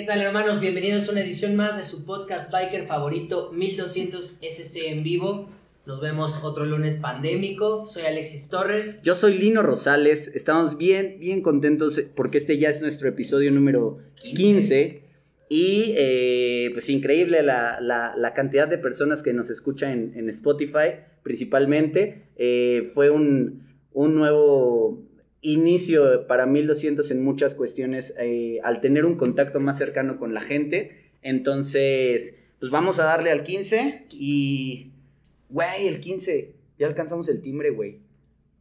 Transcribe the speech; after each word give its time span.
¿Qué 0.00 0.06
tal 0.06 0.22
hermanos? 0.22 0.60
Bienvenidos 0.60 1.10
a 1.10 1.12
una 1.12 1.20
edición 1.20 1.56
más 1.56 1.76
de 1.76 1.82
su 1.82 2.06
podcast 2.06 2.50
biker 2.50 2.86
favorito 2.86 3.52
1200 3.52 4.38
SC 4.40 4.86
en 4.86 5.02
vivo. 5.02 5.50
Nos 5.84 6.00
vemos 6.00 6.38
otro 6.42 6.64
lunes 6.64 6.94
pandémico. 6.94 7.84
Soy 7.84 8.04
Alexis 8.04 8.48
Torres. 8.48 9.02
Yo 9.02 9.14
soy 9.14 9.36
Lino 9.36 9.60
Rosales. 9.60 10.28
Estamos 10.34 10.78
bien, 10.78 11.18
bien 11.20 11.42
contentos 11.42 12.00
porque 12.16 12.38
este 12.38 12.56
ya 12.56 12.70
es 12.70 12.80
nuestro 12.80 13.10
episodio 13.10 13.52
número 13.52 13.98
15. 14.22 15.02
Y 15.50 15.92
eh, 15.98 16.70
pues 16.72 16.88
increíble 16.88 17.42
la, 17.42 17.78
la, 17.82 18.14
la, 18.16 18.32
cantidad 18.32 18.68
de 18.68 18.78
personas 18.78 19.22
que 19.22 19.34
nos 19.34 19.50
escuchan 19.50 19.90
en, 19.90 20.12
en 20.16 20.30
Spotify, 20.30 20.94
principalmente. 21.22 22.30
Eh, 22.36 22.90
fue 22.94 23.10
un, 23.10 23.66
un 23.92 24.14
nuevo 24.14 25.09
inicio 25.42 26.26
para 26.26 26.46
1200 26.46 27.10
en 27.10 27.24
muchas 27.24 27.54
cuestiones 27.54 28.14
eh, 28.18 28.60
al 28.62 28.80
tener 28.80 29.06
un 29.06 29.16
contacto 29.16 29.60
más 29.60 29.78
cercano 29.78 30.18
con 30.18 30.34
la 30.34 30.40
gente. 30.40 31.10
Entonces, 31.22 32.38
pues 32.58 32.70
vamos 32.70 32.98
a 32.98 33.04
darle 33.04 33.30
al 33.30 33.44
15 33.44 34.06
y, 34.10 34.92
güey, 35.48 35.88
el 35.88 36.00
15, 36.00 36.54
ya 36.78 36.86
alcanzamos 36.86 37.28
el 37.28 37.40
timbre, 37.40 37.70
güey. 37.70 37.98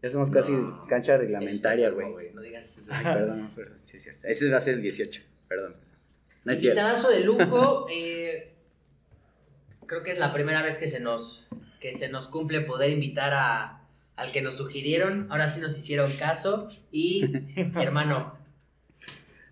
Ya 0.01 0.09
somos 0.09 0.31
casi 0.31 0.53
cancha 0.87 1.17
reglamentaria, 1.17 1.89
güey. 1.89 2.31
No 2.33 2.41
digas 2.41 2.67
eso. 2.77 2.89
perdón, 2.89 3.51
perdón, 3.53 3.77
sí 3.83 3.97
es 3.97 4.03
cierto. 4.03 4.25
Ese 4.25 4.49
va 4.49 4.57
a 4.57 4.61
ser 4.61 4.75
el 4.75 4.81
18, 4.81 5.21
perdón. 5.47 5.75
No 6.45 6.53
es 6.53 6.61
de 6.61 7.23
lujo. 7.23 7.87
Eh, 7.91 8.53
creo 9.85 10.03
que 10.03 10.11
es 10.11 10.19
la 10.19 10.31
primera 10.31 10.61
vez 10.61 10.77
que 10.77 10.87
se 10.87 10.99
nos, 10.99 11.47
que 11.81 11.93
se 11.93 12.09
nos 12.09 12.27
cumple 12.27 12.61
poder 12.61 12.91
invitar 12.91 13.33
a, 13.33 13.78
al 14.19 14.31
que 14.31 14.41
nos 14.41 14.57
sugirieron. 14.57 15.27
Ahora 15.29 15.47
sí 15.47 15.61
nos 15.61 15.75
hicieron 15.77 16.11
caso. 16.11 16.69
Y, 16.91 17.25
hermano. 17.79 18.37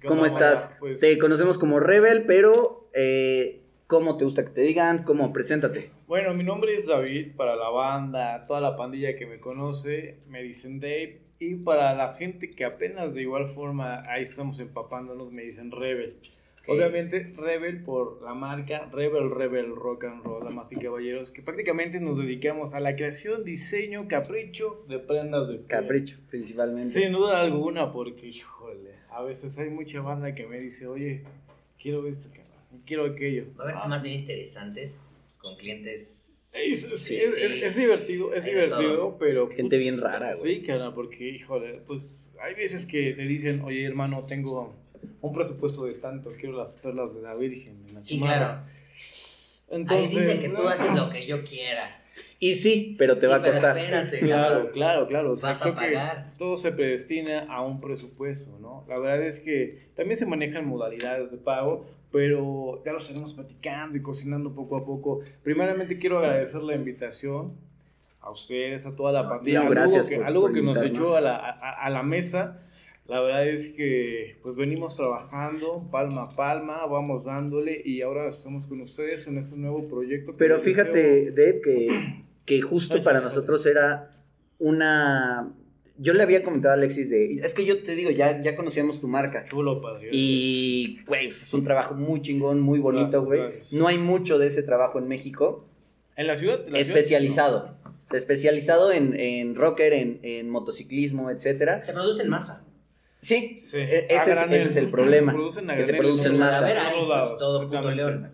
¿Cómo 0.06 0.26
estás? 0.26 0.76
Pues... 0.80 1.00
Te 1.00 1.18
conocemos 1.18 1.58
como 1.58 1.80
Rebel, 1.80 2.26
pero 2.28 2.90
eh, 2.94 3.64
¿cómo 3.88 4.18
te 4.18 4.26
gusta 4.26 4.44
que 4.44 4.52
te 4.52 4.62
digan? 4.62 5.04
¿Cómo? 5.04 5.34
Preséntate. 5.34 5.92
Bueno, 6.08 6.34
mi 6.34 6.44
nombre 6.44 6.76
es 6.76 6.86
David, 6.86 7.36
para 7.36 7.56
la 7.56 7.70
banda, 7.70 8.46
toda 8.46 8.62
la 8.62 8.78
pandilla 8.78 9.16
que 9.16 9.26
me 9.26 9.40
conoce, 9.40 10.20
me 10.28 10.44
dicen 10.44 10.80
Dave. 10.80 11.22
Y 11.40 11.56
para 11.56 11.94
la 11.94 12.14
gente 12.14 12.50
que 12.50 12.66
apenas 12.66 13.14
de 13.14 13.22
igual 13.22 13.48
forma 13.50 14.04
ahí 14.10 14.24
estamos 14.24 14.60
empapándonos, 14.60 15.32
me 15.32 15.44
dicen 15.44 15.72
Rebel. 15.72 16.18
Obviamente, 16.68 17.34
Rebel 17.36 17.84
por 17.84 18.22
la 18.22 18.34
marca 18.34 18.90
Rebel 18.92 19.32
Rebel 19.32 19.76
Rock 19.76 20.06
and 20.06 20.24
Roll, 20.24 20.44
damas 20.44 20.72
y 20.72 20.76
caballeros, 20.76 21.32
que 21.32 21.42
prácticamente 21.42 22.00
nos 22.00 22.18
dedicamos 22.18 22.74
a 22.74 22.80
la 22.80 22.96
creación, 22.96 23.44
diseño, 23.44 24.08
capricho 24.08 24.86
de 24.88 25.00
prendas 25.00 25.48
de 25.48 25.64
Capricho, 25.66 26.18
principalmente. 26.30 26.90
Sin 26.90 27.14
duda 27.14 27.42
alguna, 27.42 27.92
porque, 27.92 28.28
híjole, 28.28 28.92
a 29.10 29.24
veces 29.24 29.58
hay 29.58 29.70
mucha 29.70 30.02
banda 30.02 30.36
que 30.36 30.46
me 30.46 30.60
dice, 30.60 30.88
oye, 30.88 31.24
quiero 31.82 32.08
esto, 32.08 32.30
quiero 32.86 33.06
aquello. 33.06 33.46
Va 33.58 33.64
a 33.64 33.68
haber 33.70 33.82
temas 33.82 34.04
bien 34.04 34.20
interesantes 34.20 35.34
con 35.40 35.56
clientes 35.56 36.28
es, 36.54 36.82
sí, 36.82 37.18
es, 37.18 37.36
sí. 37.36 37.42
es, 37.64 37.76
divertido, 37.76 38.34
es 38.34 38.44
divertido, 38.44 39.18
pero... 39.20 39.50
Gente 39.50 39.78
bien 39.78 40.00
rara, 40.00 40.36
güey. 40.36 40.56
Sí, 40.56 40.62
cara, 40.62 40.94
porque, 40.94 41.30
híjole, 41.30 41.74
pues 41.86 42.32
hay 42.42 42.56
veces 42.56 42.86
que 42.86 43.14
te 43.14 43.24
dicen, 43.24 43.62
oye, 43.62 43.86
hermano, 43.86 44.24
tengo 44.24 44.76
un 45.22 45.34
presupuesto 45.34 45.86
de 45.86 45.94
tanto, 45.94 46.32
quiero 46.40 46.58
las 46.58 46.74
perlas 46.76 47.14
de 47.14 47.22
la 47.22 47.34
Virgen. 47.40 47.86
En 47.88 47.96
la 47.96 48.02
sí, 48.02 48.20
claro. 48.20 48.64
Entonces, 49.70 50.10
Ahí 50.10 50.16
dice 50.16 50.40
que 50.40 50.50
tú 50.50 50.68
haces 50.68 50.94
lo 50.96 51.10
que 51.10 51.26
yo 51.26 51.44
quiera. 51.44 52.02
Y 52.40 52.54
sí, 52.54 52.96
pero 53.00 53.18
te 53.18 53.28
va 53.28 53.38
a 53.38 53.42
costar. 53.42 53.78
Espérate, 53.78 54.20
claro, 54.20 54.72
claro, 54.72 55.08
claro. 55.08 55.32
O 55.32 55.36
sea, 55.36 55.50
Vas 55.50 55.66
a 55.66 55.76
pagar. 55.76 56.34
todo 56.38 56.58
se 56.58 56.72
predestina 56.72 57.48
a 57.50 57.62
un 57.64 57.82
presupuesto, 57.82 58.58
¿no? 58.60 58.86
La 58.88 59.00
verdad 59.00 59.26
es 59.26 59.40
que 59.40 59.90
también 59.96 60.18
se 60.18 60.26
manejan 60.26 60.66
modalidades 60.66 61.32
de 61.32 61.38
pago, 61.38 61.88
pero 62.12 62.84
ya 62.86 62.92
lo 62.92 63.00
estaremos 63.00 63.34
platicando 63.34 63.98
y 63.98 64.02
cocinando 64.02 64.54
poco 64.54 64.78
a 64.78 64.86
poco. 64.86 65.22
Primeramente 65.44 65.98
quiero 65.98 66.20
agradecer 66.20 66.62
la 66.62 66.76
invitación 66.76 67.54
a 68.22 68.30
ustedes, 68.30 68.86
a 68.86 68.96
toda 68.96 69.12
la 69.12 69.28
pandilla. 69.28 69.64
No, 69.64 69.70
gracias. 69.72 70.08
Algo 70.08 70.20
que, 70.22 70.26
algo 70.28 70.52
que 70.52 70.62
nos 70.62 70.82
echó 70.82 71.18
a 71.18 71.22
la, 71.22 71.36
a, 71.38 71.86
a 71.86 71.90
la 71.90 72.04
mesa 72.04 72.62
la 73.08 73.22
verdad 73.22 73.48
es 73.48 73.70
que 73.70 74.38
pues 74.42 74.56
venimos 74.56 74.98
trabajando 74.98 75.88
palma 75.90 76.24
a 76.24 76.30
palma, 76.30 76.86
vamos 76.88 77.24
dándole 77.24 77.82
y 77.86 78.02
ahora 78.02 78.30
estamos 78.30 78.68
con 78.68 78.82
ustedes 78.82 79.28
en 79.28 79.38
este 79.38 79.58
nuevo 79.58 79.88
proyecto. 79.88 80.36
Pero 80.38 80.60
fíjate, 80.60 81.32
Dave, 81.32 81.62
que, 81.62 82.24
que 82.46 82.62
justo 82.62 83.02
para 83.02 83.22
nosotros 83.22 83.66
era 83.66 84.12
una... 84.60 85.54
Yo 86.00 86.14
le 86.14 86.22
había 86.22 86.44
comentado 86.44 86.74
a 86.74 86.78
Alexis 86.78 87.10
de... 87.10 87.36
Es 87.36 87.54
que 87.56 87.66
yo 87.66 87.82
te 87.82 87.96
digo, 87.96 88.12
ya, 88.12 88.44
ya 88.44 88.56
conocíamos 88.56 89.00
tu 89.02 89.08
marca. 89.08 89.46
Chulo, 89.46 89.82
padre. 89.82 90.10
Y, 90.12 91.00
güey, 91.08 91.30
pues, 91.30 91.42
es 91.42 91.54
un 91.54 91.64
trabajo 91.64 91.96
muy 91.96 92.22
chingón, 92.22 92.60
muy 92.60 92.78
bonito, 92.78 93.24
güey. 93.24 93.42
No 93.72 93.88
hay 93.88 93.98
mucho 93.98 94.38
de 94.38 94.48
ese 94.48 94.62
trabajo 94.62 95.00
en 95.00 95.08
México. 95.08 95.66
¿En 96.16 96.28
la 96.28 96.36
ciudad? 96.36 96.68
¿En 96.68 96.74
la 96.74 96.80
especializado. 96.80 97.62
Ciudad? 97.62 97.78
No. 98.12 98.18
Especializado 98.18 98.92
en, 98.92 99.20
en 99.20 99.56
rocker, 99.56 99.94
en, 99.94 100.20
en 100.22 100.50
motociclismo, 100.50 101.32
etcétera. 101.32 101.82
Se 101.82 101.94
produce 101.94 102.22
en 102.22 102.30
masa. 102.30 102.67
Sí, 103.28 103.56
sí. 103.58 103.78
E-, 103.78 104.06
ese, 104.10 104.32
es, 104.32 104.40
ese, 104.40 104.62
es, 104.62 104.78
el 104.78 104.90
problema. 104.90 105.34
Se 105.34 105.38
producen 105.38 105.68
que 105.68 105.86
se 105.86 105.94
producen 105.96 106.40
más. 106.40 106.62
Pues, 106.62 107.38
todo 107.38 107.70
puto 107.70 107.92
león. 107.92 108.32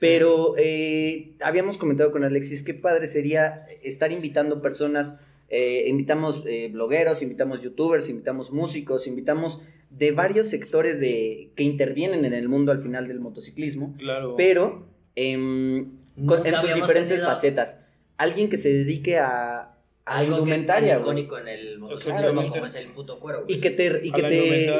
Pero 0.00 0.56
eh, 0.58 1.34
habíamos 1.40 1.78
comentado 1.78 2.10
con 2.10 2.24
Alexis 2.24 2.64
qué 2.64 2.74
padre 2.74 3.06
sería 3.06 3.64
estar 3.84 4.10
invitando 4.10 4.60
personas. 4.60 5.20
Eh, 5.50 5.84
invitamos 5.86 6.42
eh, 6.48 6.68
blogueros, 6.72 7.22
invitamos 7.22 7.62
youtubers, 7.62 8.08
invitamos 8.08 8.50
músicos, 8.50 9.06
invitamos 9.06 9.62
de 9.90 10.10
varios 10.10 10.48
sectores 10.48 10.98
de, 10.98 11.50
que 11.54 11.62
intervienen 11.62 12.24
en 12.24 12.34
el 12.34 12.48
mundo 12.48 12.72
al 12.72 12.80
final 12.80 13.06
del 13.06 13.20
motociclismo. 13.20 13.94
Claro. 13.98 14.34
Pero 14.36 14.84
eh, 15.14 15.86
con, 16.26 16.44
en 16.44 16.54
sus 16.56 16.74
diferentes 16.74 17.10
tenido... 17.10 17.28
facetas. 17.28 17.78
Alguien 18.16 18.50
que 18.50 18.58
se 18.58 18.72
dedique 18.72 19.16
a 19.18 19.73
algo 20.06 20.44
que 20.44 20.52
es 20.52 20.64
icónico 20.64 21.38
en 21.38 21.48
el 21.48 21.78
motociclismo 21.78 22.48
como 22.48 22.66
es 22.66 22.74
el 22.74 22.88
puto 22.92 23.18
cuero, 23.18 23.44
güey. 23.44 23.56
Y 23.56 23.60
que 23.60 23.70
te... 23.70 24.00
Y 24.02 24.12
que 24.12 24.22
la 24.22 24.28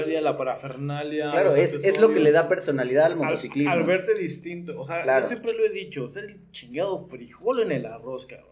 te... 0.04 0.20
la 0.20 0.36
parafernalia... 0.36 1.30
Claro, 1.30 1.54
es, 1.54 1.74
es, 1.74 1.98
lo 1.98 2.12
que 2.12 2.20
le 2.20 2.30
da 2.30 2.48
personalidad 2.48 3.06
al 3.06 3.16
motociclismo. 3.16 3.72
Al, 3.72 3.80
al 3.80 3.86
verte 3.86 4.12
distinto, 4.20 4.78
o 4.78 4.84
sea, 4.84 5.02
claro. 5.02 5.22
yo 5.22 5.28
siempre 5.28 5.54
lo 5.54 5.64
he 5.64 5.70
dicho, 5.70 6.08
ser 6.08 6.24
el 6.24 6.50
chingado 6.52 7.06
frijol 7.08 7.62
en 7.62 7.72
el 7.72 7.86
arroz, 7.86 8.26
cabrón. 8.26 8.48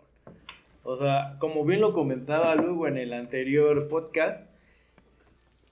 O 0.85 0.97
sea, 0.97 1.37
como 1.39 1.65
bien 1.65 1.81
lo 1.81 1.93
comentaba 1.93 2.55
luego 2.55 2.89
en 2.89 2.97
el 2.97 3.13
anterior 3.13 3.87
podcast, 3.89 4.49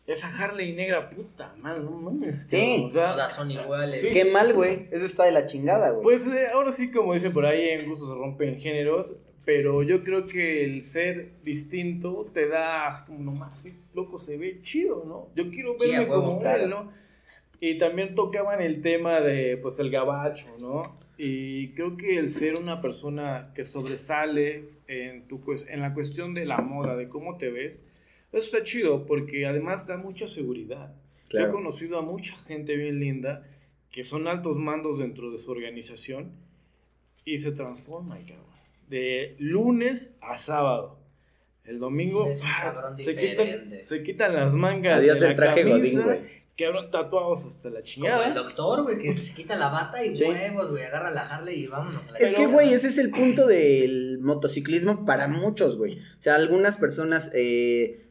esa 0.06 0.28
Harley 0.28 0.72
negra, 0.72 1.08
puta, 1.08 1.54
mal, 1.58 1.84
no 1.84 1.92
mames. 1.92 2.46
Sí, 2.48 2.84
o 2.84 2.90
sea, 2.90 3.12
todas 3.12 3.32
son 3.32 3.50
iguales. 3.50 4.00
Sí. 4.00 4.08
Qué 4.12 4.24
mal, 4.24 4.52
güey. 4.52 4.88
Eso 4.90 5.06
está 5.06 5.24
de 5.24 5.32
la 5.32 5.46
chingada, 5.46 5.90
güey. 5.90 6.02
Pues 6.02 6.26
eh, 6.28 6.48
ahora 6.52 6.72
sí, 6.72 6.90
como 6.90 7.14
dicen 7.14 7.32
por 7.32 7.46
ahí, 7.46 7.70
en 7.70 7.88
gustos 7.88 8.08
se 8.08 8.14
rompen 8.14 8.58
géneros 8.58 9.16
pero 9.44 9.82
yo 9.82 10.04
creo 10.04 10.26
que 10.26 10.64
el 10.64 10.82
ser 10.82 11.40
distinto 11.42 12.30
te 12.32 12.48
da 12.48 12.90
como 13.06 13.20
nomás, 13.20 13.62
sí, 13.62 13.74
loco, 13.94 14.18
se 14.18 14.36
ve 14.36 14.60
chido, 14.60 15.04
¿no? 15.06 15.28
Yo 15.34 15.50
quiero 15.50 15.76
verme 15.78 16.04
sí, 16.04 16.10
como 16.10 16.40
claro. 16.40 16.64
él, 16.64 16.70
¿no? 16.70 16.92
Y 17.58 17.78
también 17.78 18.14
tocaban 18.14 18.60
el 18.60 18.80
tema 18.80 19.20
de, 19.20 19.56
pues, 19.56 19.78
el 19.78 19.90
gabacho, 19.90 20.46
¿no? 20.60 20.98
Y 21.16 21.72
creo 21.72 21.96
que 21.96 22.18
el 22.18 22.30
ser 22.30 22.56
una 22.56 22.80
persona 22.80 23.52
que 23.54 23.64
sobresale 23.64 24.70
en, 24.86 25.26
tu, 25.28 25.42
en 25.68 25.80
la 25.80 25.92
cuestión 25.92 26.32
de 26.32 26.46
la 26.46 26.58
moda, 26.58 26.96
de 26.96 27.08
cómo 27.08 27.36
te 27.36 27.50
ves, 27.50 27.84
eso 28.32 28.44
está 28.44 28.62
chido 28.62 29.06
porque 29.06 29.46
además 29.46 29.86
da 29.86 29.96
mucha 29.96 30.28
seguridad. 30.28 30.94
Claro. 31.28 31.46
Yo 31.46 31.50
he 31.50 31.54
conocido 31.54 31.98
a 31.98 32.02
mucha 32.02 32.36
gente 32.46 32.76
bien 32.76 33.00
linda 33.00 33.46
que 33.90 34.04
son 34.04 34.28
altos 34.28 34.56
mandos 34.56 34.98
dentro 34.98 35.30
de 35.30 35.38
su 35.38 35.50
organización 35.50 36.32
y 37.24 37.38
se 37.38 37.52
transforma, 37.52 38.16
cabrón 38.18 38.59
de 38.90 39.36
lunes 39.38 40.12
a 40.20 40.36
sábado. 40.36 40.98
El 41.64 41.78
domingo 41.78 42.28
sí, 42.34 42.40
¡pah! 42.42 42.96
se, 42.96 43.14
quitan, 43.14 43.78
se, 43.84 44.02
quitan, 44.02 44.34
las 44.34 44.52
mangas 44.52 44.98
Adiós 44.98 45.20
de 45.20 45.28
el 45.28 45.36
traje 45.36 45.62
camisa, 45.62 45.76
godín, 45.78 46.02
güey. 46.02 46.40
Quedaron 46.56 46.90
tatuados 46.90 47.46
hasta 47.46 47.70
la 47.70 47.82
chingada. 47.82 48.16
Como 48.16 48.28
el 48.28 48.34
doctor, 48.34 48.82
güey, 48.82 48.98
que 48.98 49.16
se 49.16 49.32
quita 49.34 49.56
la 49.56 49.68
bata 49.68 50.04
y 50.04 50.16
sí. 50.16 50.24
huevos, 50.24 50.72
güey, 50.72 50.84
agarra 50.84 51.10
la 51.10 51.22
Harley 51.22 51.60
y 51.60 51.66
vámonos 51.68 52.06
a 52.08 52.10
la 52.10 52.18
Es 52.18 52.34
que, 52.34 52.46
güey, 52.46 52.74
ese 52.74 52.88
es 52.88 52.98
el 52.98 53.10
punto 53.10 53.46
del 53.46 54.18
motociclismo 54.20 55.06
para 55.06 55.28
muchos, 55.28 55.78
güey. 55.78 55.98
O 55.98 56.22
sea, 56.22 56.34
algunas 56.34 56.76
personas 56.76 57.30
eh, 57.34 58.02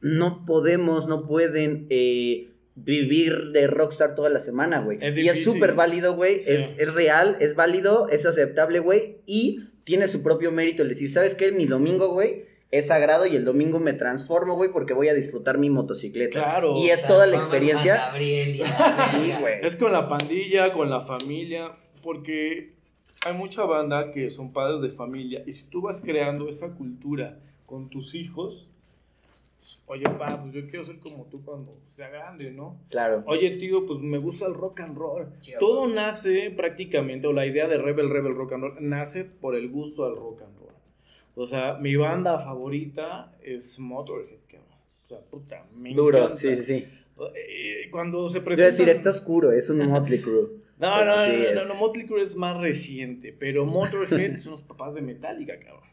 no 0.00 0.46
podemos, 0.46 1.08
no 1.08 1.26
pueden 1.26 1.88
eh, 1.90 2.48
vivir 2.76 3.50
de 3.52 3.66
rockstar 3.66 4.14
toda 4.14 4.30
la 4.30 4.40
semana, 4.40 4.80
güey. 4.80 5.00
Y 5.02 5.28
es 5.28 5.42
súper 5.42 5.74
válido, 5.74 6.14
güey. 6.14 6.44
Sí. 6.44 6.52
Es, 6.52 6.74
es 6.78 6.94
real, 6.94 7.36
es 7.40 7.56
válido, 7.56 8.08
es 8.08 8.24
aceptable, 8.24 8.78
güey. 8.78 9.16
Y 9.26 9.67
tiene 9.88 10.06
su 10.06 10.22
propio 10.22 10.52
mérito 10.52 10.82
el 10.82 10.90
decir, 10.90 11.10
¿sabes 11.10 11.34
qué? 11.34 11.50
Mi 11.50 11.64
domingo, 11.64 12.08
güey, 12.08 12.44
es 12.70 12.88
sagrado 12.88 13.24
y 13.24 13.34
el 13.36 13.46
domingo 13.46 13.80
me 13.80 13.94
transformo, 13.94 14.54
güey, 14.54 14.70
porque 14.70 14.92
voy 14.92 15.08
a 15.08 15.14
disfrutar 15.14 15.56
mi 15.56 15.70
motocicleta. 15.70 16.40
Claro. 16.40 16.76
Y 16.76 16.90
es 16.90 17.06
toda 17.06 17.26
la 17.26 17.38
experiencia. 17.38 17.94
Gabriel, 17.96 18.60
sí, 19.12 19.32
güey. 19.40 19.54
Es 19.62 19.76
con 19.76 19.90
la 19.92 20.06
pandilla, 20.06 20.74
con 20.74 20.90
la 20.90 21.00
familia, 21.00 21.72
porque 22.02 22.74
hay 23.24 23.32
mucha 23.32 23.64
banda 23.64 24.12
que 24.12 24.30
son 24.30 24.52
padres 24.52 24.82
de 24.82 24.90
familia 24.90 25.42
y 25.46 25.54
si 25.54 25.62
tú 25.62 25.80
vas 25.80 26.02
creando 26.02 26.50
esa 26.50 26.74
cultura 26.74 27.38
con 27.64 27.88
tus 27.88 28.14
hijos, 28.14 28.68
Oye, 29.86 30.04
pa, 30.18 30.26
pues 30.40 30.52
yo 30.52 30.66
quiero 30.68 30.84
ser 30.84 30.98
como 30.98 31.24
tú 31.26 31.44
cuando 31.44 31.70
sea 31.94 32.08
grande, 32.08 32.50
¿no? 32.50 32.78
Claro. 32.90 33.22
Oye, 33.26 33.50
tío, 33.56 33.86
pues 33.86 34.00
me 34.00 34.18
gusta 34.18 34.46
el 34.46 34.54
rock 34.54 34.80
and 34.80 34.96
roll. 34.96 35.26
Todo 35.58 35.86
nace 35.88 36.50
prácticamente, 36.50 37.26
o 37.26 37.32
la 37.32 37.46
idea 37.46 37.66
de 37.68 37.78
Rebel 37.78 38.10
Rebel 38.10 38.34
Rock 38.34 38.52
and 38.54 38.62
Roll, 38.64 38.76
nace 38.80 39.24
por 39.24 39.54
el 39.54 39.68
gusto 39.68 40.04
al 40.04 40.16
rock 40.16 40.42
and 40.42 40.58
roll. 40.58 40.72
O 41.34 41.46
sea, 41.46 41.74
mi 41.74 41.96
banda 41.96 42.38
favorita 42.38 43.32
es 43.42 43.78
Motorhead, 43.78 44.40
cabrón. 44.46 44.68
O 44.90 44.94
sea, 45.08 45.18
puta, 45.30 45.66
me 45.74 45.94
Duro, 45.94 46.18
encanta. 46.18 46.36
sí, 46.36 46.56
sí, 46.56 46.62
sí. 46.62 46.84
Eh, 47.34 47.88
Cuando 47.90 48.28
se 48.30 48.40
presenta... 48.40 48.68
a 48.68 48.70
decir, 48.70 48.88
está 48.88 49.10
oscuro, 49.10 49.52
es 49.52 49.68
un 49.70 49.86
Motley 49.88 50.20
Crue. 50.20 50.48
No, 50.78 51.04
no, 51.04 51.06
no, 51.06 51.16
no, 51.16 51.22
es. 51.22 51.66
no, 51.68 51.74
Motley 51.74 52.06
Crue 52.06 52.22
es 52.22 52.36
más 52.36 52.56
reciente, 52.60 53.34
pero 53.36 53.66
Motorhead 53.66 54.36
son 54.38 54.52
los 54.52 54.62
papás 54.62 54.94
de 54.94 55.00
Metallica, 55.02 55.58
cabrón. 55.58 55.88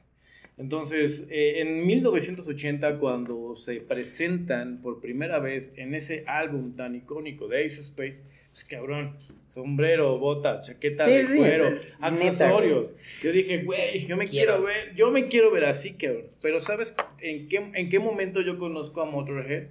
Entonces, 0.58 1.28
eh, 1.30 1.60
en 1.62 1.86
1980, 1.86 2.98
cuando 3.00 3.56
se 3.58 3.82
presentan 3.82 4.82
por 4.82 5.02
primera 5.02 5.40
vez 5.40 5.72
en 5.76 5.94
ese 5.94 6.24
álbum 6.28 6.76
tan 6.76 6.96
icónico 6.96 7.48
de 7.48 7.66
Ace 7.66 7.74
of 7.76 7.80
Space, 7.82 8.22
pues 8.52 8.64
cabrón, 8.64 9.18
sombrero, 9.50 10.18
bota, 10.18 10.62
chaqueta 10.62 11.04
Sí, 11.04 11.12
de 11.12 11.22
sí, 11.24 11.38
cuero, 11.40 11.68
es- 11.68 11.74
es 11.88 11.96
accesorios. 12.00 12.94
Yo 13.22 13.32
dije, 13.34 13.64
güey, 13.64 14.06
yo 14.08 14.16
me 14.16 14.30
quiero. 14.30 14.54
Quiero. 14.54 14.64
ver, 14.66 14.96
yo 14.96 15.12
me 15.12 15.28
quiero 15.28 15.52
ver 15.52 15.66
así, 15.66 15.94
cabrón. 15.96 16.28
Pero 16.42 16.62
¿sabes 16.62 16.96
en 17.20 17.50
qué, 17.50 17.58
en 17.74 17.90
qué 17.90 18.00
momento 18.00 18.40
yo 18.42 18.58
conozco 18.58 19.02
a 19.02 19.06
Motorhead? 19.06 19.64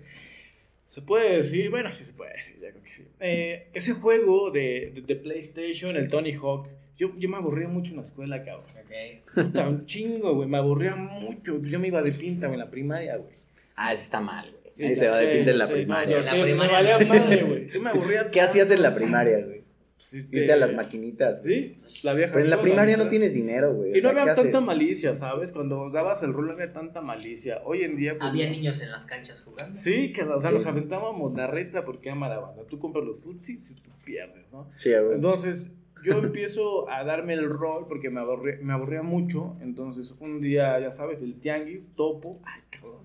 Se 0.90 1.00
puede 1.00 1.36
decir, 1.38 1.70
bueno, 1.70 1.90
sí 1.92 2.04
se 2.04 2.12
puede 2.12 2.32
decir, 2.34 2.56
ya 2.60 2.70
creo 2.70 2.82
que 2.82 2.90
sí. 2.90 3.04
Eh, 3.20 3.68
ese 3.72 3.94
juego 3.94 4.50
de, 4.50 4.92
de, 4.94 5.00
de 5.00 5.16
PlayStation, 5.16 5.96
el 5.96 6.06
Tony 6.08 6.32
Hawk, 6.34 6.68
yo, 6.96 7.12
yo 7.18 7.28
me 7.28 7.36
aburría 7.36 7.68
mucho 7.68 7.90
en 7.90 7.96
la 7.96 8.02
escuela, 8.02 8.42
cabrón. 8.44 8.66
Ok. 8.70 9.34
Puta, 9.34 9.68
un 9.68 9.84
chingo, 9.84 10.34
güey, 10.34 10.48
me 10.48 10.58
aburría 10.58 10.94
mucho. 10.96 11.60
Yo 11.62 11.78
me 11.80 11.88
iba 11.88 12.02
de 12.02 12.12
pinta 12.12 12.46
güey, 12.46 12.58
en 12.60 12.64
la 12.64 12.70
primaria, 12.70 13.16
güey. 13.16 13.32
Ah, 13.76 13.92
eso 13.92 14.02
está 14.02 14.20
mal, 14.20 14.50
güey. 14.50 14.72
Sí, 14.74 14.84
Ahí 14.84 14.94
se 14.96 15.08
va 15.08 15.18
de 15.18 15.26
pinta 15.28 15.50
en 15.50 15.58
la 15.58 15.68
primaria. 15.68 16.18
En 16.18 16.24
la 16.24 16.30
sé, 16.30 16.36
me 16.38 16.42
primaria. 16.44 16.72
valía 16.72 17.06
madre, 17.06 17.42
güey. 17.44 17.68
Yo 17.72 17.80
me 17.80 17.90
aburría 17.90 18.26
¿Qué 18.30 18.40
hacías 18.40 18.70
en 18.70 18.82
la 18.82 18.92
primaria, 18.92 19.38
güey? 19.44 19.64
Pues, 19.96 20.12
Irte 20.14 20.40
este, 20.40 20.52
a 20.52 20.56
las 20.56 20.74
maquinitas. 20.74 21.42
Sí, 21.44 21.78
la 22.02 22.14
vieja. 22.14 22.32
Pero 22.32 22.44
en 22.44 22.50
la 22.50 22.60
primaria 22.60 22.96
no 22.96 23.08
tienes 23.08 23.32
dinero, 23.32 23.72
güey. 23.74 23.90
Y 23.90 23.94
no 23.94 24.08
sea, 24.08 24.14
¿qué 24.14 24.20
había 24.20 24.34
tanta 24.34 24.58
haces? 24.58 24.66
malicia, 24.66 25.14
¿sabes? 25.14 25.52
Cuando 25.52 25.88
dabas 25.90 26.22
el 26.24 26.32
rol 26.32 26.46
no 26.48 26.52
había 26.52 26.72
tanta 26.72 27.00
malicia. 27.00 27.60
Hoy 27.64 27.82
en 27.84 27.96
día. 27.96 28.16
pues, 28.18 28.28
Había 28.28 28.50
niños 28.50 28.82
en 28.82 28.90
las 28.90 29.06
canchas 29.06 29.40
jugando. 29.42 29.72
Sí, 29.72 30.12
que 30.12 30.22
o 30.24 30.40
sea, 30.40 30.50
Sí. 30.50 30.56
nos 30.56 30.66
aventábamos 30.66 31.34
la 31.36 31.46
reta 31.46 31.84
porque 31.84 32.10
ama 32.10 32.28
la 32.28 32.40
banda. 32.40 32.64
Tú 32.68 32.78
compras 32.80 33.04
los 33.04 33.20
futsis 33.20 33.70
y 33.70 33.74
tú 33.76 33.90
pierdes, 34.04 34.44
¿no? 34.52 34.68
Sí, 34.76 34.90
güey. 34.90 35.14
Entonces, 35.14 35.68
yo 36.04 36.18
empiezo 36.18 36.88
a 36.88 37.04
darme 37.04 37.34
el 37.34 37.48
rol 37.48 37.86
porque 37.88 38.10
me 38.10 38.20
aburría, 38.20 38.56
me 38.62 38.72
aburría 38.72 39.02
mucho. 39.02 39.56
Entonces, 39.60 40.14
un 40.20 40.40
día, 40.40 40.78
ya 40.80 40.92
sabes, 40.92 41.22
el 41.22 41.34
tianguis, 41.40 41.90
topo. 41.96 42.40
Ay, 42.44 42.60
cabrón. 42.70 43.02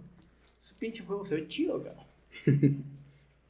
Ese 0.62 0.75
pinche 0.80 1.04
juego 1.04 1.25
se 1.25 1.36
ve 1.36 1.48
chido, 1.48 1.81
cabrón. 1.81 2.84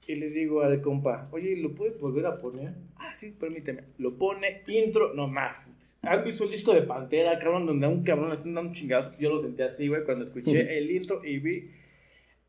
y 0.08 0.16
le 0.16 0.30
digo 0.30 0.62
al 0.62 0.82
compa, 0.82 1.28
oye, 1.32 1.56
¿lo 1.58 1.76
puedes 1.76 2.00
volver 2.00 2.26
a 2.26 2.42
poner? 2.42 2.74
Ah, 2.98 3.14
sí, 3.14 3.32
permíteme. 3.40 3.84
Lo 3.98 4.16
pone, 4.16 4.64
intro, 4.68 5.14
no 5.14 5.28
más. 5.28 5.70
¿Han 6.02 6.24
visto 6.24 6.44
el 6.44 6.52
disco 6.52 6.74
de 6.74 6.82
Pantera, 6.82 7.38
cabrón, 7.40 7.66
donde 7.66 7.86
a 7.86 7.90
un 7.90 8.04
cabrón 8.04 8.30
le 8.30 8.36
están 8.36 8.54
dando 8.54 8.74
chingados? 8.74 9.18
Yo 9.20 9.30
lo 9.30 9.40
sentí 9.40 9.62
así, 9.62 9.88
güey, 9.88 10.04
cuando 10.04 10.26
escuché 10.26 10.78
el 10.78 10.90
intro 10.90 11.24
y 11.24 11.40
vi 11.40 11.72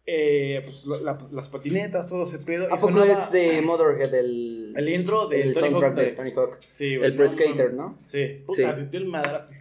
eh, 0.06 0.62
pues, 0.64 0.86
la- 0.86 1.00
la- 1.00 1.28
las 1.30 1.48
patinetas, 1.48 2.06
todo 2.06 2.24
ese 2.24 2.38
pedo. 2.38 2.66
¿A 2.72 2.76
poco 2.76 3.02
es 3.04 3.30
de 3.30 3.60
Motorhead 3.62 4.12
el, 4.14 4.74
El 4.76 4.88
intro 4.88 5.28
del 5.28 5.48
el 5.48 5.54
Tony 5.54 5.66
Hawk 5.68 5.72
soundtrack 5.80 5.94
de 5.94 6.02
3. 6.04 6.16
Tony 6.16 6.30
Hawk? 6.32 6.56
Sí, 6.60 6.96
güey. 6.96 7.10
El 7.10 7.16
Pro 7.16 7.24
no 7.26 7.30
Skater. 7.32 7.72
¿no? 7.74 7.98
Sí, 8.04 8.42
puta, 8.46 8.72
Sí. 8.72 8.78
sentí 8.80 8.96
el 8.96 9.06
madrazo. 9.06 9.52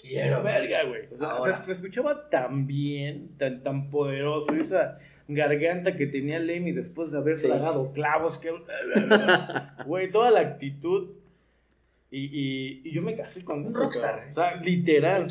Quiero. 0.00 0.42
Verga, 0.42 0.84
güey. 0.84 1.02
O 1.14 1.18
sea, 1.18 1.28
Ahora. 1.30 1.52
se, 1.56 1.62
se 1.64 1.72
escuchaba 1.72 2.28
tan 2.28 2.66
bien, 2.66 3.30
tan, 3.38 3.62
tan 3.62 3.90
poderoso. 3.90 4.54
y 4.54 4.60
esa 4.60 4.98
garganta 5.26 5.96
que 5.96 6.06
tenía 6.06 6.38
Lemmy 6.38 6.72
después 6.72 7.10
de 7.10 7.16
haber 7.18 7.38
Sí. 7.38 7.46
tragado 7.46 7.90
clavos. 7.92 8.38
Que... 8.38 8.50
Güey, 9.86 10.10
toda 10.10 10.30
la 10.30 10.40
actitud. 10.40 11.08
Y, 12.10 12.26
y, 12.26 12.80
y 12.84 12.92
yo 12.92 13.02
me 13.02 13.16
casé 13.16 13.44
con 13.44 13.60
Un 13.62 13.68
eso. 13.68 13.78
rockstar, 13.80 14.10
cabrón. 14.16 14.30
O 14.30 14.34
sea, 14.34 14.56
literal. 14.56 15.26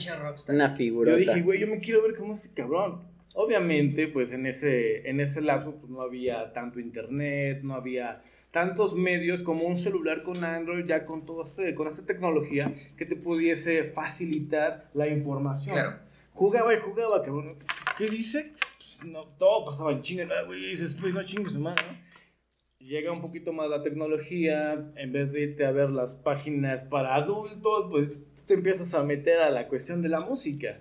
Una 0.50 0.71
figura. 0.75 1.12
Yo 1.13 1.18
dije, 1.18 1.41
güey, 1.41 1.59
yo 1.59 1.68
me 1.68 1.79
quiero 1.79 2.01
ver 2.01 2.15
como 2.15 2.33
ese 2.33 2.51
cabrón. 2.53 3.01
Obviamente, 3.33 4.07
pues 4.07 4.31
en 4.31 4.45
ese, 4.45 5.09
en 5.09 5.19
ese 5.19 5.41
lapso 5.41 5.75
pues, 5.75 5.91
no 5.91 6.01
había 6.01 6.53
tanto 6.53 6.80
internet, 6.80 7.62
no 7.63 7.74
había 7.74 8.21
tantos 8.51 8.95
medios 8.95 9.41
como 9.41 9.63
un 9.63 9.77
celular 9.77 10.21
con 10.21 10.44
Android, 10.44 10.85
ya 10.85 11.03
con 11.06 11.25
todo 11.25 11.44
este, 11.44 11.74
con 11.74 11.88
esta 11.88 12.06
tecnología 12.06 12.74
que 12.95 13.06
te 13.06 13.15
pudiese 13.15 13.85
facilitar 13.85 14.91
la 14.94 15.07
información. 15.07 15.75
Claro. 15.75 15.97
Jugaba 16.33 16.74
y 16.74 16.77
jugaba, 16.77 17.24
cabrón. 17.24 17.56
¿Qué 17.97 18.07
dice? 18.07 18.53
Pues, 18.77 19.12
no, 19.12 19.25
todo 19.39 19.65
pasaba 19.65 19.91
en 19.91 20.03
chinga, 20.03 20.27
ah, 20.38 20.44
güey, 20.44 20.69
dices, 20.69 20.95
pues 21.00 21.13
no 21.13 21.24
chingues, 21.25 21.56
hermano. 21.56 21.81
Llega 22.77 23.12
un 23.12 23.21
poquito 23.21 23.51
más 23.51 23.69
la 23.69 23.81
tecnología, 23.81 24.74
en 24.95 25.12
vez 25.12 25.31
de 25.31 25.41
irte 25.41 25.65
a 25.65 25.71
ver 25.71 25.89
las 25.89 26.13
páginas 26.13 26.83
para 26.83 27.15
adultos, 27.15 27.88
pues 27.89 28.19
te 28.45 28.53
empiezas 28.53 28.94
a 28.94 29.03
meter 29.03 29.39
a 29.39 29.50
la 29.50 29.68
cuestión 29.68 30.01
de 30.03 30.09
la 30.09 30.19
música. 30.19 30.79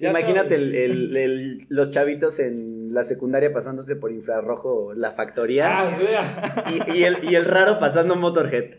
Ya 0.00 0.10
Imagínate 0.10 0.54
el, 0.54 0.74
el- 0.74 1.16
el- 1.16 1.66
los 1.68 1.90
chavitos 1.90 2.38
en 2.40 2.92
la 2.94 3.04
secundaria 3.04 3.52
pasándose 3.52 3.96
por 3.96 4.12
infrarrojo 4.12 4.92
la 4.94 5.12
factoría 5.12 5.66
Ah, 5.80 6.64
y, 6.92 6.98
y 6.98 7.04
el, 7.04 7.16
y 7.24 7.34
el 7.34 7.44
raro 7.44 7.78
pasando 7.78 8.14
Motorhead. 8.16 8.76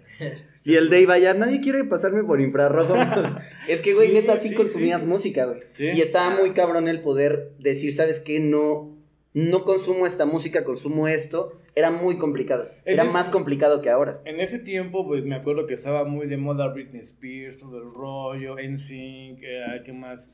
Y 0.64 0.76
el 0.76 0.90
Dave 0.90 1.12
allá, 1.12 1.34
nadie 1.34 1.60
quiere 1.60 1.84
pasarme 1.84 2.24
por 2.24 2.40
infrarrojo. 2.40 2.96
es 3.68 3.82
que, 3.82 3.94
güey, 3.94 4.10
Sí, 4.10 4.14
neta, 4.14 4.38
sí, 4.38 4.54
consumías 4.54 5.06
música, 5.06 5.46
güey. 5.46 5.60
Y 5.78 6.00
estaba 6.02 6.30
muy 6.38 6.52
cabrón 6.52 6.88
el 6.88 7.02
poder 7.02 7.52
decir, 7.60 7.94
¿sabes 7.94 8.20
qué? 8.20 8.40
No, 8.40 8.96
no 9.34 9.64
consumo 9.66 10.06
esta 10.06 10.26
música, 10.26 10.64
consumo 10.64 11.08
esto. 11.08 11.60
Era 11.76 11.90
muy 11.90 12.18
complicado. 12.20 12.70
En 12.86 12.94
Era 12.94 13.04
ese- 13.04 13.14
más 13.14 13.30
complicado 13.32 13.82
que 13.82 13.90
ahora. 13.90 14.22
En 14.26 14.40
ese 14.40 14.60
tiempo, 14.60 15.08
pues 15.08 15.26
me 15.26 15.36
acuerdo 15.36 15.66
que 15.66 15.74
estaba 15.74 16.04
muy 16.06 16.28
de 16.28 16.38
moda 16.38 16.68
Britney 16.68 17.02
Spears, 17.02 17.58
todo 17.58 17.80
el 17.80 17.92
rollo, 17.94 18.58
NSYNC, 18.60 19.40
eh, 19.42 19.82
¿qué 19.84 19.92
más? 19.92 20.30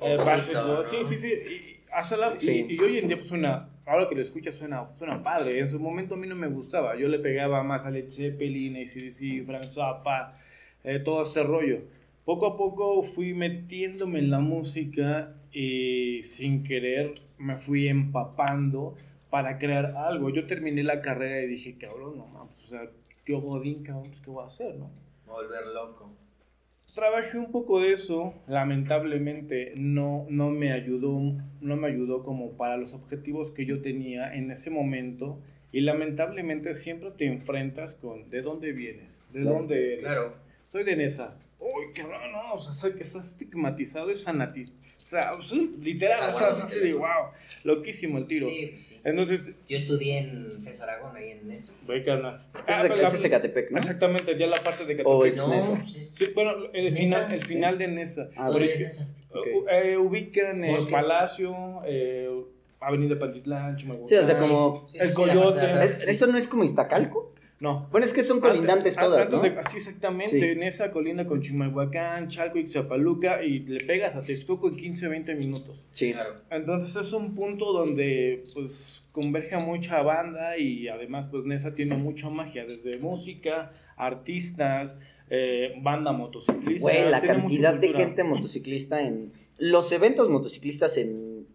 Eh. 0.00 0.16
Sí, 0.90 0.96
sí, 1.04 1.14
sí. 1.16 1.32
Y, 1.32 1.80
hasta 1.92 2.16
la- 2.16 2.34
y- 2.36 2.40
Sí. 2.40 2.64
y 2.68 2.78
hoy 2.80 2.98
en 2.98 3.08
día, 3.08 3.16
pues 3.16 3.28
suena, 3.28 3.68
ahora 3.86 4.08
que 4.08 4.14
lo 4.14 4.22
escuchas, 4.22 4.54
suena, 4.56 4.88
suena 4.98 5.22
padre. 5.22 5.58
En 5.60 5.68
su 5.68 5.78
momento 5.78 6.14
a 6.14 6.16
mí 6.16 6.26
no 6.26 6.34
me 6.36 6.48
gustaba. 6.48 6.96
Yo 6.96 7.08
le 7.08 7.18
pegaba 7.18 7.62
más 7.62 7.84
a 7.86 7.90
Led 7.90 8.10
Zeppelin, 8.10 8.76
ACDC, 8.76 9.44
Frank 9.46 9.62
Zappa, 9.64 10.38
eh, 10.82 10.98
todo 10.98 11.22
ese 11.22 11.42
rollo. 11.42 11.78
Poco 12.24 12.46
a 12.46 12.56
poco 12.56 13.02
fui 13.02 13.34
metiéndome 13.34 14.18
en 14.18 14.30
la 14.30 14.40
música 14.40 15.34
y 15.52 16.22
sin 16.24 16.64
querer 16.64 17.12
me 17.38 17.58
fui 17.58 17.86
empapando 17.88 18.96
para 19.30 19.58
crear 19.58 19.94
algo. 19.96 20.30
Yo 20.30 20.46
terminé 20.46 20.82
la 20.82 21.00
carrera 21.02 21.42
y 21.42 21.46
dije, 21.48 21.76
cabrón, 21.78 22.16
no 22.16 22.26
mames, 22.26 22.62
o 22.64 22.66
sea, 22.66 22.82
yo 23.26 23.40
godín, 23.40 23.82
cabrón, 23.82 24.08
pues, 24.08 24.20
¿qué 24.22 24.30
voy 24.30 24.44
a 24.44 24.46
hacer, 24.46 24.74
no? 24.76 24.90
Volver 25.26 25.66
loco. 25.74 26.12
Trabajé 26.94 27.38
un 27.38 27.50
poco 27.50 27.80
de 27.80 27.92
eso, 27.92 28.34
lamentablemente 28.46 29.72
no, 29.74 30.26
no 30.30 30.50
me 30.50 30.72
ayudó, 30.72 31.18
no 31.60 31.76
me 31.76 31.88
ayudó 31.88 32.22
como 32.22 32.52
para 32.52 32.76
los 32.76 32.94
objetivos 32.94 33.50
que 33.50 33.66
yo 33.66 33.82
tenía 33.82 34.32
en 34.34 34.50
ese 34.52 34.70
momento 34.70 35.40
y 35.72 35.80
lamentablemente 35.80 36.74
siempre 36.76 37.10
te 37.10 37.26
enfrentas 37.26 37.96
con 37.96 38.30
¿de 38.30 38.42
dónde 38.42 38.72
vienes? 38.72 39.24
¿De 39.32 39.40
Claro. 39.40 39.56
dónde 39.56 39.92
eres? 39.94 40.04
Claro. 40.04 40.34
Soy 40.68 40.84
de 40.84 40.94
Nesa. 40.96 41.36
Uy, 41.58 41.92
cabrón, 41.94 42.30
no, 42.30 42.54
o 42.54 42.60
sea, 42.60 42.92
que 42.94 43.02
estás 43.02 43.26
estigmatizado 43.26 44.12
y 44.12 44.16
sea, 45.14 45.32
sí, 45.48 45.76
literal, 45.82 46.18
Ah, 46.22 46.32
o 46.34 46.38
sea, 46.38 46.50
bueno, 46.50 46.68
sí, 46.68 46.76
sí, 46.82 46.92
wow, 46.92 47.08
loquísimo 47.64 48.18
el 48.18 48.26
tiro. 48.26 48.46
Sí, 48.46 48.66
pues 48.70 48.86
sí. 48.86 49.00
Entonces, 49.04 49.40
Yo 49.68 49.76
estudié 49.76 50.18
en 50.18 50.50
FES 50.52 50.82
Aragón, 50.82 51.16
ahí 51.16 51.30
en 51.30 51.50
eso. 51.50 51.72
carnal. 52.04 52.46
Ah, 52.66 52.76
es- 52.76 52.82
pero 52.82 52.96
la- 52.96 53.08
ese 53.08 53.16
es 53.18 53.24
Ecatepec, 53.24 53.70
¿no? 53.70 53.78
Exactamente, 53.78 54.38
ya 54.38 54.46
la 54.46 54.62
parte 54.62 54.84
de 54.84 55.02
O 55.04 55.20
Catepec. 55.20 55.26
es 55.32 55.36
No, 55.36 55.48
Nesa. 55.48 55.80
pues 55.82 55.96
es... 55.96 56.14
Sí, 56.14 56.26
bueno, 56.34 56.52
el, 56.72 56.86
¿Es 56.88 56.98
final, 56.98 57.22
Nesa? 57.22 57.34
el 57.34 57.44
final 57.46 57.78
de 57.78 57.88
Nesa. 57.88 58.28
Ah, 58.36 58.50
es 58.60 58.80
Nesa. 58.80 59.08
Eh, 59.70 59.96
ubican 59.96 60.64
el 60.64 60.70
Bosques. 60.72 60.92
Palacio, 60.92 61.54
eh, 61.86 62.30
Avenida 62.80 63.18
Pantitlán, 63.18 63.76
Chimalhuacán. 63.76 64.08
Sí, 64.08 64.14
o 64.16 64.26
sea, 64.26 64.36
Ah, 64.36 64.40
como- 64.40 64.88
sí, 64.92 64.98
el 65.00 65.14
coyote. 65.14 65.40
parte 65.44 65.60
de 65.60 65.66
atrás, 65.72 65.86
¿Es- 65.90 65.98
sí. 66.04 66.10
¿Eso 66.10 66.26
no 66.26 66.38
es 66.38 66.48
como 66.48 66.64
Iztacalco? 66.64 67.33
No. 67.60 67.88
Bueno, 67.92 68.04
es 68.04 68.12
que 68.12 68.24
son 68.24 68.40
colindantes 68.40 68.96
Antes- 68.98 69.04
todas, 69.04 69.20
antes 69.26 69.38
¿no? 69.38 69.42
de- 69.42 69.68
sí, 69.70 69.76
exactamente. 69.78 70.52
Sí. 70.52 70.58
Nesa 70.58 70.90
colinda 70.90 71.24
con 71.24 71.40
Chimalhuacán, 71.40 72.28
Chalco 72.28 72.58
y 72.58 72.68
Zapaluca 72.68 73.42
y 73.42 73.58
le 73.60 73.82
pegas 73.84 74.16
a 74.16 74.22
Texcoco 74.22 74.68
en 74.68 74.76
15, 74.76 75.08
20 75.08 75.34
minutos. 75.36 75.80
Sí. 75.92 76.12
Claro. 76.12 76.34
Entonces 76.50 76.94
es 76.96 77.12
un 77.12 77.34
punto 77.34 77.72
donde 77.72 78.42
pues 78.54 79.02
converge 79.12 79.56
mucha 79.58 80.02
banda 80.02 80.58
y 80.58 80.88
además 80.88 81.28
pues 81.30 81.44
Nesa 81.44 81.74
tiene 81.74 81.96
mucha 81.96 82.28
magia, 82.28 82.64
desde 82.64 82.98
música, 82.98 83.70
artistas, 83.96 84.96
eh, 85.30 85.74
banda 85.80 86.12
motociclista. 86.12 86.82
Güey, 86.82 87.08
la 87.10 87.20
cantidad 87.22 87.74
de 87.74 87.92
gente 87.94 88.24
motociclista 88.24 89.00
en... 89.00 89.32
Los 89.58 89.90
eventos 89.92 90.28
motociclistas 90.28 90.98
en... 90.98 91.46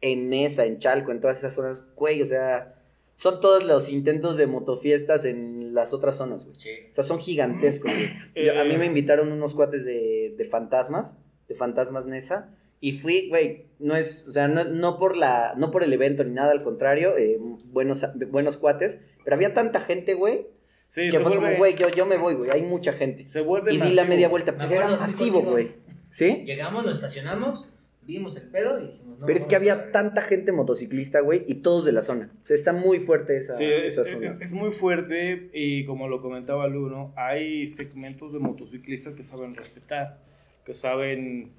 En 0.00 0.32
esa, 0.32 0.64
en 0.64 0.78
Chalco, 0.78 1.10
en 1.10 1.20
todas 1.20 1.38
esas 1.38 1.54
zonas, 1.54 1.82
güey, 1.96 2.22
o 2.22 2.26
sea... 2.26 2.74
Son 3.20 3.40
todos 3.40 3.64
los 3.64 3.88
intentos 3.90 4.36
de 4.36 4.46
motofiestas 4.46 5.24
en 5.24 5.74
las 5.74 5.92
otras 5.92 6.16
zonas, 6.16 6.44
güey. 6.44 6.54
Sí. 6.56 6.70
O 6.92 6.94
sea, 6.94 7.02
son 7.02 7.18
gigantescos, 7.18 7.90
güey. 7.92 8.46
Yo- 8.46 8.58
a 8.60 8.62
mí 8.62 8.74
Eh. 8.76 8.78
me 8.78 8.86
invitaron 8.86 9.32
unos 9.32 9.54
cuates 9.54 9.84
de, 9.84 10.34
de 10.38 10.44
fantasmas, 10.44 11.18
de 11.48 11.54
fantasmas 11.56 12.06
Nesa, 12.06 12.54
Y 12.80 12.92
fui, 12.92 13.28
güey, 13.28 13.64
no 13.80 13.96
es, 13.96 14.24
o 14.28 14.30
sea, 14.30 14.46
no, 14.46 14.62
no 14.62 15.00
por 15.00 15.16
la, 15.16 15.54
no 15.56 15.72
por 15.72 15.82
el 15.82 15.92
evento 15.92 16.22
ni 16.22 16.30
nada, 16.32 16.52
al 16.52 16.62
contrario, 16.62 17.18
eh, 17.18 17.36
buenos, 17.64 18.06
buenos 18.30 18.56
cuates, 18.56 19.02
pero 19.24 19.34
había 19.34 19.52
tanta 19.52 19.80
gente, 19.80 20.14
güey, 20.14 20.46
Sí, 20.86 21.06
que 21.06 21.16
se 21.16 21.18
fue 21.18 21.34
como, 21.34 21.56
güey, 21.56 21.74
yo, 21.74 21.88
yo 21.88 22.06
me 22.06 22.18
voy, 22.18 22.34
güey, 22.36 22.52
hay 22.52 22.62
mucha 22.62 22.92
gente. 22.92 23.26
se 23.26 23.42
vuelve 23.42 23.74
Y 23.74 23.80
di 23.80 23.94
la 23.94 24.04
media 24.04 24.28
vuelta, 24.28 24.52
Me 24.52 24.58
pero 24.58 24.70
era 24.76 24.84
acuerdo, 24.94 25.04
fui 25.06 25.12
masivo, 25.12 25.42
güey. 25.42 25.72
¿Sí? 26.08 26.44
Llegamos, 26.46 26.84
nos 26.86 26.94
estacionamos, 26.94 27.68
vimos 28.08 28.36
el 28.36 28.48
pedo 28.50 28.80
y 28.80 28.86
dijimos, 28.86 29.18
no. 29.20 29.26
Pero 29.26 29.38
es 29.38 29.46
que 29.46 29.54
había 29.54 29.92
tanta 29.92 30.22
gente 30.22 30.50
motociclista, 30.50 31.20
güey, 31.20 31.44
y 31.46 31.56
todos 31.56 31.84
de 31.84 31.92
la 31.92 32.02
zona. 32.02 32.32
O 32.42 32.46
sea, 32.46 32.56
está 32.56 32.72
muy 32.72 32.98
fuerte 33.00 33.36
esa, 33.36 33.56
Sí, 33.56 33.64
es, 33.64 33.92
esa 33.98 34.02
es- 34.02 34.10
zona. 34.12 34.38
es 34.40 34.50
muy 34.50 34.72
fuerte 34.72 35.50
y 35.52 35.84
como 35.84 36.08
lo 36.08 36.20
comentaba 36.22 36.66
Luno, 36.68 37.12
hay 37.16 37.68
segmentos 37.68 38.32
de 38.32 38.38
motociclistas 38.40 39.14
que 39.14 39.22
saben 39.22 39.54
respetar, 39.54 40.18
que 40.64 40.72
saben, 40.72 41.50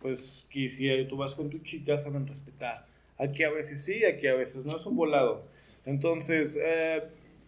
pues, 0.00 0.46
que 0.50 0.68
si 0.68 0.88
tú 1.08 1.16
vas 1.16 1.34
con 1.34 1.50
tu 1.50 1.58
chica, 1.58 1.98
saben 1.98 2.26
respetar. 2.26 2.86
Aquí 3.18 3.42
a 3.44 3.50
veces 3.50 3.84
sí, 3.84 4.04
aquí 4.04 4.26
a 4.28 4.34
veces 4.34 4.64
no, 4.64 4.76
es 4.76 4.86
un 4.86 4.96
volado. 4.96 5.42
Entonces, 5.86 6.58
eh, 6.62 7.02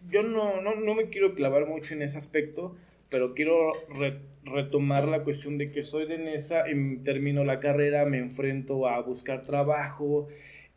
yo 0.09 0.23
no, 0.23 0.61
no, 0.61 0.75
no 0.75 0.95
me 0.95 1.09
quiero 1.09 1.33
clavar 1.35 1.65
mucho 1.67 1.93
en 1.93 2.01
ese 2.01 2.17
aspecto, 2.17 2.75
pero 3.09 3.33
quiero 3.33 3.71
re- 3.97 4.19
retomar 4.43 5.07
la 5.07 5.23
cuestión 5.23 5.57
de 5.57 5.71
que 5.71 5.83
soy 5.83 6.05
de 6.07 6.17
Nesa 6.17 6.69
y 6.69 6.97
termino 6.97 7.43
la 7.43 7.59
carrera, 7.59 8.05
me 8.05 8.17
enfrento 8.17 8.87
a 8.87 8.99
buscar 9.01 9.41
trabajo 9.41 10.27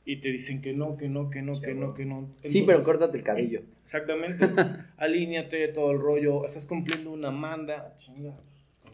y 0.05 0.17
te 0.17 0.29
dicen 0.29 0.61
que 0.61 0.75
no, 0.75 0.97
que 0.97 1.09
no, 1.09 1.31
que 1.31 1.41
no, 1.41 1.61
que 1.61 1.75
no, 1.75 1.95
que 1.95 2.05
no. 2.05 2.29
Sí, 2.45 2.63
pero 2.63 2.83
córtate 2.83 3.17
el 3.17 3.25
cabello. 3.25 3.63
Exactamente. 3.83 4.47
Alíñate, 4.99 5.69
todo 5.69 5.93
el 5.93 5.99
rollo. 5.99 6.45
Estás 6.45 6.67
cumpliendo 6.67 7.11
una 7.11 7.31
manda. 7.31 7.95
Chinga. 8.01 8.35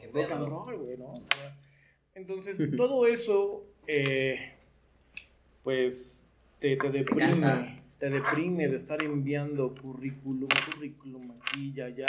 Qué 0.00 0.08
Rock 0.12 0.32
and 0.32 0.88
Entonces, 2.14 2.56
todo 2.76 3.06
eso, 3.06 3.66
eh, 3.86 4.54
pues, 5.64 6.28
te, 6.60 6.76
te 6.76 6.90
deprime. 6.90 7.80
Te 7.98 8.08
deprime 8.08 8.68
de 8.68 8.76
estar 8.76 9.02
enviando 9.02 9.74
currículum, 9.74 10.48
currículum 10.72 11.32
aquí 11.32 11.72
y 11.76 11.80
allá. 11.82 12.06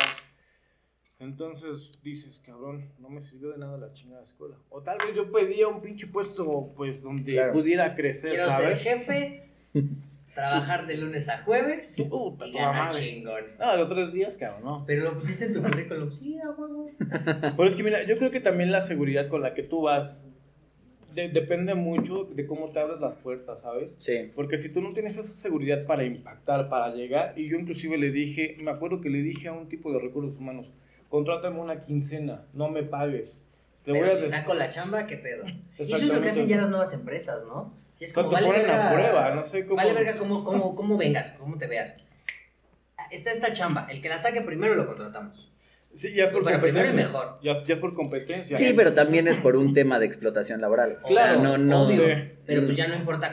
Entonces 1.22 1.92
dices, 2.04 2.42
cabrón, 2.46 2.90
no 3.00 3.08
me 3.10 3.22
sirvió 3.22 3.52
de 3.52 3.60
nada 3.60 3.78
la 3.78 3.94
chingada 3.94 4.24
escuela. 4.24 4.56
O 4.70 4.82
tal 4.82 4.98
vez 4.98 5.16
yo 5.16 5.32
pedía 5.32 5.68
un 5.68 5.80
pinche 5.82 6.08
puesto, 6.08 6.74
pues, 6.76 7.04
donde 7.04 7.34
Claro. 7.34 7.54
pudiera 7.54 7.94
crecer, 7.96 8.32
Quiero 8.32 8.48
ser 8.50 8.80
¿sabes? 8.80 8.84
jefe, 8.84 9.44
trabajar 10.34 10.88
de 10.88 10.98
lunes 10.98 11.30
a 11.30 11.44
jueves 11.44 11.96
Puta, 12.10 12.48
y 12.48 12.54
ganar 12.54 12.86
madre. 12.88 13.00
chingón. 13.02 13.44
No, 13.60 13.78
los 13.78 13.90
tres 13.90 14.14
días, 14.14 14.38
cabrón, 14.38 14.64
no. 14.64 14.84
Pero 14.88 15.04
lo 15.04 15.14
pusiste 15.14 15.46
en 15.46 15.54
tu 15.54 15.62
currículum, 15.62 16.10
sí, 16.10 16.40
a 16.40 16.50
huevo. 16.50 16.90
Pero 17.00 17.66
es 17.68 17.76
que 17.76 17.84
mira, 17.84 18.04
yo 18.04 18.18
creo 18.18 18.32
que 18.32 18.40
también 18.40 18.72
la 18.72 18.82
seguridad 18.82 19.28
con 19.28 19.42
la 19.42 19.54
que 19.54 19.62
tú 19.64 19.82
vas 19.82 20.26
de- 21.14 21.28
depende 21.30 21.76
mucho 21.76 22.24
de 22.24 22.46
cómo 22.48 22.70
te 22.70 22.80
abres 22.80 23.00
las 23.02 23.14
puertas, 23.18 23.62
¿sabes? 23.62 23.92
Sí. 24.00 24.32
Porque 24.34 24.58
si 24.58 24.74
tú 24.74 24.82
no 24.82 24.92
tienes 24.94 25.18
esa 25.18 25.36
seguridad 25.36 25.86
para 25.86 26.04
impactar, 26.06 26.68
para 26.70 26.96
llegar, 26.96 27.34
y 27.38 27.48
yo 27.50 27.58
inclusive 27.60 27.98
le 27.98 28.10
dije, 28.12 28.56
me 28.60 28.72
acuerdo 28.72 29.02
que 29.02 29.10
le 29.10 29.22
dije 29.22 29.50
a 29.50 29.54
un 29.54 29.68
tipo 29.68 29.92
de 29.94 30.00
recursos 30.00 30.40
humanos, 30.40 30.72
contrátame 31.12 31.60
una 31.60 31.84
quincena, 31.86 32.46
no 32.54 32.70
me 32.70 32.82
pagues. 32.84 33.30
Te 33.86 33.92
Pero 33.92 34.06
voy 34.06 34.14
a 34.16 34.18
si 34.18 34.26
saco 34.28 34.54
la 34.56 34.70
chamba, 34.70 35.06
¿qué 35.06 35.18
pedo? 35.18 35.44
Y 35.78 35.84
eso 35.84 35.96
es 35.98 36.08
lo 36.14 36.22
que 36.22 36.30
hacen 36.30 36.48
ya 36.48 36.58
las 36.58 36.70
nuevas 36.70 36.94
empresas, 36.94 37.44
¿no? 37.46 37.74
Y 38.00 38.06
es 38.06 38.14
como, 38.14 38.30
te 38.30 38.36
vale 38.36 38.48
ponen 38.48 38.70
a 38.70 38.74
verga, 38.74 38.92
prueba, 38.94 39.36
no 39.36 39.44
sé 39.44 39.66
cómo- 39.66 39.76
Vale 39.76 39.94
verga 39.94 40.18
cómo, 40.18 40.44
cómo, 40.44 40.76
cómo 40.76 40.98
vengas, 40.98 41.32
cómo 41.38 41.58
te 41.58 41.68
veas. 41.68 41.96
Está 43.12 43.32
esta 43.32 43.52
chamba, 43.54 43.88
el 43.92 44.02
que 44.02 44.10
la 44.10 44.18
saque 44.18 44.42
primero 44.42 44.74
lo 44.76 44.88
contratamos. 44.88 45.50
Sí, 45.94 46.14
ya 46.14 46.24
es 46.24 46.32
por 46.32 46.42
Pero 46.44 46.60
primero 46.60 46.88
competencia. 46.88 47.02
y 47.02 47.06
mejor. 47.06 47.40
Ya, 47.44 47.66
ya 47.68 47.74
es 47.74 47.80
por 47.82 47.94
competencia. 47.94 48.58
Sí, 48.58 48.74
pero 48.76 48.94
también 48.94 49.28
es 49.28 49.38
por 49.38 49.58
un 49.58 49.74
tema 49.74 50.00
de 50.00 50.06
explotación 50.06 50.62
laboral. 50.62 51.00
Claro, 51.06 51.42
no, 51.42 51.58
no. 51.58 51.84
obvio. 51.84 52.06
Sí. 52.06 52.14
Pero 52.46 52.64
pues 52.66 52.78
ya 52.78 52.88
no 52.88 52.96
importa, 52.96 53.30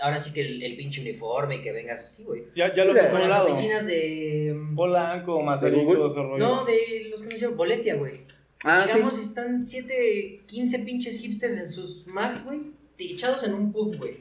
ahora 0.00 0.18
sí 0.18 0.32
que 0.32 0.40
el, 0.42 0.62
el 0.62 0.76
pinche 0.76 1.00
uniforme 1.00 1.56
y 1.56 1.62
que 1.62 1.72
vengas 1.72 2.04
así, 2.04 2.24
güey. 2.24 2.44
Ya, 2.56 2.74
ya 2.74 2.84
lo 2.84 2.92
Sí, 2.92 2.98
has 3.00 3.10
Con 3.10 3.20
las 3.20 3.30
hablado. 3.30 3.46
oficinas 3.48 3.86
de... 3.86 4.56
Polanco, 4.74 5.38
¿De 5.38 5.44
Mazarico, 5.44 5.94
rollo. 6.08 6.38
No, 6.38 6.64
de 6.64 7.08
los 7.10 7.22
que 7.22 7.28
nos 7.28 7.40
llevan, 7.40 7.56
Boletia, 7.56 7.94
güey. 7.96 8.20
Ah, 8.64 8.84
sí. 8.86 8.94
Digamos, 8.94 9.18
están 9.18 9.64
7, 9.66 10.40
15 10.46 10.78
pinches 10.80 11.18
hipsters 11.20 11.58
en 11.58 11.68
sus 11.68 12.06
Macs, 12.06 12.44
güey, 12.44 12.60
echados 12.98 13.42
en 13.44 13.54
un 13.54 13.72
pub, 13.72 13.96
güey. 13.96 14.18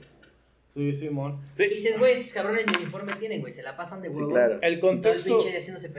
Sí, 0.70 0.94
Simón. 0.94 1.38
Y 1.60 1.64
Sí, 1.64 1.70
dices, 1.70 2.00
güey, 2.00 2.14
estos 2.14 2.32
cabrones 2.32 2.66
ni 2.66 2.78
uniforme 2.78 3.14
tienen, 3.18 3.42
güey, 3.42 3.52
se 3.52 3.62
la 3.62 3.76
pasan 3.76 4.02
de 4.02 4.10
Sí, 4.10 4.16
huevos. 4.16 4.32
claro. 4.34 4.60
el 4.62 4.74
el 4.74 4.80
contexto... 4.80 5.38
El 5.46 5.56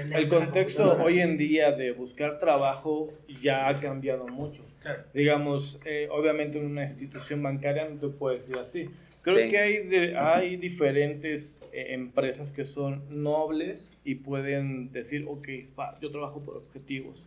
en 0.09 0.11
la 0.11 0.29
contexto 0.31 0.97
hoy 1.05 1.21
en 1.21 1.37
día 1.37 1.73
de 1.73 1.93
buscar 1.93 2.38
trabajo 2.38 3.12
ya 3.43 3.69
ha 3.69 3.79
cambiado 3.81 4.26
mucho. 4.29 4.62
Claro. 4.81 5.05
Digamos, 5.12 5.79
eh, 5.85 6.09
obviamente 6.11 6.59
en 6.59 6.64
una 6.64 6.85
institución 6.85 7.43
bancaria 7.43 7.87
no 7.87 8.00
te 8.00 8.09
puedes 8.09 8.41
decir 8.41 8.57
así. 8.59 8.88
Creo 9.23 9.37
Sí. 9.45 9.49
que 9.50 9.59
hay, 9.59 9.87
de- 9.87 10.17
hay 10.19 10.57
diferentes 10.57 11.61
eh, 11.73 11.95
empresas 11.95 12.50
que 12.50 12.64
son 12.64 13.23
nobles 13.23 13.91
y 14.05 14.17
pueden 14.17 14.91
decir, 14.93 15.25
ok, 15.29 15.49
va, 15.79 15.97
yo 16.00 16.11
trabajo 16.11 16.41
por 16.41 16.57
objetivos, 16.57 17.23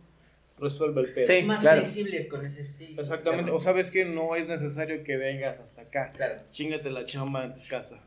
resuelve 0.58 1.00
el 1.02 1.12
pedo. 1.12 1.26
Sí. 1.26 1.42
Más 1.44 1.60
claro. 1.62 1.78
flexibles 1.78 2.28
con 2.28 2.44
ese 2.44 2.62
sí. 2.64 2.94
Exactamente, 2.98 3.50
o 3.50 3.58
sabes 3.60 3.90
que 3.90 4.04
no 4.04 4.36
es 4.36 4.46
necesario 4.46 5.02
que 5.04 5.16
vengas 5.16 5.58
hasta 5.58 5.82
acá, 5.82 6.12
Claro. 6.14 6.42
chingate 6.52 6.90
la 6.90 7.04
chamba 7.06 7.44
en 7.46 7.54
tu 7.54 7.60
casa. 7.68 8.02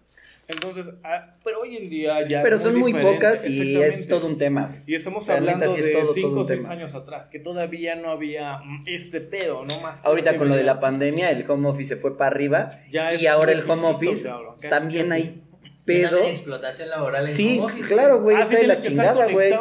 Entonces, 0.49 0.89
ah, 1.03 1.35
pero 1.43 1.59
hoy 1.61 1.77
en 1.77 1.83
día 1.87 2.27
ya... 2.27 2.41
Pero 2.41 2.55
es 2.55 2.63
son 2.63 2.75
muy 2.79 2.91
pocas 2.91 3.45
y 3.47 3.79
es 3.79 4.07
todo 4.07 4.25
un 4.27 4.37
tema. 4.39 4.75
Y 4.87 4.95
estamos 4.95 5.29
hablando 5.29 5.71
sí 5.75 5.79
es 5.79 5.85
de 5.85 5.91
todo- 5.93 6.01
todo 6.05 6.13
5 6.15 6.27
un 6.29 6.37
o 6.39 6.45
6 6.45 6.61
tema. 6.63 6.73
años 6.73 6.95
atrás, 6.95 7.29
que 7.29 7.39
todavía 7.39 7.95
no 7.95 8.09
había 8.09 8.57
mm, 8.57 8.83
este 8.87 9.21
pedo, 9.21 9.63
¿no? 9.63 9.79
Más 9.79 10.03
Ahorita 10.03 10.37
con 10.37 10.49
lo 10.49 10.55
de 10.55 10.63
la 10.63 10.79
pandemia, 10.79 11.29
el 11.29 11.49
home 11.49 11.69
office 11.69 11.95
se 11.95 12.01
fue 12.01 12.17
para 12.17 12.31
arriba. 12.35 12.67
Ya 12.91 13.13
y 13.13 13.17
es 13.17 13.27
ahora 13.27 13.51
el 13.51 13.61
home 13.69 13.87
office 13.87 14.23
cabrón, 14.27 14.55
casi, 14.55 14.69
también 14.69 15.09
casi. 15.09 15.21
hay 15.21 15.43
pedo. 15.85 16.17
explotación 16.23 16.89
laboral 16.89 17.27
en 17.27 17.33
Sí, 17.35 17.59
home 17.59 17.71
office, 17.71 17.87
claro, 17.93 18.21
güey, 18.21 18.35
Ah, 18.37 18.41
está 18.41 18.55
sí, 18.55 18.61
de 18.61 18.67
la 18.67 18.81
chingada, 18.81 19.27
güey. 19.31 19.53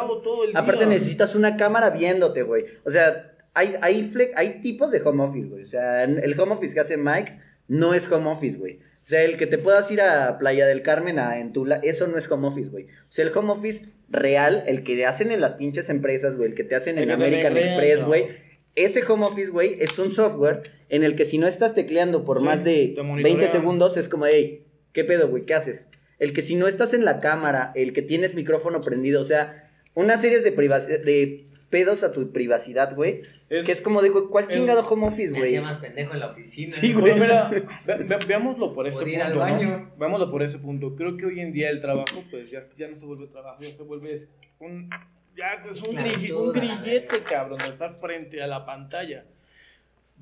Aparte 0.55 0.85
día. 0.85 0.95
necesitas 0.95 1.35
una 1.35 1.55
cámara 1.55 1.91
viéndote, 1.91 2.41
güey. 2.41 2.65
O 2.83 2.89
sea, 2.89 3.31
hay, 3.53 3.75
hay, 3.81 4.11
hay 4.35 4.61
tipos 4.61 4.89
de 4.89 5.01
home 5.03 5.23
office, 5.23 5.47
güey. 5.49 5.63
O 5.63 5.67
sea, 5.67 6.03
el 6.03 6.39
home 6.39 6.53
office 6.53 6.73
que 6.73 6.79
hace 6.79 6.97
Mike 6.97 7.39
no 7.67 7.93
es 7.93 8.11
home 8.11 8.29
office, 8.31 8.57
güey. 8.57 8.79
O 9.09 9.11
sea, 9.11 9.23
el 9.23 9.37
que 9.37 9.47
te 9.47 9.57
puedas 9.57 9.89
ir 9.89 10.01
a 10.01 10.37
Playa 10.37 10.67
del 10.67 10.83
Carmen, 10.83 11.17
a 11.17 11.39
Entula, 11.39 11.79
eso 11.81 12.05
no 12.05 12.15
es 12.15 12.29
home 12.29 12.47
office, 12.47 12.69
güey. 12.69 12.83
O 12.83 13.11
sea, 13.11 13.25
el 13.25 13.35
home 13.35 13.53
office 13.53 13.87
real, 14.07 14.63
el 14.67 14.83
que 14.83 15.03
hacen 15.03 15.31
en 15.31 15.41
las 15.41 15.53
pinches 15.55 15.89
empresas, 15.89 16.37
güey, 16.37 16.49
el 16.49 16.55
que 16.55 16.63
te 16.63 16.75
hacen 16.75 16.99
en 16.99 17.09
American 17.09 17.57
Express, 17.57 18.05
güey. 18.05 18.27
Ese 18.75 19.03
home 19.03 19.25
office, 19.25 19.49
güey, 19.49 19.77
es 19.79 19.97
un 19.97 20.11
software 20.11 20.61
en 20.89 21.03
el 21.03 21.15
que 21.15 21.25
si 21.25 21.39
no 21.39 21.47
estás 21.47 21.73
tecleando 21.73 22.23
por 22.23 22.37
Sí, 22.37 22.45
más 22.45 22.63
de 22.63 22.71
te 22.71 23.01
20 23.01 23.03
monitorean. 23.03 23.51
segundos, 23.51 23.97
es 23.97 24.09
como, 24.09 24.27
hey, 24.27 24.67
¿qué 24.93 25.03
pedo, 25.03 25.27
güey? 25.27 25.43
¿Qué 25.43 25.55
haces? 25.55 25.89
El 26.19 26.31
que 26.31 26.43
si 26.43 26.55
no 26.55 26.67
estás 26.67 26.93
en 26.93 27.03
la 27.03 27.19
cámara, 27.19 27.71
el 27.73 27.93
que 27.93 28.03
tienes 28.03 28.35
micrófono 28.35 28.79
prendido, 28.79 29.21
o 29.21 29.25
sea, 29.25 29.71
una 29.95 30.19
serie 30.19 30.41
de, 30.41 30.51
de 30.51 31.47
pedos 31.71 32.03
a 32.03 32.11
tu 32.11 32.31
privacidad, 32.31 32.95
güey. 32.95 33.23
Es- 33.49 33.65
que 33.65 33.71
es 33.71 33.81
como 33.81 34.01
digo, 34.01 34.29
¿cuál 34.29 34.45
es- 34.47 34.55
chingado 34.55 34.87
home 34.87 35.07
office, 35.07 35.31
Me 35.33 35.39
güey? 35.39 35.49
hacía 35.55 35.61
más 35.61 35.77
pendejo 35.77 36.13
en 36.13 36.19
la 36.19 36.27
oficina. 36.27 36.71
Sí, 36.71 36.93
Bueno, 36.93 37.07
güey. 37.17 37.19
mira, 37.21 37.49
ve- 37.49 38.03
ve- 38.03 38.25
veámoslo 38.27 38.73
por 38.73 38.87
ese 38.87 39.03
punto, 39.03 39.23
al 39.23 39.33
¿no? 39.33 39.39
baño. 39.39 39.91
Veámoslo 39.97 40.29
por 40.31 40.43
ese 40.43 40.59
punto. 40.59 40.95
Creo 40.95 41.17
que 41.17 41.25
hoy 41.25 41.39
en 41.39 41.51
día 41.51 41.69
el 41.69 41.81
trabajo, 41.81 42.23
pues 42.29 42.49
ya, 42.51 42.61
ya 42.77 42.87
no 42.87 42.95
se 42.95 43.05
vuelve 43.05 43.27
trabajo, 43.27 43.61
ya 43.63 43.71
se 43.75 43.83
vuelve 43.83 44.27
un... 44.59 44.89
Ya 45.35 45.53
es 45.69 45.81
un, 45.81 45.97
un 45.97 46.51
grillete, 46.53 47.23
cabrón, 47.23 47.59
de 47.59 47.69
estar 47.69 47.95
frente 47.95 48.41
a 48.43 48.47
la 48.47 48.65
pantalla. 48.65 49.23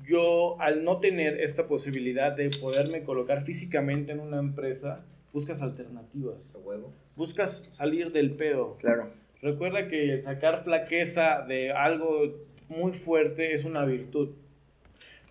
Yo, 0.06 0.60
al 0.60 0.84
no 0.84 1.00
tener 1.00 1.40
esta 1.40 1.66
posibilidad 1.66 2.30
de 2.32 2.50
poderme 2.50 3.02
colocar 3.02 3.42
físicamente 3.42 4.12
en 4.12 4.20
una 4.20 4.38
empresa, 4.38 5.04
buscas 5.32 5.60
alternativas. 5.60 6.54
A 6.54 6.58
huevo. 6.58 6.92
Buscas 7.16 7.64
salir 7.72 8.12
del 8.12 8.30
pedo. 8.32 8.76
Claro. 8.78 9.10
Recuerda 9.42 9.88
que 9.88 10.20
sacar 10.22 10.62
flaqueza 10.62 11.44
de 11.48 11.72
algo 11.72 12.32
muy 12.68 12.92
fuerte 12.92 13.54
es 13.54 13.64
una 13.64 13.84
virtud. 13.84 14.30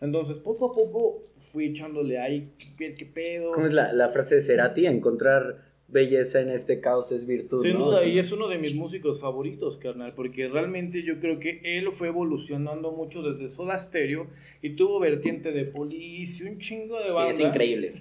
Entonces, 0.02 0.38
poco 0.38 0.72
a 0.72 0.76
poco 0.76 1.24
fui 1.52 1.66
echándole 1.68 2.20
ahí, 2.20 2.50
¿qué, 2.78 2.94
qué 2.94 3.06
pedo? 3.06 3.52
¿Cómo 3.52 3.66
es 3.66 3.74
la, 3.74 3.92
la 3.94 4.10
frase 4.10 4.36
de 4.36 4.42
Cerati? 4.42 4.86
Encontrar 4.86 5.66
belleza 5.88 6.42
en 6.42 6.50
este 6.50 6.82
caos 6.82 7.12
es 7.14 7.26
virtud, 7.26 7.62
Sin 7.64 7.74
¿no? 7.80 7.86
duda, 7.86 8.06
y 8.06 8.20
es 8.20 8.32
uno 8.34 8.48
de 8.50 8.58
mis 8.58 8.76
músicos 8.76 9.22
favoritos, 9.22 9.78
carnal, 9.78 10.14
porque 10.16 10.48
realmente 10.50 11.02
yo 11.02 11.20
creo 11.20 11.40
que 11.40 11.62
él 11.64 11.92
fue 11.94 12.10
evolucionando 12.10 12.92
mucho 12.92 13.22
desde 13.24 13.48
Soda 13.50 13.80
Stereo 13.80 14.28
y 14.62 14.72
tuvo 14.72 15.00
vertiente 15.00 15.52
de 15.54 15.64
Police 15.64 16.44
y 16.44 16.48
un 16.48 16.60
chingo 16.60 17.00
de 17.00 17.08
Sí, 17.08 17.14
banda. 17.14 17.34
es 17.34 17.40
increíble. 17.40 17.94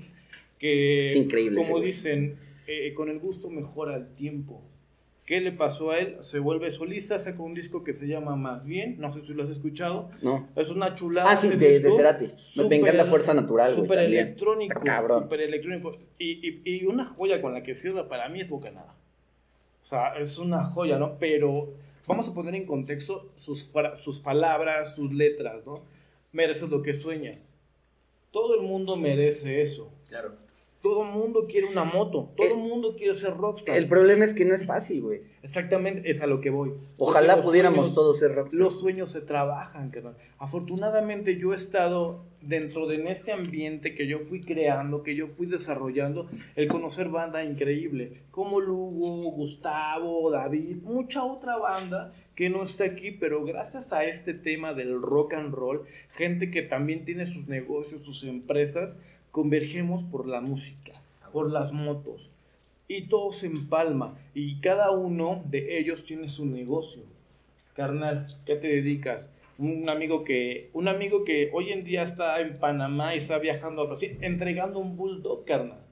Que, 0.59 1.07
Es 1.07 1.17
increíble 1.17 1.61
como 1.61 1.81
dicen, 1.81 2.37
eh, 2.67 2.93
con 2.93 3.09
el 3.09 3.21
gusto 3.21 3.49
mejora 3.51 3.95
el 3.97 4.09
tiempo. 4.17 4.63
¿Qué 5.27 5.41
le 5.41 5.51
pasó 5.51 5.91
a 5.91 5.99
él? 5.99 6.19
Se 6.21 6.39
vuelve 6.39 6.71
solista, 6.71 7.19
saca 7.19 7.43
un 7.43 7.53
disco 7.53 7.83
que 7.83 7.93
se 7.93 8.07
llama 8.07 8.37
Más 8.37 8.65
Bien, 8.65 8.97
no 8.99 9.11
sé 9.11 9.23
si 9.23 9.35
lo 9.35 9.43
has 9.43 9.51
escuchado. 9.51 10.09
No. 10.23 10.49
Es 10.55 10.71
una 10.71 10.95
chulada. 10.95 11.29
Ah, 11.31 11.37
sí, 11.37 11.49
de, 11.49 11.81
de. 11.81 11.91
Cerati. 11.91 12.29
Me 12.69 12.77
encanta 12.77 13.07
Fuerza 13.07 13.35
Natural. 13.35 13.75
Súper 13.75 13.99
electrónico. 13.99 14.79
Está 14.79 14.85
cabrón. 14.85 15.25
Súper 15.25 15.41
electrónico. 15.41 15.91
Y, 16.19 16.49
y, 16.49 16.63
y 16.65 16.87
una 16.87 17.07
joya 17.07 17.43
con 17.43 17.53
la 17.55 17.63
que 17.65 17.75
cierra 17.75 18.09
para 18.09 18.29
mí 18.29 18.41
es 18.41 18.49
Bocanada. 18.49 18.95
O 19.83 19.87
sea, 19.89 20.17
es 20.19 20.39
una 20.39 20.65
joya, 20.67 20.97
¿no? 20.99 21.19
Pero 21.19 21.75
vamos 22.07 22.29
a 22.29 22.33
poner 22.33 22.55
en 22.55 22.65
contexto 22.65 23.33
sus, 23.35 23.73
sus 24.05 24.21
palabras, 24.21 24.95
sus 24.95 25.13
letras, 25.13 25.67
¿no? 25.67 25.83
Mereces 26.33 26.69
lo 26.71 26.83
que 26.83 26.95
sueñas. 26.95 27.53
todo 28.31 28.55
el 28.55 28.63
mundo 28.63 28.95
merece 28.97 29.61
eso. 29.63 29.91
Claro. 30.09 30.35
Todo 30.87 31.03
mundo 31.05 31.47
quiere 31.49 31.67
una 31.67 31.83
moto. 31.83 32.31
Todo 32.37 32.47
el 32.47 32.53
Eh, 32.53 32.57
mundo 32.57 32.95
quiere 32.97 33.15
ser 33.15 33.37
rockstar. 33.37 33.77
El 33.77 33.89
problema 33.89 34.25
es 34.25 34.35
que 34.35 34.45
no 34.45 34.55
es 34.55 34.67
fácil, 34.67 35.03
güey. 35.03 35.21
Exactamente, 35.43 36.09
es 36.09 36.21
a 36.21 36.27
lo 36.29 36.41
que 36.41 36.51
voy. 36.51 36.73
Ojalá 36.99 37.41
pudiéramos 37.41 37.87
sueños- 37.87 37.95
todos 37.95 38.19
ser 38.21 38.35
rockstar. 38.35 38.61
Los 38.61 38.79
sueños 38.79 39.11
se 39.11 39.21
trabajan, 39.21 39.91
carnal. 39.91 40.15
Afortunadamente 40.39 41.37
yo 41.37 41.53
he 41.53 41.57
estado 41.57 42.25
dentro 42.41 42.87
de 42.87 43.03
ese 43.11 43.33
ambiente 43.33 43.95
que 43.95 44.07
yo 44.07 44.21
fui 44.21 44.41
creando, 44.41 45.03
que 45.03 45.17
yo 45.17 45.27
fui 45.27 45.47
desarrollando, 45.47 46.29
el 46.55 46.69
conocer 46.69 47.09
banda 47.09 47.43
increíble, 47.43 48.13
como 48.31 48.61
Lugo, 48.61 49.31
Gustavo, 49.33 50.31
David, 50.31 50.77
mucha 50.83 51.25
otra 51.25 51.57
banda 51.57 52.13
que 52.37 52.49
no 52.49 52.63
está 52.63 52.85
aquí, 52.85 53.11
pero 53.11 53.45
gracias 53.45 53.93
a 53.93 54.05
este 54.05 54.35
tema 54.35 54.75
del 54.75 55.01
rock 55.03 55.35
and 55.35 55.53
roll, 55.55 55.83
gente 56.11 56.51
que 56.51 56.63
también 56.63 57.05
tiene 57.05 57.27
sus 57.27 57.49
negocios, 57.49 58.05
sus 58.05 58.23
empresas, 58.25 58.95
convergemos 59.37 60.03
por 60.03 60.27
la 60.27 60.41
música, 60.41 60.95
por 61.31 61.53
las 61.53 61.71
motos. 61.71 62.33
Y 62.89 63.03
todo 63.03 63.33
se 63.33 63.47
empalma. 63.47 64.17
Y 64.33 64.61
cada 64.61 64.93
uno 64.93 65.43
de 65.45 65.79
ellos 65.79 66.07
tiene 66.07 66.31
su 66.31 66.47
negocio. 66.47 67.03
Carnal, 67.75 68.25
¿qué 68.47 68.57
te 68.57 68.67
dedicas? 68.67 69.29
Un 69.59 69.91
amigo 69.91 70.25
que, 70.25 70.71
un 70.73 70.89
amigo 70.89 71.23
que 71.25 71.51
hoy 71.53 71.71
en 71.71 71.85
día 71.85 72.03
está 72.05 72.41
en 72.41 72.59
Panamá 72.59 73.15
y 73.15 73.19
está 73.19 73.37
viajando 73.37 73.83
a 73.83 73.89
Brasil 73.89 74.17
entregando 74.23 74.79
un 74.79 74.97
bulldog, 74.97 75.45
carnal. 75.45 75.85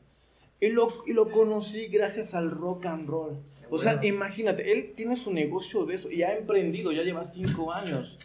Y 0.59 0.71
lo, 0.71 0.89
y 1.07 1.13
lo 1.13 1.27
conocí 1.27 1.89
gracias 1.89 2.35
al 2.35 2.51
rock 2.51 2.87
and 2.87 3.07
roll. 3.07 3.37
O 3.69 3.77
sea, 3.77 3.97
Bueno. 3.97 4.09
imagínate, 4.09 4.73
él 4.73 4.95
tiene 4.97 5.17
su 5.17 5.31
negocio 5.35 5.85
de 5.85 5.97
eso 5.97 6.11
y 6.11 6.23
ha 6.23 6.35
emprendido, 6.35 6.93
ya 6.93 7.03
lleva 7.03 7.27
cinco 7.27 7.75
años. 7.75 8.17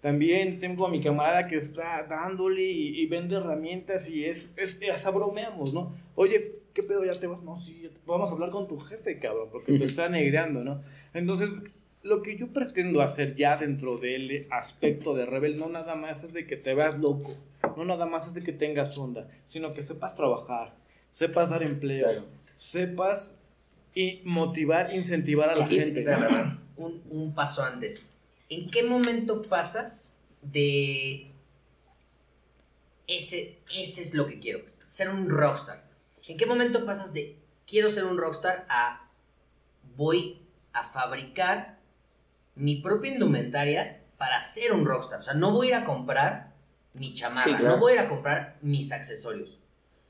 También 0.00 0.60
tengo 0.60 0.86
a 0.86 0.90
mi 0.90 1.00
camarada 1.02 1.46
que 1.46 1.56
está 1.56 2.04
dándole 2.08 2.62
y, 2.62 3.00
y 3.00 3.06
vende 3.06 3.36
herramientas 3.36 4.08
y 4.08 4.24
es, 4.24 4.50
es, 4.56 4.78
hasta 4.92 5.10
bromeamos, 5.10 5.74
¿no? 5.74 5.94
Oye, 6.14 6.40
¿qué 6.72 6.82
pedo 6.82 7.04
ya 7.04 7.12
te 7.18 7.26
vas? 7.26 7.42
No, 7.42 7.56
sí, 7.56 7.90
vamos 8.06 8.30
a 8.30 8.32
hablar 8.32 8.50
con 8.50 8.66
tu 8.66 8.78
jefe, 8.78 9.18
cabrón, 9.18 9.48
porque 9.52 9.78
te 9.78 9.84
está 9.84 10.08
negreando, 10.08 10.64
¿no? 10.64 10.82
Entonces, 11.12 11.50
lo 12.02 12.22
que 12.22 12.38
yo 12.38 12.48
pretendo 12.48 13.02
hacer 13.02 13.34
ya 13.36 13.58
dentro 13.58 13.98
del 13.98 14.46
aspecto 14.50 15.14
de 15.14 15.26
Rebel 15.26 15.58
no 15.58 15.68
nada 15.68 15.94
más 15.94 16.24
es 16.24 16.32
de 16.32 16.46
que 16.46 16.56
te 16.56 16.72
veas 16.72 16.98
loco, 16.98 17.36
no 17.76 17.84
nada 17.84 18.06
más 18.06 18.26
es 18.26 18.32
de 18.32 18.42
que 18.42 18.52
tengas 18.52 18.96
onda, 18.96 19.28
sino 19.48 19.74
que 19.74 19.82
sepas 19.82 20.16
trabajar, 20.16 20.74
sepas 21.10 21.50
dar 21.50 21.62
empleo, 21.62 22.06
Claro. 22.06 22.22
sepas 22.56 23.34
y 23.94 24.22
motivar, 24.24 24.94
incentivar 24.94 25.50
a 25.50 25.56
la 25.56 25.66
gente. 25.66 26.00
espera, 26.00 26.58
un, 26.78 27.02
un 27.10 27.34
paso 27.34 27.62
antes. 27.62 28.06
¿En 28.50 28.70
qué 28.70 28.82
momento 28.82 29.40
pasas 29.42 30.12
de 30.42 31.30
ese, 33.06 33.58
ese 33.74 34.02
es 34.02 34.14
lo 34.14 34.26
que 34.26 34.38
quiero, 34.40 34.60
pues, 34.62 34.78
ser 34.86 35.08
un 35.08 35.28
rockstar? 35.30 35.84
¿En 36.26 36.36
qué 36.36 36.46
momento 36.46 36.84
pasas 36.84 37.12
de 37.12 37.36
quiero 37.66 37.90
ser 37.90 38.04
un 38.04 38.18
rockstar 38.18 38.66
a 38.68 39.08
voy 39.96 40.42
a 40.72 40.84
fabricar 40.84 41.78
mi 42.54 42.76
propia 42.76 43.12
indumentaria 43.12 44.02
para 44.18 44.40
ser 44.40 44.72
un 44.72 44.84
rockstar? 44.84 45.20
O 45.20 45.22
sea, 45.22 45.34
no 45.34 45.52
voy 45.52 45.68
a 45.68 45.70
ir 45.70 45.74
a 45.76 45.84
comprar 45.84 46.52
mi 46.94 47.14
chamarra, 47.14 47.44
Sí, 47.44 47.50
claro. 47.50 47.68
no 47.76 47.78
voy 47.78 47.92
a 47.92 47.94
ir 47.94 48.00
a 48.02 48.08
comprar 48.08 48.58
mis 48.62 48.92
accesorios. 48.92 49.58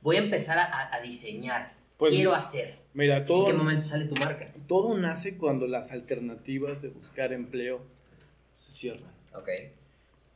Voy 0.02 0.16
a 0.16 0.20
empezar 0.20 0.58
a, 0.58 0.94
a 0.94 1.00
diseñar. 1.00 1.74
Pues, 1.98 2.14
quiero 2.14 2.34
hacer. 2.34 2.78
Mira, 2.94 3.18
¿En 3.18 3.24
qué 3.26 3.52
momento 3.52 3.86
sale 3.86 4.06
tu 4.06 4.16
marca? 4.16 4.52
todo 4.66 4.96
nace 4.96 5.36
cuando 5.36 5.66
las 5.66 5.90
alternativas 5.92 6.80
de 6.80 6.88
buscar 6.88 7.32
empleo 7.32 7.82
cierran. 8.70 9.10
Ok. 9.34 9.48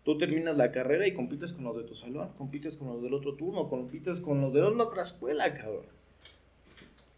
Tú 0.04 0.18
terminas 0.18 0.56
la 0.56 0.70
carrera 0.70 1.06
y 1.06 1.14
compites 1.14 1.52
con 1.52 1.64
los 1.64 1.76
de 1.76 1.84
tu 1.84 1.94
salón, 1.94 2.28
compites 2.36 2.76
con 2.76 2.88
los 2.88 3.02
del 3.02 3.14
otro 3.14 3.34
turno, 3.34 3.68
compites 3.68 4.20
con 4.20 4.40
los 4.42 4.52
de 4.52 4.60
la 4.60 4.84
otra 4.84 5.02
escuela, 5.02 5.52
cabrón. 5.54 5.86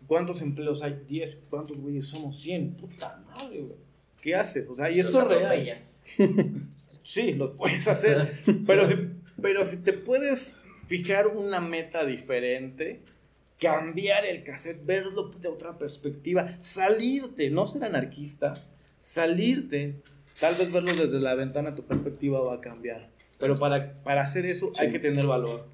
¿Cuántos 0.06 0.40
empleos 0.40 0.82
hay? 0.82 1.00
10. 1.08 1.38
¿Cuántos 1.50 1.78
güeyes 1.78 2.06
somos? 2.06 2.40
100. 2.40 2.74
Puta 2.74 3.20
madre, 3.26 3.60
güey. 3.60 3.76
¿Qué 4.20 4.34
haces? 4.36 4.68
O 4.68 4.76
sea, 4.76 4.90
y 4.90 4.98
Los 4.98 5.06
esto 5.06 5.22
es 5.22 5.28
real. 5.28 5.78
Sí, 7.02 7.32
lo 7.34 7.52
puedes 7.56 7.86
hacer. 7.86 8.40
pero, 8.66 8.84
si, 8.84 8.94
pero 9.40 9.64
si 9.64 9.76
te 9.76 9.92
puedes 9.92 10.56
fijar 10.88 11.28
una 11.28 11.60
meta 11.60 12.04
diferente, 12.04 13.00
cambiar 13.60 14.26
el 14.26 14.42
cassette, 14.42 14.84
verlo 14.84 15.28
de 15.28 15.46
otra 15.46 15.78
perspectiva, 15.78 16.48
salirte, 16.60 17.48
no 17.48 17.68
ser 17.68 17.84
anarquista, 17.84 18.54
salirte, 19.00 19.94
tal 20.40 20.56
vez 20.56 20.72
verlo 20.72 20.94
desde 20.94 21.20
la 21.20 21.34
ventana, 21.34 21.74
tu 21.74 21.82
perspectiva 21.82 22.40
va 22.40 22.54
a 22.54 22.60
cambiar. 22.60 23.08
Pero 23.38 23.54
para, 23.54 23.94
para 24.02 24.22
hacer 24.22 24.46
eso 24.46 24.72
hay 24.78 24.90
que 24.90 24.98
tener 24.98 25.26
valor. 25.26 25.66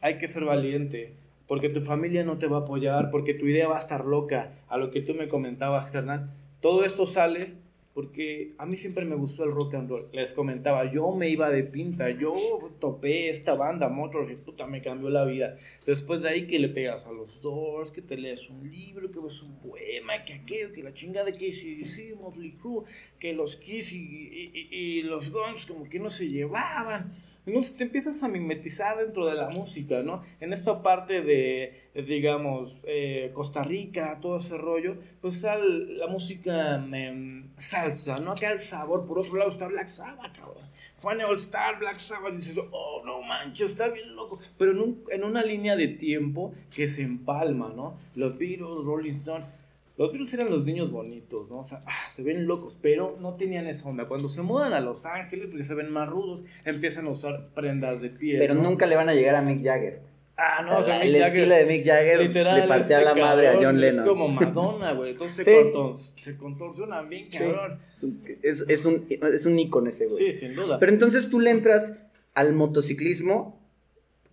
Hay 0.00 0.18
que 0.18 0.28
ser 0.28 0.44
valiente. 0.44 1.14
Porque 1.46 1.68
tu 1.68 1.80
familia 1.80 2.24
no 2.24 2.38
te 2.38 2.46
va 2.46 2.58
a 2.58 2.60
apoyar, 2.60 3.10
porque 3.10 3.34
tu 3.34 3.46
idea 3.46 3.68
va 3.68 3.76
a 3.76 3.80
estar 3.80 4.04
loca. 4.04 4.52
A 4.68 4.76
lo 4.76 4.90
que 4.90 5.02
tú 5.02 5.14
me 5.14 5.28
comentabas, 5.28 5.90
carnal. 5.90 6.30
Todo 6.60 6.84
esto 6.84 7.06
sale 7.06 7.54
porque 7.94 8.52
a 8.58 8.64
mí 8.66 8.76
siempre 8.76 9.04
me 9.04 9.14
gustó 9.16 9.44
el 9.44 9.52
rock 9.52 9.74
and 9.74 9.90
roll. 9.90 10.06
Les 10.12 10.32
comentaba, 10.32 10.90
yo 10.90 11.12
me 11.12 11.28
iba 11.28 11.50
de 11.50 11.62
pinta, 11.62 12.08
yo 12.10 12.34
topé 12.80 13.28
esta 13.28 13.54
banda, 13.54 13.88
Motorhead, 13.88 14.38
puta, 14.38 14.66
me 14.66 14.80
cambió 14.80 15.10
la 15.10 15.24
vida. 15.24 15.58
Después 15.84 16.22
de 16.22 16.28
ahí 16.30 16.46
que 16.46 16.58
le 16.58 16.68
pegas 16.68 17.06
a 17.06 17.12
los 17.12 17.40
Doors, 17.42 17.90
que 17.90 18.00
te 18.00 18.16
lees 18.16 18.48
un 18.48 18.70
libro, 18.70 19.10
que 19.10 19.20
ves 19.20 19.42
un 19.42 19.54
poema, 19.58 20.24
que 20.24 20.32
aquello, 20.34 20.72
que 20.72 20.82
la 20.82 20.94
chingada 20.94 21.26
de 21.26 21.32
KCDC, 21.32 22.14
Motley 22.20 22.52
Crue, 22.52 22.84
que 23.18 23.32
los 23.34 23.56
Kiss 23.56 23.92
y- 23.92 23.98
y- 24.54 24.68
y 24.70 25.02
los 25.02 25.30
Guns 25.30 25.66
como 25.66 25.88
que 25.88 25.98
no 25.98 26.08
se 26.08 26.28
llevaban. 26.28 27.12
Entonces 27.44 27.76
te 27.76 27.84
empiezas 27.84 28.22
a 28.22 28.28
mimetizar 28.28 28.96
dentro 28.98 29.26
de 29.26 29.34
la 29.34 29.48
música, 29.50 30.02
¿no? 30.02 30.22
En 30.40 30.52
esta 30.52 30.80
parte 30.82 31.22
de, 31.22 31.90
digamos, 32.06 32.76
eh, 32.84 33.32
Costa 33.34 33.62
Rica, 33.64 34.18
todo 34.22 34.36
ese 34.38 34.56
rollo, 34.56 34.96
pues 35.20 35.34
está 35.36 35.56
la 35.58 36.06
música 36.08 36.76
em, 36.76 37.48
salsa, 37.56 38.14
¿no? 38.16 38.32
Acá 38.32 38.52
el 38.52 38.60
sabor, 38.60 39.06
por 39.06 39.18
otro 39.18 39.36
lado 39.38 39.50
está 39.50 39.66
Black 39.66 39.88
Sabbath, 39.88 40.36
cabrón. 40.36 40.70
Fue 40.96 41.20
All 41.24 41.36
Star, 41.38 41.80
Black 41.80 41.94
Sabbath, 41.98 42.34
dices, 42.36 42.56
oh, 42.70 43.02
no 43.04 43.22
manches, 43.22 43.72
está 43.72 43.88
bien 43.88 44.14
loco. 44.14 44.38
Pero 44.56 44.70
en, 44.70 44.78
un- 44.78 45.04
en 45.10 45.24
una 45.24 45.42
línea 45.42 45.74
de 45.74 45.88
tiempo 45.88 46.54
que 46.72 46.86
se 46.86 47.02
empalma, 47.02 47.72
¿no? 47.74 47.96
Los 48.14 48.38
Beatles, 48.38 48.84
Rolling 48.84 49.14
Stone. 49.14 49.44
Los 49.98 50.10
Beatles 50.10 50.32
eran 50.34 50.50
los 50.50 50.64
niños 50.64 50.90
bonitos, 50.90 51.50
¿no? 51.50 51.58
O 51.60 51.64
sea, 51.64 51.80
ah, 51.86 52.10
se 52.10 52.22
ven 52.22 52.46
locos, 52.46 52.76
pero 52.80 53.16
no 53.20 53.34
tenían 53.34 53.66
esa 53.66 53.88
onda. 53.88 54.06
Cuando 54.06 54.28
se 54.28 54.40
mudan 54.42 54.72
a 54.72 54.80
Los 54.80 55.04
Ángeles, 55.04 55.46
pues 55.50 55.58
ya 55.62 55.68
se 55.68 55.74
ven 55.74 55.90
más 55.90 56.08
rudos, 56.08 56.40
empiezan 56.64 57.06
a 57.06 57.10
usar 57.10 57.48
prendas 57.54 58.00
de 58.00 58.08
piel. 58.10 58.38
Pero 58.38 58.54
¿no? 58.54 58.62
nunca 58.62 58.86
le 58.86 58.96
van 58.96 59.08
a 59.08 59.14
llegar 59.14 59.34
a 59.34 59.42
Mick 59.42 59.62
Jagger. 59.62 60.00
Ah, 60.34 60.62
no, 60.64 60.78
o 60.78 60.82
sea, 60.82 61.02
el 61.02 61.12
Mick 61.12 61.20
Jagger- 61.22 61.36
estilo 61.36 61.54
de 61.54 61.66
Mick 61.66 61.84
Jagger 61.86 62.20
Literal, 62.20 62.60
le 62.62 62.66
partía 62.68 62.98
este 63.00 63.04
la 63.04 63.14
madre 63.14 63.48
a 63.48 63.54
John 63.56 63.78
Lennon. 63.80 64.00
Es 64.04 64.08
como 64.08 64.28
Madonna, 64.28 64.92
güey. 64.92 65.10
Entonces 65.10 65.36
Sí. 65.44 65.50
se, 65.52 65.62
contor- 65.62 65.98
se 65.98 66.36
contorsionan 66.38 67.08
bien, 67.10 67.24
cabrón. 67.26 67.78
Es, 68.42 68.64
es 68.68 68.86
un, 68.86 69.06
es 69.08 69.44
un 69.46 69.58
ícono 69.58 69.90
ese, 69.90 70.06
güey. 70.06 70.16
Sí, 70.16 70.32
sin 70.32 70.54
duda. 70.56 70.78
Pero 70.78 70.90
entonces 70.90 71.28
tú 71.28 71.38
le 71.38 71.50
entras 71.50 71.98
al 72.34 72.54
motociclismo, 72.54 73.60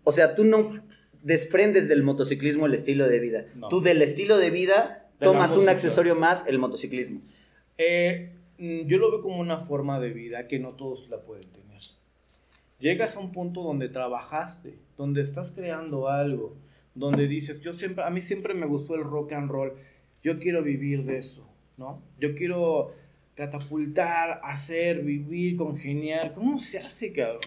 o 0.05 0.13
sea, 0.13 0.35
tú 0.35 0.45
no 0.45 0.79
desprendes 1.21 1.89
del 1.89 2.01
motociclismo 2.01 2.65
el 2.65 2.73
estilo 2.73 3.07
de 3.09 3.19
vida. 3.19 3.45
No. 3.55 3.67
Tú 3.67 3.81
del 3.81 4.01
estilo 4.01 4.37
de 4.37 4.49
vida 4.51 5.05
tomas 5.19 5.55
un 5.55 5.69
accesorio 5.69 6.15
más, 6.15 6.47
el 6.47 6.59
motociclismo. 6.59 7.21
Eh, 7.77 8.33
mm, 8.57 8.87
yo 8.87 8.97
lo 8.97 9.11
veo 9.11 9.21
como 9.21 9.39
una 9.39 9.59
forma 9.59 9.99
de 9.99 10.09
vida 10.11 10.47
que 10.47 10.59
no 10.59 10.71
todos 10.71 11.09
la 11.09 11.21
pueden 11.21 11.49
tener. 11.49 11.69
Llegas 12.79 13.17
a 13.17 13.19
un 13.19 13.33
punto 13.33 13.61
donde 13.61 13.89
trabajaste, 13.89 14.79
donde 14.97 15.21
estás 15.21 15.51
creando 15.51 16.07
algo, 16.07 16.55
donde 16.95 17.27
dices, 17.27 17.59
yo 17.59 17.73
siempre, 17.73 18.03
a 18.03 18.09
mí 18.09 18.21
siempre 18.21 18.53
me 18.53 18.65
gustó 18.65 18.95
el 18.95 19.03
rock 19.03 19.33
and 19.33 19.51
roll, 19.51 19.73
yo 20.23 20.39
quiero 20.39 20.63
vivir 20.63 21.03
de 21.03 21.17
eso, 21.17 21.45
¿no? 21.77 22.01
Yo 22.19 22.35
quiero 22.35 22.93
catapultar, 23.35 24.39
hacer, 24.43 25.01
vivir, 25.01 25.57
congeniar. 25.57 26.33
¿Cómo 26.33 26.59
se 26.59 26.77
hace, 26.77 27.11
cabrón? 27.11 27.41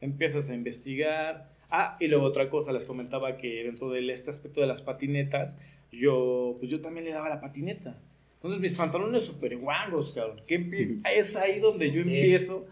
Empiezas 0.00 0.48
a 0.50 0.54
investigar. 0.54 1.50
Ah, 1.70 1.96
y 1.98 2.08
luego 2.08 2.24
otra 2.26 2.50
cosa, 2.50 2.72
les 2.72 2.84
comentaba 2.84 3.36
que 3.36 3.64
dentro 3.64 3.90
de 3.90 4.10
este 4.12 4.30
aspecto 4.30 4.60
de 4.60 4.66
las 4.66 4.82
patinetas, 4.82 5.56
yo, 5.98 6.56
pues 6.58 6.70
yo 6.70 6.80
también 6.80 7.06
le 7.06 7.12
daba 7.12 7.28
la 7.28 7.40
patineta. 7.40 7.96
Entonces 8.36 8.60
mis 8.60 8.76
pantalones 8.76 9.24
súper 9.24 9.56
guangos, 9.56 10.12
cabrón. 10.12 10.40
Que 10.46 10.98
es 11.14 11.34
ahí 11.36 11.60
donde 11.60 11.90
yo 11.90 12.02
Sí. 12.02 12.14
empiezo 12.14 12.66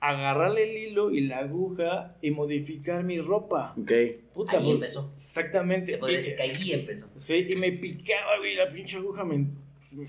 a 0.00 0.10
agarrarle 0.10 0.70
el 0.70 0.76
hilo 0.90 1.10
y 1.10 1.22
la 1.22 1.38
aguja 1.38 2.16
y 2.22 2.30
modificar 2.30 3.04
mi 3.04 3.20
ropa. 3.20 3.74
Ok. 3.80 3.92
Puta, 4.34 4.52
Ahí 4.58 4.64
pues, 4.64 4.74
empezó. 4.74 5.12
Exactamente. 5.16 5.92
Se 5.92 5.98
podría 5.98 6.18
Y- 6.18 6.22
decir 6.22 6.36
que 6.36 6.42
ahí 6.42 6.72
empezó. 6.72 7.08
Sí, 7.18 7.34
y 7.48 7.56
me 7.56 7.72
picaba, 7.72 8.38
güey, 8.38 8.54
la 8.54 8.70
pinche 8.72 8.96
aguja 8.96 9.24
me... 9.24 9.34
En 9.36 9.50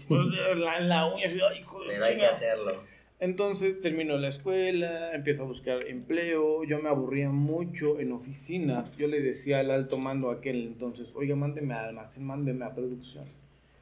la, 0.62 0.78
en 0.80 0.90
la 0.90 1.14
uña, 1.14 1.28
así, 1.28 1.38
ay, 1.50 1.60
hijo 1.60 1.80
de 1.82 1.88
Pero 1.90 2.06
hay 2.06 2.16
que 2.18 2.26
hacerlo. 2.26 2.84
Entonces 3.26 3.82
termino 3.82 4.18
la 4.18 4.30
escuela, 4.30 5.12
empiezo 5.16 5.42
a 5.42 5.46
buscar 5.48 5.88
empleo, 5.88 6.64
yo 6.64 6.78
me 6.80 6.90
aburría 6.90 7.30
mucho 7.32 8.00
en 8.00 8.12
oficina, 8.12 8.86
yo 9.00 9.08
le 9.08 9.20
decía 9.20 9.60
al 9.60 9.72
alto 9.72 9.98
mando 9.98 10.30
aquel 10.30 10.58
entonces, 10.68 11.08
oiga, 11.16 11.36
mándeme 11.36 11.74
a 11.74 11.86
almacén, 11.86 12.24
mándeme 12.24 12.66
a 12.66 12.76
producción. 12.76 13.26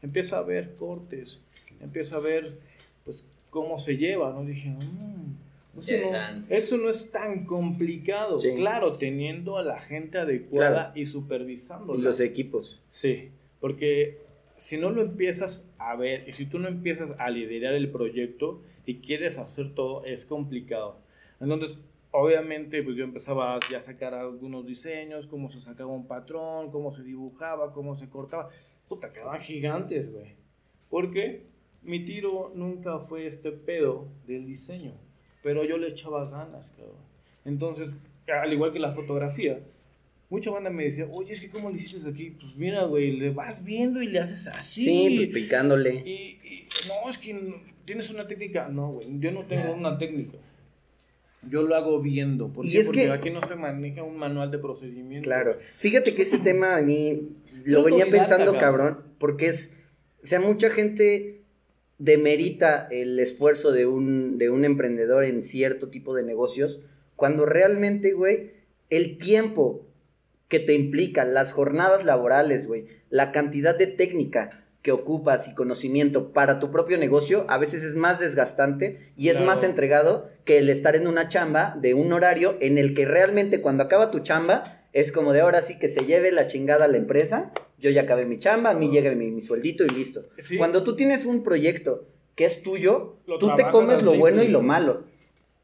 Empiezo 0.02 0.38
a 0.38 0.44
ver 0.44 0.76
cortes, 0.76 1.42
empiezo 1.82 2.16
a 2.16 2.20
ver 2.22 2.58
pues 3.04 3.26
cómo 3.50 3.78
se 3.80 3.98
lleva, 3.98 4.32
¿no? 4.32 4.46
Dije, 4.46 4.70
"Mm, 4.70 5.34
Eso 5.78 5.92
no, 5.92 5.98
Interesante. 5.98 6.56
eso 6.58 6.78
no 6.78 6.90
es 6.90 7.12
tan 7.12 7.46
complicado. 7.46 8.40
Sí. 8.40 8.54
Claro, 8.56 8.94
teniendo 8.94 9.58
a 9.58 9.64
la 9.64 9.78
gente 9.80 10.20
adecuada 10.20 10.70
Claro. 10.70 10.92
y 11.00 11.06
supervisando. 11.06 11.96
Y 11.96 12.02
los 12.02 12.20
equipos. 12.22 12.80
Sí, 12.88 13.30
porque 13.60 14.20
si 14.58 14.78
no 14.78 14.90
lo 14.90 15.02
empiezas 15.02 15.66
a 15.78 15.96
ver 15.96 16.28
y 16.28 16.34
si 16.34 16.46
tú 16.46 16.60
no 16.60 16.68
empiezas 16.68 17.12
a 17.20 17.30
liderar 17.30 17.74
el 17.74 17.90
proyecto 17.92 18.62
y 18.86 19.00
quieres 19.00 19.38
hacer 19.38 19.74
todo, 19.74 20.04
es 20.06 20.26
complicado. 20.26 20.98
Entonces, 21.40 21.78
obviamente, 22.12 22.84
pues 22.84 22.96
yo 22.96 23.04
empezaba 23.04 23.60
ya 23.70 23.80
a 23.80 23.82
sacar 23.82 24.14
algunos 24.14 24.66
diseños, 24.66 25.28
cómo 25.28 25.50
se 25.50 25.60
sacaba 25.60 25.92
un 25.92 26.08
patrón, 26.08 26.72
cómo 26.72 26.96
se 26.96 27.04
dibujaba, 27.04 27.72
cómo 27.72 27.96
se 27.96 28.10
cortaba. 28.10 28.50
Puta, 28.88 29.12
quedaban 29.12 29.40
gigantes, 29.40 30.12
güey. 30.12 30.36
Porque 30.90 31.44
mi 31.82 32.06
tiro 32.06 32.52
nunca 32.56 33.00
fue 33.00 33.28
este 33.28 33.52
pedo 33.52 34.08
del 34.28 34.46
diseño, 34.46 34.94
pero 35.42 35.66
yo 35.66 35.78
le 35.78 35.90
echaba 35.90 36.24
ganas, 36.30 36.72
cabrón. 36.72 36.96
Entonces, 37.46 37.90
al 38.28 38.54
igual 38.54 38.72
que 38.72 38.80
la 38.80 38.94
fotografía, 38.94 39.60
mucha 40.34 40.50
banda 40.50 40.72
me 40.72 40.86
decía, 40.86 41.08
oye, 41.12 41.32
es 41.32 41.40
que 41.42 41.48
¿cómo 41.48 41.70
le 41.70 41.76
hiciste 41.76 42.10
aquí? 42.10 42.32
Pues 42.32 42.56
mira, 42.56 42.86
güey, 42.86 43.12
le 43.18 43.30
vas 43.30 43.64
viendo 43.64 44.02
y 44.02 44.08
le 44.08 44.20
haces 44.20 44.48
así. 44.48 44.84
Sí, 44.84 45.16
pues 45.32 45.44
picándole. 45.44 45.94
Y, 46.04 46.40
y, 46.44 46.68
no, 46.88 47.08
es 47.08 47.20
que 47.20 47.40
tienes 47.86 48.10
una 48.10 48.28
técnica. 48.28 48.68
No, 48.68 48.94
güey, 48.94 49.06
yo 49.20 49.32
no 49.32 49.46
tengo 49.46 49.74
una 49.74 49.96
técnica. 50.00 50.40
Yo 51.48 51.62
lo 51.62 51.76
hago 51.76 52.02
viendo. 52.02 52.48
¿Por 52.52 52.66
Y 52.66 52.78
es 52.78 52.86
Porque 52.88 53.04
que- 53.04 53.12
aquí 53.12 53.30
no 53.30 53.42
se 53.42 53.56
maneja 53.56 54.02
un 54.02 54.18
manual 54.18 54.50
de 54.50 54.58
procedimiento. 54.58 55.24
Claro. 55.24 55.60
Fíjate 55.78 56.16
que 56.16 56.24
ese 56.24 56.40
tema 56.40 56.78
a 56.78 56.82
mí 56.82 57.30
lo 57.66 57.84
venía 57.84 58.08
pensando, 58.08 58.54
cabrón. 58.58 58.88
cabrón, 58.88 59.04
porque 59.20 59.50
es, 59.50 59.72
o 60.24 60.26
sea, 60.26 60.40
mucha 60.40 60.72
gente 60.72 61.42
demerita 62.00 62.88
el 62.90 63.20
esfuerzo 63.20 63.72
de 63.72 63.86
un, 63.86 64.40
de 64.40 64.50
un 64.50 64.66
emprendedor 64.66 65.26
en 65.26 65.44
cierto 65.44 65.90
tipo 65.90 66.16
de 66.16 66.24
negocios, 66.24 66.80
cuando 67.16 67.46
realmente, 67.46 68.14
güey, 68.14 68.50
el 68.90 69.20
tiempo 69.20 69.86
que 70.54 70.60
te 70.60 70.76
implica, 70.76 71.26
las 71.26 71.52
jornadas 71.52 72.06
laborales, 72.06 72.68
güey, 72.68 72.86
la 73.10 73.32
cantidad 73.32 73.76
de 73.76 73.88
técnica 73.88 74.64
que 74.84 74.92
ocupas 74.92 75.48
y 75.48 75.56
conocimiento 75.56 76.32
para 76.32 76.60
tu 76.60 76.70
propio 76.70 77.00
negocio, 77.00 77.48
a 77.48 77.58
veces 77.58 77.82
es 77.82 77.96
más 77.96 78.20
desgastante 78.20 79.12
y 79.18 79.30
es 79.30 79.42
más 79.42 79.64
entregado 79.64 80.30
que 80.46 80.60
el 80.60 80.70
estar 80.70 80.96
en 80.96 81.08
una 81.08 81.28
chamba 81.28 81.76
de 81.82 81.96
un 81.96 82.14
horario 82.14 82.56
en 82.60 82.78
el 82.78 82.94
que 82.94 83.06
realmente 83.06 83.62
cuando 83.62 83.82
acaba 83.82 84.12
tu 84.12 84.20
chamba 84.20 84.86
es 84.94 85.12
como 85.12 85.34
de 85.34 85.42
ahora 85.42 85.64
sí 85.64 85.80
que 85.80 85.90
se 85.90 86.06
lleve 86.06 86.32
la 86.32 86.46
chingada 86.46 86.86
a 86.86 86.88
la 86.88 86.98
empresa, 86.98 87.52
yo 87.80 87.90
ya 87.90 88.04
acabé 88.04 88.28
mi 88.28 88.38
chamba, 88.38 88.70
a 88.70 88.76
mí 88.76 88.92
llega 88.92 89.12
mi, 89.16 89.32
mi 89.32 89.42
sueldito 89.42 89.84
y 89.84 89.90
listo. 89.90 90.26
Sí. 90.38 90.58
Cuando 90.60 90.84
tú 90.84 90.96
tienes 90.96 91.26
un 91.26 91.44
proyecto 91.44 92.06
que 92.36 92.46
es 92.46 92.62
tuyo, 92.62 93.16
Lo 93.26 93.40
tú 93.40 93.56
te 93.56 93.68
comes 93.72 94.04
lo 94.04 94.16
bueno 94.20 94.44
y 94.44 94.50
lo 94.50 94.62
malo. 94.62 95.06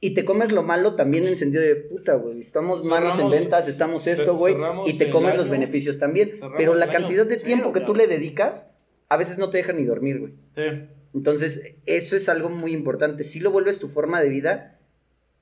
Y 0.02 0.14
te 0.14 0.24
comes 0.24 0.52
lo 0.54 0.64
malo 0.64 0.96
también 0.96 1.28
en 1.28 1.36
sentido 1.36 1.62
de 1.62 1.76
puta, 1.76 2.14
güey. 2.16 2.40
Estamos 2.40 2.86
malos 2.86 3.20
en 3.20 3.30
ventas, 3.30 3.68
estamos 3.68 4.08
esto, 4.08 4.36
güey. 4.38 4.56
Y 4.86 4.98
te 4.98 5.10
comes 5.10 5.34
los 5.36 5.44
año- 5.44 5.52
beneficios 5.52 6.00
también. 6.00 6.32
Pero 6.58 6.74
la 6.74 6.90
cantidad 6.92 7.26
de 7.26 7.36
tiempo 7.38 7.74
que 7.74 7.82
tú 7.82 7.88
cabrón. 7.88 7.98
le 7.98 8.08
dedicas, 8.08 8.72
a 9.10 9.18
veces 9.18 9.38
no 9.38 9.50
te 9.50 9.58
deja 9.58 9.74
ni 9.74 9.84
dormir, 9.84 10.20
güey. 10.20 10.34
Sí. 10.56 10.86
Entonces, 11.14 11.76
eso 11.86 12.16
es 12.16 12.30
algo 12.30 12.50
muy 12.50 12.72
importante. 12.72 13.24
Si 13.26 13.40
lo 13.42 13.52
vuelves 13.52 13.80
tu 13.80 13.90
forma 13.90 14.22
de 14.22 14.30
vida 14.30 14.80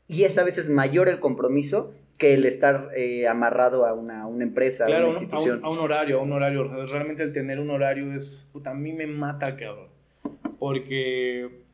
y 0.08 0.24
es 0.24 0.38
a 0.40 0.44
veces 0.44 0.70
mayor 0.70 1.08
el 1.08 1.20
compromiso 1.20 1.94
que 2.18 2.34
el 2.34 2.46
estar 2.46 2.90
eh, 2.96 3.28
amarrado 3.28 3.86
a 3.86 3.94
una, 3.94 4.24
a 4.24 4.28
una 4.28 4.44
empresa, 4.44 4.86
a 4.86 4.88
Claro, 4.88 5.10
una 5.10 5.18
a 5.18 5.20
un- 5.20 5.20
a 5.20 5.22
institución. 5.26 5.60
un, 5.60 5.66
a 5.66 5.70
un 5.70 5.78
horario, 5.80 6.20
a 6.20 6.24
un 6.24 6.32
horario. 6.32 6.64
Realmente 6.88 7.22
el 7.22 7.32
tener 7.32 7.60
un 7.60 7.70
horario 7.70 8.12
es. 8.16 8.50
Puta, 8.52 8.72
a 8.72 8.74
mí 8.74 8.92
me 8.94 9.06
mata, 9.06 9.56
cabrón. 9.56 9.90
Porque 10.58 11.67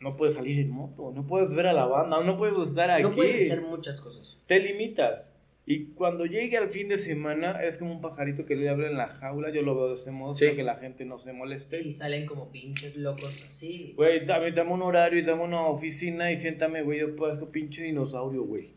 no 0.00 0.16
puedes 0.16 0.34
salir 0.34 0.60
en 0.60 0.70
moto, 0.70 1.12
no 1.14 1.26
puedes 1.26 1.50
ver 1.54 1.66
a 1.66 1.72
la 1.72 1.86
banda, 1.86 2.22
no 2.22 2.36
puedes 2.38 2.56
estar 2.68 2.90
aquí. 2.90 3.02
No 3.02 3.14
puedes 3.14 3.50
hacer 3.50 3.64
muchas 3.66 4.00
cosas. 4.00 4.38
Te 4.46 4.58
limitas. 4.60 5.34
Y 5.70 5.88
cuando 5.88 6.24
llegue 6.24 6.56
al 6.56 6.70
fin 6.70 6.88
de 6.88 6.96
semana, 6.96 7.62
es 7.62 7.76
como 7.76 7.92
un 7.92 8.00
pajarito 8.00 8.46
que 8.46 8.56
le 8.56 8.70
abre 8.70 8.86
en 8.86 8.96
la 8.96 9.08
jaula. 9.08 9.50
Yo 9.50 9.60
lo 9.60 9.74
veo 9.74 9.88
de 9.88 9.94
ese 9.96 10.10
modo, 10.10 10.34
Sí. 10.34 10.44
para 10.46 10.56
que 10.56 10.62
la 10.62 10.76
gente 10.76 11.04
no 11.04 11.18
se 11.18 11.34
moleste. 11.34 11.82
Y 11.82 11.92
salen 11.92 12.24
como 12.24 12.50
pinches 12.50 12.96
locos 12.96 13.44
así. 13.50 13.92
Güey, 13.94 14.24
dame, 14.24 14.52
dame 14.52 14.72
un 14.72 14.80
horario 14.82 15.18
y 15.18 15.22
dame 15.22 15.42
una 15.42 15.66
oficina 15.66 16.32
y 16.32 16.38
siéntame, 16.38 16.80
güey. 16.82 17.00
Yo 17.00 17.14
puedo 17.16 17.50
pinche 17.50 17.82
dinosaurio, 17.82 18.44
güey. 18.44 18.72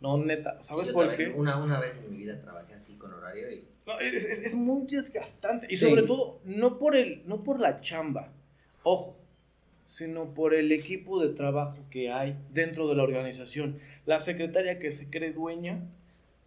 No, 0.00 0.18
neta. 0.18 0.62
¿Sabes 0.62 0.86
Sí, 0.86 0.92
yo 0.92 0.94
por 0.98 1.08
también 1.08 1.32
qué? 1.32 1.36
Una, 1.38 1.60
una 1.62 1.80
vez 1.80 1.98
en 2.04 2.12
mi 2.12 2.18
vida 2.18 2.40
trabajé 2.40 2.74
así 2.74 2.96
con 2.96 3.12
horario 3.12 3.50
y 3.50 3.64
No, 3.86 3.98
es, 3.98 4.24
es- 4.24 4.38
es 4.40 4.54
muy 4.54 4.86
desgastante. 4.86 5.66
Y 5.68 5.74
Sí. 5.76 5.86
sobre 5.88 6.02
todo, 6.04 6.38
no 6.44 6.78
por, 6.78 6.94
el, 6.94 7.22
no 7.26 7.42
por 7.42 7.58
la 7.58 7.80
chamba, 7.80 8.32
ojo, 8.84 9.16
sino 9.90 10.34
por 10.34 10.54
el 10.54 10.70
equipo 10.70 11.20
de 11.20 11.34
trabajo 11.34 11.76
que 11.90 12.12
hay 12.12 12.36
dentro 12.54 12.86
de 12.88 12.94
la 12.94 13.02
organización. 13.02 13.80
La 14.06 14.20
secretaria 14.20 14.78
que 14.78 14.92
se 14.92 15.10
cree 15.10 15.32
dueña 15.32 15.80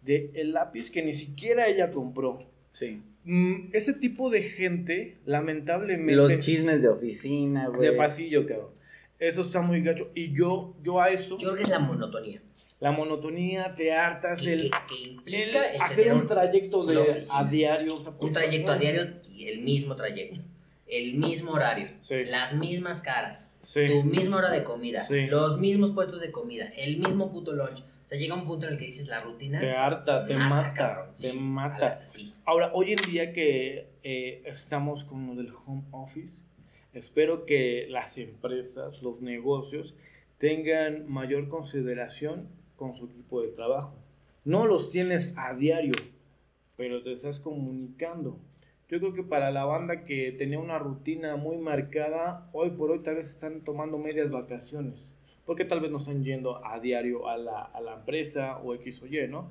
del 0.00 0.52
lápiz 0.52 0.90
que 0.90 1.04
ni 1.04 1.12
siquiera 1.12 1.66
ella 1.68 1.90
compró. 1.90 2.42
Sí. 2.72 3.02
Mm, 3.24 3.68
ese 3.74 3.92
tipo 3.92 4.30
de 4.30 4.42
gente, 4.44 5.18
lamentablemente, 5.26 6.14
Los 6.14 6.38
chismes 6.40 6.80
de 6.80 6.88
oficina, 6.88 7.68
güey. 7.68 7.90
de 7.90 7.96
pasillo, 7.96 8.46
cabrón. 8.46 8.70
Eso 9.18 9.42
está 9.42 9.60
muy 9.60 9.82
gacho. 9.82 10.10
Y 10.14 10.32
yo, 10.32 10.74
yo 10.82 11.00
a 11.02 11.10
eso, 11.10 11.36
yo 11.38 11.48
creo 11.48 11.54
que 11.56 11.62
es 11.64 11.68
la 11.68 11.78
monotonía. 11.80 12.40
la 12.80 12.92
monotonía, 12.92 13.74
te 13.76 13.92
hartas, 13.92 14.40
Que, 14.40 14.52
el, 14.54 14.62
que- 14.62 14.70
que 14.88 15.04
el 15.04 15.10
implica 15.12 15.70
el 15.70 15.82
hacer 15.82 16.12
un 16.14 16.26
trayecto 16.26 16.84
de, 16.86 17.22
a 17.30 17.44
diario. 17.44 17.94
o 17.94 18.02
sea, 18.02 18.12
un 18.18 18.32
trayecto 18.32 18.72
a 18.72 18.78
diario 18.78 19.02
y 19.34 19.48
el 19.48 19.60
mismo 19.62 19.94
trayecto. 19.96 20.40
El 20.86 21.14
mismo 21.14 21.52
horario. 21.52 21.88
Sí. 22.00 22.24
Las 22.24 22.54
mismas 22.54 23.00
caras. 23.00 23.50
Sí. 23.62 23.86
Tu 23.86 24.02
misma 24.04 24.38
hora 24.38 24.50
de 24.50 24.64
comida. 24.64 25.02
Sí. 25.02 25.26
Los 25.26 25.58
mismos 25.58 25.92
puestos 25.92 26.20
de 26.20 26.30
comida. 26.30 26.66
El 26.76 26.98
mismo 26.98 27.32
puto 27.32 27.52
lunch. 27.52 27.80
O 28.04 28.08
sea, 28.08 28.18
llega 28.18 28.34
un 28.34 28.46
punto 28.46 28.66
en 28.66 28.74
el 28.74 28.78
que 28.78 28.86
dices 28.86 29.08
la 29.08 29.22
rutina. 29.22 29.60
Te 29.60 29.70
harta, 29.72 30.26
te 30.26 30.36
mata, 30.36 30.74
cabrón. 30.74 31.14
te 31.18 31.32
mata. 31.32 31.78
la-. 31.78 32.04
Ahora, 32.44 32.70
hoy 32.74 32.92
en 32.92 33.10
día 33.10 33.32
que 33.32 33.88
eh, 34.02 34.42
estamos 34.44 35.04
con 35.04 35.26
lo 35.26 35.34
del 35.34 35.52
home 35.66 35.84
office, 35.90 36.44
espero 36.92 37.46
que 37.46 37.86
las 37.88 38.18
empresas, 38.18 39.02
los 39.02 39.22
negocios, 39.22 39.94
tengan 40.38 41.10
mayor 41.10 41.48
consideración 41.48 42.48
con 42.76 42.92
su 42.92 43.06
equipo 43.06 43.40
de 43.40 43.48
trabajo. 43.48 43.94
No 44.44 44.66
los 44.66 44.90
tienes 44.90 45.32
a 45.38 45.54
diario, 45.54 45.94
pero 46.76 47.02
te 47.02 47.12
estás 47.12 47.40
comunicando. 47.40 48.38
Yo 48.88 48.98
creo 49.00 49.14
que 49.14 49.22
para 49.22 49.50
la 49.50 49.64
banda 49.64 50.04
que 50.04 50.32
tenía 50.32 50.58
una 50.58 50.78
rutina 50.78 51.36
muy 51.36 51.56
marcada, 51.56 52.48
hoy 52.52 52.70
por 52.70 52.90
hoy 52.90 53.00
tal 53.00 53.16
vez 53.16 53.26
están 53.28 53.62
tomando 53.62 53.98
medias 53.98 54.30
vacaciones, 54.30 54.94
porque 55.46 55.64
tal 55.64 55.80
vez 55.80 55.90
no 55.90 55.98
están 55.98 56.22
yendo 56.22 56.64
a 56.64 56.78
diario 56.80 57.28
a 57.28 57.36
la, 57.38 57.62
a 57.62 57.80
la 57.80 57.94
empresa 57.94 58.58
o 58.58 58.74
X 58.74 59.02
o 59.02 59.06
Y, 59.06 59.26
¿no? 59.28 59.50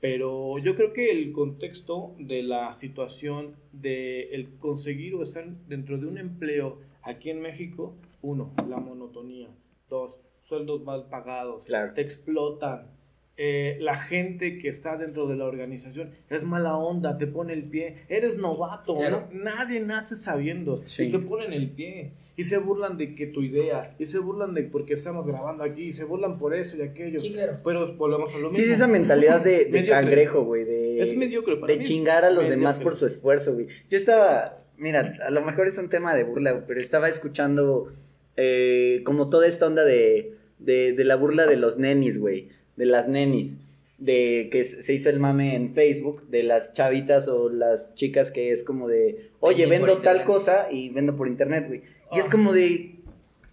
Pero 0.00 0.58
yo 0.58 0.74
creo 0.74 0.92
que 0.92 1.10
el 1.10 1.32
contexto 1.32 2.14
de 2.18 2.42
la 2.42 2.74
situación 2.74 3.56
de 3.72 4.34
el 4.34 4.58
conseguir 4.58 5.14
o 5.14 5.22
estar 5.22 5.46
dentro 5.66 5.96
de 5.96 6.06
un 6.06 6.18
empleo 6.18 6.78
aquí 7.02 7.30
en 7.30 7.40
México, 7.40 7.94
uno, 8.20 8.52
la 8.68 8.76
monotonía, 8.76 9.48
dos, 9.88 10.20
sueldos 10.42 10.82
mal 10.84 11.08
pagados, 11.08 11.64
Claro. 11.64 11.94
te 11.94 12.02
explotan. 12.02 12.93
Eh, 13.36 13.78
la 13.80 13.96
gente 13.96 14.58
que 14.58 14.68
está 14.68 14.96
dentro 14.96 15.26
de 15.26 15.34
la 15.34 15.44
organización 15.46 16.10
es 16.30 16.44
mala 16.44 16.76
onda, 16.76 17.18
te 17.18 17.26
pone 17.26 17.52
el 17.52 17.64
pie, 17.64 17.96
eres 18.08 18.36
novato, 18.38 18.96
Claro. 18.96 19.26
¿no? 19.32 19.42
nadie 19.42 19.80
nace 19.80 20.14
sabiendo 20.14 20.84
Sí. 20.86 21.04
y 21.04 21.10
te 21.10 21.18
ponen 21.18 21.52
el 21.52 21.68
pie 21.70 22.12
y 22.36 22.44
se 22.44 22.58
burlan 22.58 22.96
de 22.96 23.16
que 23.16 23.26
tu 23.26 23.42
idea 23.42 23.94
y 23.98 24.06
se 24.06 24.20
burlan 24.20 24.54
de 24.54 24.62
porque 24.62 24.92
estamos 24.94 25.26
grabando 25.26 25.64
aquí 25.64 25.82
y 25.86 25.92
se 25.92 26.04
burlan 26.04 26.38
por 26.38 26.54
eso 26.54 26.76
y 26.76 26.82
aquello. 26.82 27.18
Sí, 27.18 27.32
claro. 27.32 27.54
Pero 27.64 27.94
volvemos 27.96 28.28
a 28.32 28.38
lo 28.38 28.50
mismo. 28.50 28.54
Sí, 28.54 28.62
es 28.70 28.76
esa 28.76 28.86
mentalidad 28.86 29.42
de, 29.42 29.84
cangrejo, 29.88 30.44
güey. 30.44 30.64
De, 30.64 31.00
Es 31.00 31.16
mediocre 31.16 31.56
para 31.56 31.72
de 31.72 31.80
mí 31.80 31.84
chingar 31.84 32.24
a 32.24 32.28
los 32.30 32.44
mediocre. 32.44 32.56
demás 32.60 32.78
por 32.78 32.94
su 32.94 33.04
esfuerzo, 33.06 33.54
güey. 33.54 33.66
Yo 33.90 33.98
estaba, 33.98 34.62
mira, 34.76 35.16
a 35.26 35.30
lo 35.30 35.42
mejor 35.42 35.66
es 35.66 35.76
un 35.78 35.88
tema 35.88 36.14
de 36.14 36.22
burla, 36.22 36.64
pero 36.68 36.80
estaba 36.80 37.08
escuchando 37.08 37.92
eh, 38.36 39.02
como 39.04 39.28
toda 39.28 39.46
esta 39.48 39.66
onda 39.66 39.84
de, 39.84 40.34
de, 40.60 40.92
de 40.92 41.04
la 41.04 41.16
burla 41.16 41.46
de 41.46 41.56
los 41.56 41.78
nenis, 41.78 42.18
güey. 42.18 42.48
De 42.76 42.86
las 42.86 43.08
nenis. 43.08 43.56
De 43.98 44.48
que 44.50 44.64
se 44.64 44.92
hizo 44.92 45.08
el 45.08 45.20
mame 45.20 45.54
en 45.54 45.72
Facebook 45.72 46.26
de 46.28 46.42
las 46.42 46.72
chavitas 46.74 47.28
o 47.28 47.48
las 47.48 47.94
chicas 47.94 48.32
que 48.32 48.50
es 48.50 48.64
como 48.64 48.88
de, 48.88 49.30
oye, 49.40 49.66
vendo 49.66 49.98
tal 49.98 50.24
cosa 50.24 50.66
y 50.70 50.90
vendo 50.90 51.16
por 51.16 51.28
internet, 51.28 51.66
güey. 51.68 51.82
Y 52.12 52.18
es 52.18 52.26
Ah. 52.26 52.30
como 52.30 52.52
de, 52.52 52.96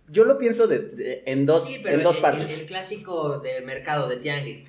yo 0.09 0.25
lo 0.25 0.37
pienso 0.39 0.67
de, 0.67 0.79
de- 0.79 1.23
en 1.27 1.45
dos, 1.45 1.67
Sí, 1.67 1.77
pero 1.83 1.97
en 1.97 2.03
dos 2.03 2.17
partes. 2.17 2.51
el- 2.51 2.61
el 2.61 2.65
clásico 2.65 3.39
de 3.39 3.61
mercado 3.61 4.09
de 4.09 4.17
tianguis. 4.17 4.65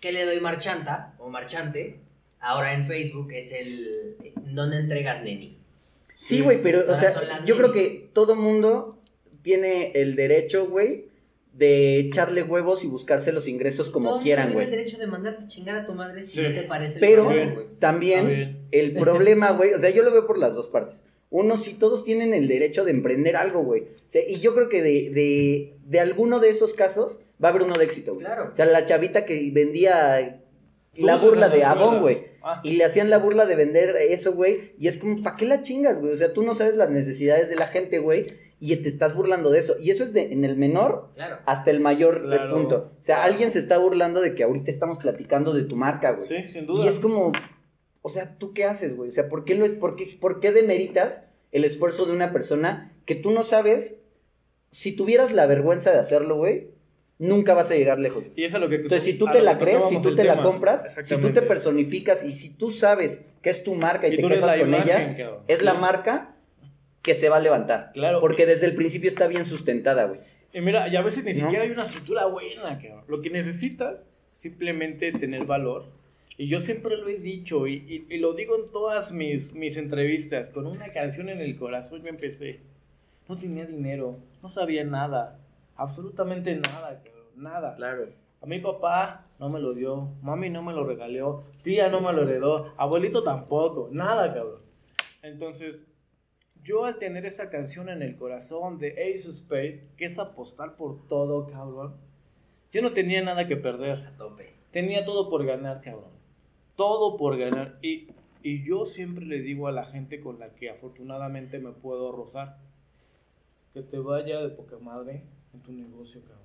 ¿Qué 0.00 0.10
le 0.12 0.24
doy 0.24 0.40
marchanta 0.40 1.14
o 1.18 1.28
marchante? 1.30 1.96
Ahora 2.40 2.74
en 2.74 2.86
Facebook 2.88 3.30
es 3.32 3.52
el 3.52 4.16
¿Dónde 4.52 4.78
entregas 4.80 5.22
neni? 5.22 5.56
Sí, 6.16 6.40
güey, 6.40 6.60
pero, 6.62 6.80
o 6.80 6.96
sea, 6.98 7.44
yo 7.46 7.56
creo 7.56 7.72
que 7.72 8.08
todo 8.12 8.34
mundo 8.36 8.98
tiene 9.42 9.92
el 9.94 10.14
derecho, 10.16 10.66
güey, 10.68 11.06
de 11.54 11.98
echarle 11.98 12.42
huevos 12.42 12.82
y 12.84 12.86
buscarse 12.88 13.30
los 13.32 13.46
ingresos 13.46 13.90
como 13.90 14.20
quieran, 14.20 14.46
tiene 14.48 14.54
güey. 14.54 14.64
el 14.66 14.70
derecho 14.70 14.98
de 14.98 15.06
mandarte 15.06 15.44
a 15.44 15.46
chingar 15.46 15.76
a 15.76 15.84
tu 15.86 15.92
madre 15.92 16.22
si 16.22 16.36
Sí. 16.36 16.42
no 16.42 16.54
te 16.54 16.62
parece 16.62 16.98
Pero 16.98 17.30
también 17.78 18.26
bien. 18.26 18.58
el 18.70 18.92
problema, 18.94 19.50
güey, 19.52 19.74
o 19.74 19.78
sea, 19.78 19.90
yo 19.90 20.02
lo 20.02 20.10
veo 20.12 20.26
por 20.26 20.38
las 20.38 20.54
dos 20.54 20.68
partes. 20.68 21.04
Uno, 21.30 21.56
sí, 21.56 21.74
todos 21.74 22.04
tienen 22.04 22.34
el 22.34 22.46
derecho 22.48 22.84
de 22.84 22.90
emprender 22.90 23.36
algo, 23.36 23.62
güey. 23.62 23.82
O 23.82 24.10
sea, 24.10 24.22
y 24.26 24.40
yo 24.40 24.54
creo 24.54 24.68
que 24.68 24.82
de, 24.82 25.10
de, 25.10 25.74
de 25.86 26.00
alguno 26.00 26.40
de 26.40 26.50
esos 26.50 26.74
casos 26.74 27.22
va 27.42 27.48
a 27.48 27.50
haber 27.52 27.62
uno 27.62 27.78
de 27.78 27.84
éxito, 27.84 28.12
güey. 28.14 28.26
Claro. 28.26 28.50
O 28.52 28.54
sea, 28.54 28.66
la 28.66 28.84
chavita 28.84 29.24
que 29.24 29.50
vendía 29.52 30.42
la 30.94 31.16
burla 31.16 31.48
de. 31.48 31.64
Avon, 31.64 32.00
güey. 32.02 32.24
Ah. 32.42 32.60
Y 32.64 32.72
le 32.72 32.84
hacían 32.84 33.08
la 33.08 33.16
burla 33.18 33.46
de 33.46 33.56
vender 33.56 33.96
eso, 33.96 34.34
güey. 34.34 34.72
Y 34.78 34.88
es 34.88 34.98
como, 34.98 35.22
¿para 35.22 35.36
qué 35.36 35.46
la 35.46 35.62
chingas, 35.62 36.00
güey? 36.00 36.12
O 36.12 36.16
sea, 36.16 36.34
tú 36.34 36.42
no 36.42 36.54
sabes 36.54 36.76
las 36.76 36.90
necesidades 36.90 37.48
de 37.48 37.56
la 37.56 37.68
gente, 37.68 37.98
güey. 37.98 38.24
Y 38.64 38.76
te 38.76 38.88
estás 38.90 39.16
burlando 39.16 39.50
de 39.50 39.58
eso. 39.58 39.74
Y 39.80 39.90
eso 39.90 40.04
es 40.04 40.12
de, 40.12 40.32
en 40.32 40.44
el 40.44 40.56
menor 40.56 41.08
Claro. 41.16 41.38
hasta 41.46 41.72
el 41.72 41.80
mayor 41.80 42.22
Claro. 42.22 42.54
punto. 42.54 42.92
O 43.00 43.04
sea, 43.04 43.24
alguien 43.24 43.50
se 43.50 43.58
está 43.58 43.76
burlando 43.76 44.20
de 44.20 44.36
que 44.36 44.44
ahorita 44.44 44.70
estamos 44.70 44.98
platicando 44.98 45.52
de 45.52 45.64
tu 45.64 45.74
marca, 45.74 46.12
güey. 46.12 46.24
Sí, 46.28 46.46
sin 46.46 46.66
duda. 46.66 46.84
Y 46.84 46.86
es 46.86 47.00
como, 47.00 47.32
o 48.02 48.08
sea, 48.08 48.36
¿tú 48.38 48.52
qué 48.54 48.64
haces, 48.64 48.96
güey? 48.96 49.08
O 49.08 49.12
sea, 49.12 49.28
¿por 49.28 49.44
qué, 49.44 49.56
lo 49.56 49.64
es, 49.64 49.72
por, 49.72 49.96
qué, 49.96 50.16
¿por 50.20 50.38
qué 50.38 50.52
demeritas 50.52 51.26
el 51.50 51.64
esfuerzo 51.64 52.06
de 52.06 52.12
una 52.12 52.32
persona 52.32 52.92
que 53.04 53.16
tú 53.16 53.32
no 53.32 53.42
sabes? 53.42 54.00
Si 54.70 54.94
tuvieras 54.94 55.32
la 55.32 55.46
vergüenza 55.46 55.90
de 55.90 55.98
hacerlo, 55.98 56.36
güey, 56.36 56.68
nunca 57.18 57.54
vas 57.54 57.68
a 57.72 57.74
llegar 57.74 57.98
lejos. 57.98 58.26
Y 58.36 58.44
eso 58.44 58.58
es 58.58 58.62
lo 58.62 58.68
que 58.68 58.76
Entonces, 58.76 59.02
si 59.02 59.18
tú 59.18 59.26
te 59.26 59.42
la 59.42 59.58
crees, 59.58 59.88
si 59.88 60.00
tú 60.00 60.14
te 60.14 60.22
la 60.22 60.40
compras, 60.40 60.86
si 61.02 61.16
tú 61.16 61.30
te 61.32 61.42
personificas 61.42 62.24
y 62.24 62.30
si 62.30 62.50
tú 62.50 62.70
sabes 62.70 63.24
que 63.42 63.50
es 63.50 63.64
tu 63.64 63.74
marca 63.74 64.06
y, 64.06 64.14
Y 64.14 64.16
te 64.18 64.22
casas 64.22 64.56
con 64.60 64.68
imagen, 64.68 65.10
ella, 65.10 65.38
es 65.48 65.62
la 65.62 65.74
marca 65.74 66.31
que 67.02 67.14
se 67.14 67.28
va 67.28 67.36
a 67.36 67.40
levantar. 67.40 67.90
Claro. 67.92 68.20
Porque 68.20 68.46
desde 68.46 68.66
el 68.66 68.74
principio 68.74 69.10
está 69.10 69.26
bien 69.26 69.46
sustentada, 69.46 70.04
güey. 70.04 70.20
Y 70.52 70.60
mira, 70.60 70.88
y 70.88 70.96
a 70.96 71.02
veces 71.02 71.24
ni 71.24 71.32
¿No? 71.32 71.40
siquiera 71.40 71.64
hay 71.64 71.70
una 71.70 71.82
estructura 71.84 72.26
buena, 72.26 72.62
cabrón. 72.78 73.04
Lo 73.08 73.20
que 73.22 73.30
necesitas 73.30 74.00
es 74.00 74.40
simplemente 74.40 75.12
tener 75.12 75.44
valor. 75.44 75.86
Y 76.38 76.48
yo 76.48 76.60
siempre 76.60 76.96
lo 76.96 77.08
he 77.08 77.18
dicho 77.18 77.66
y, 77.66 77.74
y- 78.08 78.14
y 78.14 78.18
lo 78.18 78.32
digo 78.34 78.56
en 78.56 78.70
todas 78.70 79.12
mis, 79.12 79.52
mis 79.54 79.76
entrevistas. 79.76 80.48
Con 80.48 80.66
una 80.66 80.88
canción 80.92 81.28
en 81.30 81.40
el 81.40 81.56
corazón 81.58 82.02
yo 82.02 82.08
empecé. 82.08 82.60
No 83.28 83.36
tenía 83.36 83.64
dinero, 83.64 84.18
no 84.42 84.50
sabía 84.50 84.84
nada. 84.84 85.38
Absolutamente 85.76 86.54
nada, 86.56 87.00
cabrón. 87.02 87.26
Nada. 87.36 87.74
Claro. 87.76 88.08
A 88.40 88.46
mi 88.46 88.58
papá 88.58 89.26
no 89.38 89.48
me 89.48 89.60
lo 89.60 89.72
dio, 89.72 90.08
mami 90.22 90.50
no 90.50 90.62
me 90.62 90.72
lo 90.72 90.84
regaló, 90.84 91.44
tía 91.62 91.88
no 91.88 92.00
me 92.00 92.12
lo 92.12 92.22
heredó, 92.22 92.72
abuelito 92.76 93.22
tampoco, 93.22 93.88
nada, 93.92 94.34
cabrón. 94.34 94.60
Entonces, 95.22 95.76
yo 96.64 96.84
al 96.84 96.98
tener 96.98 97.26
esa 97.26 97.50
canción 97.50 97.88
en 97.88 98.02
el 98.02 98.16
corazón 98.16 98.78
de 98.78 98.90
Ace 98.92 99.28
of 99.28 99.34
Space, 99.34 99.84
que 99.96 100.04
es 100.04 100.18
apostar 100.18 100.76
por 100.76 101.06
todo, 101.08 101.46
cabrón, 101.46 101.94
yo 102.72 102.82
no 102.82 102.92
tenía 102.92 103.22
nada 103.22 103.46
que 103.46 103.56
perder. 103.56 104.06
A 104.06 104.16
tope. 104.16 104.52
Tenía 104.70 105.04
todo 105.04 105.28
por 105.28 105.44
ganar, 105.44 105.82
cabrón. 105.82 106.12
Todo 106.76 107.16
por 107.16 107.36
ganar. 107.36 107.78
Y, 107.82 108.08
y 108.42 108.64
yo 108.64 108.86
siempre 108.86 109.26
le 109.26 109.40
digo 109.40 109.68
a 109.68 109.72
la 109.72 109.84
gente 109.84 110.20
con 110.20 110.38
la 110.38 110.54
que 110.54 110.70
afortunadamente 110.70 111.58
me 111.58 111.72
puedo 111.72 112.12
rozar, 112.12 112.58
que 113.74 113.82
te 113.82 113.98
vaya 113.98 114.40
de 114.40 114.50
poca 114.50 114.78
madre 114.78 115.22
en 115.52 115.60
tu 115.60 115.72
negocio, 115.72 116.22
cabrón. 116.22 116.42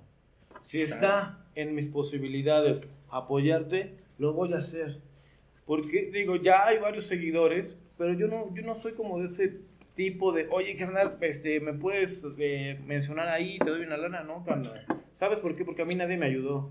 Si 0.62 0.82
está 0.82 1.46
en 1.54 1.74
mis 1.74 1.88
posibilidades 1.88 2.80
apoyarte, 3.08 3.94
lo 4.18 4.34
voy 4.34 4.52
a 4.52 4.58
hacer. 4.58 5.00
Porque, 5.64 6.10
digo, 6.12 6.36
ya 6.36 6.66
hay 6.66 6.78
varios 6.78 7.06
seguidores, 7.06 7.78
pero 7.96 8.14
yo 8.14 8.26
no, 8.26 8.54
yo 8.54 8.62
no 8.62 8.74
soy 8.74 8.92
como 8.92 9.18
de 9.18 9.26
ese 9.26 9.60
tipo 9.98 10.30
de, 10.32 10.46
oye, 10.50 10.76
carnal, 10.76 11.18
este, 11.20 11.58
¿me 11.58 11.72
puedes 11.74 12.24
eh, 12.38 12.78
mencionar 12.86 13.26
ahí? 13.28 13.58
Te 13.58 13.68
doy 13.68 13.82
una 13.82 13.96
lana, 13.96 14.22
¿no, 14.22 14.44
carnal? 14.44 14.84
¿Sabes 15.16 15.40
por 15.40 15.56
qué? 15.56 15.64
Porque 15.64 15.82
a 15.82 15.84
mí 15.84 15.96
nadie 15.96 16.16
me 16.16 16.26
ayudó. 16.26 16.70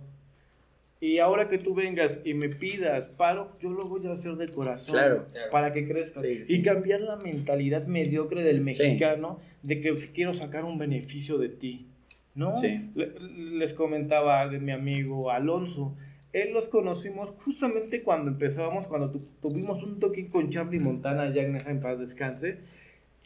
Y 1.02 1.20
ahora 1.20 1.50
que 1.50 1.58
tú 1.58 1.76
vengas 1.76 2.22
y 2.24 2.34
me 2.34 2.48
pidas 2.48 3.06
paro, 3.06 3.52
yo 3.62 3.70
lo 3.70 3.86
voy 3.88 4.08
a 4.08 4.14
hacer 4.14 4.32
de 4.36 4.48
corazón. 4.48 4.94
Claro. 4.96 5.26
Claro. 5.32 5.52
Para 5.52 5.72
que 5.74 5.86
crezca. 5.88 6.22
Sí, 6.22 6.46
Y 6.48 6.56
sí. 6.56 6.62
cambiar 6.64 7.02
la 7.02 7.18
mentalidad 7.18 7.86
mediocre 7.86 8.42
del 8.44 8.62
mexicano 8.62 9.40
de 9.62 9.80
que 9.82 9.94
quiero 10.14 10.34
sacar 10.34 10.64
un 10.64 10.78
beneficio 10.78 11.38
de 11.38 11.50
ti. 11.50 11.86
¿No? 12.34 12.62
Sí. 12.62 12.90
Le- 12.96 13.12
Les 13.60 13.74
comentaba 13.74 14.48
de 14.48 14.60
mi 14.60 14.72
amigo 14.72 15.30
Alonso. 15.32 15.96
Él 16.34 16.54
los 16.54 16.70
conocimos 16.70 17.32
justamente 17.44 18.04
cuando 18.04 18.32
empezábamos, 18.32 18.88
cuando 18.88 19.12
tu- 19.12 19.28
tuvimos 19.42 19.84
un 19.84 20.00
toque 20.00 20.30
con 20.30 20.50
Charlie 20.50 20.80
Montana, 20.80 21.30
ya 21.34 21.42
en 21.44 21.82
paz 21.82 22.00
descanse. 22.00 22.60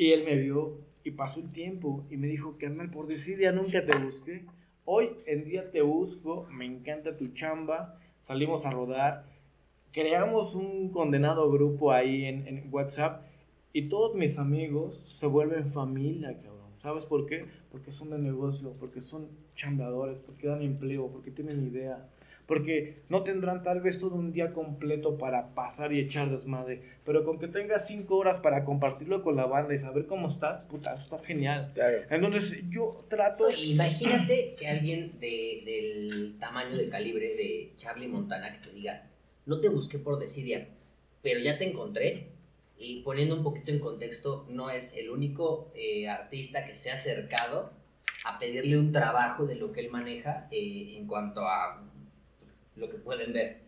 Y 0.01 0.13
él 0.13 0.23
me 0.23 0.35
vio 0.35 0.79
y 1.03 1.11
pasó 1.11 1.41
el 1.41 1.51
tiempo 1.51 2.07
y 2.09 2.17
me 2.17 2.25
dijo, 2.25 2.55
carnal, 2.57 2.89
por 2.89 3.05
desidia 3.05 3.51
nunca 3.51 3.85
te 3.85 3.95
busqué. 3.95 4.45
Hoy 4.83 5.11
en 5.27 5.43
día 5.45 5.69
te 5.69 5.83
busco, 5.83 6.47
me 6.49 6.65
encanta 6.65 7.17
tu 7.17 7.27
chamba, 7.33 7.99
salimos 8.23 8.65
a 8.65 8.71
rodar, 8.71 9.27
creamos 9.91 10.55
un 10.55 10.89
condenado 10.89 11.51
grupo 11.51 11.91
ahí 11.91 12.25
en, 12.25 12.47
en 12.47 12.73
WhatsApp 12.73 13.27
y 13.73 13.89
todos 13.89 14.15
mis 14.15 14.39
amigos 14.39 15.03
se 15.05 15.27
vuelven 15.27 15.71
familia, 15.71 16.35
cabrón. 16.35 16.71
¿Sabes 16.81 17.05
por 17.05 17.27
qué? 17.27 17.45
Porque 17.71 17.91
son 17.91 18.09
de 18.09 18.17
negocio, 18.17 18.73
porque 18.79 19.01
son 19.01 19.27
chambeadores, 19.53 20.17
porque 20.25 20.47
dan 20.47 20.63
empleo, 20.63 21.11
porque 21.11 21.29
tienen 21.29 21.63
idea. 21.63 22.09
Porque 22.47 23.03
no 23.09 23.23
tendrán 23.23 23.63
tal 23.63 23.81
vez 23.81 23.99
todo 23.99 24.15
un 24.15 24.33
día 24.33 24.53
completo 24.53 25.17
para 25.17 25.53
pasar 25.53 25.93
y 25.93 25.99
echar 25.99 26.29
desmadre. 26.29 26.81
Pero 27.05 27.23
con 27.23 27.39
que 27.39 27.47
tengas 27.47 27.87
cinco 27.87 28.17
horas 28.17 28.39
para 28.39 28.65
compartirlo 28.65 29.23
con 29.23 29.35
la 29.35 29.45
banda 29.45 29.73
y 29.73 29.77
saber 29.77 30.05
cómo 30.05 30.29
estás, 30.29 30.65
puta, 30.65 30.95
está 30.95 31.19
genial. 31.19 31.71
Claro. 31.73 31.99
Entonces 32.09 32.59
yo 32.69 33.05
trato... 33.09 33.49
Imagínate 33.49 34.55
que 34.59 34.67
alguien 34.67 35.19
de, 35.19 35.61
del 35.65 36.37
tamaño 36.39 36.75
de 36.75 36.89
calibre 36.89 37.35
de 37.35 37.73
Charlie 37.77 38.07
Montana 38.07 38.53
que 38.53 38.69
te 38.69 38.75
diga, 38.75 39.07
no 39.45 39.59
te 39.59 39.69
busqué 39.69 39.99
por 39.99 40.19
desidia, 40.19 40.67
pero 41.21 41.39
ya 41.39 41.57
te 41.57 41.69
encontré. 41.69 42.27
Y 42.77 43.01
poniendo 43.03 43.35
un 43.35 43.43
poquito 43.43 43.71
en 43.71 43.79
contexto, 43.79 44.47
no 44.49 44.69
es 44.71 44.97
el 44.97 45.11
único 45.11 45.71
eh, 45.75 46.09
artista 46.09 46.65
que 46.65 46.75
se 46.75 46.89
ha 46.89 46.95
acercado 46.95 47.71
a 48.25 48.39
pedirle 48.39 48.77
un 48.77 48.91
trabajo 48.91 49.45
de 49.45 49.55
lo 49.55 49.71
que 49.71 49.81
él 49.81 49.91
maneja 49.91 50.47
eh, 50.51 50.95
en 50.97 51.07
cuanto 51.07 51.41
a 51.41 51.90
lo 52.81 52.89
que 52.89 52.97
pueden 52.97 53.31
ver. 53.31 53.59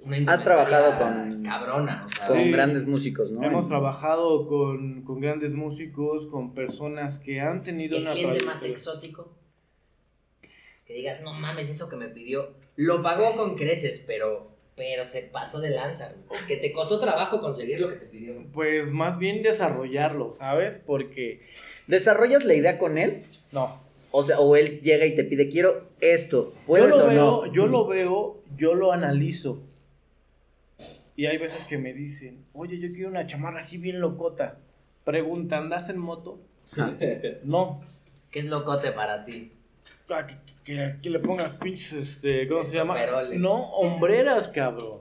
Una 0.00 0.18
Has 0.32 0.44
trabajado 0.44 0.98
con- 0.98 1.42
cabrona, 1.42 2.04
o 2.06 2.10
sea, 2.10 2.26
Con 2.26 2.50
grandes 2.52 2.86
músicos, 2.86 3.30
¿no? 3.30 3.42
Hemos 3.42 3.64
En- 3.64 3.68
trabajado 3.70 4.46
con, 4.46 5.02
con 5.02 5.20
grandes 5.20 5.54
músicos, 5.54 6.26
con 6.26 6.52
personas 6.54 7.18
que 7.18 7.40
han 7.40 7.62
tenido 7.62 7.96
el 7.96 8.02
una 8.02 8.12
cliente 8.12 8.44
más 8.44 8.62
exótico. 8.64 9.32
Que 10.86 10.92
digas, 10.94 11.20
no 11.22 11.32
mames, 11.32 11.70
eso 11.70 11.88
que 11.88 11.96
me 11.96 12.08
pidió. 12.08 12.52
Lo 12.76 13.02
pagó 13.02 13.36
con 13.36 13.56
creces, 13.56 14.04
pero, 14.06 14.50
pero 14.76 15.04
se 15.04 15.22
pasó 15.22 15.60
de 15.60 15.70
lanza. 15.70 16.08
güey. 16.28 16.44
Que 16.46 16.56
te 16.58 16.72
costó 16.72 17.00
trabajo 17.00 17.40
conseguir 17.40 17.80
lo 17.80 17.88
que 17.88 17.96
te 17.96 18.06
pidió. 18.06 18.34
Pues 18.52 18.90
más 18.90 19.18
bien 19.18 19.42
desarrollarlo, 19.42 20.32
¿sabes? 20.32 20.78
Porque 20.84 21.40
¿Desarrollas 21.86 22.44
la 22.44 22.54
idea 22.54 22.78
con 22.78 22.98
él? 22.98 23.24
no. 23.52 23.85
O 24.18 24.22
sea, 24.22 24.40
o 24.40 24.56
él 24.56 24.80
llega 24.80 25.04
y 25.04 25.14
te 25.14 25.24
pide, 25.24 25.50
quiero 25.50 25.88
esto. 26.00 26.52
Yo 26.54 26.60
¿Puedes 26.66 26.88
lo 26.88 27.04
o 27.04 27.08
veo, 27.08 27.46
no? 27.46 27.52
yo 27.52 27.66
lo 27.66 27.86
veo, 27.86 28.42
yo 28.56 28.74
lo 28.74 28.90
analizo. 28.92 29.60
Y 31.16 31.26
hay 31.26 31.36
veces 31.36 31.66
que 31.66 31.76
me 31.76 31.92
dicen, 31.92 32.44
oye, 32.54 32.78
yo 32.78 32.92
quiero 32.94 33.10
una 33.10 33.26
chamarra 33.26 33.60
así 33.60 33.76
bien 33.76 34.00
locota. 34.00 34.58
Pregunta, 35.04 35.58
¿andas 35.58 35.90
en 35.90 35.98
moto? 35.98 36.38
no. 37.44 37.80
¿Qué 38.30 38.38
es 38.38 38.46
locote 38.46 38.92
para 38.92 39.24
ti? 39.26 39.52
Ah, 40.08 40.26
Que, 40.26 40.36
que- 40.64 40.96
que 41.02 41.10
le 41.10 41.18
pongas 41.20 41.52
pinches, 41.54 41.92
este, 41.92 42.48
¿cómo 42.48 42.64
se 42.64 42.76
llama? 42.76 42.98
Estoperoles. 42.98 43.38
No, 43.38 43.70
hombreras, 43.72 44.48
cabrón. 44.48 45.00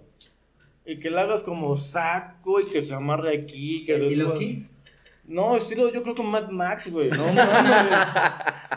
Y 0.86 1.00
que 1.00 1.10
le 1.10 1.22
hagas 1.22 1.42
como 1.42 1.78
saco 1.78 2.60
y 2.60 2.66
que 2.68 2.84
se 2.84 2.94
amarre 2.94 3.38
aquí. 3.38 3.86
Que 3.86 3.94
¿Estilo 3.94 4.34
Kiss? 4.34 4.75
No, 5.28 5.56
estilo 5.56 5.92
yo 5.92 6.04
creo 6.04 6.14
que 6.14 6.22
Mad 6.24 6.50
Max, 6.50 6.92
güey. 6.92 7.10
No, 7.10 7.26
mames. 7.34 7.92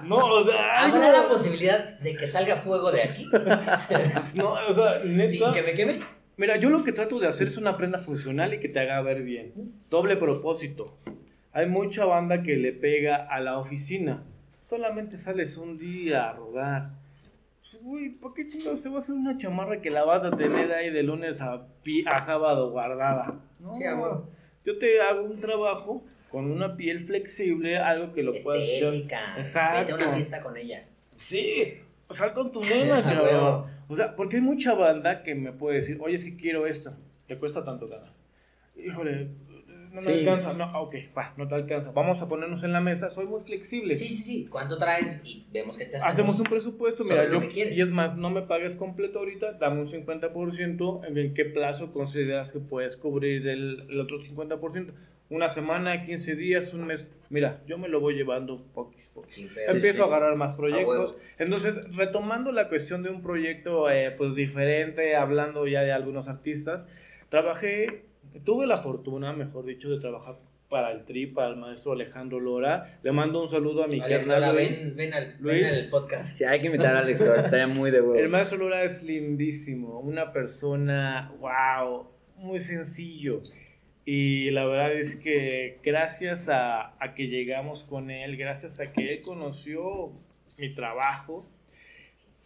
no, 0.05 0.17
o 0.17 0.45
sea, 0.45 0.85
¿Habrá 0.85 1.13
no. 1.13 1.23
la 1.23 1.29
posibilidad 1.29 1.99
de 1.99 2.15
que 2.17 2.27
salga 2.27 2.57
fuego 2.57 2.91
de 2.91 3.03
aquí? 3.03 3.27
No, 4.35 4.53
o 4.69 4.73
sea, 4.73 5.01
neta. 5.05 5.29
Sin 5.31 5.53
que 5.53 5.63
me 5.63 5.73
queme. 5.75 6.01
Mira, 6.37 6.57
yo 6.57 6.71
lo 6.71 6.85
que 6.85 6.93
trato 6.93 7.19
de 7.19 7.27
hacer 7.27 7.49
es 7.49 7.57
una 7.57 7.77
prenda 7.77 7.99
funcional 7.99 8.55
y 8.55 8.61
que 8.61 8.69
te 8.69 8.79
haga 8.81 9.01
ver 9.03 9.23
bien. 9.23 9.53
Doble 9.91 10.17
propósito. 10.17 10.97
Hay 11.53 11.67
mucha 11.67 12.05
banda 12.05 12.43
que 12.43 12.57
le 12.57 12.73
pega 12.73 13.27
a 13.29 13.41
la 13.41 13.59
oficina. 13.59 14.23
Solamente 14.69 15.19
sales 15.19 15.57
un 15.57 15.77
día 15.79 16.29
a 16.29 16.33
rodar. 16.35 16.91
Pues, 17.61 17.83
Güey, 17.83 18.11
¿por 18.11 18.35
qué 18.35 18.47
chingados 18.47 18.83
te 18.83 18.89
vas 18.89 18.97
a 18.97 18.99
hacer 19.05 19.15
una 19.17 19.37
chamarra 19.37 19.81
que 19.81 19.91
la 19.91 20.05
vas 20.05 20.23
a 20.25 20.31
tener 20.37 20.73
ahí 20.73 20.91
de 20.91 21.03
lunes 21.03 21.41
a, 21.41 21.67
pi- 21.83 22.05
a 22.07 22.21
sábado 22.21 22.71
guardada? 22.71 23.35
No, 23.59 23.75
Sí, 23.75 23.83
yo 24.65 24.79
te 24.79 25.01
hago 25.01 25.23
un 25.23 25.41
trabajo 25.41 26.05
con 26.31 26.51
una 26.51 26.77
piel 26.77 27.01
flexible, 27.01 27.79
algo 27.79 28.13
que 28.13 28.23
lo 28.23 28.33
puedas 28.43 28.63
Estética. 28.69 29.37
Exacto. 29.37 29.93
Vete 29.93 30.05
a 30.05 30.09
una 30.09 30.17
fiesta 30.17 30.41
con 30.43 30.57
ella. 30.57 30.85
Sí, 31.17 31.65
sal 32.11 32.33
con 32.35 32.53
tu 32.53 32.61
nena, 32.63 33.03
cabrón. 33.03 33.67
O 33.89 33.97
sea, 33.97 34.15
porque 34.15 34.37
hay 34.37 34.43
mucha 34.43 34.75
banda 34.75 35.23
que 35.23 35.35
me 35.35 35.53
puede 35.53 35.77
decir, 35.77 35.99
oye, 36.01 36.17
es 36.17 36.25
que 36.25 36.37
quiero 36.37 36.67
esto, 36.67 36.95
te 37.27 37.37
cuesta 37.37 37.65
tanto 37.65 37.89
cara. 37.89 38.13
Híjole, 38.77 39.29
no 39.93 40.03
me 40.03 40.03
Sí. 40.03 40.29
alcanza. 40.29 40.53
No, 40.53 40.83
ok, 40.83 40.95
va, 41.17 41.33
no 41.39 41.49
te 41.49 41.55
alcanza. 41.55 41.91
Vamos 41.93 42.21
a 42.21 42.29
ponernos 42.29 42.63
en 42.63 42.73
la 42.73 42.81
mesa, 42.81 43.09
soy 43.11 43.27
muy 43.27 43.41
flexible. 43.41 43.97
Sí, 43.97 44.09
sí, 44.09 44.17
sí. 44.23 44.47
¿Cuánto 44.47 44.77
traes? 44.79 45.21
Y 45.25 45.47
vemos 45.51 45.77
qué 45.79 45.87
te 45.87 45.97
hacemos. 45.97 46.13
Hacemos 46.13 46.39
un 46.41 46.47
presupuesto, 46.47 47.05
mira, 47.05 47.25
lo 47.25 47.35
yo, 47.35 47.41
que 47.41 47.49
quieres. 47.49 47.77
y 47.77 47.81
es 47.81 47.91
más, 47.91 48.17
no 48.17 48.29
me 48.31 48.43
pagues 48.43 48.77
completo 48.77 49.19
ahorita, 49.21 49.55
dame 49.55 49.81
un 49.81 49.87
50%, 49.89 51.01
en 51.07 51.35
qué 51.35 51.45
plazo 51.47 51.91
consideras 51.91 52.53
que 52.53 52.61
puedes 52.61 52.97
cubrir 52.99 53.49
el, 53.49 53.87
el 53.89 53.99
otro 54.01 54.21
50%. 54.21 54.93
Una 55.31 55.49
semana, 55.51 56.03
15 56.03 56.37
días, 56.37 56.73
un 56.75 56.87
mes. 56.87 57.07
Mira, 57.31 57.61
yo 57.67 57.79
me 57.79 57.89
lo 57.89 58.01
voy 58.01 58.15
llevando. 58.15 58.65
Sin 59.29 59.49
pedo. 59.49 59.73
Empiezo 59.73 60.05
a 60.05 60.07
agarrar 60.07 60.37
más 60.37 60.57
proyectos. 60.57 61.17
Entonces, 61.39 61.75
retomando 61.95 62.53
la 62.53 62.69
cuestión 62.69 63.03
de 63.03 63.11
un 63.11 63.21
proyecto 63.21 63.91
eh, 63.91 64.15
pues 64.17 64.35
diferente, 64.35 65.17
hablando 65.17 65.67
ya 65.67 65.83
de 65.83 65.93
algunos 65.93 66.29
artistas, 66.29 66.87
trabajé, 67.29 68.05
tuve 68.45 68.67
la 68.67 68.79
fortuna, 68.79 69.33
mejor 69.33 69.67
dicho, 69.67 69.91
de 69.91 70.01
trabajar 70.01 70.37
para 70.69 70.93
el 70.93 71.05
TRI, 71.05 71.27
para 71.29 71.49
el 71.51 71.57
maestro 71.57 71.93
Alejandro 71.93 72.41
Lora. 72.41 72.99
Le 73.03 73.13
mando 73.13 73.41
un 73.41 73.49
saludo 73.49 73.85
a 73.85 73.87
mi 73.87 74.01
Alex, 74.01 74.27
Luis. 74.27 74.53
ven, 74.55 74.97
ven, 74.97 75.15
al, 75.15 75.37
Luis. 75.41 75.57
ven 75.57 75.65
al 75.67 75.89
podcast. 75.91 76.37
Sí, 76.37 76.45
hay 76.45 76.61
que 76.61 76.67
invitar 76.67 76.95
a 76.95 77.01
Alex 77.01 77.21
Lora, 77.21 77.41
estaría 77.43 77.67
muy 77.67 77.91
de 77.91 77.99
El 77.99 78.05
huevos. 78.05 78.31
maestro 78.31 78.59
Lora 78.59 78.83
es 78.85 79.03
lindísimo, 79.03 79.99
una 80.01 80.33
persona, 80.33 81.33
wow, 81.41 82.07
muy 82.37 82.61
sencillo. 82.61 83.41
Y 84.11 84.51
la 84.53 84.65
verdad 84.65 84.95
es 84.95 85.17
que 85.17 85.81
gracias 85.85 86.49
a, 86.49 86.95
a 86.99 87.13
que 87.15 87.27
llegamos 87.27 87.85
con 87.85 88.11
él, 88.11 88.39
gracias 88.39 88.81
a 88.81 88.91
que 88.91 89.13
él 89.13 89.21
conoció 89.21 90.13
mi 90.57 90.73
trabajo, 90.75 91.45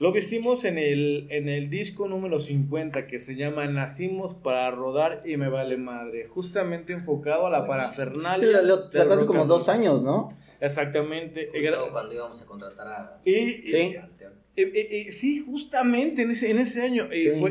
lo 0.00 0.10
vestimos 0.10 0.64
en 0.64 0.76
el, 0.76 1.28
en 1.30 1.48
el 1.48 1.70
disco 1.70 2.08
número 2.08 2.40
50 2.40 3.06
que 3.06 3.20
se 3.20 3.36
llama 3.36 3.64
Nacimos 3.66 4.34
para 4.34 4.68
rodar 4.72 5.22
y 5.24 5.36
me 5.36 5.48
vale 5.48 5.76
madre, 5.76 6.26
justamente 6.26 6.94
enfocado 6.94 7.46
a 7.46 7.50
la 7.50 7.64
parafernalia. 7.64 8.44
Sí, 8.44 8.52
lo, 8.54 8.62
lo 8.90 9.04
rock 9.16 9.26
como 9.26 9.44
dos 9.44 9.68
años, 9.68 10.02
¿no? 10.02 10.30
Exactamente. 10.60 11.48
Justo 11.52 11.92
cuando 11.92 12.12
íbamos 12.12 12.42
a 12.42 12.46
contratar 12.46 12.86
a 12.88 13.20
Y, 13.24 13.30
y- 13.30 13.70
Sí. 13.70 13.96
Eh, 14.54 14.70
eh, 14.74 15.06
eh, 15.08 15.12
sí, 15.12 15.40
justamente 15.40 16.22
en 16.22 16.30
ese, 16.30 16.50
en 16.50 16.58
ese 16.58 16.82
año. 16.82 17.08
Sí. 17.10 17.30
fue, 17.40 17.50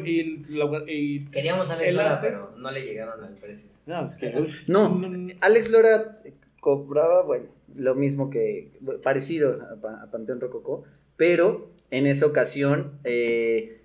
la- 0.50 0.86
Queríamos 1.32 1.72
a 1.72 1.74
Alex 1.76 1.90
El 1.90 1.96
Lora, 1.96 2.14
arte- 2.20 2.28
pero 2.28 2.56
no 2.58 2.72
le 2.72 2.82
llegaron 2.86 3.24
al 3.24 3.34
precio. 3.36 3.70
no, 3.88 4.06
es 4.06 4.16
que. 4.16 4.32
No, 4.68 5.02
Alex 5.42 5.70
Lora 5.70 6.22
cobraba, 6.60 7.24
bueno, 7.24 7.46
lo 7.76 7.96
mismo 7.96 8.30
que, 8.30 8.70
parecido 9.04 9.60
a, 9.72 9.82
Pa- 9.82 10.02
a 10.04 10.12
Panteón 10.12 10.40
Rococó, 10.40 10.84
pero 11.18 11.72
en 11.90 12.06
esa 12.06 12.28
ocasión 12.28 13.00
eh, 13.04 13.80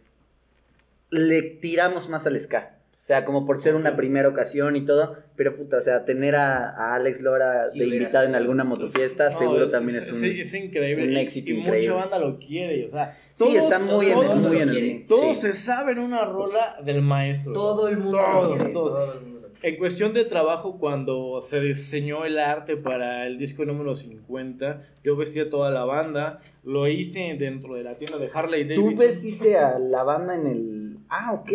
le 1.11 1.43
tiramos 1.43 2.09
más 2.11 2.27
al 2.27 2.39
ska. 2.39 2.76
O 3.07 3.09
sea, 3.09 3.25
como 3.25 3.47
por 3.47 3.59
ser 3.59 3.77
una 3.77 3.95
primera 3.95 4.29
ocasión 4.29 4.75
y 4.75 4.85
todo, 4.85 5.15
pero 5.37 5.55
puta, 5.57 5.77
o 5.77 5.81
sea, 5.81 6.05
tener 6.05 6.35
a, 6.35 6.71
a 6.71 6.97
Alex 6.97 7.21
Lora 7.21 7.69
Sí, 7.69 7.79
de 7.79 7.87
invitado 7.87 8.27
en 8.27 8.35
alguna 8.35 8.65
motofiesta, 8.65 9.31
No, 9.31 9.39
seguro 9.39 9.67
es- 9.67 9.73
también 9.73 9.99
es 9.99 10.11
un... 10.11 10.19
sí, 10.19 10.41
es 10.41 10.53
increíble. 10.55 11.07
un 11.07 11.17
éxito 11.17 11.53
y, 11.53 11.59
increíble. 11.61 11.89
mucha 11.89 12.01
banda 12.01 12.19
lo 12.19 12.37
quiere. 12.41 12.87
O 12.89 12.91
sea, 12.91 13.17
sí, 13.35 13.45
todos- 13.45 13.55
está 13.55 13.79
muy 13.79 14.07
en, 14.07 14.15
todos 14.15 14.37
muy 14.43 14.57
en 14.57 14.69
el... 14.71 15.07
Todos 15.07 15.37
sí. 15.37 15.47
se 15.47 15.55
saben 15.55 16.01
una 16.01 16.25
rola 16.25 16.79
del 16.85 17.01
maestro. 17.01 17.53
Todo 17.53 17.87
el 17.89 17.99
mundo 17.99 18.19
Todos, 18.19 18.57
quiere, 18.57 18.73
todos. 18.73 18.91
todo 18.93 19.13
el 19.13 19.21
mundo. 19.21 19.37
En 19.63 19.77
cuestión 19.79 20.13
de 20.13 20.25
trabajo, 20.25 20.79
cuando 20.79 21.41
se 21.43 21.61
diseñó 21.61 22.25
el 22.25 22.39
arte 22.41 22.77
para 22.77 23.27
el 23.27 23.39
disco 23.39 23.65
número 23.65 23.95
50, 23.95 24.83
yo 25.05 25.17
vestía 25.17 25.49
toda 25.49 25.71
la 25.71 25.85
banda, 25.85 26.41
lo 26.65 26.87
hice 26.89 27.37
dentro 27.39 27.75
de 27.75 27.83
la 27.85 27.95
tienda 27.95 28.19
de 28.19 28.31
Harley 28.35 28.65
Davidson. 28.65 28.91
Tú 28.91 28.97
vestiste 28.97 29.57
a 29.57 29.79
la 29.79 30.03
banda 30.03 30.35
en 30.35 30.47
el... 30.47 30.76
Ah, 31.09 31.33
ok. 31.33 31.51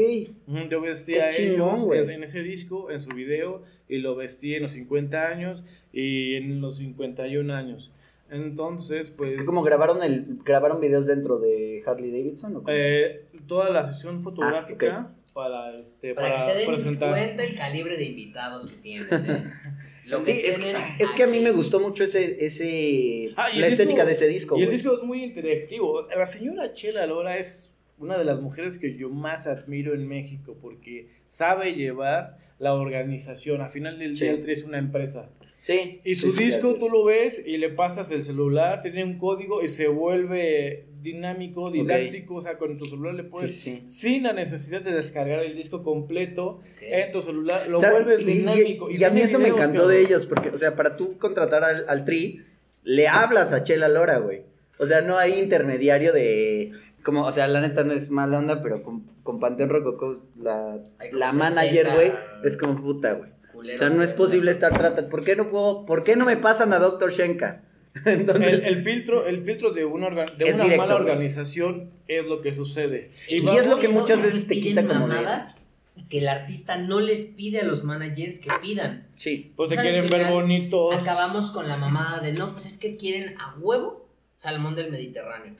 Yo 0.69 0.81
vestí 0.81 1.17
a 1.19 1.29
Qué 1.29 1.35
chingón, 1.35 1.75
ellos 1.75 1.85
güey. 1.85 2.13
en, 2.13 2.23
ese 2.23 2.41
disco, 2.41 2.89
en 2.91 2.99
su 3.01 3.09
video, 3.11 3.63
y 3.89 3.97
lo 3.97 4.15
vestí 4.15 4.55
en 4.55 4.63
los 4.63 4.71
50 4.71 5.27
años 5.27 5.63
y 5.91 6.35
en 6.35 6.61
los 6.61 6.77
51 6.77 7.53
años. 7.53 7.91
Entonces, 8.29 9.09
pues... 9.09 9.45
¿Cómo 9.45 9.61
grabaron 9.61 10.01
el 10.03 10.37
grabaron 10.45 10.79
videos 10.79 11.05
dentro 11.05 11.37
de 11.39 11.83
Harley 11.85 12.11
Davidson? 12.11 12.55
¿o 12.55 12.59
cómo? 12.63 12.67
eh, 12.69 13.25
toda 13.45 13.69
la 13.69 13.91
sesión 13.91 14.23
fotográfica 14.23 15.09
Ah, 15.11 15.15
para, 15.33 15.71
este, 15.71 16.13
Para, 16.15 16.29
para, 16.29 16.39
que 16.45 16.51
se 16.51 16.57
den 16.59 16.73
presentar... 16.75 17.09
cuenta 17.09 17.43
el 17.43 17.55
calibre 17.57 17.97
de 17.97 18.05
invitados 18.05 18.67
que 18.67 18.77
tienen. 18.77 19.07
¿eh? 19.11 19.43
Lo 20.05 20.23
que 20.23 20.33
Sí, 20.33 20.41
es, 20.45 20.55
tienen 20.59 20.81
es 20.97 21.09
que 21.11 21.23
a 21.23 21.27
mí 21.27 21.39
me 21.41 21.51
gustó 21.51 21.79
mucho 21.81 22.03
ese, 22.05 22.43
ese 22.43 23.31
Ah, 23.35 23.49
la 23.49 23.55
disco- 23.67 23.67
estética 23.81 24.05
de 24.05 24.11
ese 24.13 24.27
disco. 24.27 24.57
Y 24.57 24.63
el 24.63 24.71
disco 24.71 24.97
es 24.97 25.03
muy 25.03 25.23
interactivo. 25.25 26.07
La 26.07 26.25
señora 26.25 26.73
Chela 26.73 27.05
Lora 27.05 27.37
es 27.37 27.70
una 28.01 28.17
de 28.17 28.25
las 28.25 28.41
mujeres 28.41 28.77
que 28.77 28.93
yo 28.95 29.09
más 29.09 29.47
admiro 29.47 29.93
en 29.93 30.07
México 30.07 30.57
porque 30.61 31.07
sabe 31.29 31.73
llevar 31.73 32.37
la 32.59 32.73
organización. 32.73 33.61
Al 33.61 33.69
final 33.71 33.97
del 33.99 34.15
Sí. 34.17 34.23
día, 34.23 34.33
el 34.33 34.41
Tri 34.41 34.53
es 34.53 34.63
una 34.63 34.77
empresa. 34.79 35.29
Sí. 35.61 35.99
Y 36.03 36.15
su 36.15 36.31
sí, 36.31 36.37
sí, 36.39 36.43
disco 36.45 36.73
sí, 36.73 36.79
tú 36.79 36.85
sí. 36.87 36.91
lo 36.91 37.03
ves 37.05 37.43
y 37.45 37.57
le 37.57 37.69
pasas 37.69 38.09
el 38.11 38.23
celular, 38.23 38.81
tiene 38.81 39.03
un 39.03 39.19
código 39.19 39.63
y 39.63 39.67
se 39.69 39.87
vuelve 39.87 40.85
dinámico, 41.03 41.69
didáctico. 41.69 42.35
O 42.35 42.41
sea, 42.41 42.57
con 42.57 42.77
tu 42.79 42.85
celular 42.85 43.13
le 43.13 43.23
Sí, 43.23 43.29
puedes. 43.29 43.61
sí. 43.61 43.83
Sin 43.87 44.23
la 44.23 44.33
necesidad 44.33 44.81
de 44.81 44.91
descargar 44.91 45.39
el 45.43 45.55
disco 45.55 45.83
completo 45.83 46.61
en 46.81 47.11
tu 47.11 47.21
celular, 47.21 47.67
lo 47.69 47.79
¿Sabe? 47.79 48.03
vuelves 48.03 48.27
Y- 48.27 48.31
y- 48.31 48.37
dinámico. 48.39 48.89
Y, 48.89 49.03
a 49.03 49.09
mí 49.11 49.21
eso 49.21 49.37
me 49.39 49.49
encantó 49.49 49.87
de 49.87 50.01
ellos, 50.01 50.25
porque, 50.25 50.49
o 50.49 50.57
sea, 50.57 50.75
para 50.75 50.97
tú 50.97 51.17
contratar 51.19 51.63
al, 51.63 51.85
al 51.87 52.05
Tri, 52.05 52.41
le 52.83 53.07
hablas 53.07 53.53
a 53.53 53.63
Chela 53.63 53.87
Lora, 53.87 54.17
güey. 54.17 54.41
O 54.79 54.87
sea, 54.87 55.01
no 55.01 55.17
hay 55.19 55.33
intermediario 55.39 56.11
de. 56.11 56.71
Como, 57.03 57.25
o 57.25 57.31
sea, 57.31 57.47
la 57.47 57.61
neta 57.61 57.83
no 57.83 57.93
es 57.93 58.09
mala 58.11 58.37
onda, 58.39 58.61
pero 58.61 58.83
con, 58.83 59.03
con 59.23 59.39
Panteón 59.39 59.69
Rococó, 59.69 60.21
la, 60.41 60.77
la 61.11 61.31
manager, 61.31 61.87
60 61.87 61.95
güey, 61.95 62.11
es 62.43 62.57
como 62.57 62.81
puta, 62.81 63.13
güey. 63.13 63.29
O 63.75 63.77
sea, 63.77 63.89
no 63.89 64.01
es 64.03 64.11
posible 64.11 64.51
estar 64.51 64.75
tratando. 64.77 65.09
¿Por 65.09 65.23
qué 65.23 65.35
no 65.35 65.49
puedo, 65.49 65.85
por 65.85 66.03
qué 66.03 66.15
no 66.15 66.25
me 66.25 66.37
pasan 66.37 66.73
a 66.73 66.79
Dr. 66.79 67.11
Shenka? 67.11 67.61
Entonces, 68.05 68.61
El, 68.63 68.65
el 68.65 68.83
filtro, 68.83 69.25
el 69.25 69.39
filtro 69.43 69.71
de 69.71 69.83
una, 69.85 70.07
orga- 70.07 70.31
de 70.35 70.45
una 70.53 70.63
directo, 70.63 70.81
mala 70.81 70.95
organización 70.95 71.89
es 72.07 72.25
lo 72.25 72.39
que 72.41 72.53
sucede. 72.53 73.11
Y 73.27 73.41
va- 73.41 73.55
es 73.57 73.67
lo 73.67 73.77
que 73.79 73.89
muchas 73.89 74.21
veces 74.21 74.47
te 74.47 74.53
piden 74.55 74.63
quita 74.77 74.87
como 74.87 75.07
mamadas 75.07 75.69
que 76.09 76.19
el 76.19 76.27
artista 76.29 76.77
no 76.77 76.99
les 77.01 77.25
pide 77.25 77.59
a 77.61 77.65
los 77.65 77.83
managers 77.83 78.39
que 78.39 78.49
pidan. 78.61 79.07
sí. 79.15 79.51
Pues 79.55 79.69
se 79.69 79.75
O 79.75 79.81
sea, 79.81 79.83
quieren 79.91 80.09
ver 80.09 80.31
bonitos. 80.31 80.95
Acabamos 80.95 81.51
con 81.51 81.67
la 81.67 81.77
mamada 81.77 82.19
de 82.19 82.33
no, 82.33 82.51
pues 82.53 82.65
es 82.65 82.77
que 82.77 82.95
quieren 82.97 83.35
a 83.39 83.55
huevo 83.59 84.07
salmón 84.37 84.75
del 84.75 84.89
Mediterráneo. 84.91 85.53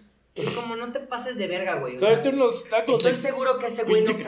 Como 0.56 0.76
no 0.78 0.92
te 0.94 1.00
pases 1.02 1.38
de 1.38 1.48
verga, 1.48 1.80
güey. 1.80 1.98
O 1.98 2.00
sea, 2.00 2.10
Tráete 2.10 2.30
unos 2.30 2.64
tacos 2.70 2.98
estoy 2.98 3.12
de... 3.12 3.18
seguro 3.18 3.60
que 3.60 3.68
ese 3.68 3.84
güey 3.84 4.04
no, 4.06 4.12
no 4.14 4.18
te 4.18 4.24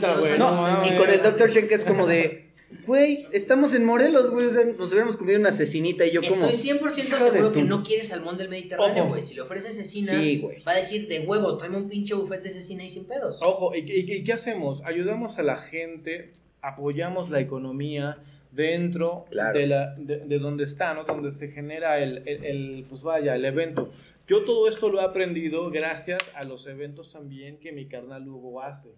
pidió 0.00 0.18
güey, 0.18 0.38
no 0.38 0.52
mames. 0.52 0.92
Y 0.92 0.96
con 0.96 1.08
el. 1.08 1.22
Dr. 1.22 1.48
Shenka 1.50 1.74
es 1.76 1.84
como 1.86 2.06
de, 2.06 2.50
güey, 2.86 3.26
estamos 3.32 3.72
en 3.72 3.84
Morelos, 3.86 4.30
güey, 4.30 4.46
o 4.46 4.52
sea, 4.52 4.64
nos 4.64 4.88
hubiéramos 4.90 5.16
comido 5.16 5.40
una 5.40 5.52
cecinita 5.52 6.04
y 6.04 6.10
yo 6.10 6.20
como... 6.22 6.44
Estoy 6.46 6.72
100% 6.72 6.98
hijo 6.98 7.16
de 7.24 7.30
seguro 7.30 7.52
que 7.52 7.62
no 7.62 7.82
quiere 7.82 8.04
salmón 8.04 8.36
del 8.36 8.50
Mediterráneo, 8.50 9.04
Ojo. 9.04 9.08
güey. 9.12 9.22
Si 9.22 9.34
le 9.34 9.40
ofreces 9.40 9.74
cecina, 9.76 10.12
Sí, 10.12 10.46
va 10.66 10.72
a 10.72 10.76
decir 10.76 11.08
de 11.08 11.20
huevos, 11.20 11.56
tráeme 11.56 11.78
un 11.78 11.88
pinche 11.88 12.12
buffet 12.14 12.42
de 12.42 12.50
cecina 12.50 12.84
y 12.84 12.90
sin 12.90 13.06
pedos. 13.06 13.38
Ojo, 13.40 13.74
¿y, 13.74 13.78
y- 13.80 14.12
y 14.12 14.24
qué 14.24 14.32
hacemos? 14.34 14.82
Ayudamos 14.84 15.38
a 15.38 15.42
la 15.42 15.56
gente, 15.56 16.32
apoyamos 16.60 17.30
la 17.30 17.40
economía 17.40 18.18
dentro 18.52 19.24
Claro. 19.30 19.58
de, 19.58 19.66
la, 19.66 19.94
de, 19.96 20.18
de 20.20 20.38
donde 20.38 20.64
está, 20.64 20.92
¿no? 20.94 21.04
Donde 21.04 21.30
se 21.32 21.48
genera 21.48 21.98
el, 21.98 22.22
el- 22.26 22.44
el, 22.44 22.86
pues 22.88 23.02
vaya, 23.02 23.34
el 23.36 23.44
evento. 23.46 23.90
Yo 24.26 24.42
todo 24.44 24.68
esto 24.68 24.88
lo 24.88 25.00
he 25.00 25.04
aprendido 25.04 25.70
gracias 25.70 26.18
a 26.34 26.44
los 26.44 26.66
eventos 26.66 27.12
también 27.12 27.58
que 27.58 27.72
mi 27.72 27.86
carnal 27.86 28.26
Hugo 28.28 28.60
hace. 28.62 28.90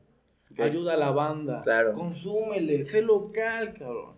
Ayuda 0.57 0.95
a 0.95 0.97
la 0.97 1.11
banda. 1.11 1.63
Claro. 1.63 1.93
Consúmele, 1.95 2.83
sé 2.85 3.03
local, 3.03 3.75
cabrón. 3.75 4.15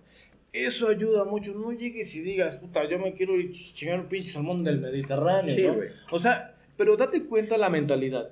Eso 0.52 0.88
ayuda 0.88 1.24
mucho. 1.24 1.52
No 1.54 1.72
llegues 1.72 2.14
y 2.14 2.20
digas, 2.20 2.58
puta, 2.58 2.88
yo 2.88 2.98
me 2.98 3.12
quiero 3.14 3.34
ir 3.38 3.50
ch- 3.50 3.72
chingar 3.72 4.00
un 4.00 4.06
pinche 4.06 4.28
salmón 4.30 4.62
del 4.62 4.80
Mediterráneo, 4.80 5.54
Sí, 5.54 5.62
¿no? 5.66 5.76
O 6.12 6.18
sea, 6.20 6.54
pero 6.76 6.96
date 6.96 7.24
cuenta 7.26 7.56
la 7.58 7.68
mentalidad. 7.68 8.30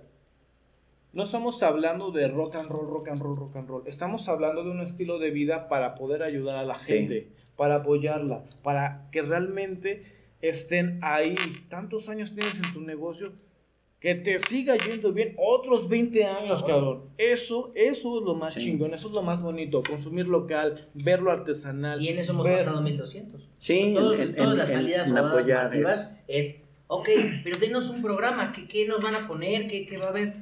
No 1.13 1.23
estamos 1.25 1.63
hablando 1.63 2.13
de 2.13 2.29
rock 2.29 2.57
and 2.57 2.69
roll, 2.71 2.87
rock 2.89 3.09
and 3.09 3.21
roll, 3.21 3.37
rock 3.37 3.57
and 3.57 3.69
roll. 3.69 3.83
Estamos 3.87 4.29
hablando 4.29 4.63
de 4.63 4.71
un 4.71 4.81
estilo 4.81 5.19
de 5.19 5.31
vida 5.31 5.69
para 5.69 5.95
poder 5.95 6.23
ayudar 6.23 6.57
a 6.57 6.65
la 6.65 6.79
Sí. 6.81 6.93
gente, 6.93 7.29
para 7.57 7.77
apoyarla, 7.77 8.45
para 8.63 9.09
que 9.11 9.23
realmente 9.23 10.05
estén 10.43 10.99
ahí. 11.03 11.35
Tantos 11.69 12.09
años 12.09 12.33
tienes 12.35 12.55
en 12.57 12.73
tu 12.73 12.81
negocio 12.81 13.33
que 14.01 14.15
te 14.15 14.39
siga 14.49 14.77
yendo 14.77 15.13
bien 15.13 15.35
otros 15.39 15.89
20 15.89 16.25
años, 16.25 16.63
cabrón. 16.63 17.07
Eso, 17.19 17.73
eso 17.75 18.19
es 18.19 18.25
lo 18.25 18.35
más 18.37 18.55
Sí. 18.55 18.61
chingón, 18.61 18.95
eso 18.95 19.09
es 19.09 19.15
lo 19.15 19.23
más 19.23 19.43
bonito. 19.43 19.83
Consumir 19.83 20.29
local, 20.29 20.89
verlo 20.95 21.33
artesanal. 21.33 22.01
Y 22.01 22.09
en 22.09 22.19
eso 22.19 22.33
hemos 22.33 22.47
ver- 22.47 22.59
pasado 22.59 22.81
1200. 22.81 23.49
Sí, 23.59 23.93
Todos- 23.97 24.15
en- 24.15 24.21
en- 24.29 24.37
todas 24.37 24.57
las 24.57 24.71
en- 24.71 24.77
salidas 24.77 25.09
en 25.09 25.17
rodadas 25.17 25.49
masivas 25.49 26.17
es, 26.29 26.63
ok, 26.87 27.09
pero 27.43 27.59
denos 27.59 27.91
un 27.91 28.01
programa, 28.01 28.53
¿qué, 28.53 28.69
qué 28.69 28.87
nos 28.87 29.03
van 29.03 29.17
a 29.17 29.27
poner? 29.27 29.67
¿Qué, 29.67 29.87
qué 29.87 29.99
va 29.99 30.07
a 30.07 30.11
haber? 30.11 30.35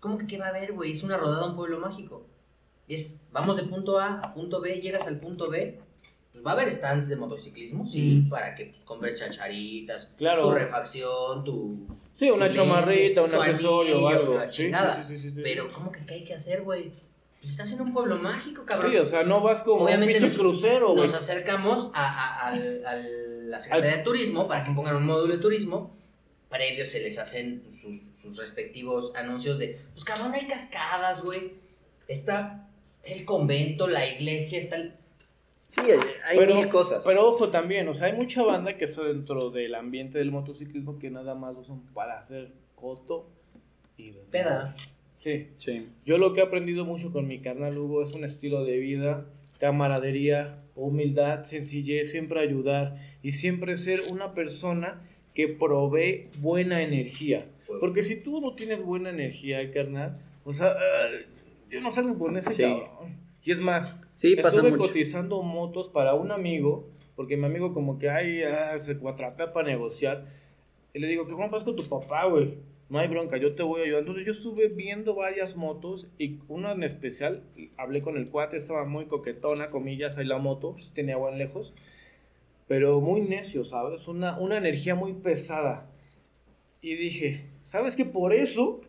¿Cómo 0.00 0.18
que 0.18 0.26
qué 0.26 0.38
va 0.38 0.46
a 0.46 0.48
haber, 0.50 0.72
güey? 0.72 0.90
Es 0.90 1.04
una 1.04 1.16
rodada 1.16 1.46
a 1.46 1.50
un 1.50 1.56
pueblo 1.56 1.78
mágico. 1.78 2.26
Es, 2.88 3.20
vamos 3.32 3.56
de 3.56 3.62
punto 3.64 3.98
A 4.00 4.20
a 4.20 4.34
punto 4.34 4.60
B, 4.60 4.80
llegas 4.80 5.06
al 5.06 5.18
punto 5.20 5.48
B, 5.48 5.78
pues 6.36 6.46
va 6.46 6.50
a 6.50 6.54
haber 6.60 6.70
stands 6.70 7.08
de 7.08 7.16
motociclismo, 7.16 7.86
sí, 7.86 8.22
Mm. 8.26 8.28
para 8.28 8.54
que 8.54 8.66
pues, 8.66 8.82
compres 8.84 9.14
chacharitas, 9.18 10.12
Claro. 10.18 10.42
tu 10.42 10.50
refacción, 10.52 11.44
tu... 11.44 11.86
Sí, 12.12 12.30
una 12.30 12.48
tu 12.50 12.56
chamarrita, 12.56 13.22
un 13.22 13.34
accesorio 13.34 14.02
o 14.04 14.08
algo. 14.08 14.40
sí, 14.42 14.48
chingada. 14.50 15.02
sí, 15.08 15.18
sí, 15.18 15.30
sí. 15.30 15.40
Pero, 15.42 15.72
¿cómo 15.72 15.90
que 15.90 16.04
qué 16.04 16.14
hay 16.14 16.24
que 16.24 16.34
hacer, 16.34 16.62
güey? 16.62 16.92
Pues 17.40 17.52
estás 17.52 17.72
en 17.72 17.80
un 17.80 17.92
pueblo 17.94 18.16
mágico, 18.18 18.64
cabrón. 18.66 18.90
Sí, 18.90 18.96
o 18.98 19.04
sea, 19.06 19.22
no 19.22 19.40
vas 19.40 19.62
como 19.62 19.84
Obviamente 19.84 20.14
un 20.16 20.20
pinche 20.20 20.28
nos- 20.28 20.38
crucero, 20.38 20.92
güey. 20.94 21.06
Nos 21.08 21.14
acercamos 21.16 21.90
a, 21.94 22.06
a- 22.06 22.48
al- 22.48 22.84
a 22.86 22.96
la 22.96 23.60
Secretaría 23.60 23.96
de 23.98 24.02
Turismo 24.02 24.46
para 24.46 24.62
que 24.64 24.72
pongan 24.72 24.96
un 24.96 25.06
módulo 25.06 25.34
de 25.36 25.40
turismo. 25.40 25.94
Previo 26.50 26.84
se 26.84 27.00
les 27.00 27.18
hacen 27.18 27.64
sus, 27.70 28.16
sus 28.20 28.36
respectivos 28.38 29.12
anuncios 29.14 29.58
de, 29.58 29.80
pues 29.92 30.04
cabrón, 30.04 30.32
hay 30.34 30.46
cascadas, 30.46 31.22
güey. 31.22 31.54
Está 32.08 32.68
el 33.02 33.24
convento, 33.24 33.86
la 33.88 34.06
iglesia, 34.06 34.58
está 34.58 34.76
el... 34.76 34.94
Sí, 35.84 35.90
hay, 35.90 35.98
hay 36.24 36.38
Pero- 36.38 36.54
mil 36.56 36.68
cosas. 36.68 37.04
Pero 37.06 37.28
ojo 37.28 37.50
también, 37.50 37.86
o 37.88 37.94
sea, 37.94 38.08
hay 38.08 38.14
mucha 38.14 38.42
banda 38.42 38.76
que 38.76 38.86
está 38.86 39.02
dentro 39.04 39.50
del 39.50 39.74
ambiente 39.74 40.18
del 40.18 40.30
motociclismo 40.32 40.98
que 40.98 41.10
nada 41.10 41.34
más 41.34 41.54
lo 41.54 41.60
usan 41.60 41.80
para 41.94 42.18
hacer 42.18 42.52
coto 42.74 43.28
y 43.98 44.06
desmadre. 44.10 44.30
Peda. 44.30 44.76
Sí. 45.18 45.48
Sí. 45.58 45.88
Yo 46.04 46.18
lo 46.18 46.32
que 46.32 46.40
he 46.40 46.44
aprendido 46.44 46.84
mucho 46.84 47.12
con 47.12 47.26
mi 47.26 47.40
carnal 47.40 47.76
Hugo 47.76 48.02
es 48.02 48.14
un 48.14 48.24
estilo 48.24 48.64
de 48.64 48.76
vida, 48.78 49.26
camaradería, 49.58 50.58
humildad, 50.76 51.44
sencillez, 51.44 52.10
siempre 52.10 52.40
ayudar 52.40 52.96
y 53.22 53.32
siempre 53.32 53.76
ser 53.76 54.00
una 54.12 54.34
persona 54.34 55.00
que 55.34 55.48
provee 55.48 56.28
buena 56.38 56.82
energía. 56.82 57.46
Porque 57.80 58.02
si 58.02 58.16
tú 58.22 58.40
no 58.40 58.54
tienes 58.54 58.82
buena 58.82 59.10
energía, 59.10 59.70
carnal, 59.72 60.12
o 60.44 60.52
sea, 60.54 60.72
eh, 60.72 61.26
yo 61.70 61.80
no 61.80 61.90
salgo 61.90 62.16
con 62.18 62.36
ese 62.36 62.52
Sí. 62.52 62.62
cabrón. 62.62 63.16
Y 63.42 63.52
es 63.52 63.58
más, 63.58 63.98
Sí, 64.16 64.34
pasa 64.34 64.48
estuve 64.48 64.70
mucho. 64.72 64.84
cotizando 64.84 65.42
motos 65.42 65.88
para 65.88 66.14
un 66.14 66.32
amigo, 66.32 66.88
porque 67.14 67.36
mi 67.36 67.44
amigo 67.44 67.72
como 67.72 67.98
que 67.98 68.08
ay, 68.08 68.42
ah, 68.42 68.78
se 68.80 68.96
cuatrapea 68.98 69.52
para 69.52 69.68
negociar. 69.68 70.26
Y 70.94 70.98
le 70.98 71.06
digo, 71.06 71.26
¿qué 71.26 71.34
compras 71.34 71.62
con 71.62 71.76
tu 71.76 71.84
papá, 71.84 72.24
güey? 72.24 72.54
No 72.88 72.98
hay 72.98 73.08
bronca, 73.08 73.36
yo 73.36 73.54
te 73.54 73.62
voy 73.62 73.82
a 73.82 73.84
ayudar. 73.84 74.00
Entonces 74.00 74.24
yo 74.24 74.32
estuve 74.32 74.68
viendo 74.68 75.14
varias 75.14 75.54
motos 75.54 76.08
y 76.18 76.38
una 76.48 76.72
en 76.72 76.82
especial, 76.82 77.42
hablé 77.76 78.00
con 78.00 78.16
el 78.16 78.30
cuate, 78.30 78.56
estaba 78.56 78.84
muy 78.86 79.04
coquetona, 79.04 79.66
comillas, 79.66 80.16
ahí 80.16 80.24
la 80.24 80.38
moto, 80.38 80.76
tenía 80.94 81.16
buen 81.16 81.36
lejos, 81.36 81.74
pero 82.68 83.00
muy 83.00 83.20
necio, 83.20 83.64
¿sabes? 83.64 84.08
Una, 84.08 84.38
una 84.38 84.56
energía 84.56 84.94
muy 84.94 85.12
pesada. 85.12 85.90
Y 86.80 86.94
dije, 86.94 87.50
¿sabes 87.64 87.96
qué? 87.96 88.04
Por 88.06 88.32
eso 88.32 88.80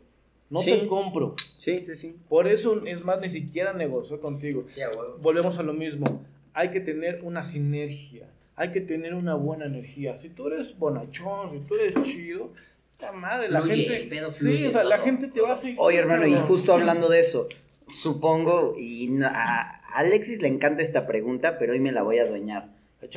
no 0.49 0.59
Sí. 0.59 0.71
te 0.71 0.87
compro. 0.87 1.35
Sí, 1.57 1.83
sí, 1.83 1.95
sí. 1.95 2.15
Por 2.29 2.47
eso, 2.47 2.85
es 2.85 3.03
más, 3.03 3.19
ni 3.19 3.29
siquiera 3.29 3.73
negocio 3.73 4.19
contigo 4.21 4.65
Sí, 4.69 4.81
volvemos 5.21 5.59
a 5.59 5.63
lo 5.63 5.73
mismo. 5.73 6.25
Hay 6.53 6.71
que 6.71 6.79
tener 6.79 7.21
una 7.23 7.43
sinergia. 7.43 8.27
Hay 8.55 8.71
que 8.71 8.81
tener 8.81 9.13
una 9.13 9.35
buena 9.35 9.65
energía. 9.65 10.17
Si 10.17 10.29
tú 10.29 10.47
eres 10.47 10.77
bonachón, 10.79 11.51
si 11.51 11.59
tú 11.67 11.75
eres 11.75 12.01
chido, 12.07 12.51
puta 12.97 13.11
madre, 13.11 13.49
la 13.49 13.61
Fluye, 13.61 13.83
gente. 13.83 13.97
el 14.03 14.09
pedo 14.09 14.31
sí, 14.31 14.65
o 14.65 14.71
sea, 14.71 14.83
la 14.83 14.97
gente 14.99 15.27
te 15.27 15.41
va 15.41 15.51
a 15.51 15.55
seguir. 15.55 15.77
Oye, 15.79 15.97
hermano, 15.99 16.25
y 16.25 16.33
justo 16.47 16.73
hablando 16.73 17.07
de 17.09 17.19
eso, 17.19 17.47
supongo, 17.87 18.75
y 18.77 19.07
no- 19.09 19.27
a 19.27 19.75
Alexis 19.93 20.41
le 20.41 20.47
encanta 20.47 20.81
esta 20.81 21.05
pregunta, 21.07 21.57
pero 21.59 21.73
hoy 21.73 21.79
me 21.79 21.91
la 21.91 22.03
voy 22.03 22.17
a 22.19 22.23
adueñar. 22.23 22.69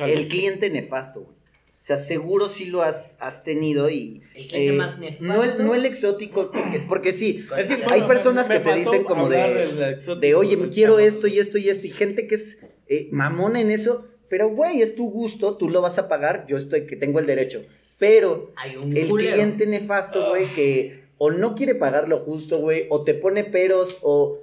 El 0.05 0.27
cliente 0.27 0.69
nefasto, 0.69 1.21
güey. 1.21 1.35
O 1.81 1.85
sea, 1.85 1.97
seguro 1.97 2.47
sí 2.47 2.65
lo 2.65 2.83
has, 2.83 3.17
has 3.19 3.43
tenido 3.43 3.89
y... 3.89 4.21
El 4.35 4.45
cliente 4.47 4.67
eh, 4.67 4.71
más 4.73 4.99
nefasto. 4.99 5.25
No 5.25 5.43
el, 5.43 5.65
no 5.65 5.73
el 5.73 5.85
exótico, 5.85 6.51
porque, 6.51 6.79
porque 6.87 7.11
sí, 7.11 7.43
Es 7.57 7.67
que, 7.67 7.73
Hay 7.73 7.81
bueno, 8.01 8.07
personas 8.07 8.47
me- 8.49 8.59
que 8.59 8.63
me 8.63 8.71
te 8.73 8.79
dicen 8.79 9.03
como 9.03 9.27
de- 9.29 9.97
de 10.19 10.35
oye, 10.35 10.69
quiero 10.69 10.99
esto 10.99 11.25
y 11.27 11.39
esto 11.39 11.57
y 11.57 11.69
esto, 11.69 11.87
y 11.87 11.89
gente 11.89 12.27
que 12.27 12.35
es 12.35 12.59
eh, 12.87 13.07
mamona 13.11 13.61
en 13.61 13.71
eso, 13.71 14.05
pero 14.29 14.49
güey, 14.49 14.81
es 14.83 14.95
tu 14.95 15.09
gusto, 15.09 15.57
tú 15.57 15.69
lo 15.69 15.81
vas 15.81 15.97
a 15.97 16.07
pagar, 16.07 16.45
yo 16.47 16.57
estoy, 16.57 16.85
que 16.85 16.95
tengo 16.95 17.19
el 17.19 17.25
derecho. 17.25 17.63
Pero 17.97 18.51
Hay 18.57 18.75
un 18.77 18.95
el 18.95 19.07
culero. 19.09 19.33
cliente 19.33 19.65
nefasto, 19.65 20.29
güey, 20.29 20.53
que 20.53 21.01
o 21.17 21.31
no 21.31 21.55
quiere 21.55 21.73
pagar 21.75 22.07
lo 22.07 22.19
justo, 22.19 22.59
güey, 22.59 22.85
o 22.89 23.03
te 23.03 23.15
pone 23.15 23.43
peros, 23.43 23.97
o 24.03 24.39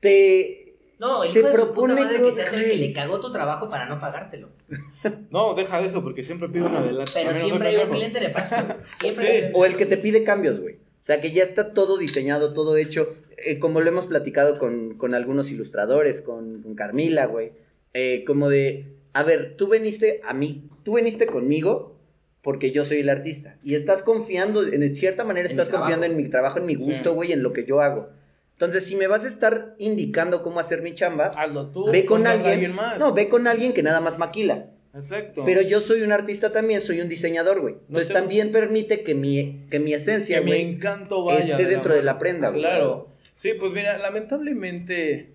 te... 0.00 0.58
No, 1.02 1.24
el 1.24 1.32
te 1.32 1.40
hijo 1.40 1.48
de 1.48 1.54
su 1.54 1.60
propone 1.62 1.94
puta 1.94 2.04
madre 2.04 2.22
que 2.22 2.30
se 2.32 2.42
hace 2.42 2.64
el 2.64 2.70
que 2.70 2.76
le 2.76 2.92
cagó 2.92 3.20
tu 3.20 3.32
trabajo 3.32 3.68
para 3.68 3.88
no 3.88 4.00
pagártelo. 4.00 4.50
No, 5.30 5.54
deja 5.54 5.80
de 5.80 5.86
eso, 5.86 6.00
porque 6.00 6.22
siempre 6.22 6.48
pido 6.48 6.66
un 6.66 6.76
adelanto. 6.76 7.10
Pero 7.14 7.34
siempre 7.34 7.68
hay 7.70 7.76
un 7.78 7.90
cliente 7.90 8.20
nefasto. 8.20 8.56
Siempre 9.00 9.50
O 9.54 9.64
el 9.64 9.76
que 9.76 9.86
te 9.86 9.96
pide 9.96 10.22
cambios, 10.22 10.60
güey. 10.60 10.74
O 10.74 11.04
sea, 11.04 11.20
que 11.20 11.32
ya 11.32 11.42
está 11.42 11.74
todo 11.74 11.98
diseñado, 11.98 12.52
todo 12.52 12.76
hecho, 12.76 13.12
eh, 13.36 13.58
como 13.58 13.80
lo 13.80 13.88
hemos 13.88 14.06
platicado 14.06 14.58
con, 14.58 14.96
con 14.96 15.14
algunos 15.14 15.50
ilustradores, 15.50 16.22
con, 16.22 16.62
con 16.62 16.76
Carmila, 16.76 17.26
güey. 17.26 17.50
Eh, 17.94 18.22
como 18.24 18.48
de, 18.48 18.94
a 19.12 19.24
ver, 19.24 19.56
tú 19.56 19.66
veniste 19.66 20.20
a 20.24 20.32
mí, 20.32 20.68
tú 20.84 20.92
veniste 20.92 21.26
conmigo 21.26 21.96
porque 22.42 22.70
yo 22.70 22.84
soy 22.84 23.00
el 23.00 23.08
artista. 23.08 23.56
Y 23.64 23.74
estás 23.74 24.04
confiando, 24.04 24.64
en 24.64 24.94
cierta 24.94 25.24
manera 25.24 25.46
En 25.46 25.50
estás 25.50 25.70
confiando 25.70 26.06
en 26.06 26.16
mi 26.16 26.28
trabajo, 26.28 26.58
en 26.58 26.66
mi 26.66 26.76
Sí. 26.76 26.84
gusto, 26.84 27.14
güey, 27.14 27.32
en 27.32 27.42
lo 27.42 27.52
que 27.52 27.64
yo 27.64 27.80
hago. 27.80 28.10
Entonces, 28.52 28.84
si 28.86 28.94
me 28.96 29.06
vas 29.08 29.24
a 29.24 29.28
estar 29.28 29.74
indicando 29.78 30.42
cómo 30.42 30.60
hacer 30.60 30.82
mi 30.82 30.94
chamba, 30.94 31.32
Hazlo 31.36 31.68
tú. 31.68 31.90
ve 31.90 32.04
con 32.04 32.26
alguien, 32.26 32.72
más. 32.72 32.98
no, 32.98 33.12
ve 33.12 33.28
con 33.28 33.46
alguien 33.46 33.72
que 33.72 33.82
nada 33.82 34.00
más 34.00 34.18
maquila. 34.18 34.66
Exacto. 34.94 35.42
Pero 35.44 35.62
yo 35.62 35.80
soy 35.80 36.02
un 36.02 36.12
artista 36.12 36.52
también, 36.52 36.82
soy 36.82 37.00
un 37.00 37.08
diseñador, 37.08 37.60
güey. 37.60 37.74
Entonces 37.88 38.08
sé. 38.08 38.14
también 38.14 38.52
permite 38.52 39.02
que 39.02 39.14
mi, 39.14 39.64
que 39.70 39.80
mi 39.80 39.94
esencia, 39.94 40.38
que 40.38 40.44
mi 40.44 40.50
güey, 40.50 40.62
encanto 40.62 41.24
vaya. 41.24 41.56
esté 41.56 41.66
dentro 41.66 41.94
de 41.94 42.02
la 42.02 42.18
prenda, 42.18 42.50
güey. 42.50 42.60
Claro. 42.60 43.08
Sí, 43.34 43.52
pues 43.58 43.72
mira, 43.72 43.96
lamentablemente 43.98 45.32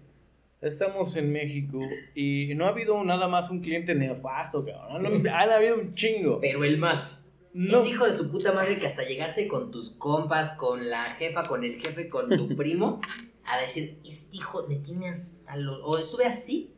estamos 0.61 1.15
en 1.17 1.31
México 1.31 1.79
y 2.15 2.53
no 2.55 2.65
ha 2.65 2.69
habido 2.69 3.03
nada 3.03 3.27
más 3.27 3.49
un 3.49 3.61
cliente 3.61 3.93
nefasto, 3.95 4.59
cabrón. 4.63 5.23
No, 5.23 5.29
han 5.35 5.49
habido 5.49 5.75
un 5.75 5.93
chingo. 5.95 6.39
Pero 6.39 6.63
el 6.63 6.77
más. 6.77 7.16
No, 7.57 7.81
Es 7.81 7.89
hijo 7.89 8.05
de 8.05 8.13
su 8.13 8.29
puta 8.31 8.51
madre 8.51 8.77
que 8.77 8.85
hasta 8.85 9.03
llegaste 9.03 9.47
con 9.47 9.71
tus 9.71 9.89
compas, 9.89 10.51
con 10.53 10.91
la 10.91 11.05
jefa, 11.15 11.47
con 11.47 11.63
el 11.63 11.81
jefe, 11.81 12.07
con 12.07 12.29
tu 12.29 12.47
primo, 12.55 13.01
a 13.45 13.57
decir, 13.57 13.97
este 14.07 14.37
hijo 14.37 14.67
me 14.67 14.75
tiene 14.75 15.09
hasta 15.09 15.55
los... 15.55 15.79
O 15.83 15.97
estuve 15.97 16.25
así, 16.25 16.71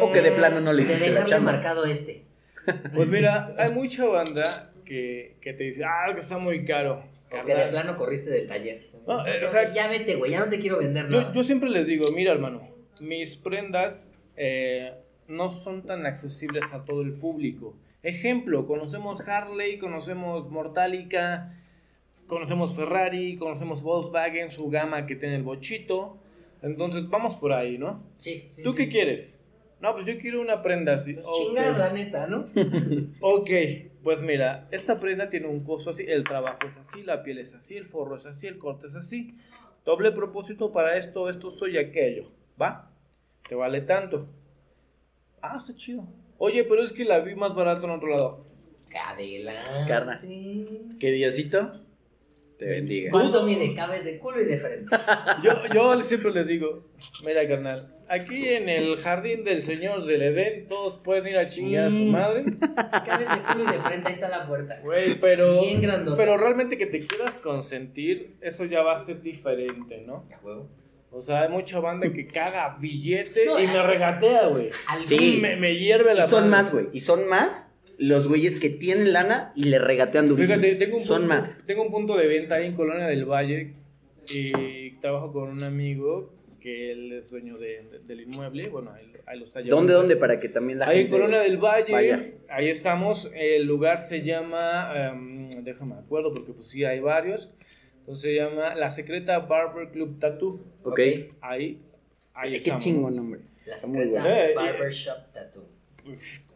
O 0.00 0.10
que 0.10 0.22
de 0.22 0.32
plano 0.32 0.62
no 0.62 0.72
le 0.72 0.82
hiciste 0.82 1.00
la 1.00 1.06
dejarle 1.06 1.30
chamba. 1.30 1.52
marcado 1.52 1.84
este. 1.84 2.24
Pues 2.94 3.06
mira, 3.06 3.54
hay 3.58 3.70
mucha 3.70 4.06
banda 4.06 4.72
que, 4.86 5.36
que 5.42 5.52
te 5.52 5.64
dice, 5.64 5.84
ah, 5.84 6.10
que 6.14 6.20
está 6.20 6.38
muy 6.38 6.64
caro. 6.64 7.04
O 7.30 7.44
que 7.44 7.54
de 7.54 7.66
plano 7.66 7.96
corriste 7.98 8.30
del 8.30 8.48
taller. 8.48 8.86
No, 9.06 9.26
eh, 9.26 9.44
o 9.44 9.50
sea, 9.50 9.70
ya 9.74 9.88
vete, 9.88 10.14
güey, 10.16 10.30
ya 10.30 10.40
no 10.40 10.48
te 10.48 10.58
quiero 10.58 10.78
vender 10.78 11.06
Yo, 11.10 11.20
nada. 11.20 11.32
yo 11.34 11.44
siempre 11.44 11.68
les 11.68 11.86
digo, 11.86 12.10
mira 12.12 12.32
hermano, 12.32 12.66
mis 12.98 13.36
prendas 13.36 14.10
eh, 14.36 14.94
no 15.28 15.50
son 15.50 15.82
tan 15.82 16.06
accesibles 16.06 16.72
a 16.72 16.84
todo 16.84 17.02
el 17.02 17.12
público. 17.12 17.76
Ejemplo, 18.06 18.68
conocemos 18.68 19.26
Harley, 19.28 19.78
conocemos 19.78 20.48
Mortalica, 20.48 21.50
conocemos 22.28 22.76
Ferrari, 22.76 23.36
conocemos 23.36 23.82
Volkswagen, 23.82 24.52
su 24.52 24.70
gama 24.70 25.06
que 25.06 25.16
tiene 25.16 25.34
el 25.34 25.42
bochito. 25.42 26.16
Entonces 26.62 27.08
vamos 27.10 27.34
por 27.34 27.52
ahí, 27.52 27.78
¿no? 27.78 28.00
Sí, 28.18 28.46
sí, 28.48 28.62
¿Tú 28.62 28.74
sí. 28.74 28.78
qué 28.84 28.88
quieres? 28.90 29.42
No, 29.80 29.92
pues 29.92 30.06
yo 30.06 30.18
quiero 30.20 30.40
una 30.40 30.62
prenda 30.62 30.94
así. 30.94 31.14
Pues 31.14 31.26
Ok. 31.26 31.32
Chingar, 31.48 31.76
la 31.76 31.92
neta, 31.92 32.28
¿no? 32.28 32.46
Ok, 33.20 33.50
pues 34.04 34.20
mira, 34.20 34.68
esta 34.70 35.00
prenda 35.00 35.28
tiene 35.28 35.48
un 35.48 35.64
costo 35.64 35.90
así, 35.90 36.04
el 36.06 36.22
trabajo 36.22 36.60
es 36.64 36.76
así, 36.76 37.02
la 37.02 37.24
piel 37.24 37.38
es 37.38 37.54
así, 37.54 37.76
el 37.76 37.86
forro 37.86 38.14
es 38.14 38.26
así, 38.26 38.46
el 38.46 38.58
corte 38.58 38.86
es 38.86 38.94
así. 38.94 39.36
Doble 39.84 40.12
propósito 40.12 40.70
para 40.70 40.96
esto, 40.96 41.28
esto 41.28 41.50
soy 41.50 41.76
aquello, 41.76 42.30
¿va? 42.60 42.88
Te 43.48 43.56
vale 43.56 43.80
tanto. 43.80 44.28
Ah, 45.42 45.56
está 45.56 45.74
chido. 45.74 46.06
Oye, 46.38 46.64
pero 46.64 46.82
es 46.82 46.92
que 46.92 47.04
la 47.04 47.20
vi 47.20 47.34
más 47.34 47.54
barata 47.54 47.84
en 47.84 47.90
otro 47.90 48.08
lado. 48.08 48.40
Adelante. 49.08 49.88
Carna. 49.88 50.20
Que 50.22 51.10
Diosito 51.12 51.72
te 52.58 52.64
bendiga. 52.64 53.10
¿Cuánto 53.10 53.42
mide? 53.42 53.74
Cabes 53.74 54.04
de 54.04 54.18
culo 54.18 54.40
y 54.40 54.46
de 54.46 54.58
frente. 54.58 54.96
Yo, 55.42 55.52
yo 55.72 56.00
siempre 56.00 56.30
les 56.32 56.46
digo, 56.46 56.84
mira 57.22 57.46
carnal, 57.46 57.94
aquí 58.08 58.48
en 58.48 58.68
el 58.70 58.96
jardín 58.96 59.44
del 59.44 59.60
Señor 59.62 60.06
del 60.06 60.22
Edén 60.22 60.66
todos 60.66 60.96
pueden 60.98 61.26
ir 61.26 61.36
a 61.36 61.46
chingar 61.48 61.86
a 61.88 61.90
su 61.90 61.96
Mm. 61.96 62.10
madre. 62.10 62.44
Cabes 63.04 63.28
de 63.28 63.42
culo 63.52 63.64
y 63.64 63.72
de 63.72 63.78
frente, 63.80 64.08
ahí 64.08 64.14
está 64.14 64.28
la 64.30 64.46
puerta. 64.46 64.80
Güey, 64.82 65.20
pero... 65.20 65.60
Bien 65.60 65.82
grandota. 65.82 66.16
Pero 66.16 66.38
realmente 66.38 66.78
que 66.78 66.86
te 66.86 67.00
quieras 67.00 67.36
consentir, 67.36 68.36
eso 68.40 68.64
ya 68.64 68.80
va 68.82 68.96
a 68.96 69.04
ser 69.04 69.20
diferente, 69.20 70.02
¿no? 70.06 70.24
A 70.34 70.42
huevo. 70.42 70.68
O 71.10 71.22
sea, 71.22 71.42
hay 71.42 71.48
mucha 71.48 71.80
banda 71.80 72.12
que 72.12 72.26
caga 72.26 72.76
billete 72.78 73.46
No, 73.46 73.58
y 73.58 73.66
me 73.66 73.82
regatea, 73.82 74.48
güey. 74.48 74.70
Sí. 75.04 75.38
Me, 75.40 75.56
me 75.56 75.76
hierve 75.76 76.12
Y 76.12 76.16
la 76.16 76.26
son 76.28 76.50
madre. 76.50 76.50
más, 76.64 76.72
güey. 76.72 76.86
Y 76.92 77.00
son 77.00 77.26
más 77.28 77.70
los 77.98 78.28
güeyes 78.28 78.60
que 78.60 78.68
tienen 78.68 79.12
lana 79.14 79.52
y 79.56 79.64
le 79.64 79.78
regatean 79.78 80.28
durísimo. 80.28 80.58
Fíjate, 80.60 80.74
tengo 80.76 80.98
un, 80.98 81.02
Son 81.04 81.22
punto, 81.22 81.34
más. 81.34 81.62
tengo 81.66 81.82
un 81.82 81.90
punto 81.90 82.16
de 82.16 82.26
venta 82.26 82.56
ahí 82.56 82.66
en 82.66 82.74
Colonia 82.74 83.06
del 83.06 83.24
Valle 83.24 83.72
y 84.28 84.92
trabajo 85.00 85.32
con 85.32 85.48
un 85.48 85.62
amigo 85.62 86.32
que 86.60 86.90
él 86.92 87.12
es 87.12 87.30
dueño 87.30 87.56
de- 87.56 87.82
de- 87.90 87.98
del 88.00 88.20
inmueble. 88.22 88.68
Bueno, 88.68 88.90
ahí, 88.92 89.10
ahí 89.24 89.38
lo 89.38 89.44
está 89.44 89.60
llevando. 89.60 89.76
¿Dónde, 89.76 89.92
dónde? 89.94 90.16
Para 90.16 90.40
que 90.40 90.48
también 90.48 90.80
la 90.80 90.88
Ahí 90.88 90.96
en 90.98 91.02
gente... 91.04 91.16
Colonia 91.18 91.38
del 91.40 91.58
Valle, 91.58 91.92
vaya. 91.92 92.26
ahí 92.48 92.68
estamos. 92.68 93.30
El 93.34 93.64
lugar 93.66 94.02
se 94.02 94.22
llama, 94.22 94.92
em, 94.94 95.48
déjame 95.62 95.94
me 95.94 96.00
acuerdo 96.00 96.32
porque 96.34 96.52
pues 96.52 96.66
sí 96.68 96.84
hay 96.84 96.98
varios. 97.00 97.50
Entonces 98.06 98.22
se 98.22 98.34
llama 98.36 98.74
La 98.76 98.88
Secreta 98.88 99.40
Barber 99.40 99.88
Club 99.90 100.20
Tattoo. 100.20 100.60
Ok. 100.84 101.00
Ahí, 101.40 101.80
ahí 102.34 102.52
Qué 102.52 102.56
estamos. 102.58 102.84
chingón 102.84 103.16
nombre. 103.16 103.40
La 103.66 103.74
Está 103.74 103.88
muy 103.88 103.98
secreta 103.98 104.22
bueno. 104.22 104.54
Barbershop 104.54 105.32
Tattoo. 105.32 105.64
Pues, 106.04 106.46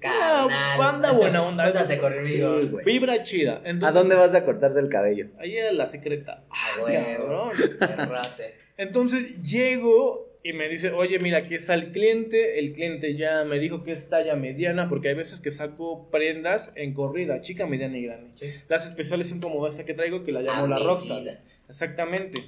Carnal. 0.00 0.78
banda 0.78 1.12
buena 1.12 1.42
onda. 1.42 1.62
Cuéntate 1.70 1.98
conmigo. 2.00 2.60
Sí, 2.60 2.66
güey. 2.68 2.84
Vibra 2.84 3.22
chida. 3.22 3.58
¿A 3.64 3.68
Entonces, 3.70 3.94
dónde 3.94 4.14
vas 4.16 4.34
a 4.34 4.44
cortarte 4.44 4.80
el 4.80 4.88
cabello? 4.88 5.28
Ahí 5.38 5.56
a 5.58 5.70
La 5.72 5.86
Secreta. 5.86 6.42
A. 6.50 6.80
Cabrón. 6.80 7.52
Cerrate. 7.78 8.56
Entonces 8.76 9.40
llego 9.42 10.25
y 10.48 10.52
me 10.52 10.68
dice, 10.68 10.92
oye, 10.92 11.18
mira, 11.18 11.38
aquí 11.38 11.54
está 11.56 11.74
el 11.74 11.90
cliente. 11.90 12.58
El 12.60 12.72
cliente 12.72 13.16
ya 13.16 13.42
me 13.44 13.58
dijo 13.58 13.82
que 13.82 13.90
es 13.92 14.08
talla 14.08 14.36
mediana, 14.36 14.88
porque 14.88 15.08
hay 15.08 15.14
veces 15.14 15.40
que 15.40 15.50
saco 15.50 16.08
prendas 16.10 16.70
en 16.76 16.94
corrida, 16.94 17.40
chica, 17.40 17.66
mediana 17.66 17.98
y 17.98 18.04
grande. 18.04 18.30
Sí. 18.34 18.46
Las 18.68 18.86
especiales 18.86 19.28
son 19.28 19.40
como 19.40 19.66
esta 19.66 19.84
que 19.84 19.94
traigo, 19.94 20.22
que 20.22 20.30
la 20.30 20.40
A 20.40 20.42
llamo 20.42 20.66
la 20.68 20.76
medida. 20.76 20.88
Rockstar. 20.88 21.40
Exactamente. 21.68 22.44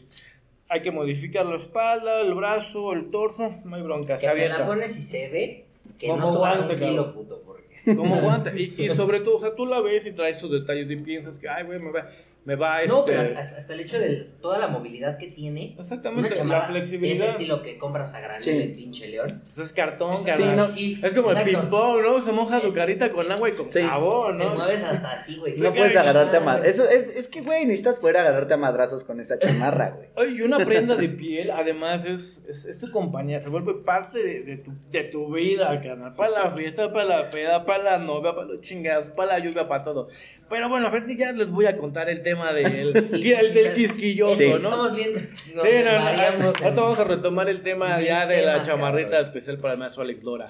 hay 0.68 0.82
que 0.82 0.90
modificar 0.92 1.44
la 1.46 1.56
espalda, 1.56 2.20
el 2.20 2.34
brazo, 2.34 2.92
el 2.92 3.10
torso, 3.10 3.56
no 3.64 3.74
hay 3.76 3.82
bronca, 3.82 4.16
Que 4.16 4.26
se 4.26 4.32
te 4.32 4.48
la 4.48 4.66
pones 4.66 4.96
y 4.96 5.02
se 5.02 5.28
ve 5.30 5.64
que 5.98 6.06
Como 6.06 6.20
no 6.20 6.32
subas 6.32 6.58
un 6.58 6.66
guante, 6.66 6.84
kilo, 6.84 7.06
cabrón. 7.06 7.14
puto. 7.14 7.42
Porque... 7.44 7.96
Como 7.96 8.14
aguanta. 8.14 8.52
Y, 8.56 8.74
y 8.78 8.90
sobre 8.90 9.20
todo, 9.20 9.38
o 9.38 9.40
sea, 9.40 9.56
tú 9.56 9.66
la 9.66 9.80
ves 9.80 10.06
y 10.06 10.12
traes 10.12 10.38
sus 10.38 10.52
detalles 10.52 10.88
y 10.88 10.96
piensas 10.96 11.36
que, 11.38 11.48
ay, 11.48 11.64
güey, 11.64 11.80
me 11.80 11.90
va, 11.90 12.08
me 12.48 12.56
va 12.56 12.82
No, 12.86 13.00
este... 13.00 13.10
pero 13.12 13.20
hasta, 13.20 13.40
hasta 13.58 13.74
el 13.74 13.80
hecho 13.80 13.98
de 14.00 14.24
toda 14.40 14.58
la 14.58 14.68
movilidad 14.68 15.18
que 15.18 15.26
tiene. 15.26 15.72
Una 15.74 15.82
Exactamente, 15.82 16.30
la 16.30 16.34
chamarra 16.36 16.66
de 16.68 16.72
flexibilidad. 16.72 17.26
este 17.26 17.30
estilo 17.42 17.60
que 17.62 17.76
compras 17.76 18.14
a 18.14 18.20
granel, 18.20 18.42
Sí. 18.42 18.50
el 18.50 18.72
pinche 18.72 19.06
león. 19.06 19.42
Pues 19.44 19.58
es 19.58 19.72
cartón, 19.74 20.16
Sí, 20.16 20.24
carnal. 20.24 20.68
sí, 20.70 20.94
sí. 20.96 21.00
Es 21.04 21.12
como 21.12 21.32
el 21.32 21.44
ping-pong, 21.44 22.00
¿no? 22.02 22.24
Se 22.24 22.32
moja 22.32 22.58
tu 22.62 22.72
carita 22.72 23.12
con 23.12 23.30
agua 23.30 23.50
y 23.50 23.52
con 23.52 23.70
Sí. 23.70 23.80
jabón, 23.82 24.38
Te 24.38 24.44
¿no? 24.46 24.54
mueves 24.54 24.82
hasta 24.82 25.12
así, 25.12 25.36
güey. 25.36 25.52
No 25.58 25.74
puedes 25.74 25.94
agarrarte 25.94 26.38
a 26.38 26.40
madrazos. 26.40 26.74
Eso 26.74 26.88
es, 26.88 27.08
es 27.14 27.28
que, 27.28 27.42
güey, 27.42 27.66
necesitas 27.66 27.96
poder 27.98 28.16
agarrarte 28.16 28.54
a 28.54 28.56
madrazos 28.56 29.04
con 29.04 29.20
esa 29.20 29.38
chamarra, 29.38 29.90
güey. 29.90 30.08
Oye, 30.16 30.38
y 30.38 30.40
una 30.40 30.64
prenda 30.64 30.96
de 30.96 31.08
piel, 31.10 31.50
además, 31.50 32.06
es, 32.06 32.42
es, 32.48 32.64
es 32.64 32.80
tu 32.80 32.90
compañía, 32.90 33.40
se 33.40 33.50
vuelve 33.50 33.74
parte 33.84 34.20
de, 34.24 34.40
de 34.44 34.56
tu, 34.56 34.72
de 34.90 35.04
tu 35.04 35.34
vida, 35.34 35.78
carnal. 35.82 36.14
Para 36.14 36.44
la 36.44 36.50
fiesta, 36.50 36.90
para 36.90 37.04
la 37.04 37.28
peda, 37.28 37.66
para 37.66 37.82
la 37.84 37.98
novia, 37.98 38.34
para 38.34 38.46
los 38.46 38.62
chingados, 38.62 39.10
para 39.14 39.34
la 39.34 39.44
lluvia, 39.44 39.68
para 39.68 39.84
todo. 39.84 40.08
Pero 40.48 40.70
bueno, 40.70 40.88
ahorita 40.88 41.12
ya 41.12 41.32
les 41.32 41.50
voy 41.50 41.66
a 41.66 41.76
contar 41.76 42.08
el 42.08 42.22
tema 42.22 42.37
del, 42.46 43.08
Sí, 43.08 43.18
sí, 43.22 43.32
el 43.32 43.48
sí, 43.48 43.54
del 43.54 43.74
quisquilloso, 43.74 44.36
Sí. 44.36 44.50
¿no? 44.62 44.70
Somos 44.70 44.94
bien. 44.96 45.30
Nos 45.54 45.64
Sí, 45.64 45.70
no, 45.84 46.38
no, 46.52 46.68
en- 46.68 46.74
vamos 46.76 46.98
a 46.98 47.04
retomar 47.04 47.48
el 47.48 47.62
tema 47.62 48.00
ya 48.00 48.26
de 48.26 48.42
la 48.42 48.52
temas, 48.54 48.66
chamarrita 48.68 49.10
cabrón. 49.10 49.26
especial 49.26 49.58
para 49.58 49.74
el 49.74 49.78
maestro 49.80 50.02
Alex 50.02 50.22
Lora. 50.22 50.46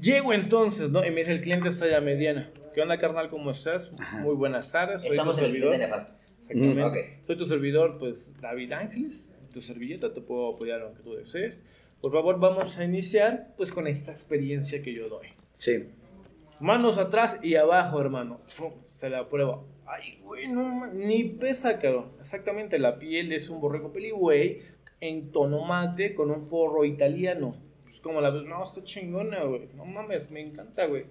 Llego 0.00 0.32
entonces, 0.32 0.90
¿no? 0.90 1.04
Y 1.04 1.10
me 1.10 1.20
dice, 1.20 1.32
el 1.32 1.42
cliente 1.42 1.68
está 1.68 1.88
ya 1.88 2.00
mediana. 2.00 2.50
¿Qué 2.74 2.80
onda, 2.80 2.98
carnal? 2.98 3.28
¿Cómo 3.28 3.50
estás? 3.50 3.92
Muy 4.20 4.34
buenas 4.34 4.70
tardes. 4.72 5.02
soy 5.02 5.10
Estamos 5.10 5.36
tu 5.36 5.40
en 5.40 5.46
el 5.46 5.52
servidor. 5.52 5.74
cliente 5.74 5.86
nefasto. 5.86 6.12
Exactamente. 6.48 6.80
Mm, 6.82 7.18
ok. 7.20 7.26
Soy 7.26 7.36
tu 7.36 7.44
servidor, 7.46 7.98
pues, 7.98 8.32
David 8.40 8.72
Ángeles. 8.72 9.28
Tu 9.52 9.60
servilleta, 9.62 10.12
te 10.12 10.20
puedo 10.20 10.54
apoyar 10.54 10.78
en 10.80 10.84
lo 10.86 10.94
que 10.94 11.02
tú 11.02 11.14
desees. 11.14 11.62
Por 12.00 12.12
favor, 12.12 12.38
vamos 12.40 12.78
a 12.78 12.84
iniciar, 12.84 13.48
pues, 13.56 13.72
con 13.72 13.86
esta 13.86 14.10
experiencia 14.12 14.80
que 14.82 14.94
yo 14.94 15.08
doy. 15.08 15.26
Sí. 15.58 15.88
Manos 16.60 16.96
atrás 16.98 17.38
y 17.42 17.56
abajo, 17.56 18.00
hermano. 18.00 18.40
Se 18.82 19.10
la 19.10 19.26
prueba. 19.28 19.60
Ay, 19.92 20.18
güey, 20.22 20.46
no 20.48 20.86
ni 20.92 21.24
pesa, 21.24 21.78
cabrón. 21.78 22.12
Exactamente, 22.20 22.78
la 22.78 22.98
piel 22.98 23.32
es 23.32 23.48
un 23.50 23.60
borrego 23.60 23.92
peligüey 23.92 24.62
en 25.00 25.32
tono 25.32 25.64
mate 25.64 26.14
con 26.14 26.30
un 26.30 26.46
forro 26.46 26.84
italiano. 26.84 27.54
Pues 27.84 28.00
como 28.00 28.20
la 28.20 28.30
ves, 28.30 28.44
no, 28.44 28.62
está 28.62 28.84
chingona, 28.84 29.42
güey. 29.44 29.68
No 29.74 29.84
mames, 29.84 30.30
me 30.30 30.40
encanta, 30.40 30.86
güey. 30.86 31.04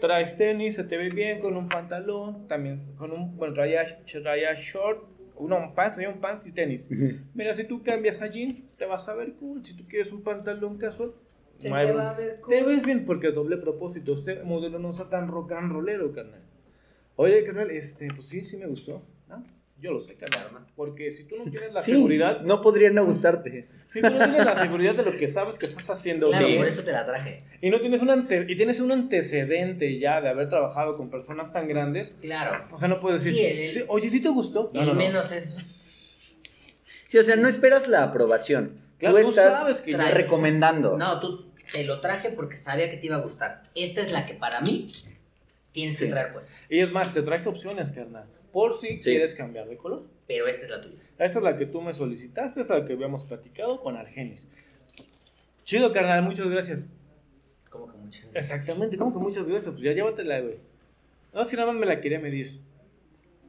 Traes 0.00 0.36
tenis, 0.36 0.76
se 0.76 0.84
te 0.84 0.96
ve 0.98 1.08
bien 1.08 1.40
con 1.40 1.56
un 1.56 1.68
pantalón, 1.68 2.46
también 2.48 2.76
con 2.96 3.12
un, 3.12 3.36
bueno, 3.36 3.54
traía, 3.54 3.82
traía 4.04 4.52
short, 4.54 5.04
no, 5.40 5.56
un 5.58 5.74
pants, 5.74 5.98
un 5.98 6.20
pants 6.20 6.46
y 6.46 6.52
tenis. 6.52 6.86
Mira, 7.34 7.54
si 7.54 7.64
tú 7.64 7.82
cambias 7.82 8.20
a 8.22 8.26
jean, 8.28 8.62
te 8.76 8.84
vas 8.84 9.08
a 9.08 9.14
ver 9.14 9.32
cool. 9.34 9.64
Si 9.64 9.74
tú 9.74 9.84
quieres 9.88 10.12
un 10.12 10.22
pantalón 10.22 10.76
casual, 10.78 11.12
te 11.58 11.70
bron- 11.70 11.96
va 11.96 12.10
a 12.10 12.14
ver 12.14 12.34
te 12.36 12.40
cool. 12.42 12.64
ves 12.66 12.84
bien 12.84 13.06
porque 13.06 13.28
es 13.28 13.34
doble 13.34 13.56
propósito. 13.56 14.12
Este 14.12 14.42
modelo 14.44 14.78
no 14.78 14.90
está 14.90 15.08
tan 15.08 15.28
rock 15.28 15.52
and 15.52 15.72
rollero, 15.72 16.12
carnal. 16.12 16.42
Oye, 17.16 17.42
carnal, 17.44 17.70
este, 17.70 18.08
pues 18.14 18.28
sí, 18.28 18.42
sí 18.42 18.56
me 18.56 18.66
gustó. 18.66 19.02
¿no? 19.28 19.42
Yo 19.80 19.92
lo 19.92 19.98
sé, 20.00 20.14
carnal. 20.16 20.66
Porque 20.74 21.10
si 21.10 21.24
tú 21.24 21.36
no 21.36 21.44
tienes 21.50 21.72
la 21.74 21.82
Sí, 21.82 21.92
seguridad, 21.92 22.40
No 22.42 22.60
podría 22.62 22.90
no 22.90 23.04
gustarte. 23.04 23.68
si 23.92 24.00
tú 24.00 24.10
no 24.10 24.18
tienes 24.18 24.44
la 24.44 24.56
seguridad 24.60 24.94
de 24.94 25.02
lo 25.02 25.16
que 25.16 25.28
sabes 25.28 25.58
que 25.58 25.66
estás 25.66 25.88
haciendo 25.90 26.28
Claro, 26.28 26.46
bien, 26.46 26.58
por 26.58 26.66
eso 26.66 26.82
te 26.84 26.92
la 26.92 27.04
traje. 27.06 27.44
y 27.60 27.70
no 27.70 27.80
tienes 27.80 28.02
un 28.02 28.10
ante- 28.10 28.46
y 28.48 28.56
tienes 28.56 28.80
un 28.80 28.92
antecedente 28.92 29.98
ya 29.98 30.20
de 30.20 30.28
haber 30.28 30.48
trabajado 30.48 30.96
con 30.96 31.10
personas 31.10 31.52
tan 31.52 31.68
grandes, 31.68 32.12
Claro. 32.20 32.66
o 32.74 32.78
sea, 32.78 32.88
no 32.88 33.00
puedes 33.00 33.22
decir, 33.24 33.38
Sí, 33.38 33.44
el- 33.46 33.68
"Sí, 33.68 33.84
oye, 33.88 34.10
¿sí 34.10 34.20
te 34.20 34.28
gustó? 34.28 34.70
No, 34.74 34.80
el 34.80 34.86
no, 34.88 34.92
no. 34.94 34.98
menos 34.98 35.32
es. 35.32 35.72
Sí, 37.06 37.18
o 37.18 37.22
sea, 37.22 37.36
no 37.36 37.48
esperas 37.48 37.86
la 37.88 38.02
aprobación. 38.02 38.80
Claro, 38.98 39.16
tú 39.18 39.22
tú 39.24 39.28
estás 39.30 39.54
sabes 39.60 39.80
que 39.82 39.92
ya- 39.92 40.10
recomendando. 40.10 40.96
No, 40.96 41.20
tú 41.20 41.52
te 41.72 41.84
lo 41.84 42.00
traje 42.00 42.30
porque 42.30 42.56
sabía 42.56 42.90
que 42.90 42.96
te 42.96 43.06
iba 43.06 43.16
a 43.16 43.20
gustar. 43.20 43.62
Esta 43.74 44.00
es 44.00 44.10
la 44.10 44.26
que 44.26 44.34
para 44.34 44.60
mí 44.62 44.92
tienes 45.76 45.98
que 45.98 46.04
Sí. 46.06 46.10
traer 46.10 46.32
puesta. 46.32 46.52
Y 46.68 46.80
es 46.80 46.90
más, 46.90 47.12
te 47.14 47.22
traje 47.22 47.48
opciones, 47.48 47.92
carnal, 47.92 48.24
por 48.52 48.76
si 48.78 48.88
Sí. 48.88 48.98
quieres 49.10 49.34
cambiar 49.34 49.68
de 49.68 49.76
color. 49.76 50.02
Pero 50.26 50.46
esta 50.48 50.64
es 50.64 50.70
la 50.70 50.82
tuya. 50.82 51.02
Esta 51.18 51.38
es 51.38 51.44
la 51.44 51.56
que 51.56 51.66
tú 51.66 51.80
me 51.80 51.92
solicitaste, 51.94 52.62
es 52.62 52.68
la 52.68 52.84
que 52.84 52.94
habíamos 52.94 53.24
platicado 53.24 53.80
con 53.80 53.96
Argenis. 53.96 54.48
Chido, 55.64 55.92
carnal, 55.92 56.22
muchas 56.22 56.48
gracias. 56.48 56.86
Como 57.70 57.90
que 57.90 57.98
mucho. 57.98 58.22
Exactamente, 58.34 58.96
¿cómo 58.96 59.12
que 59.12 59.18
muchas 59.18 59.46
gracias? 59.46 59.72
Pues 59.72 59.84
ya 59.84 59.92
llévatela, 59.92 60.40
güey. 60.40 60.56
No, 61.34 61.46
que 61.46 61.56
nada 61.56 61.68
más 61.68 61.76
me 61.76 61.86
la 61.86 62.00
quería 62.00 62.18
medir. 62.18 62.58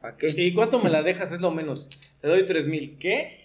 ¿Para 0.00 0.16
qué? 0.16 0.28
¿Y 0.28 0.52
cuánto 0.54 0.78
me 0.78 0.90
la 0.90 1.02
dejas? 1.02 1.32
Es 1.32 1.40
lo 1.40 1.50
menos. 1.50 1.88
Te 2.20 2.28
doy 2.28 2.44
tres 2.46 2.66
mil. 2.66 2.96
¿Qué? 2.98 3.37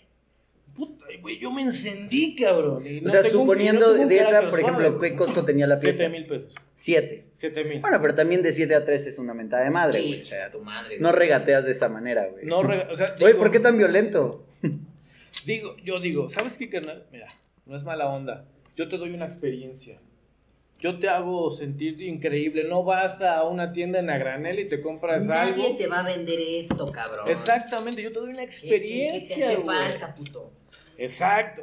Puta, 0.76 1.05
güey, 1.21 1.38
yo 1.39 1.51
me 1.51 1.61
encendí, 1.61 2.36
cabrón. 2.36 2.86
y 2.88 3.05
o 3.05 3.09
sea, 3.09 3.21
tengo 3.21 3.39
un- 3.39 3.43
suponiendo 3.43 3.82
no 3.88 3.91
tengo 3.91 4.03
un 4.03 4.09
de 4.09 4.17
esa, 4.17 4.49
por 4.49 4.59
ejemplo, 4.59 4.99
¿qué 4.99 5.15
costo 5.15 5.45
tenía 5.45 5.67
la 5.67 5.80
pieza? 5.80 5.97
Siete 5.99 6.11
mil 6.11 6.26
pesos. 6.26 6.55
Siete. 6.76 7.26
Siete 7.36 7.63
mil. 7.63 7.80
Bueno, 7.80 7.99
pero 8.01 8.15
también 8.15 8.41
de 8.41 8.51
7 8.53 8.74
a 8.74 8.84
3 8.84 9.05
es 9.07 9.19
una 9.19 9.34
mentada 9.36 9.63
de 9.63 9.69
madre, 9.69 10.01
Sí, 10.01 10.07
güey. 10.07 10.21
chinga 10.21 10.49
tu 10.49 10.63
madre. 10.63 10.99
No 10.99 11.09
güey. 11.09 11.19
regateas 11.19 11.65
de 11.65 11.71
esa 11.71 11.89
manera, 11.89 12.28
güey. 12.28 12.45
No, 12.45 12.63
rega- 12.63 12.88
o 12.91 12.95
sea, 12.95 13.15
Oye, 13.21 13.36
¿por 13.36 13.51
qué 13.51 13.59
tan 13.59 13.78
violento? 13.78 14.45
Digo, 15.45 15.76
yo 15.84 15.99
digo, 15.99 16.30
¿sabes 16.30 16.57
qué, 16.57 16.69
carnal? 16.69 17.05
Mira, 17.11 17.28
no 17.65 17.76
es 17.78 17.84
mala 17.84 18.07
onda. 18.07 18.45
Yo 18.76 18.88
te 18.89 18.97
doy 18.97 19.11
una 19.13 19.26
experiencia. 19.26 19.99
Yo 20.84 20.99
te 20.99 21.07
hago 21.07 21.49
sentir 21.49 22.01
increíble. 22.01 22.65
No 22.65 22.84
vas 22.84 23.21
a 23.21 23.45
una 23.45 23.71
tienda 23.71 23.99
en 23.99 24.09
a 24.09 24.17
granel 24.17 24.59
y 24.59 24.67
te 24.67 24.81
compras 24.81 25.25
Nadie 25.25 25.63
algo. 25.67 25.77
te 25.77 25.88
va 25.88 25.99
a 25.99 26.03
vender 26.03 26.38
esto, 26.41 26.91
cabrón. 26.91 27.25
Exactamente, 27.29 28.01
yo 28.03 28.11
te 28.11 28.19
doy 28.19 28.31
una 28.31 28.39
¿Qué- 28.39 28.47
qué- 28.49 28.53
experiencia. 28.67 29.36
¿Qué, 29.38 29.41
te 29.41 29.45
hace 29.45 29.61
falta, 29.63 30.13
puto? 30.13 30.51
Exacto. 30.97 31.61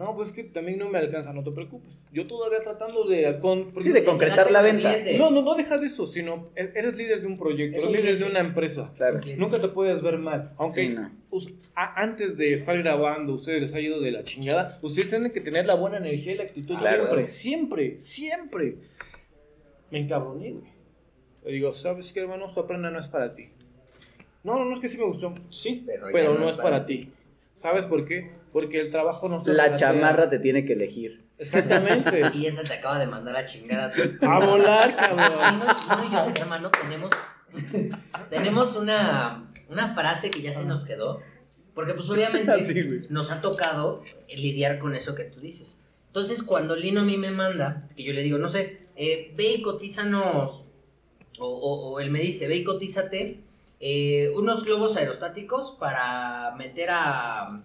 No, 0.00 0.16
pues 0.16 0.32
que 0.32 0.44
también 0.44 0.78
no 0.78 0.88
me 0.88 0.96
alcanza, 0.96 1.30
no 1.34 1.44
te 1.44 1.50
preocupes. 1.50 2.02
Yo 2.10 2.26
todavía 2.26 2.60
tratando 2.62 3.04
de... 3.04 3.38
con- 3.38 3.70
Sí, 3.82 3.90
de 3.90 4.02
concretar 4.02 4.50
la 4.50 4.62
venta. 4.62 4.94
No, 5.18 5.30
no, 5.30 5.42
no 5.42 5.54
deja 5.56 5.76
de 5.76 5.88
eso, 5.88 6.06
sino 6.06 6.48
e- 6.56 6.72
eres 6.74 6.96
líder 6.96 7.20
de 7.20 7.26
un 7.26 7.36
proyecto, 7.36 7.76
Es 7.76 7.84
eres 7.84 8.00
líder 8.00 8.18
de 8.18 8.24
una 8.24 8.40
empresa. 8.40 8.90
Claro. 8.96 9.20
Nunca 9.36 9.60
te 9.60 9.68
puedes 9.68 10.00
ver 10.00 10.16
mal. 10.16 10.52
Aunque 10.56 10.88
Sí, 10.88 10.88
no. 10.94 11.10
antes 11.74 12.38
de 12.38 12.54
estar 12.54 12.78
grabando, 12.78 13.34
ustedes 13.34 13.60
les 13.60 13.74
ha 13.74 13.82
ido 13.82 14.00
de 14.00 14.10
la 14.10 14.24
chingada. 14.24 14.72
Ustedes 14.80 15.10
tienen 15.10 15.30
que 15.32 15.42
tener 15.42 15.66
la 15.66 15.74
buena 15.74 15.98
energía 15.98 16.32
y 16.32 16.36
la 16.38 16.44
actitud 16.44 16.78
Claro. 16.78 17.04
siempre, 17.04 17.26
siempre, 17.26 17.96
siempre. 18.00 18.76
Me 19.90 19.98
encabroné, 19.98 20.52
güey. 20.52 20.64
Le 21.44 21.52
digo, 21.52 21.74
¿sabes 21.74 22.10
qué, 22.14 22.20
hermano? 22.20 22.50
Tu 22.54 22.66
prenda 22.66 22.90
no 22.90 23.00
es 23.00 23.08
para 23.08 23.32
ti. 23.32 23.48
No, 24.44 24.54
no, 24.58 24.64
no 24.64 24.74
es 24.76 24.80
que 24.80 24.88
sí 24.88 24.96
me 24.96 25.04
gustó. 25.04 25.34
Sí, 25.50 25.82
Pero 25.86 26.06
pero, 26.10 26.34
no, 26.38 26.48
es 26.48 26.56
para 26.56 26.86
ti. 26.86 27.10
¿Sabes 27.54 27.84
por 27.84 28.06
qué? 28.06 28.30
Porque 28.52 28.78
el 28.78 28.90
trabajo 28.90 29.28
no 29.28 29.44
se 29.44 29.52
La 29.52 29.74
chamarra 29.74 30.28
te 30.28 30.38
tiene 30.38 30.64
que 30.64 30.72
elegir. 30.74 31.24
Exactamente. 31.38 32.22
Y 32.34 32.46
esta 32.46 32.62
te 32.64 32.74
acaba 32.74 32.98
de 32.98 33.06
mandar 33.06 33.36
a 33.36 33.44
chingar 33.44 33.80
a 33.80 33.92
tu. 33.92 34.02
a 34.26 34.38
volar, 34.44 34.90
Y 34.90 34.92
cabrón. 34.94 35.58
no, 35.58 35.64
y 36.04 36.08
no, 36.10 36.26
yo, 36.34 36.42
hermano, 36.42 36.70
tenemos, 36.70 37.10
tenemos 38.30 38.76
una, 38.76 39.50
una 39.68 39.94
frase 39.94 40.30
que 40.30 40.42
ya 40.42 40.52
se 40.52 40.64
nos 40.64 40.84
quedó. 40.84 41.20
Porque, 41.74 41.94
pues, 41.94 42.10
obviamente, 42.10 43.06
nos 43.08 43.30
ha 43.30 43.40
tocado 43.40 44.02
lidiar 44.28 44.78
con 44.78 44.94
eso 44.94 45.14
que 45.14 45.24
tú 45.24 45.40
dices. 45.40 45.80
Entonces, 46.08 46.42
cuando 46.42 46.74
Lino 46.74 47.02
a 47.02 47.04
mí 47.04 47.16
me 47.16 47.30
manda, 47.30 47.88
que 47.96 48.02
yo 48.02 48.12
le 48.12 48.22
digo, 48.22 48.36
no 48.38 48.48
sé, 48.48 48.82
eh, 48.96 49.32
ve 49.36 49.52
y 49.52 49.62
cotízanos, 49.62 50.64
o, 51.38 51.46
o- 51.46 51.90
o 51.92 52.00
él 52.00 52.10
me 52.10 52.18
dice, 52.20 52.48
ve 52.48 52.56
y 52.56 52.64
cotízate 52.64 53.38
eh, 53.78 54.30
unos 54.34 54.64
globos 54.64 54.96
aerostáticos 54.96 55.70
para 55.78 56.54
meter 56.58 56.88
a, 56.90 57.62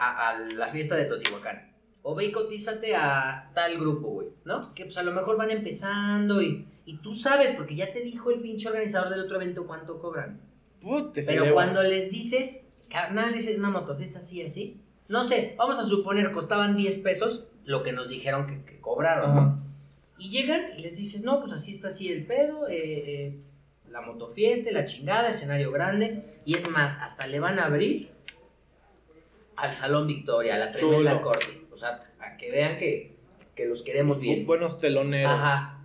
a, 0.00 0.30
a 0.30 0.38
la 0.38 0.68
fiesta 0.68 0.96
de 0.96 1.04
Totihuacán. 1.04 1.70
O 2.02 2.14
ve 2.14 2.26
y 2.26 2.32
cotízate 2.32 2.96
a 2.96 3.50
tal 3.54 3.78
grupo, 3.78 4.08
güey, 4.08 4.28
¿no? 4.44 4.74
Que 4.74 4.84
pues 4.84 4.96
a 4.96 5.02
lo 5.02 5.12
mejor 5.12 5.36
van 5.36 5.50
empezando 5.50 6.40
y, 6.40 6.66
y 6.86 6.96
tú 6.98 7.12
sabes, 7.12 7.52
porque 7.52 7.76
ya 7.76 7.92
te 7.92 8.00
dijo 8.00 8.30
el 8.30 8.40
pinche 8.40 8.68
organizador 8.68 9.10
del 9.10 9.20
otro 9.20 9.36
evento 9.36 9.66
cuánto 9.66 10.00
cobran. 10.00 10.40
Puta, 10.80 11.20
se 11.20 11.26
Pero 11.26 11.52
cuando 11.52 11.82
les 11.82 12.10
dices, 12.10 12.66
carnal, 12.88 13.34
es 13.34 13.54
una 13.56 13.68
motofiesta 13.68 14.18
así, 14.18 14.42
así, 14.42 14.80
no 15.08 15.24
sé, 15.24 15.54
vamos 15.58 15.78
a 15.78 15.84
suponer 15.84 16.32
costaban 16.32 16.76
10 16.76 16.98
pesos 17.00 17.44
lo 17.64 17.82
que 17.82 17.92
nos 17.92 18.08
dijeron 18.08 18.46
que, 18.46 18.64
que 18.64 18.80
cobraron. 18.80 19.30
Ajá. 19.30 19.58
Y 20.20 20.28
llegan 20.28 20.60
y 20.76 20.82
les 20.82 20.98
dices, 20.98 21.22
no, 21.22 21.40
pues 21.40 21.50
así 21.50 21.72
está 21.72 21.88
así 21.88 22.12
el 22.12 22.26
pedo, 22.26 22.68
eh, 22.68 22.74
eh, 22.76 23.40
la 23.88 24.02
motofiesta, 24.02 24.70
la 24.70 24.84
chingada, 24.84 25.30
escenario 25.30 25.72
grande. 25.72 26.40
Y 26.44 26.56
es 26.56 26.68
más, 26.68 26.98
hasta 27.00 27.26
le 27.26 27.40
van 27.40 27.58
a 27.58 27.64
abrir 27.64 28.10
al 29.60 29.74
Salón 29.76 30.06
Victoria, 30.06 30.54
a 30.54 30.58
la 30.58 30.72
tremenda 30.72 31.12
Chulo. 31.12 31.22
corte. 31.22 31.62
O 31.72 31.76
sea, 31.76 32.00
a 32.18 32.36
que 32.36 32.50
vean 32.50 32.78
que, 32.78 33.16
que 33.54 33.66
los 33.66 33.82
queremos 33.82 34.18
bien. 34.20 34.46
Buenos 34.46 34.78
teloneros. 34.80 35.30
Ajá. 35.32 35.84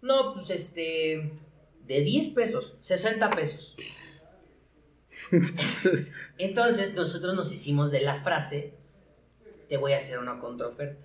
No, 0.00 0.34
pues 0.34 0.50
este. 0.50 1.30
De 1.86 2.00
10 2.02 2.28
pesos, 2.30 2.76
60 2.80 3.30
pesos. 3.30 3.74
Entonces, 6.38 6.94
nosotros 6.94 7.34
nos 7.34 7.52
hicimos 7.52 7.90
de 7.90 8.00
la 8.02 8.20
frase: 8.20 8.74
Te 9.68 9.76
voy 9.76 9.92
a 9.92 9.96
hacer 9.96 10.18
una 10.18 10.38
contraoferta. 10.38 11.04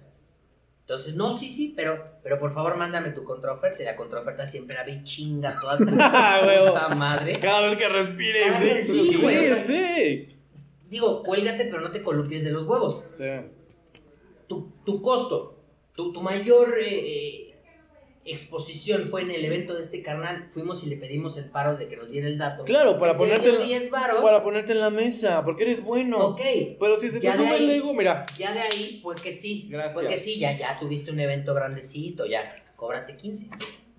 Entonces, 0.82 1.16
no, 1.16 1.32
sí, 1.32 1.50
sí, 1.50 1.72
pero, 1.76 2.18
pero 2.24 2.40
por 2.40 2.54
favor, 2.54 2.76
mándame 2.76 3.12
tu 3.12 3.24
contraoferta. 3.24 3.82
Y 3.82 3.86
la 3.86 3.96
contraoferta 3.96 4.46
siempre 4.46 4.76
era 4.76 4.84
ve 4.86 5.02
chinga 5.04 5.58
toda 5.60 5.78
tu 5.80 5.86
Ah, 6.00 6.42
puta 6.68 6.90
madre. 6.90 7.40
Cada 7.40 7.62
vez 7.70 7.78
que 7.78 7.88
respires, 7.88 8.48
Cada 8.52 8.60
vez- 8.60 8.88
sí, 8.90 9.08
sí, 9.12 9.18
güey, 9.22 9.54
sí. 9.56 10.33
Digo, 10.94 11.22
cuélgate, 11.24 11.66
pero 11.66 11.82
no 11.82 11.92
te 11.92 12.02
columpies 12.04 12.44
de 12.46 12.52
los 12.52 12.64
huevos. 12.66 13.04
Sí. 13.18 13.26
Tu, 14.48 14.72
tu 14.86 15.02
costo, 15.02 15.60
tu, 15.96 16.14
tu 16.14 16.22
mayor 16.22 16.78
eh, 16.80 16.86
eh, 16.88 17.56
exposición 18.26 19.08
fue 19.10 19.22
en 19.24 19.32
el 19.32 19.44
evento 19.44 19.74
de 19.76 19.82
este 19.82 20.02
carnal. 20.02 20.50
Fuimos 20.54 20.84
y 20.84 20.90
le 20.90 20.98
pedimos 20.98 21.36
el 21.38 21.50
paro 21.50 21.76
de 21.76 21.88
que 21.90 21.98
nos 21.98 22.10
diera 22.10 22.28
el 22.28 22.38
dato. 22.38 22.64
Claro, 22.64 23.00
para 23.00 23.14
Te 23.14 23.20
ponerte, 23.20 23.50
en, 23.50 23.64
10 23.64 23.90
varos. 23.90 24.22
para 24.22 24.44
ponerte 24.44 24.72
en 24.72 24.80
la 24.80 24.90
mesa, 24.90 25.44
porque 25.44 25.64
eres 25.64 25.84
bueno. 25.84 26.18
Ok, 26.20 26.42
Pero 26.80 27.00
si 27.00 27.12
se 27.12 27.20
te 27.20 27.32
sube 27.34 27.58
el 27.58 27.70
ego, 27.72 27.94
mira. 27.94 28.26
ya 28.38 28.54
de 28.54 28.60
ahí, 28.62 29.00
pues 29.04 29.22
que 29.22 29.32
sí. 29.32 29.68
Gracias. 29.70 29.94
Porque 29.94 30.18
sí, 30.18 30.40
ya, 30.40 30.58
ya 30.58 30.80
tuviste 30.80 31.12
un 31.12 31.20
evento 31.20 31.54
grandecito, 31.54 32.26
ya, 32.26 32.56
cóbrate 32.76 33.18
15. 33.18 33.50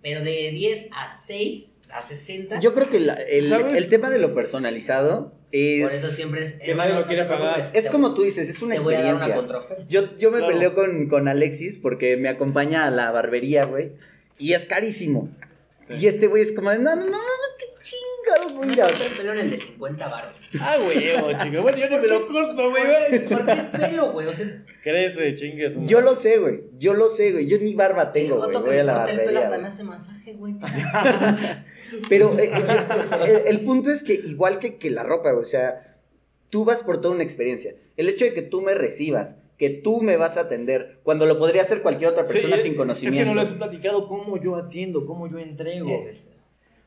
Pero 0.04 0.20
de 0.22 0.50
10 0.52 0.90
a 0.92 1.08
6, 1.08 1.80
a 1.90 2.00
60. 2.02 2.60
Yo 2.60 2.74
creo 2.74 2.88
que 2.88 3.00
la- 3.00 3.14
el, 3.14 3.50
el 3.52 3.88
tema 3.88 4.10
de 4.10 4.18
lo 4.20 4.34
personalizado 4.34 5.32
es. 5.50 5.82
Por 5.82 5.92
eso 5.92 6.08
siempre 6.10 6.42
es. 6.42 6.54
Que 6.54 6.74
nadie 6.74 6.94
lo 6.94 7.06
quiere 7.06 7.24
pagar. 7.24 7.64
Es 7.72 7.88
como 7.90 8.14
tú 8.14 8.22
dices, 8.22 8.48
es 8.48 8.60
una 8.62 8.74
Te 8.74 8.80
voy 8.80 8.94
a 8.94 9.02
dar 9.02 9.14
una 9.14 9.24
experiencia. 9.26 9.76
Yo, 9.88 10.16
yo 10.18 10.30
me 10.30 10.38
Claro. 10.38 10.52
peleo 10.52 10.74
con, 10.74 11.08
con 11.08 11.26
Alexis 11.26 11.78
porque 11.80 12.16
me 12.18 12.28
acompaña 12.28 12.86
a 12.86 12.90
la 12.90 13.10
barbería, 13.10 13.64
güey. 13.64 13.92
Y 14.38 14.52
es 14.52 14.66
carísimo. 14.66 15.30
Sí. 15.88 15.94
Y 16.00 16.06
este 16.06 16.26
güey 16.28 16.42
es 16.42 16.52
como 16.52 16.70
de, 16.70 16.78
no, 16.78 16.94
no, 16.96 17.06
no, 17.06 17.18
chingados 18.24 18.54
voy 18.54 18.68
a 18.68 18.72
ir 18.72 18.82
a-". 18.82 18.88
El 18.88 19.16
pelo 19.16 19.32
en 19.32 19.38
el 19.40 19.50
de 19.50 19.58
50 19.58 20.08
baros. 20.08 20.32
Ah, 20.60 20.76
güey, 20.82 20.98
chico. 21.38 21.62
Bueno, 21.62 21.78
yo 21.78 21.88
ni 21.88 21.96
me 21.96 22.06
lo 22.08 22.26
corto, 22.26 22.70
güey. 22.70 22.82
güey. 22.84 23.24
¿Por 23.28 23.46
qué 23.46 23.52
es 23.52 23.66
pelo, 23.66 24.12
güey? 24.12 24.26
O 24.28 24.32
sea, 24.32 24.64
Crece, 24.82 25.34
chingue 25.34 25.70
su 25.70 25.84
Yo 25.86 26.00
lo 26.00 26.14
sé, 26.14 26.38
güey. 26.38 26.60
Yo 26.78 26.94
lo 26.94 27.08
sé, 27.08 27.32
güey. 27.32 27.46
Yo 27.48 27.58
ni 27.58 27.74
barba 27.74 28.12
tengo, 28.12 28.36
güey. 28.36 28.52
Voy 28.52 28.78
a 28.78 28.78
me 28.78 28.82
la 28.84 29.04
el 29.06 29.20
pelo 29.24 29.38
hasta 29.40 29.58
me 29.58 29.68
hace 29.68 29.84
masaje, 29.84 30.32
güey. 30.34 30.54
Pero 32.08 32.36
eh, 32.38 32.50
el, 33.26 33.42
el 33.46 33.60
punto 33.64 33.90
es 33.90 34.04
que 34.04 34.14
igual 34.14 34.58
que, 34.58 34.76
que 34.78 34.90
la 34.90 35.02
ropa, 35.02 35.30
güey, 35.32 35.42
o 35.42 35.46
sea, 35.46 35.96
tú 36.50 36.64
vas 36.64 36.82
por 36.82 37.00
toda 37.00 37.14
una 37.14 37.22
experiencia. 37.22 37.74
El 37.96 38.08
hecho 38.08 38.24
de 38.24 38.34
que 38.34 38.42
tú 38.42 38.60
me 38.62 38.74
recibas, 38.74 39.40
que 39.58 39.70
tú 39.70 40.02
me 40.02 40.16
vas 40.16 40.36
a 40.36 40.42
atender, 40.42 40.98
cuando 41.04 41.26
lo 41.26 41.38
podría 41.38 41.62
hacer 41.62 41.82
cualquier 41.82 42.10
otra 42.10 42.26
Sí, 42.26 42.32
persona 42.34 42.56
es- 42.56 42.62
sin 42.62 42.74
conocimiento. 42.74 43.18
Es 43.20 43.24
que 43.28 43.34
no 43.34 43.40
les 43.40 43.50
he 43.52 43.54
platicado 43.54 44.08
cómo 44.08 44.42
yo 44.42 44.56
atiendo, 44.56 45.04
cómo 45.04 45.28
yo 45.30 45.38
entrego. 45.38 45.88
Es- 45.90 46.30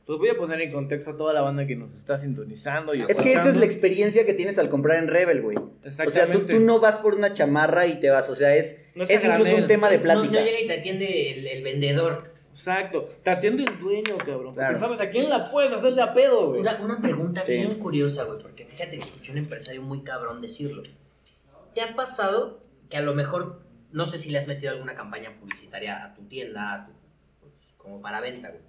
Pues 0.08 0.20
voy 0.20 0.30
a 0.30 0.38
poner 0.38 0.62
en 0.62 0.72
contexto 0.72 1.12
a 1.12 1.18
toda 1.18 1.34
la 1.34 1.42
banda 1.42 1.68
que 1.68 1.76
nos 1.76 1.94
está 1.94 2.18
sintonizando. 2.18 2.96
Y 2.96 3.02
Es 3.02 3.18
que 3.18 3.34
esa 3.34 3.50
es 3.50 3.58
la 3.58 3.66
experiencia 3.66 4.26
que 4.26 4.34
tienes 4.34 4.58
al 4.58 4.70
comprar 4.70 4.98
en 5.04 5.10
Rebel, 5.10 5.42
güey. 5.42 5.58
O 5.58 5.70
sea, 5.92 6.06
tú, 6.06 6.10
Exactamente. 6.12 6.54
tú 6.54 6.60
no 6.62 6.80
vas 6.80 7.00
por 7.00 7.14
una 7.16 7.34
chamarra 7.34 7.86
y 7.88 8.00
te 8.00 8.10
vas. 8.10 8.30
O 8.30 8.36
sea, 8.36 8.56
es, 8.56 8.80
No 8.96 9.04
es 9.04 9.10
es 9.10 9.26
a 9.26 9.34
incluso 9.36 9.58
un 9.58 9.68
tema 9.68 9.90
de 9.90 9.98
No, 9.98 10.04
plática. 10.04 10.34
no 10.40 10.46
llega 10.46 10.62
y 10.62 10.68
te 10.68 10.80
atiende 10.80 11.32
el, 11.34 11.48
el 11.48 11.64
vendedor. 11.64 12.34
Exacto. 12.52 13.08
Te 13.22 13.30
atiende 13.32 13.66
el 13.66 13.78
dueño, 13.80 14.18
cabrón. 14.18 14.54
Claro. 14.56 14.74
Porque 14.80 14.80
sabes 14.98 15.00
a 15.02 15.12
quién 15.12 15.30
la 15.30 15.52
puedes 15.52 15.74
hacer 15.74 15.92
de 15.94 16.02
a 16.02 16.14
pedo, 16.14 16.50
güey. 16.52 16.62
Una, 16.62 16.82
una 16.82 17.02
pregunta 17.02 17.42
Sí. 17.46 17.52
bien 17.52 17.76
curiosa, 17.78 18.24
güey, 18.24 18.42
porque 18.42 18.66
fíjate 18.66 18.98
que 18.98 19.04
escuché 19.04 19.34
un 19.34 19.40
empresario 19.40 19.82
muy 19.82 20.04
cabrón 20.04 20.42
decirlo. 20.42 20.84
¿Te 21.76 21.82
ha 21.82 21.96
pasado 21.98 22.64
que 22.90 22.96
a 22.98 23.02
lo 23.02 23.14
mejor, 23.14 23.62
no 23.92 24.08
sé 24.08 24.18
si 24.20 24.32
le 24.32 24.38
has 24.40 24.48
metido 24.48 24.72
alguna 24.72 24.96
campaña 24.96 25.38
publicitaria 25.38 26.04
a 26.06 26.14
tu 26.16 26.24
tienda, 26.30 26.74
a 26.74 26.86
tu- 26.88 26.94
pues, 27.42 27.54
como 27.78 28.02
para 28.02 28.22
venta, 28.22 28.50
güey? 28.50 28.62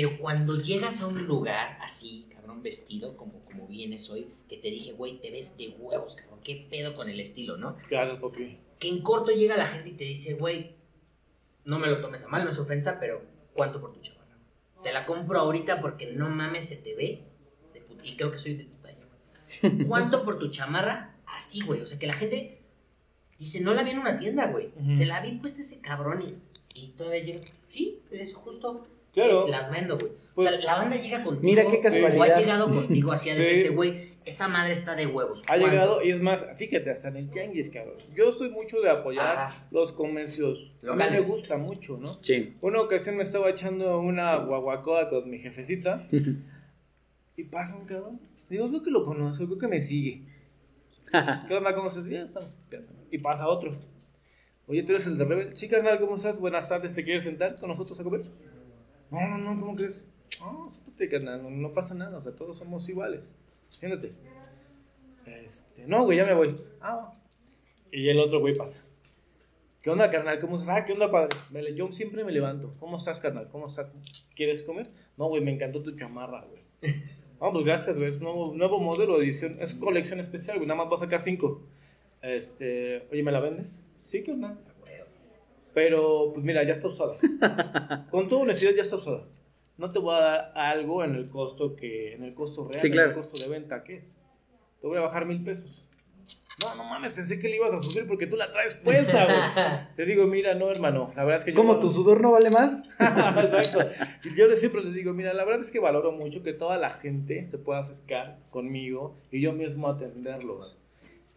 Pero 0.00 0.16
cuando 0.16 0.60
llegas 0.60 1.02
a 1.02 1.08
un 1.08 1.26
lugar 1.26 1.76
así, 1.80 2.28
cabrón, 2.32 2.62
vestido, 2.62 3.16
como, 3.16 3.44
como 3.44 3.66
vienes 3.66 4.08
hoy, 4.10 4.28
que 4.48 4.56
te 4.56 4.68
dije, 4.70 4.92
güey, 4.92 5.20
te 5.20 5.32
ves 5.32 5.56
de 5.58 5.70
huevos, 5.70 6.14
cabrón, 6.14 6.38
qué 6.44 6.68
pedo 6.70 6.94
con 6.94 7.08
el 7.08 7.18
estilo, 7.18 7.56
¿no? 7.56 7.76
Gracias, 7.90 8.20
papi. 8.20 8.58
Que 8.78 8.88
en 8.88 9.02
corto 9.02 9.32
llega 9.32 9.56
la 9.56 9.66
gente 9.66 9.88
y 9.88 9.92
te 9.94 10.04
dice, 10.04 10.34
güey, 10.34 10.76
no 11.64 11.80
me 11.80 11.88
lo 11.88 12.00
tomes 12.00 12.22
a 12.22 12.28
mal, 12.28 12.44
no 12.44 12.50
es 12.50 12.58
ofensa, 12.60 13.00
pero 13.00 13.22
¿cuánto 13.54 13.80
por 13.80 13.92
tu 13.92 14.00
chamarra? 14.00 14.38
Te 14.84 14.92
la 14.92 15.04
compro 15.04 15.40
ahorita 15.40 15.80
porque 15.80 16.12
no 16.12 16.28
mames, 16.30 16.68
se 16.68 16.76
te 16.76 16.94
ve. 16.94 17.24
de 17.74 17.80
put- 17.84 18.04
y 18.04 18.14
creo 18.16 18.30
que 18.30 18.38
soy 18.38 18.54
de 18.54 18.64
tu 18.66 18.76
talla, 18.76 19.00
güey. 19.62 19.86
¿Cuánto 19.88 20.24
por 20.24 20.38
tu 20.38 20.48
chamarra? 20.50 21.16
Así, 21.26 21.60
güey. 21.62 21.80
O 21.80 21.86
sea, 21.88 21.98
que 21.98 22.06
la 22.06 22.14
gente 22.14 22.60
dice, 23.36 23.60
no 23.62 23.74
la 23.74 23.82
vi 23.82 23.90
en 23.90 23.98
una 23.98 24.16
tienda, 24.20 24.46
güey. 24.46 24.70
Se 24.96 25.06
la 25.06 25.20
vi 25.22 25.32
puesta 25.38 25.60
ese 25.60 25.80
cabrón 25.80 26.22
y, 26.22 26.80
y 26.80 26.88
todavía 26.92 27.24
llega. 27.24 27.44
Sí, 27.66 28.00
es 28.12 28.32
justo. 28.32 28.86
Claro. 29.24 29.46
eh, 29.46 29.50
las 29.50 29.70
vendo, 29.70 29.98
güey. 29.98 30.12
Pues- 30.34 30.48
o 30.48 30.50
sea, 30.50 30.60
la 30.64 30.76
banda 30.78 30.96
llega 30.96 31.24
contigo. 31.24 31.42
Mira 31.44 31.62
qué 31.62 31.76
O 31.76 31.80
ha 31.80 31.82
casualidad. 31.82 32.38
llegado 32.38 32.72
contigo 32.72 33.10
así 33.12 33.30
a 33.30 33.34
decirte, 33.34 33.70
güey, 33.70 34.08
esa 34.24 34.46
madre 34.46 34.72
está 34.72 34.94
de 34.94 35.06
huevos. 35.06 35.42
Ha 35.48 35.56
llegado 35.56 36.02
y 36.04 36.12
es 36.12 36.20
más, 36.20 36.46
fíjate, 36.56 36.90
hasta 36.90 37.08
en 37.08 37.16
el 37.16 37.30
tianguis, 37.30 37.70
cabrón. 37.70 37.96
Yo 38.14 38.30
soy 38.30 38.50
mucho 38.50 38.80
de 38.80 38.90
apoyar 38.90 39.36
Ajá. 39.36 39.66
los 39.72 39.90
comercios. 39.92 40.58
A 40.82 40.86
mí 40.86 40.88
Locales. 40.92 41.28
me 41.28 41.34
gusta 41.34 41.56
mucho, 41.56 41.96
¿no? 41.98 42.18
Sí. 42.22 42.54
Una 42.60 42.80
ocasión 42.82 43.16
me 43.16 43.22
estaba 43.24 43.50
echando 43.50 43.98
una 44.00 44.36
guaguacoa 44.36 45.08
con 45.08 45.28
mi 45.28 45.38
jefecita 45.38 46.06
y 47.36 47.44
pasa 47.44 47.76
un 47.76 47.86
cabrón. 47.86 48.20
Digo, 48.48 48.68
creo 48.68 48.82
que 48.82 48.90
lo 48.90 49.04
conozco, 49.04 49.44
creo 49.46 49.58
que 49.58 49.68
me 49.68 49.80
sigue. 49.82 50.22
¿Qué 51.48 51.54
onda? 51.54 51.74
¿Cómo 51.74 51.88
estás? 51.88 52.04
Ya 52.06 52.22
estamos. 52.22 52.54
Y 53.10 53.18
pasa 53.18 53.48
otro. 53.48 53.76
Oye, 54.66 54.82
¿tú 54.82 54.92
eres 54.92 55.06
el 55.06 55.16
de 55.16 55.24
Rebel? 55.24 55.56
Sí, 55.56 55.66
carnal, 55.68 55.98
¿cómo 55.98 56.16
estás? 56.16 56.38
Buenas 56.38 56.68
tardes, 56.68 56.92
¿te 56.94 57.02
quieres 57.02 57.22
sentar 57.22 57.56
con 57.56 57.70
nosotros 57.70 57.98
a 57.98 58.04
comer? 58.04 58.22
No, 59.10 59.28
no, 59.28 59.38
no, 59.38 59.60
¿cómo 59.60 59.74
crees? 59.74 60.08
No, 60.40 60.70
siéntate, 60.70 61.08
carnal, 61.08 61.42
no, 61.42 61.50
no 61.50 61.72
pasa 61.72 61.94
nada, 61.94 62.18
o 62.18 62.22
sea, 62.22 62.34
todos 62.34 62.58
somos 62.58 62.88
iguales. 62.88 63.34
Siéntate. 63.68 64.12
Este, 65.26 65.86
no, 65.86 66.04
güey, 66.04 66.18
ya 66.18 66.24
me 66.24 66.34
voy. 66.34 66.60
Ah, 66.80 66.96
va. 66.96 67.22
Y 67.90 68.08
el 68.08 68.20
otro 68.20 68.40
güey 68.40 68.54
pasa. 68.54 68.84
¿Qué 69.80 69.90
onda, 69.90 70.10
carnal? 70.10 70.38
¿Cómo 70.40 70.56
estás? 70.56 70.76
Ah, 70.76 70.84
¿qué 70.84 70.92
onda, 70.92 71.08
padre? 71.08 71.74
Yo 71.74 71.90
siempre 71.92 72.24
me 72.24 72.32
levanto. 72.32 72.74
¿Cómo 72.80 72.98
estás, 72.98 73.20
carnal? 73.20 73.48
¿Cómo 73.48 73.68
estás? 73.68 73.88
¿Quieres 74.34 74.62
comer? 74.62 74.90
No, 75.16 75.28
güey, 75.28 75.42
me 75.42 75.52
encantó 75.52 75.82
tu 75.82 75.96
chamarra, 75.96 76.44
güey. 76.44 76.62
No, 77.40 77.52
pues 77.52 77.64
gracias, 77.64 77.96
güey. 77.96 78.10
Es 78.10 78.20
nuevo, 78.20 78.52
nuevo 78.54 78.80
modelo, 78.80 79.22
edición. 79.22 79.56
Es 79.60 79.74
colección 79.74 80.18
especial, 80.18 80.56
güey. 80.56 80.66
Nada 80.66 80.78
más 80.78 80.88
voy 80.88 80.96
a 80.96 81.00
sacar 81.00 81.22
cinco. 81.22 81.62
Este, 82.20 83.06
oye, 83.12 83.22
¿me 83.22 83.30
la 83.30 83.40
vendes? 83.40 83.80
Sí, 84.00 84.24
¿qué 84.24 84.32
onda? 84.32 84.58
Pero, 85.74 86.32
pues 86.32 86.44
mira, 86.44 86.62
ya 86.64 86.72
está 86.72 86.88
usada. 86.88 87.14
Con 88.10 88.28
toda 88.28 88.42
honestidad, 88.42 88.72
ya 88.74 88.82
está 88.82 88.96
usada. 88.96 89.24
No 89.76 89.88
te 89.88 89.98
voy 89.98 90.16
a 90.16 90.20
dar 90.20 90.52
algo 90.56 91.04
en 91.04 91.14
el 91.14 91.30
costo 91.30 91.76
que, 91.76 92.14
en 92.14 92.24
el 92.24 92.34
costo 92.34 92.66
real, 92.66 92.80
Sí, 92.80 92.90
claro. 92.90 93.10
en 93.10 93.16
el 93.16 93.22
costo 93.22 93.38
de 93.38 93.48
venta 93.48 93.84
que 93.84 93.96
es. 93.96 94.16
Te 94.80 94.86
voy 94.86 94.98
a 94.98 95.02
bajar 95.02 95.24
mil 95.26 95.42
pesos. 95.44 95.84
No, 96.60 96.74
no 96.74 96.82
mames, 96.82 97.12
pensé 97.12 97.38
que 97.38 97.48
le 97.48 97.54
ibas 97.56 97.72
a 97.72 97.78
subir 97.78 98.04
porque 98.08 98.26
tú 98.26 98.34
la 98.36 98.50
traes 98.50 98.74
puesta, 98.74 99.24
güey. 99.24 99.86
Te 99.96 100.04
digo, 100.04 100.26
mira, 100.26 100.54
no, 100.54 100.68
hermano, 100.68 101.12
la 101.14 101.22
verdad 101.22 101.38
es 101.38 101.44
que 101.44 101.52
yo... 101.52 101.56
¿Cómo 101.56 101.78
tu 101.78 101.90
sudor 101.90 102.20
no 102.20 102.32
vale 102.32 102.50
más? 102.50 102.88
Exacto. 102.98 103.78
Y 104.24 104.34
yo 104.34 104.54
siempre 104.56 104.82
les 104.82 104.92
digo, 104.92 105.12
mira, 105.12 105.32
la 105.34 105.44
verdad 105.44 105.60
es 105.60 105.70
que 105.70 105.78
valoro 105.78 106.10
mucho 106.10 106.42
que 106.42 106.52
toda 106.52 106.76
la 106.78 106.90
gente 106.90 107.46
se 107.46 107.58
pueda 107.58 107.80
acercar 107.80 108.40
conmigo 108.50 109.16
y 109.30 109.40
yo 109.40 109.52
mismo 109.52 109.88
atenderlos. 109.88 110.76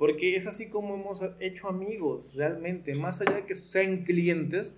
Porque 0.02 0.36
es 0.36 0.48
así 0.48 0.68
como 0.68 0.96
hemos 0.96 1.24
hecho 1.40 1.68
amigos, 1.68 2.34
realmente. 2.36 2.96
Más 2.96 3.22
allá 3.22 3.34
de 3.36 3.46
que 3.46 3.54
sean 3.54 3.98
clientes, 4.04 4.76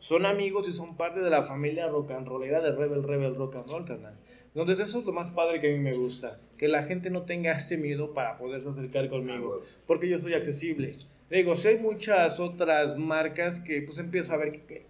son 0.00 0.26
amigos 0.26 0.68
y 0.68 0.72
son 0.72 0.96
parte 0.96 1.20
de 1.20 1.30
la 1.30 1.44
familia 1.44 1.86
rock 1.86 2.10
and 2.10 2.26
rollera 2.26 2.60
de 2.60 2.72
Rebel 2.72 3.04
Rebel 3.04 3.36
Rock 3.36 3.54
and 3.54 3.70
Roll, 3.70 3.84
carnal. 3.84 4.18
Entonces 4.48 4.80
eso 4.88 4.98
es 4.98 5.04
lo 5.06 5.12
más 5.12 5.30
padre 5.30 5.60
que 5.60 5.68
a 5.72 5.76
mí 5.76 5.78
me 5.78 5.92
gusta. 5.92 6.40
Que 6.58 6.66
la 6.66 6.82
gente 6.82 7.08
no 7.08 7.22
tenga 7.22 7.52
este 7.52 7.76
miedo 7.76 8.14
para 8.14 8.36
poderse 8.36 8.68
acercar 8.68 9.08
conmigo 9.08 9.62
porque 9.86 10.08
yo 10.08 10.18
soy 10.18 10.34
accesible. 10.34 10.96
Digo, 11.30 11.54
si 11.54 11.68
hay 11.68 11.78
muchas 11.78 12.40
otras 12.40 12.98
marcas 12.98 13.60
que 13.60 13.80
pues 13.82 13.98
empiezo 13.98 14.32
a 14.32 14.38
ver 14.38 14.50
que... 14.50 14.60
que- 14.66 14.86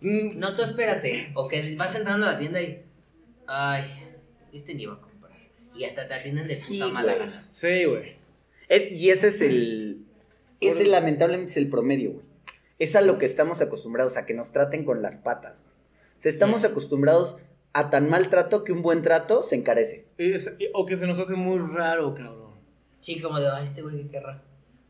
mm, 0.00 0.38
No, 0.38 0.56
tú 0.56 0.62
espérate. 0.62 1.32
O 1.34 1.48
que 1.48 1.76
vas 1.76 1.94
entrando 1.94 2.24
a 2.24 2.32
la 2.32 2.38
tienda 2.38 2.62
y. 2.62 2.82
Ay, 3.46 3.84
este 4.54 4.74
ni 4.74 4.84
iba 4.84 4.94
a 4.94 5.00
comprar. 5.02 5.32
Y 5.74 5.84
hasta 5.84 6.08
te 6.08 6.14
atienden 6.14 6.48
de 6.48 6.54
Sí, 6.54 6.78
puta 6.78 6.88
mala 6.94 7.14
gana. 7.14 7.46
Sí, 7.50 7.84
güey. 7.84 8.17
Es- 8.68 8.90
y 8.92 9.10
ese 9.10 9.28
es 9.28 9.40
el. 9.40 10.04
Ese 10.60 10.84
lamentablemente 10.86 11.52
es 11.52 11.56
el 11.56 11.68
promedio, 11.70 12.12
güey. 12.12 12.24
Es 12.78 12.94
a 12.96 13.00
lo 13.00 13.18
que 13.18 13.26
estamos 13.26 13.60
acostumbrados, 13.60 14.16
a 14.16 14.26
que 14.26 14.34
nos 14.34 14.52
traten 14.52 14.84
con 14.84 15.02
las 15.02 15.18
patas. 15.18 15.58
güey. 15.60 15.68
O 16.18 16.20
sea, 16.22 16.30
estamos 16.32 16.60
Sí. 16.62 16.66
acostumbrados 16.66 17.38
a 17.72 17.90
tan 17.90 18.08
mal 18.08 18.28
trato 18.30 18.64
que 18.64 18.72
un 18.72 18.82
buen 18.82 19.02
trato 19.02 19.42
se 19.42 19.54
encarece. 19.56 20.06
Es- 20.18 20.52
o 20.74 20.86
que 20.86 20.96
se 20.96 21.06
nos 21.06 21.18
hace 21.20 21.34
muy 21.34 21.58
raro, 21.74 22.14
cabrón. 22.14 22.52
Sí, 23.00 23.20
como 23.20 23.38
de, 23.38 23.48
ay, 23.48 23.62
este 23.64 23.82
güey 23.82 23.96
qué 24.02 24.08
querrá. 24.08 24.42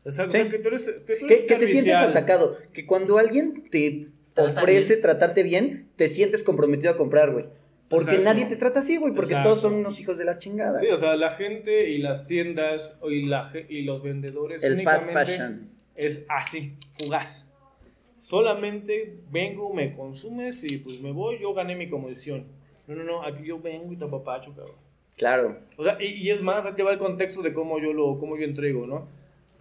O 0.05 0.11
sea, 0.11 0.25
Sí. 0.25 0.29
o 0.29 0.31
sea, 0.31 0.49
que 0.49 0.57
tú 0.59 0.67
eres, 0.69 0.85
que 1.05 1.15
tú 1.17 1.27
Que, 1.27 1.33
eres 1.35 1.45
que 1.47 1.55
te 1.55 1.67
sientes 1.67 1.95
atacado. 1.95 2.57
Que 2.73 2.85
cuando 2.87 3.17
alguien 3.19 3.69
te 3.69 4.07
Trata 4.33 4.61
ofrece 4.61 4.93
bien. 4.93 5.01
tratarte 5.01 5.43
bien, 5.43 5.89
te 5.97 6.09
sientes 6.09 6.41
comprometido 6.43 6.91
a 6.91 6.97
comprar, 6.97 7.31
güey. 7.31 7.45
Porque 7.89 8.19
nadie 8.19 8.45
te 8.45 8.55
trata 8.55 8.79
así, 8.79 8.97
güey. 8.97 9.13
Porque 9.13 9.33
Exacto. 9.33 9.49
todos 9.49 9.61
son 9.61 9.73
unos 9.73 9.99
hijos 9.99 10.17
de 10.17 10.25
la 10.25 10.37
chingada. 10.37 10.79
Sí, 10.79 10.87
o 10.87 10.97
sea, 10.97 11.15
la 11.15 11.31
gente 11.31 11.89
y 11.89 11.97
las 11.97 12.25
tiendas 12.27 12.97
y, 13.09 13.25
la, 13.25 13.51
y 13.67 13.83
los 13.83 14.03
vendedores 14.03 14.61
el 14.63 14.83
fast 14.83 15.11
fashion. 15.11 15.69
es 15.95 16.23
así, 16.29 16.75
fugaz. 16.97 17.47
Solamente 18.21 19.15
vengo, 19.31 19.73
me 19.73 19.95
consumes 19.95 20.63
y 20.63 20.77
pues 20.77 21.01
me 21.01 21.11
voy, 21.11 21.39
yo 21.41 21.53
gané 21.53 21.75
mi 21.75 21.89
comisión. 21.89 22.45
No, 22.87 22.95
no, 22.95 23.03
no, 23.03 23.23
aquí 23.23 23.43
yo 23.43 23.59
vengo 23.59 23.91
y 23.91 23.97
te 23.97 24.05
apapacho, 24.05 24.53
cabrón. 24.55 24.75
Claro. 25.17 25.59
O 25.77 25.83
sea, 25.83 25.97
y, 25.99 26.13
y 26.13 26.29
es 26.29 26.41
más, 26.41 26.65
aquí 26.65 26.81
va 26.81 26.91
el 26.91 26.99
contexto 26.99 27.41
de 27.41 27.53
cómo 27.53 27.79
yo 27.79 27.91
lo 27.91 28.17
cómo 28.19 28.37
yo 28.37 28.45
entrego, 28.45 28.85
¿no? 28.85 29.07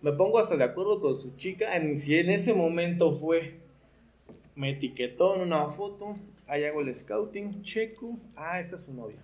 Me 0.02 0.12
pongo 0.12 0.38
hasta 0.38 0.56
de 0.56 0.64
acuerdo 0.64 1.00
con 1.00 1.18
su 1.18 1.34
chica, 1.36 1.76
en, 1.76 1.98
si 1.98 2.16
en 2.18 2.30
ese 2.30 2.54
momento 2.54 3.12
fue, 3.12 3.54
me 4.58 4.70
etiquetó 4.70 5.36
en 5.36 5.42
una 5.42 5.68
foto, 5.70 6.16
ahí 6.48 6.64
hago 6.64 6.80
el 6.80 6.92
scouting, 6.92 7.62
checo, 7.62 8.18
ah, 8.36 8.58
esta 8.58 8.76
es 8.76 8.82
su 8.82 8.92
novia. 8.92 9.22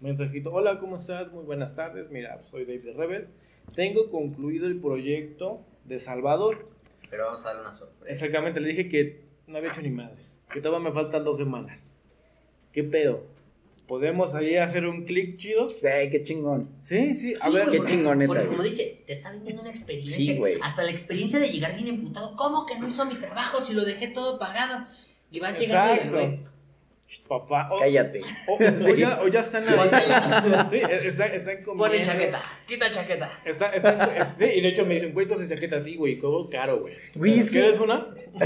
Mensajito, 0.00 0.52
hola, 0.52 0.80
¿cómo 0.80 0.96
estás? 0.96 1.32
Muy 1.32 1.44
buenas 1.44 1.74
tardes, 1.74 2.10
mira, 2.10 2.40
soy 2.42 2.64
David 2.64 2.96
Rebel 2.96 3.28
tengo 3.74 4.10
concluido 4.10 4.66
el 4.66 4.80
proyecto 4.80 5.60
de 5.84 6.00
Salvador. 6.00 6.68
Pero 7.08 7.24
vamos 7.24 7.44
a 7.44 7.48
darle 7.48 7.62
una 7.62 7.72
sorpresa. 7.72 8.12
Exactamente, 8.12 8.60
le 8.60 8.68
dije 8.68 8.88
que 8.88 9.24
no 9.46 9.58
había 9.58 9.70
hecho 9.70 9.82
ni 9.82 9.90
madres, 9.90 10.36
que 10.52 10.60
todavía 10.60 10.88
me 10.90 10.94
faltan 10.94 11.24
dos 11.24 11.38
semanas. 11.38 11.88
¿Qué 12.72 12.82
pedo? 12.84 13.24
¿Podemos 13.92 14.34
ahí 14.34 14.56
hacer 14.56 14.86
un 14.86 15.04
clic 15.04 15.36
chido? 15.36 15.66
Ay, 15.84 16.08
qué 16.08 16.24
chingón. 16.24 16.70
Sí, 16.80 17.12
sí, 17.12 17.34
a 17.38 17.48
Sí, 17.48 17.52
ver. 17.52 17.64
güey, 17.64 17.70
qué 17.72 17.76
porque- 17.76 17.92
chingón, 17.92 18.24
Porque 18.26 18.46
como 18.46 18.62
dice, 18.62 19.02
te 19.06 19.12
está 19.12 19.30
vendiendo 19.32 19.60
una 19.60 19.70
experiencia. 19.70 20.16
Sí, 20.16 20.34
güey. 20.38 20.56
Hasta 20.62 20.82
la 20.82 20.90
experiencia 20.90 21.38
de 21.38 21.50
llegar 21.50 21.74
bien 21.74 21.88
emputado. 21.88 22.34
¿Cómo 22.34 22.64
que 22.64 22.78
no 22.78 22.88
hizo 22.88 23.04
mi 23.04 23.16
trabajo 23.16 23.62
si 23.62 23.74
lo 23.74 23.84
dejé 23.84 24.08
todo 24.08 24.38
pagado? 24.38 24.86
Y 25.30 25.40
vas 25.40 25.60
llegando 25.60 25.94
y 25.94 25.98
el 26.06 26.10
güey. 26.10 26.40
Papá, 27.28 27.68
o, 27.72 27.78
Cállate. 27.78 28.20
o- 28.48 28.54
o 28.56 28.94
ya, 28.94 29.20
o 29.22 29.28
ya 29.28 29.40
está 29.40 29.58
en 29.58 29.66
la... 29.66 29.76
Póntela. 29.76 30.66
Sí, 30.70 30.80
está, 31.04 31.26
está 31.26 31.52
en 31.52 31.62
Pone 31.64 32.00
chaqueta. 32.00 32.42
Quita 32.66 32.90
chaqueta. 32.90 33.30
Está, 33.44 33.68
está, 33.74 34.16
es- 34.18 34.28
sí, 34.38 34.44
y 34.44 34.60
de 34.60 34.68
hecho 34.68 34.84
me 34.86 34.94
dicen, 34.94 35.12
güey, 35.12 35.24
entonces 35.24 35.48
chaqueta 35.48 35.76
así, 35.76 35.96
güey, 35.96 36.18
cobro 36.18 36.48
caro, 36.50 36.80
güey. 36.80 36.94
Que- 36.94 37.50
¿Quieres 37.50 37.78
una? 37.80 38.06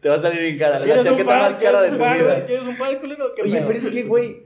Te 0.00 0.08
va 0.08 0.16
a 0.16 0.20
salir 0.22 0.40
bien 0.42 0.58
cara. 0.58 0.78
La 0.78 0.84
¿Quieres 0.84 1.06
un 1.06 1.12
chaqueta 1.12 1.28
par? 1.28 1.50
más 1.50 1.58
cara 1.60 1.82
de 1.82 1.88
¿Quieres 1.88 1.92
tu 1.92 1.98
par? 2.04 2.18
vida. 2.18 2.46
¿Quieres 2.46 2.66
un 2.66 2.76
par, 2.76 3.00
culero? 3.00 3.34
¿Qué 3.34 3.42
Oye, 3.42 3.52
pedo? 3.58 3.66
pero 3.68 3.78
es 3.78 3.88
que, 3.94 4.02
güey, 4.02 4.42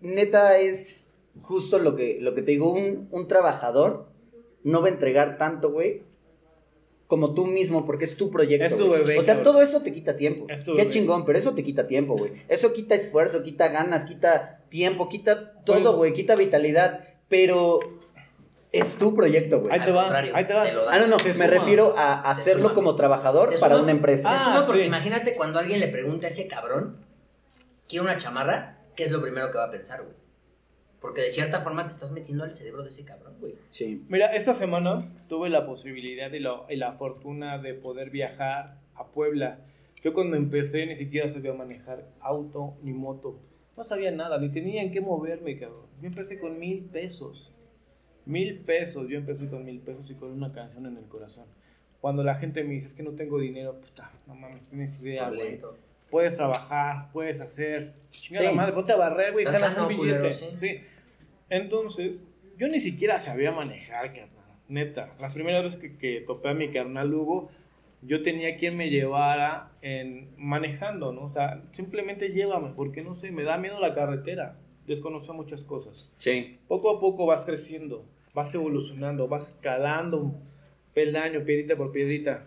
neta 0.00 0.58
es 0.58 1.06
justo 1.40 1.78
lo 1.78 1.96
que, 1.96 2.18
lo 2.20 2.34
que 2.34 2.42
te 2.42 2.50
digo. 2.52 2.72
Un, 2.72 3.08
un 3.10 3.26
trabajador 3.28 4.08
no 4.64 4.82
va 4.82 4.88
a 4.88 4.90
entregar 4.90 5.38
tanto, 5.38 5.70
güey, 5.70 6.02
como 7.08 7.34
tú 7.34 7.46
mismo, 7.46 7.84
porque 7.86 8.04
es 8.04 8.16
tu 8.16 8.30
proyecto. 8.30 8.66
Es 8.66 8.76
tu 8.76 8.88
bebé, 8.88 9.18
O 9.18 9.22
sea, 9.22 9.34
cabrón. 9.34 9.52
todo 9.52 9.62
eso 9.62 9.82
te 9.82 9.92
quita 9.92 10.16
tiempo. 10.16 10.46
Es 10.48 10.62
tu 10.62 10.72
Qué 10.76 10.82
bebé. 10.82 10.90
chingón, 10.90 11.24
pero 11.24 11.38
eso 11.38 11.54
te 11.54 11.64
quita 11.64 11.88
tiempo, 11.88 12.14
güey. 12.16 12.32
Eso 12.48 12.72
quita 12.72 12.94
esfuerzo, 12.94 13.42
quita 13.42 13.68
ganas, 13.68 14.04
quita 14.04 14.60
tiempo, 14.68 15.08
quita 15.08 15.54
todo, 15.64 15.82
Pues- 15.82 15.96
güey, 15.96 16.12
quita 16.14 16.36
vitalidad. 16.36 17.00
Pero 17.28 17.80
es 18.72 18.92
tu 18.98 19.14
proyecto, 19.16 19.60
güey. 19.60 19.72
Ahí 19.72 19.84
te 19.84 19.90
va, 19.90 20.14
ahí 20.14 20.46
te 20.46 20.52
va. 20.54 20.64
Ah, 20.90 20.98
no, 20.98 21.06
no, 21.06 21.16
Te 21.16 21.24
me 21.28 21.32
suma. 21.34 21.46
refiero 21.46 21.94
a 21.96 22.30
hacerlo 22.30 22.74
como 22.74 22.94
trabajador 22.94 23.58
para 23.58 23.78
una 23.78 23.90
empresa. 23.90 24.28
Ah, 24.30 24.44
suma 24.44 24.66
porque 24.66 24.82
sí. 24.82 24.86
imagínate 24.88 25.34
cuando 25.34 25.58
alguien 25.58 25.80
le 25.80 25.88
pregunta 25.88 26.26
a 26.26 26.30
ese 26.30 26.46
cabrón, 26.46 26.98
¿quiere 27.88 28.04
una 28.04 28.18
chamarra? 28.18 28.76
¿Qué 28.94 29.04
es 29.04 29.12
lo 29.12 29.22
primero 29.22 29.50
que 29.50 29.56
va 29.58 29.64
a 29.64 29.70
pensar, 29.70 30.02
güey? 30.02 30.14
Porque 31.00 31.20
de 31.22 31.28
cierta 31.30 31.60
forma 31.62 31.84
te 31.86 31.92
estás 31.92 32.10
metiendo 32.12 32.44
al 32.44 32.54
cerebro 32.54 32.82
de 32.82 32.88
ese 32.88 33.04
cabrón, 33.04 33.34
güey. 33.40 33.54
Sí. 33.70 34.04
Mira, 34.08 34.34
esta 34.34 34.52
semana 34.54 35.08
tuve 35.28 35.48
la 35.48 35.64
posibilidad 35.64 36.32
y, 36.32 36.40
la- 36.40 36.62
y 36.68 36.76
la 36.76 36.92
fortuna 36.92 37.58
de 37.58 37.74
poder 37.74 38.10
viajar 38.10 38.80
a 38.94 39.06
Puebla. 39.06 39.60
Yo 40.02 40.12
cuando 40.12 40.36
empecé 40.36 40.86
ni 40.86 40.96
siquiera 40.96 41.28
sabía 41.30 41.52
manejar 41.54 42.08
auto 42.20 42.74
ni 42.82 42.92
moto. 42.92 43.38
No 43.76 43.84
sabía 43.84 44.10
nada, 44.10 44.38
ni 44.38 44.48
tenía 44.48 44.82
en 44.82 44.90
qué 44.90 45.00
moverme, 45.00 45.56
cabrón. 45.58 45.86
Yo 46.00 46.08
empecé 46.08 46.38
con 46.40 46.58
mil 46.58 46.84
pesos. 46.84 47.52
Mil 48.26 48.58
pesos, 48.58 49.08
yo 49.08 49.18
empecé 49.18 49.48
con 49.48 49.64
mil 49.64 49.80
pesos 49.80 50.10
y 50.10 50.14
con 50.14 50.30
una 50.32 50.48
canción 50.50 50.84
en 50.86 50.96
el 50.96 51.04
corazón. 51.04 51.46
Cuando 52.00 52.22
la 52.22 52.34
gente 52.34 52.62
me 52.64 52.74
dice, 52.74 52.88
es 52.88 52.94
que 52.94 53.02
no 53.02 53.12
tengo 53.12 53.38
dinero, 53.38 53.80
puta, 53.80 54.10
no 54.26 54.34
mames, 54.34 54.68
tienes 54.68 55.00
idea, 55.00 55.28
güey. 55.36 55.58
Puedes 56.10 56.36
trabajar, 56.36 57.10
puedes 57.12 57.40
hacer. 57.40 57.92
Chinga 58.10 58.40
Sí. 58.40 58.44
la 58.46 58.52
madre, 58.52 58.72
ponte 58.72 58.92
a 58.92 58.96
barrer, 58.96 59.32
güey, 59.32 59.44
ganas 59.44 59.76
un 59.76 59.88
billete. 59.88 60.32
sí. 60.32 60.46
sí. 60.58 60.80
Entonces, 61.50 62.22
yo 62.56 62.68
ni 62.68 62.80
siquiera 62.80 63.18
sabía 63.18 63.52
manejar, 63.52 64.12
carnal. 64.12 64.28
Neta. 64.68 65.14
Las 65.18 65.34
primeras 65.34 65.62
veces 65.64 65.78
que, 65.80 65.96
que 65.96 66.20
topé 66.26 66.50
a 66.50 66.54
mi 66.54 66.70
carnal 66.70 67.12
Hugo, 67.14 67.50
yo 68.02 68.22
tenía 68.22 68.56
quien 68.56 68.76
me 68.76 68.90
llevara 68.90 69.70
en 69.80 70.30
manejando, 70.36 71.12
¿no? 71.12 71.22
O 71.22 71.30
sea, 71.30 71.62
simplemente 71.72 72.28
llévame, 72.30 72.72
porque 72.76 73.02
no 73.02 73.14
sé, 73.14 73.30
me 73.30 73.44
da 73.44 73.56
miedo 73.56 73.80
la 73.80 73.94
carretera. 73.94 74.56
Desconozco 74.86 75.32
muchas 75.34 75.64
cosas. 75.64 76.12
Sí. 76.18 76.58
Poco 76.68 76.90
a 76.90 77.00
poco 77.00 77.26
vas 77.26 77.44
creciendo, 77.44 78.04
vas 78.34 78.54
evolucionando, 78.54 79.26
vas 79.28 79.48
escalando 79.50 80.34
peldaño, 80.94 81.44
piedrita 81.44 81.76
por 81.76 81.92
piedrita. 81.92 82.44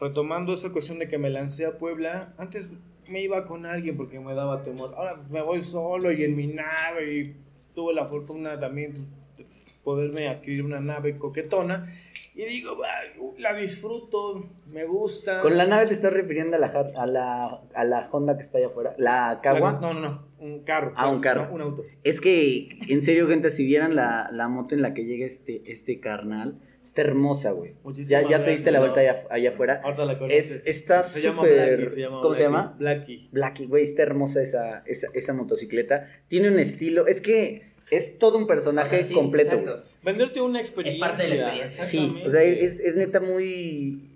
Retomando 0.00 0.54
esa 0.54 0.70
cuestión 0.72 0.98
de 0.98 1.08
que 1.08 1.18
me 1.18 1.30
lancé 1.30 1.66
a 1.66 1.76
Puebla, 1.78 2.32
antes 2.38 2.70
me 3.08 3.20
iba 3.20 3.44
con 3.44 3.66
alguien 3.66 3.96
porque 3.96 4.18
me 4.18 4.34
daba 4.34 4.62
temor. 4.62 4.94
Ahora 4.96 5.20
me 5.28 5.42
voy 5.42 5.60
solo 5.62 6.10
y 6.10 6.24
en 6.24 6.36
mi 6.36 6.46
nave 6.46 7.14
y 7.18 7.36
tuve 7.74 7.92
la 7.92 8.06
fortuna 8.06 8.58
también 8.58 8.94
de 9.36 9.44
poderme 9.84 10.28
adquirir 10.28 10.64
una 10.64 10.80
nave 10.80 11.18
coquetona. 11.18 11.92
Y 12.34 12.44
digo, 12.44 12.78
"Ay, 12.84 13.20
la 13.38 13.54
disfruto, 13.54 14.46
me 14.66 14.84
gusta. 14.84 15.40
Con 15.40 15.56
la 15.56 15.66
nave 15.66 15.86
te 15.86 15.94
estás 15.94 16.12
refiriendo 16.12 16.56
a 16.56 16.60
la, 16.60 16.66
a 16.96 17.06
la, 17.06 17.60
a 17.74 17.84
la 17.84 18.08
Honda 18.10 18.36
que 18.36 18.42
está 18.42 18.58
allá 18.58 18.68
afuera. 18.68 18.94
¿La 18.96 19.40
Cagua? 19.42 19.78
No, 19.80 19.92
no, 19.92 20.00
no, 20.00 20.22
un 20.38 20.60
carro. 20.60 20.92
Ah, 20.96 21.08
un 21.08 21.20
carro. 21.20 21.46
No, 21.48 21.54
un 21.54 21.60
auto. 21.62 21.84
Es 22.04 22.20
que, 22.20 22.68
en 22.88 23.02
serio, 23.02 23.26
gente, 23.28 23.50
si 23.50 23.66
vieran 23.66 23.96
la, 23.96 24.28
la 24.32 24.48
moto 24.48 24.74
en 24.74 24.82
la 24.82 24.94
que 24.94 25.04
llega 25.04 25.26
este, 25.26 25.62
este 25.70 26.00
carnal, 26.00 26.54
está 26.84 27.02
hermosa, 27.02 27.52
güey. 27.52 27.74
Muchísimas 27.84 28.22
Ya, 28.24 28.28
ya 28.28 28.44
te 28.44 28.50
diste 28.50 28.70
la 28.70 28.80
vuelta 28.80 29.02
¿no? 29.02 29.08
allá, 29.08 29.26
allá 29.30 29.50
afuera. 29.50 29.80
Ahorita 29.84 30.04
la 30.04 30.18
conoces. 30.18 30.50
Es, 30.50 30.66
está 30.66 31.02
súper... 31.02 31.76
Blackie, 31.76 31.88
se 31.88 32.00
llama 32.00 32.20
¿Cómo 32.22 32.34
se 32.34 32.40
Blackie. 32.48 32.56
llama? 32.58 32.76
Blackie. 32.78 33.28
Blackie, 33.32 33.66
güey, 33.66 33.84
está 33.84 34.02
hermosa 34.02 34.42
esa, 34.42 34.82
esa, 34.86 35.08
esa 35.14 35.32
motocicleta. 35.34 36.08
Tiene 36.28 36.48
un 36.48 36.58
estilo, 36.58 37.06
es 37.06 37.20
que 37.20 37.70
es 37.90 38.18
todo 38.18 38.38
un 38.38 38.46
personaje 38.46 38.96
O 38.96 38.98
sea, 38.98 39.08
sí, 39.08 39.14
completo. 39.14 39.54
exacto. 39.56 39.84
Venderte 40.02 40.40
una 40.40 40.60
experiencia. 40.60 41.06
parte 41.06 41.22
de 41.24 41.28
la 41.30 41.34
experiencia. 41.36 41.84
Sí, 41.84 42.22
o 42.24 42.30
sea, 42.30 42.42
es, 42.42 42.80
es 42.80 42.96
neta 42.96 43.20
muy... 43.20 44.06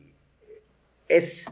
Es 1.09 1.47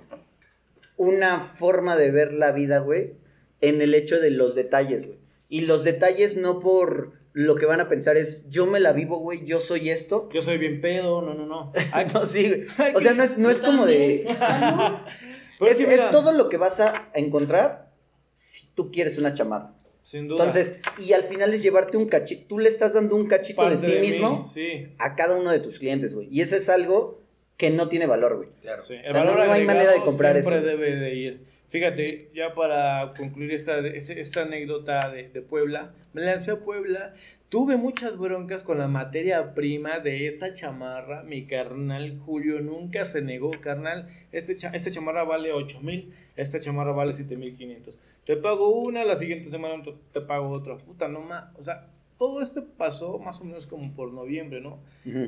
una 0.96 1.46
forma 1.58 1.96
de 1.96 2.10
ver 2.10 2.32
la 2.32 2.52
vida, 2.52 2.78
güey, 2.78 3.12
en 3.60 3.82
el 3.82 3.94
hecho 3.94 4.20
de 4.20 4.30
los 4.30 4.54
detalles, 4.54 5.06
güey. 5.06 5.18
Y 5.48 5.62
los 5.62 5.84
detalles 5.84 6.36
no 6.36 6.60
por 6.60 7.12
lo 7.34 7.54
que 7.56 7.64
van 7.66 7.80
a 7.80 7.88
pensar 7.88 8.16
es, 8.16 8.48
yo 8.50 8.66
me 8.66 8.78
la 8.80 8.92
vivo, 8.92 9.18
güey, 9.18 9.44
yo 9.46 9.58
soy 9.60 9.90
esto. 9.90 10.28
Yo 10.32 10.42
soy 10.42 10.58
bien 10.58 10.80
pedo, 10.80 11.22
no, 11.22 11.34
no, 11.34 11.46
no. 11.46 11.72
Ay, 11.92 12.06
No, 12.12 12.26
sí, 12.26 12.48
güey. 12.48 12.66
O 12.94 13.00
sea, 13.00 13.12
no 13.14 13.22
es, 13.22 13.38
no 13.38 13.50
es 13.50 13.60
como 13.62 13.86
de... 13.86 14.26
Pero 15.58 15.70
Es, 15.70 15.76
que 15.76 15.94
es 15.94 16.10
todo 16.10 16.32
lo 16.32 16.48
que 16.48 16.56
vas 16.56 16.80
a 16.80 17.08
encontrar 17.14 17.88
si 18.34 18.66
tú 18.74 18.90
quieres 18.90 19.18
una 19.18 19.34
chamarra. 19.34 19.72
Sin 20.02 20.26
duda. 20.26 20.44
Entonces, 20.44 20.80
y 20.98 21.12
al 21.12 21.22
final 21.24 21.54
es 21.54 21.62
llevarte 21.62 21.96
un 21.96 22.06
cachito, 22.08 22.42
tú 22.48 22.58
le 22.58 22.68
estás 22.68 22.94
dando 22.94 23.14
un 23.14 23.26
cachito 23.28 23.62
de 23.68 23.76
Parte 23.76 23.86
ti 23.86 24.00
mí, 24.00 24.08
mismo 24.08 24.40
Sí. 24.40 24.88
a 24.98 25.14
cada 25.14 25.36
uno 25.36 25.52
de 25.52 25.60
tus 25.60 25.78
clientes, 25.78 26.14
güey. 26.14 26.26
Y 26.30 26.40
eso 26.40 26.56
es 26.56 26.68
algo 26.68 27.20
que 27.56 27.70
no 27.70 27.88
tiene 27.88 28.06
valor, 28.06 28.36
güey. 28.36 28.48
Claro. 28.60 28.82
sí. 28.82 28.94
El 28.94 29.12
sea, 29.12 29.12
no- 29.12 29.18
valor 29.20 29.36
no 29.36 29.42
hay 29.42 29.48
agregado 29.62 29.66
manera 29.66 29.92
de 29.92 30.00
comprar 30.04 30.32
siempre 30.42 30.56
eso. 30.58 30.66
debe 30.66 30.96
de 30.96 31.14
ir. 31.14 31.40
Fíjate, 31.72 32.28
ya 32.34 32.54
para 32.54 33.14
concluir 33.16 33.52
esta, 33.52 33.78
este- 33.80 34.20
esta 34.20 34.42
anécdota 34.42 35.10
de, 35.10 35.30
de 35.30 35.40
Puebla, 35.40 35.92
me 36.12 36.20
lancé 36.22 36.50
a 36.50 36.60
Puebla, 36.60 37.14
tuve 37.48 37.76
muchas 37.78 38.18
broncas 38.18 38.62
con 38.62 38.76
la 38.78 38.88
materia 38.88 39.54
prima 39.54 39.98
de 39.98 40.26
esta 40.28 40.52
chamarra, 40.52 41.22
mi 41.22 41.46
carnal 41.46 42.18
Julio 42.26 42.60
nunca 42.60 43.06
se 43.06 43.22
negó, 43.22 43.52
carnal, 43.62 44.06
este 44.32 44.52
esta 44.76 44.90
chamarra 44.90 45.24
vale 45.24 45.52
8 45.52 45.80
mil, 45.80 46.12
esta 46.36 46.60
chamarra 46.60 46.92
vale 46.92 47.14
7 47.14 47.36
mil 47.38 47.56
500. 47.56 47.94
Te 48.26 48.36
pago 48.36 48.68
una, 48.68 49.02
la 49.04 49.16
siguiente 49.16 49.50
semana 49.50 49.82
te 50.12 50.20
pago 50.20 50.50
otra. 50.50 50.76
Puta, 50.76 51.08
no 51.08 51.22
más. 51.22 51.44
O 51.58 51.64
sea, 51.64 51.88
todo 52.22 52.40
esto 52.40 52.64
pasó 52.78 53.18
más 53.18 53.40
o 53.40 53.44
menos 53.44 53.66
como 53.66 53.92
por 53.96 54.12
noviembre, 54.12 54.60
¿no? 54.60 54.78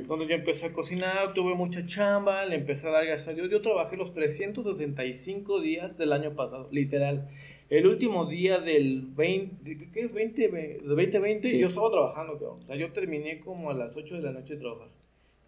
donde 0.07 0.27
yo 0.27 0.35
empecé 0.35 0.67
a 0.67 0.71
cocinar, 0.71 1.33
tuve 1.33 1.53
mucha 1.53 1.85
chamba, 1.85 2.45
le 2.45 2.55
empecé 2.55 2.87
a 2.87 2.91
dar 2.91 3.05
gracias 3.05 3.33
a 3.33 3.35
Dios. 3.35 3.49
Yo 3.51 3.59
trabajé 3.61 3.97
los 3.97 4.13
365 4.13 5.59
días 5.59 5.97
del 5.97 6.13
año 6.13 6.35
pasado, 6.35 6.69
literal. 6.71 7.27
El 7.69 7.85
último 7.85 8.27
día 8.27 8.59
del 8.59 9.01
20, 9.13 9.89
¿qué 9.91 9.99
es? 10.05 10.13
20, 10.13 10.47
de 10.47 10.79
2020, 10.85 11.49
Sí. 11.49 11.59
yo 11.59 11.67
estaba 11.67 11.91
trabajando, 11.91 12.33
cabrón. 12.39 12.59
O 12.59 12.61
sea, 12.61 12.77
yo 12.77 12.93
terminé 12.93 13.39
como 13.41 13.71
a 13.71 13.73
las 13.73 13.93
8 13.97 14.15
de 14.15 14.21
la 14.21 14.31
noche 14.31 14.53
de 14.53 14.61
trabajar. 14.61 14.87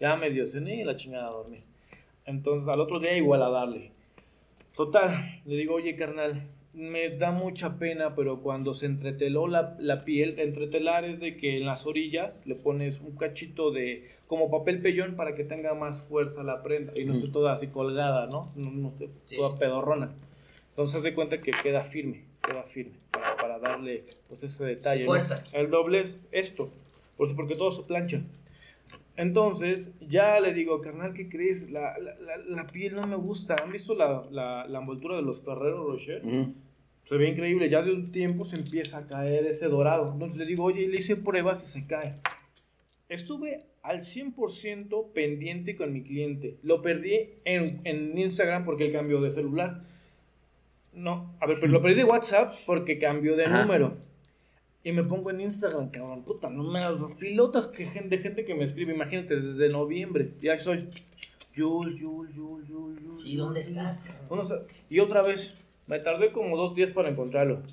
Ya 0.01 0.17
medio 0.17 0.47
cené 0.47 0.81
y 0.81 0.83
la 0.83 0.97
chingada 0.97 1.29
a 1.29 1.31
dormir. 1.31 1.61
Entonces, 2.25 2.67
al 2.67 2.81
otro 2.81 2.99
día 2.99 3.15
igual 3.15 3.41
a 3.41 3.49
darle. 3.49 3.91
Total, 4.75 5.41
le 5.45 5.55
digo, 5.55 5.75
oye, 5.75 5.95
carnal, 5.95 6.41
me 6.77 7.09
da 7.09 7.31
mucha 7.31 7.79
pena, 7.79 8.15
pero 8.15 8.41
cuando 8.41 8.75
se 8.75 8.85
entreteló 8.85 9.47
la, 9.47 9.75
la 9.79 10.05
piel, 10.05 10.39
entretelar 10.39 11.05
es 11.05 11.19
de 11.19 11.35
que 11.35 11.57
en 11.57 11.65
las 11.65 11.87
orillas 11.87 12.43
le 12.45 12.53
pones 12.53 12.99
un 13.01 13.17
cachito 13.17 13.71
de, 13.71 14.11
como 14.27 14.51
papel 14.51 14.79
pellón 14.79 15.15
para 15.15 15.33
que 15.33 15.43
tenga 15.43 15.73
más 15.73 16.03
fuerza 16.03 16.43
la 16.43 16.61
prenda 16.61 16.93
y 16.95 17.05
no 17.05 17.13
esté 17.13 17.25
Ujú. 17.25 17.33
toda 17.33 17.53
así 17.53 17.67
colgada, 17.67 18.27
¿no? 18.31 18.43
No, 18.55 18.71
no 18.71 18.89
esté 18.89 19.09
Sí, 19.25 19.37
toda 19.37 19.57
pedorrona. 19.57 20.11
Entonces, 20.69 21.01
de 21.01 21.15
cuenta 21.15 21.41
que 21.41 21.51
queda 21.63 21.83
firme, 21.83 22.25
queda 22.45 22.61
firme, 22.63 22.97
para, 23.11 23.35
para 23.37 23.57
darle 23.57 24.03
pues 24.29 24.43
ese 24.43 24.63
detalle. 24.63 25.01
¿no? 25.01 25.07
Fuerza. 25.07 25.43
El 25.53 25.71
doble 25.71 26.01
es 26.01 26.21
esto, 26.31 26.69
por 27.17 27.25
eso, 27.27 27.35
porque 27.35 27.55
todo 27.55 27.71
se 27.71 27.81
plancha. 27.81 28.21
Entonces, 29.15 29.89
ya 29.99 30.39
le 30.39 30.53
digo, 30.53 30.79
carnal, 30.79 31.13
¿qué 31.13 31.27
crees? 31.27 31.71
La, 31.71 31.97
la, 31.97 32.13
la, 32.19 32.37
la 32.37 32.67
piel 32.67 32.95
no 32.95 33.07
me 33.07 33.15
gusta. 33.15 33.55
¿Han 33.63 33.71
visto 33.71 33.95
la, 33.95 34.27
la, 34.29 34.67
la 34.67 34.79
envoltura 34.79 35.15
de 35.15 35.23
los 35.23 35.41
Ferrero 35.41 35.87
Rocher? 35.91 36.21
Se 37.07 37.15
ve 37.15 37.29
increíble. 37.29 37.69
Ya 37.69 37.81
de 37.81 37.91
un 37.93 38.11
tiempo 38.11 38.45
se 38.45 38.57
empieza 38.57 38.97
a 38.99 39.07
caer 39.07 39.47
ese 39.47 39.67
dorado. 39.67 40.11
Entonces 40.13 40.37
le 40.37 40.45
digo, 40.45 40.65
oye, 40.65 40.87
le 40.87 40.97
hice 40.97 41.15
pruebas 41.15 41.63
y 41.63 41.67
se 41.67 41.85
cae. 41.85 42.15
Estuve 43.09 43.65
al 43.83 44.01
100% 44.01 45.13
pendiente 45.13 45.75
con 45.75 45.93
mi 45.93 46.03
cliente. 46.03 46.57
Lo 46.63 46.81
perdí 46.81 47.29
en, 47.45 47.81
en 47.85 48.17
Instagram 48.17 48.65
porque 48.65 48.85
él 48.87 48.91
cambió 48.91 49.21
de 49.21 49.31
celular. 49.31 49.83
No, 50.93 51.33
a 51.39 51.45
ver, 51.45 51.59
pero 51.59 51.71
lo 51.71 51.81
perdí 51.81 51.95
de 51.95 52.03
WhatsApp 52.03 52.53
porque 52.65 52.97
cambió 52.97 53.35
de 53.35 53.45
Ajá. 53.45 53.61
número. 53.61 53.95
Y 54.83 54.91
me 54.91 55.03
pongo 55.03 55.29
en 55.31 55.41
Instagram, 55.41 55.89
cabrón, 55.89 56.23
puta, 56.23 56.49
no 56.49 56.63
me 56.63 56.79
das 56.79 56.97
filotas 57.17 57.67
que 57.67 57.85
gente, 57.85 58.15
de 58.15 58.23
gente 58.23 58.45
que 58.45 58.55
me 58.55 58.63
escribe, 58.63 58.93
imagínate, 58.93 59.39
desde 59.39 59.75
noviembre, 59.75 60.31
ya 60.41 60.57
soy. 60.59 60.87
Yul, 61.53 61.97
Yul, 61.97 62.31
Yul, 62.31 62.65
Yul, 62.67 62.99
Yul. 63.01 63.17
Sí, 63.19 63.35
¿dónde 63.35 63.59
estás, 63.59 64.03
cabrón? 64.03 64.27
¿Dónde 64.29 64.43
estás? 64.55 64.85
Y 64.89 64.99
otra 64.99 65.23
vez, 65.23 65.53
me 65.87 65.99
tardé 65.99 66.31
como 66.31 66.57
dos 66.57 66.75
días 66.75 66.91
para 66.91 67.09
encontrarlo. 67.09 67.63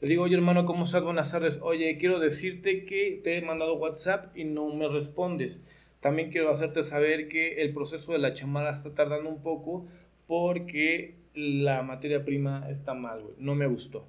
Le 0.00 0.08
digo, 0.08 0.22
oye 0.22 0.36
hermano, 0.36 0.66
¿cómo 0.66 0.84
estás? 0.84 1.02
Buenas 1.02 1.32
tardes. 1.32 1.58
Oye, 1.62 1.98
quiero 1.98 2.20
decirte 2.20 2.84
que 2.84 3.20
te 3.22 3.36
he 3.36 3.42
mandado 3.42 3.74
WhatsApp 3.74 4.36
y 4.36 4.44
no 4.44 4.72
me 4.72 4.88
respondes. 4.88 5.60
También 6.00 6.30
quiero 6.30 6.50
hacerte 6.50 6.84
saber 6.84 7.28
que 7.28 7.62
el 7.62 7.72
proceso 7.72 8.12
de 8.12 8.18
la 8.18 8.34
chamada 8.34 8.72
está 8.72 8.94
tardando 8.94 9.28
un 9.28 9.42
poco 9.42 9.86
porque 10.26 11.16
la 11.34 11.82
materia 11.82 12.24
prima 12.24 12.68
está 12.70 12.94
mal, 12.94 13.22
güey. 13.22 13.34
No 13.38 13.54
me 13.54 13.66
gustó. 13.66 14.06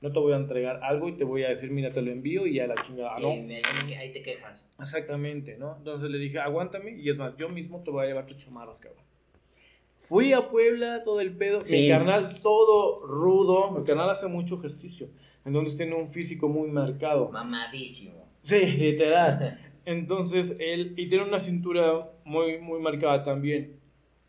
No 0.00 0.12
te 0.12 0.18
voy 0.18 0.32
a 0.32 0.36
entregar 0.36 0.80
algo 0.82 1.08
y 1.08 1.12
te 1.12 1.24
voy 1.24 1.44
a 1.44 1.48
decir, 1.48 1.70
mira, 1.70 1.92
te 1.92 2.02
lo 2.02 2.10
envío 2.10 2.46
y 2.46 2.54
ya 2.54 2.66
la 2.66 2.74
chingada. 2.82 3.18
¿no? 3.18 3.28
ahí 3.28 4.12
te 4.12 4.22
quejas. 4.22 4.68
Exactamente, 4.80 5.56
¿no? 5.58 5.76
Entonces 5.76 6.10
le 6.10 6.18
dije, 6.18 6.38
aguántame 6.38 6.92
y 6.92 7.08
es 7.08 7.16
más, 7.16 7.36
yo 7.36 7.48
mismo 7.48 7.82
te 7.82 7.90
voy 7.90 8.04
a 8.04 8.08
llevar 8.08 8.26
tus 8.26 8.38
chamarras, 8.38 8.80
cabrón. 8.80 9.05
Fui 10.08 10.32
a 10.32 10.48
Puebla, 10.48 11.02
todo 11.04 11.20
el 11.20 11.36
pedo. 11.36 11.60
Sí. 11.60 11.76
Mi 11.76 11.88
carnal 11.88 12.28
todo 12.40 13.04
rudo. 13.06 13.72
Mi 13.72 13.84
carnal 13.84 14.10
hace 14.10 14.28
mucho 14.28 14.56
ejercicio. 14.56 15.08
Entonces 15.44 15.76
tiene 15.76 15.94
un 15.94 16.08
físico 16.08 16.48
muy 16.48 16.70
marcado. 16.70 17.28
Mamadísimo. 17.30 18.28
Sí, 18.42 18.58
literal. 18.64 19.58
Entonces 19.84 20.56
él, 20.58 20.94
y 20.96 21.08
tiene 21.08 21.24
una 21.24 21.40
cintura 21.40 22.10
muy, 22.24 22.58
muy 22.58 22.80
marcada 22.80 23.22
también. 23.22 23.80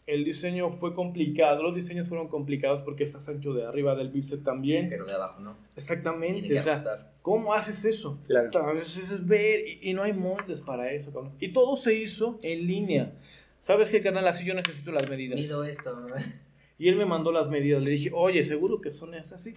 El 0.08 0.24
diseño 0.24 0.72
fue 0.72 0.96
complicado, 0.96 1.62
los 1.62 1.76
diseños 1.76 2.08
fueron 2.08 2.28
complicados 2.30 2.82
porque 2.82 3.04
estás 3.04 3.28
ancho 3.28 3.54
de 3.54 3.66
arriba 3.66 3.94
del 3.94 4.10
bíceps 4.10 4.44
también. 4.44 4.88
Pero 4.90 5.06
de 5.06 5.14
abajo 5.14 5.42
no. 5.42 5.54
Tiene 5.54 5.70
Exactamente, 5.76 6.48
que 6.48 6.60
o 6.60 6.64
sea. 6.64 7.12
¿cómo 7.22 7.54
haces 7.54 7.84
eso? 7.84 8.20
Claro. 8.26 8.64
A 8.64 8.74
veces 8.74 9.12
es 9.12 9.28
ver 9.28 9.68
y, 9.68 9.90
y 9.90 9.94
no 9.94 10.04
hay 10.04 10.14
moldes 10.14 10.62
para 10.62 10.92
eso, 10.94 11.12
cabrón. 11.12 11.34
Y 11.40 11.52
todo 11.52 11.76
se 11.76 11.94
hizo 11.94 12.40
en 12.42 12.66
línea. 12.66 13.14
¿Sabes 13.62 13.92
qué, 13.92 14.00
carnal? 14.02 14.28
Así 14.28 14.46
yo 14.46 14.54
necesito 14.54 14.92
las 14.92 15.10
medidas. 15.10 15.40
Mido 15.40 15.64
esto. 15.64 15.96
Y 16.80 16.90
él 16.90 16.96
me 16.96 17.06
mandó 17.06 17.32
las 17.32 17.50
medidas. 17.50 17.82
Le 17.82 17.92
dije, 17.92 18.12
oye, 18.14 18.44
¿seguro 18.44 18.80
que 18.82 18.92
son 18.92 19.14
estas? 19.16 19.42
Sí. 19.44 19.54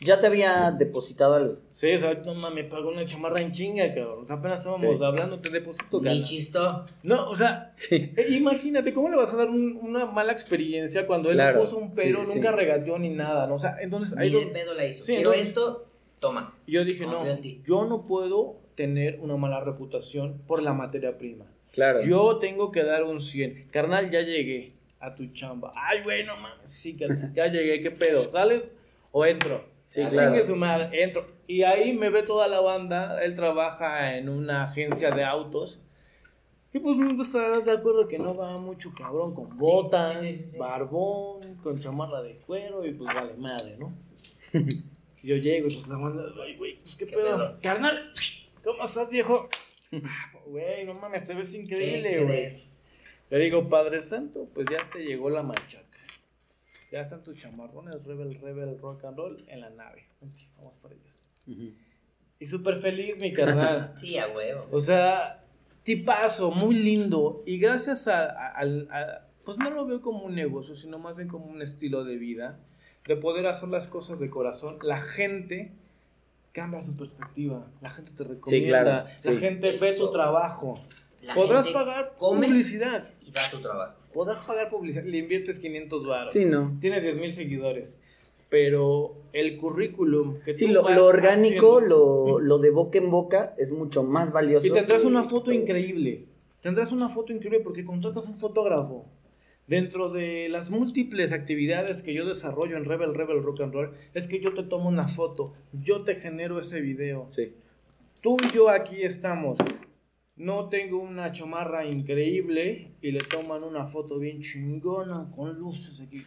Ya 0.00 0.20
te 0.20 0.26
había 0.26 0.70
depositado 0.78 1.34
algo. 1.34 1.54
Sí, 1.70 1.90
o 1.94 2.00
sea, 2.00 2.12
no 2.24 2.34
mames, 2.34 2.64
me 2.64 2.70
pagó 2.70 2.90
una 2.90 3.06
chamarra 3.06 3.40
en 3.40 3.52
chinga, 3.52 3.88
cabrón. 3.94 4.24
O 4.24 4.26
sea, 4.26 4.36
apenas 4.36 4.60
estábamos 4.60 4.98
Sí. 4.98 5.02
hablando, 5.04 5.38
te 5.40 5.48
deposito, 5.48 6.00
Ni 6.02 6.22
chisto. 6.22 6.84
No, 7.02 7.30
o 7.30 7.34
sea, 7.34 7.72
Sí. 7.74 8.12
eh, 8.14 8.26
imagínate, 8.30 8.92
¿cómo 8.92 9.08
le 9.08 9.16
vas 9.16 9.32
a 9.32 9.38
dar 9.38 9.48
un- 9.48 9.78
una 9.82 10.04
mala 10.04 10.32
experiencia 10.32 11.06
cuando 11.06 11.30
él 11.30 11.36
Claro, 11.36 11.56
no 11.58 11.64
puso 11.64 11.78
un 11.78 11.92
pero, 11.94 12.22
sí, 12.26 12.34
nunca 12.34 12.52
regateó 12.52 12.98
ni 12.98 13.08
nada, 13.08 13.46
¿no? 13.46 13.54
O 13.54 13.58
sea, 13.58 13.76
entonces 13.80 14.16
ahí 14.18 14.28
lo- 14.28 14.40
de 14.40 14.46
pedo 14.48 14.74
la 14.74 14.84
hizo. 14.84 15.02
Quiero 15.06 15.30
entonces- 15.32 15.48
esto, 15.48 15.86
toma. 16.20 16.54
Y 16.66 16.72
yo 16.72 16.84
dije, 16.84 17.06
no, 17.06 17.22
ti. 17.40 17.62
yo 17.64 17.86
no 17.86 18.02
puedo 18.06 18.56
tener 18.74 19.18
una 19.20 19.38
mala 19.38 19.60
reputación 19.64 20.42
por 20.46 20.60
la 20.62 20.74
materia 20.74 21.16
prima. 21.16 21.46
Claro. 21.76 22.00
Yo 22.02 22.38
tengo 22.38 22.72
que 22.72 22.82
dar 22.82 23.04
un 23.04 23.20
100. 23.20 23.68
Carnal, 23.70 24.10
ya 24.10 24.22
llegué 24.22 24.72
a 24.98 25.14
tu 25.14 25.26
chamba. 25.28 25.70
Ay, 25.76 26.02
güey, 26.02 26.24
no 26.24 26.36
mames. 26.36 26.72
Sí, 26.72 26.96
carnal, 26.96 27.32
ya 27.34 27.46
llegué. 27.46 27.74
¿Qué 27.80 27.92
pedo? 27.92 28.28
¿Sales 28.32 28.64
o 29.12 29.24
entro? 29.24 29.64
Sí, 29.86 30.02
Ah, 30.02 30.08
claro. 30.10 30.32
Chingue 30.32 30.46
su 30.46 30.56
madre, 30.56 31.02
entro. 31.04 31.24
Y 31.46 31.62
ahí 31.62 31.92
me 31.92 32.10
ve 32.10 32.24
toda 32.24 32.48
la 32.48 32.60
banda. 32.60 33.22
Él 33.22 33.36
trabaja 33.36 34.16
en 34.16 34.28
una 34.28 34.64
agencia 34.64 35.12
de 35.12 35.22
autos. 35.22 35.78
Y 36.72 36.78
pues 36.80 36.96
me 36.96 37.22
estarás 37.22 37.64
de 37.64 37.70
acuerdo 37.72 38.08
que 38.08 38.18
no 38.18 38.34
va 38.36 38.58
mucho 38.58 38.92
cabrón 38.96 39.34
con 39.34 39.56
botas, 39.56 40.20
sí, 40.20 40.32
sí, 40.32 40.36
sí, 40.38 40.50
sí. 40.52 40.58
barbón, 40.58 41.40
con 41.62 41.78
chamarra 41.78 42.20
de 42.22 42.36
cuero 42.46 42.84
y 42.84 42.92
pues 42.92 43.14
vale 43.14 43.32
madre, 43.38 43.76
¿no? 43.78 43.94
Yo 45.22 45.36
llego 45.36 45.68
y 45.68 45.74
pues 45.74 45.88
la 45.88 45.96
banda, 45.96 46.24
ay, 46.44 46.56
güey, 46.56 46.76
pues 46.82 46.96
qué, 46.96 47.06
¿Qué 47.06 47.16
pedo. 47.16 47.36
pedo? 47.36 47.58
Carnal, 47.62 48.02
¿cómo 48.62 48.84
estás, 48.84 49.08
viejo? 49.08 49.48
Güey, 50.46 50.84
no 50.84 50.94
mames, 50.94 51.26
te 51.26 51.34
ves 51.34 51.50
¿Qué 51.50 51.58
increíble, 51.58 52.24
güey. 52.24 52.48
Le 53.30 53.38
digo, 53.38 53.68
Padre 53.68 54.00
Santo, 54.00 54.48
pues 54.54 54.66
ya 54.70 54.88
te 54.92 55.00
llegó 55.00 55.28
la 55.30 55.42
machaca. 55.42 55.84
Ya 56.92 57.00
están 57.00 57.22
tus 57.24 57.34
chamarrones 57.34 58.04
Rebel, 58.04 58.38
Rebel, 58.40 58.78
Rock 58.78 59.04
and 59.04 59.16
Roll 59.16 59.36
en 59.48 59.60
la 59.60 59.70
nave. 59.70 60.04
Vamos 60.56 60.80
por 60.80 60.92
ellos. 60.92 61.30
Ujú. 61.48 61.72
Y 62.38 62.46
súper 62.46 62.76
feliz, 62.78 63.16
mi 63.20 63.32
carnal. 63.32 63.92
Sí, 63.96 64.16
a 64.18 64.28
huevo. 64.28 64.68
O 64.70 64.80
sea, 64.80 65.42
tipazo, 65.82 66.52
muy 66.52 66.76
lindo. 66.76 67.42
Y 67.46 67.58
gracias 67.58 68.06
a, 68.06 68.26
a- 68.26 68.52
al- 68.52 68.88
a- 68.92 69.26
Pues 69.44 69.58
no 69.58 69.70
lo 69.70 69.84
veo 69.86 70.00
como 70.00 70.24
un 70.24 70.34
negocio, 70.36 70.76
sino 70.76 70.98
más 71.00 71.16
bien 71.16 71.26
como 71.28 71.46
un 71.46 71.60
estilo 71.62 72.04
de 72.04 72.16
vida. 72.16 72.60
De 73.06 73.16
poder 73.16 73.46
hacer 73.48 73.68
las 73.68 73.88
cosas 73.88 74.20
de 74.20 74.30
corazón. 74.30 74.78
La 74.82 75.00
gente 75.02 75.72
cambia 76.56 76.82
su 76.82 76.96
perspectiva. 76.96 77.66
La 77.82 77.90
gente 77.90 78.10
te 78.16 78.24
recomienda. 78.24 78.68
claro, 78.82 79.08
sí. 79.16 79.30
La 79.34 79.40
gente 79.40 79.72
ve 79.78 79.92
tu 79.98 80.10
trabajo. 80.10 80.74
La 81.22 81.34
Podrás 81.34 81.68
pagar 81.68 82.14
publicidad. 82.18 83.08
y 83.20 83.30
da 83.30 83.50
tu 83.50 83.58
trabajo. 83.60 83.94
Podrás 84.14 84.40
pagar 84.40 84.70
publicidad. 84.70 85.04
Le 85.04 85.18
inviertes 85.18 85.58
500 85.60 86.06
baros. 86.06 86.32
Sí, 86.32 86.46
no. 86.46 86.74
Tienes 86.80 87.02
10 87.02 87.16
mil 87.16 87.32
seguidores. 87.34 87.98
Pero 88.48 89.16
el 89.34 89.58
currículum 89.58 90.40
que 90.44 90.56
Sí, 90.56 90.66
tú 90.66 90.72
lo, 90.72 90.82
vas 90.82 90.96
lo 90.96 91.06
orgánico, 91.06 91.76
haciendo- 91.78 92.38
lo, 92.38 92.38
lo 92.38 92.58
de 92.58 92.70
boca 92.70 92.96
en 92.98 93.10
boca 93.10 93.54
es 93.58 93.70
mucho 93.72 94.02
más 94.02 94.32
valioso. 94.32 94.66
Y 94.66 94.70
tendrás 94.70 95.02
que 95.02 95.08
una 95.08 95.24
foto 95.24 95.46
todo. 95.46 95.52
increíble. 95.54 96.24
Tendrás 96.62 96.90
una 96.92 97.08
foto 97.10 97.32
increíble 97.32 97.60
porque 97.60 97.84
contratas 97.84 98.26
un 98.28 98.38
fotógrafo. 98.40 99.04
Dentro 99.66 100.10
de 100.10 100.48
las 100.48 100.70
múltiples 100.70 101.32
actividades 101.32 102.02
que 102.02 102.14
yo 102.14 102.24
desarrollo 102.24 102.76
en 102.76 102.84
Rebel 102.84 103.14
Rebel 103.14 103.42
Rock 103.42 103.62
and 103.62 103.74
Roll, 103.74 103.94
es 104.14 104.28
que 104.28 104.40
yo 104.40 104.54
te 104.54 104.62
tomo 104.62 104.88
una 104.88 105.08
foto, 105.08 105.54
yo 105.72 106.04
te 106.04 106.16
genero 106.16 106.60
ese 106.60 106.80
video. 106.80 107.26
Sí. 107.32 107.52
Tú 108.22 108.36
y 108.44 108.54
yo 108.54 108.70
aquí 108.70 109.02
estamos. 109.02 109.58
No 110.36 110.68
tengo 110.68 111.00
una 111.00 111.32
chamarra 111.32 111.84
increíble 111.84 112.92
y 113.00 113.10
le 113.10 113.20
toman 113.20 113.64
una 113.64 113.86
foto 113.86 114.18
bien 114.18 114.40
chingona 114.40 115.30
con 115.34 115.58
luces 115.58 116.00
aquí. 116.00 116.22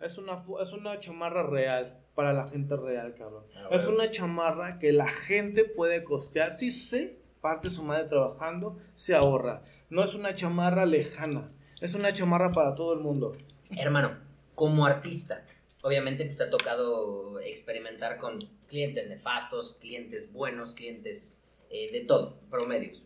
Es 0.00 0.18
una, 0.18 0.42
es 0.60 0.72
una 0.72 0.98
chamarra 0.98 1.42
real 1.44 1.98
para 2.14 2.32
la 2.32 2.46
gente 2.46 2.74
real, 2.76 3.14
cabrón. 3.14 3.44
Es 3.70 3.86
una 3.86 4.08
chamarra 4.08 4.78
que 4.78 4.92
la 4.92 5.06
gente 5.06 5.64
puede 5.64 6.02
costear. 6.02 6.52
Si 6.52 6.72
se 6.72 7.20
parte 7.40 7.70
su 7.70 7.84
madre 7.84 8.08
trabajando, 8.08 8.78
se 8.94 9.14
ahorra. 9.14 9.62
No 9.88 10.02
es 10.02 10.14
una 10.14 10.34
chamarra 10.34 10.86
lejana. 10.86 11.44
Es 11.80 11.94
una 11.94 12.12
chamarra 12.12 12.50
para 12.50 12.74
todo 12.74 12.92
el 12.92 13.00
mundo. 13.00 13.36
Hermano, 13.70 14.18
como 14.54 14.84
artista, 14.84 15.46
obviamente 15.80 16.26
pues, 16.26 16.36
te 16.36 16.44
ha 16.44 16.50
tocado 16.50 17.40
experimentar 17.40 18.18
con 18.18 18.46
clientes 18.68 19.08
nefastos, 19.08 19.78
clientes 19.80 20.30
buenos, 20.30 20.74
clientes 20.74 21.40
eh, 21.70 21.90
de 21.90 22.00
todo, 22.02 22.38
promedios. 22.50 23.02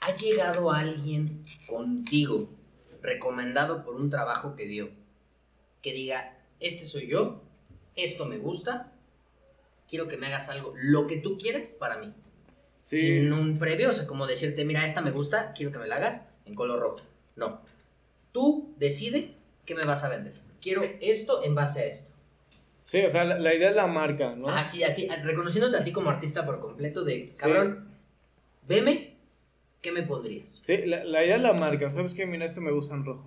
¿Ha 0.00 0.14
llegado 0.14 0.70
alguien 0.70 1.44
contigo 1.66 2.48
recomendado 3.02 3.84
por 3.84 3.96
un 3.96 4.08
trabajo 4.08 4.54
que 4.54 4.66
vio? 4.66 4.90
Que 5.82 5.92
diga, 5.92 6.38
este 6.60 6.86
soy 6.86 7.08
yo, 7.08 7.42
esto 7.96 8.24
me 8.24 8.38
gusta, 8.38 8.92
quiero 9.88 10.06
que 10.06 10.16
me 10.16 10.28
hagas 10.28 10.48
algo, 10.48 10.74
lo 10.76 11.08
que 11.08 11.16
tú 11.16 11.38
quieras 11.38 11.70
para 11.70 11.98
mí. 11.98 12.14
Sí. 12.82 13.00
Sin 13.00 13.32
un 13.32 13.58
previo, 13.58 13.90
o 13.90 13.92
sea, 13.92 14.06
como 14.06 14.26
decirte, 14.26 14.64
mira, 14.64 14.84
esta 14.84 15.00
me 15.00 15.10
gusta, 15.10 15.52
quiero 15.54 15.72
que 15.72 15.78
me 15.78 15.88
la 15.88 15.96
hagas 15.96 16.26
en 16.44 16.54
color 16.54 16.78
rojo. 16.78 17.13
No. 17.36 17.60
Tú 18.32 18.74
decide 18.78 19.34
qué 19.64 19.74
me 19.74 19.84
vas 19.84 20.04
a 20.04 20.08
vender. 20.08 20.34
Quiero 20.60 20.82
esto 21.00 21.42
en 21.44 21.54
base 21.54 21.80
a 21.80 21.84
esto. 21.86 22.10
Sí, 22.84 23.00
o 23.02 23.10
sea, 23.10 23.24
la, 23.24 23.38
la 23.38 23.54
idea 23.54 23.70
es 23.70 23.76
la 23.76 23.86
marca, 23.86 24.34
¿no? 24.34 24.48
Ajá, 24.48 24.66
sí, 24.66 24.82
a 24.84 24.94
ti, 24.94 25.08
reconociéndote 25.22 25.76
a 25.78 25.84
ti 25.84 25.92
como 25.92 26.10
artista 26.10 26.44
por 26.44 26.60
completo 26.60 27.02
de, 27.04 27.32
cabrón, 27.36 27.88
veme, 28.68 29.16
¿qué 29.80 29.90
me 29.90 30.02
pondrías? 30.02 30.60
Sí, 30.62 30.76
la, 30.78 31.02
la 31.04 31.24
idea 31.24 31.36
es 31.36 31.42
la 31.42 31.54
marca. 31.54 31.90
¿Sabes 31.92 32.12
qué? 32.14 32.26
Mira, 32.26 32.44
esto 32.44 32.60
me 32.60 32.72
gusta 32.72 32.94
en 32.94 33.04
rojo. 33.04 33.24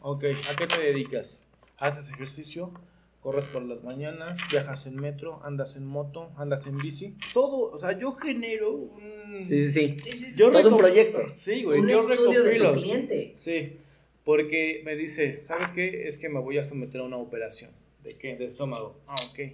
Ok, 0.00 0.24
¿a 0.48 0.56
qué 0.56 0.66
te 0.66 0.78
dedicas? 0.78 1.38
¿Haces 1.80 2.10
ejercicio? 2.10 2.72
¿Corres 3.20 3.46
por 3.46 3.62
las 3.62 3.82
mañanas? 3.82 4.38
¿Viajas 4.50 4.86
en 4.86 4.96
metro? 4.96 5.40
¿Andas 5.42 5.74
en 5.76 5.84
moto? 5.84 6.30
¿Andas 6.36 6.66
en 6.66 6.78
bici? 6.78 7.16
Todo, 7.32 7.72
o 7.72 7.78
sea, 7.78 7.98
yo 7.98 8.12
genero 8.12 8.72
un... 8.72 9.44
Sí, 9.44 9.66
sí, 9.66 9.72
sí. 9.72 9.96
Sí, 10.02 10.10
sí, 10.12 10.30
sí. 10.32 10.38
Yo 10.38 10.50
Todo 10.50 10.68
un 10.70 10.78
proyecto. 10.78 11.22
Sí, 11.32 11.64
güey, 11.64 11.80
un 11.80 11.88
yo 11.88 12.12
estudio 12.12 12.44
de 12.44 12.58
tu 12.58 12.72
cliente. 12.74 13.34
Sí, 13.36 13.76
porque 14.24 14.82
me 14.84 14.94
dice, 14.94 15.42
¿sabes 15.42 15.72
qué? 15.72 16.08
Es 16.08 16.16
que 16.16 16.28
me 16.28 16.38
voy 16.38 16.58
a 16.58 16.64
someter 16.64 17.00
a 17.00 17.04
una 17.04 17.16
operación. 17.16 17.70
¿De 18.04 18.16
qué? 18.16 18.36
De 18.36 18.44
estómago. 18.44 18.96
Ah, 19.08 19.16
ok. 19.30 19.52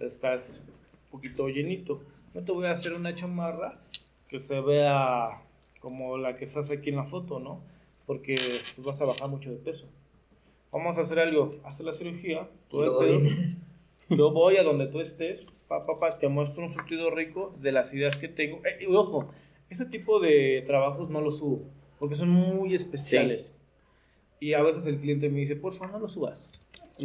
Estás 0.00 0.60
un 1.04 1.10
poquito 1.10 1.48
llenito. 1.48 2.02
No 2.34 2.42
te 2.42 2.52
voy 2.52 2.66
a 2.66 2.72
hacer 2.72 2.92
una 2.94 3.14
chamarra 3.14 3.78
que 4.28 4.40
se 4.40 4.60
vea 4.60 5.42
como 5.80 6.18
la 6.18 6.36
que 6.36 6.44
estás 6.44 6.70
aquí 6.70 6.90
en 6.90 6.96
la 6.96 7.04
foto, 7.04 7.38
¿no? 7.38 7.62
Porque 8.06 8.36
pues, 8.74 8.86
vas 8.86 9.00
a 9.00 9.04
bajar 9.04 9.28
mucho 9.28 9.50
de 9.50 9.56
peso. 9.56 9.86
Vamos 10.72 10.98
a 10.98 11.02
hacer 11.02 11.18
algo. 11.18 11.50
Hacer 11.64 11.86
la 11.86 11.94
cirugía. 11.94 12.48
Viene- 13.20 13.56
Yo 14.10 14.30
voy 14.32 14.56
a 14.56 14.62
donde 14.62 14.86
tú 14.86 15.00
estés, 15.00 15.44
pa, 15.68 15.82
pa, 15.82 15.98
pa, 16.00 16.18
te 16.18 16.28
muestro 16.28 16.62
un 16.64 16.70
surtido 16.72 17.10
rico 17.10 17.54
de 17.60 17.72
las 17.72 17.92
ideas 17.92 18.16
que 18.16 18.28
tengo. 18.28 18.58
Eh, 18.64 18.84
y 18.84 18.86
ojo, 18.86 19.30
ese 19.68 19.84
tipo 19.84 20.18
de 20.20 20.62
trabajos 20.66 21.10
no 21.10 21.20
los 21.20 21.38
subo, 21.38 21.62
porque 21.98 22.14
son 22.14 22.30
muy 22.30 22.74
especiales. 22.74 23.54
Y 24.40 24.54
a 24.54 24.62
veces 24.62 24.86
el 24.86 24.98
cliente 24.98 25.28
me 25.28 25.40
dice, 25.40 25.56
por 25.56 25.74
favor, 25.74 25.92
no 25.94 25.98
lo 26.00 26.08
subas. 26.08 26.48
Ok. 26.98 27.04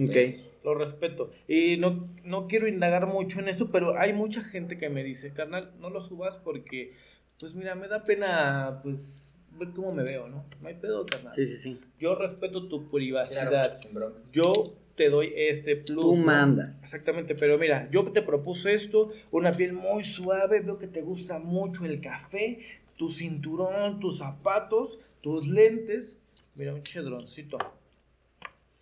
lo 0.64 0.76
respeto. 0.76 1.30
Y 1.46 1.76
no, 1.76 2.08
no 2.24 2.48
quiero 2.48 2.70
indagar 2.70 3.06
mucho 3.06 3.42
en 3.42 3.50
eso, 3.50 3.70
pero 3.70 3.98
hay 4.00 4.14
mucha 4.14 4.42
gente 4.42 4.78
que 4.78 4.88
me 4.90 5.04
dice, 5.04 5.34
carnal, 5.34 5.74
no 5.82 5.90
lo 5.90 6.00
subas 6.00 6.38
porque, 6.38 6.94
pues 7.38 7.54
mira, 7.54 7.76
me 7.76 7.90
da 7.90 8.06
pena, 8.06 8.80
pues, 8.82 9.23
ver 9.58 9.70
cómo 9.70 9.94
me 9.94 10.04
veo, 10.04 10.28
¿no? 10.28 10.46
No 10.62 10.68
hay 10.68 10.76
pedo, 10.76 11.06
carnal. 11.06 11.34
Sí, 11.36 11.48
sí, 11.48 11.58
sí. 11.58 11.80
Yo 12.00 12.16
respeto 12.16 12.68
tu 12.68 12.90
privacidad. 12.90 13.50
Claro, 13.50 13.80
bronca. 13.92 14.20
Yo 14.32 14.74
te 14.96 15.10
doy 15.10 15.34
este 15.36 15.76
plus. 15.76 16.02
Tú 16.02 16.16
¿no? 16.16 16.24
mandas. 16.24 16.84
Exactamente, 16.84 17.36
pero 17.36 17.58
mira, 17.58 17.90
yo 17.92 18.12
te 18.12 18.22
propuse 18.22 18.74
esto, 18.74 19.12
una 19.32 19.52
piel 19.52 19.74
muy 19.74 20.04
suave, 20.04 20.60
veo 20.62 20.78
que 20.78 20.88
te 20.88 21.02
gusta 21.02 21.40
mucho 21.40 21.86
el 21.86 22.02
café, 22.02 22.60
tu 22.98 23.10
cinturón, 23.10 24.00
tus 24.00 24.20
zapatos, 24.20 25.00
tus 25.22 25.48
lentes. 25.48 26.20
Mira, 26.56 26.74
un 26.74 26.84
chedroncito. 26.84 27.58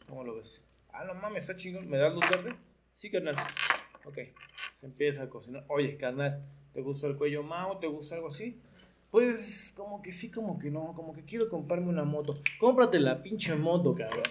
¿Cómo 0.07 0.23
lo 0.23 0.35
ves? 0.35 0.61
Ah, 0.91 1.05
no 1.05 1.13
mames, 1.13 1.43
está 1.43 1.55
chingón. 1.55 1.89
¿Me 1.89 1.97
das 1.97 2.13
luz 2.13 2.29
verde? 2.29 2.55
Sí, 2.97 3.09
carnal. 3.09 3.35
Ok, 4.03 4.17
se 4.75 4.85
empieza 4.85 5.23
a 5.23 5.29
cocinar. 5.29 5.63
Oye, 5.69 5.95
carnal, 5.95 6.43
¿te 6.73 6.81
gusta 6.81 7.07
el 7.07 7.15
cuello 7.15 7.43
mao? 7.43 7.77
¿Te 7.77 7.87
gusta 7.87 8.15
algo 8.15 8.29
así? 8.29 8.59
Pues 9.11 9.73
como 9.75 10.01
que 10.01 10.13
sí, 10.13 10.31
como 10.31 10.57
que 10.57 10.71
no, 10.71 10.93
como 10.95 11.13
que 11.13 11.25
quiero 11.25 11.49
comprarme 11.49 11.89
una 11.89 12.05
moto. 12.05 12.33
Cómprate 12.59 12.99
la 12.99 13.21
pinche 13.21 13.53
moto, 13.55 13.93
cabrón. 13.93 14.23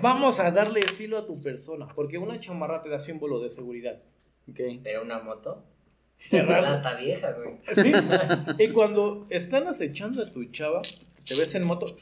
Vamos 0.00 0.38
a 0.38 0.50
darle 0.52 0.80
estilo 0.80 1.18
a 1.18 1.26
tu 1.26 1.40
persona, 1.42 1.88
porque 1.88 2.18
una 2.18 2.38
chamarra 2.38 2.80
te 2.80 2.88
da 2.88 3.00
símbolo 3.00 3.40
de 3.40 3.50
seguridad. 3.50 4.00
Ok. 4.48 4.60
Pero 4.84 5.02
una 5.02 5.18
moto. 5.18 5.64
Raro. 6.30 6.66
Hasta 6.68 6.96
vieja, 6.96 7.32
güey. 7.32 7.58
Sí. 7.74 7.92
Y 8.58 8.72
cuando 8.72 9.26
están 9.30 9.66
acechando 9.66 10.22
a 10.22 10.26
tu 10.26 10.44
chava, 10.46 10.82
te 11.26 11.34
ves 11.34 11.54
en 11.54 11.66
moto 11.66 11.96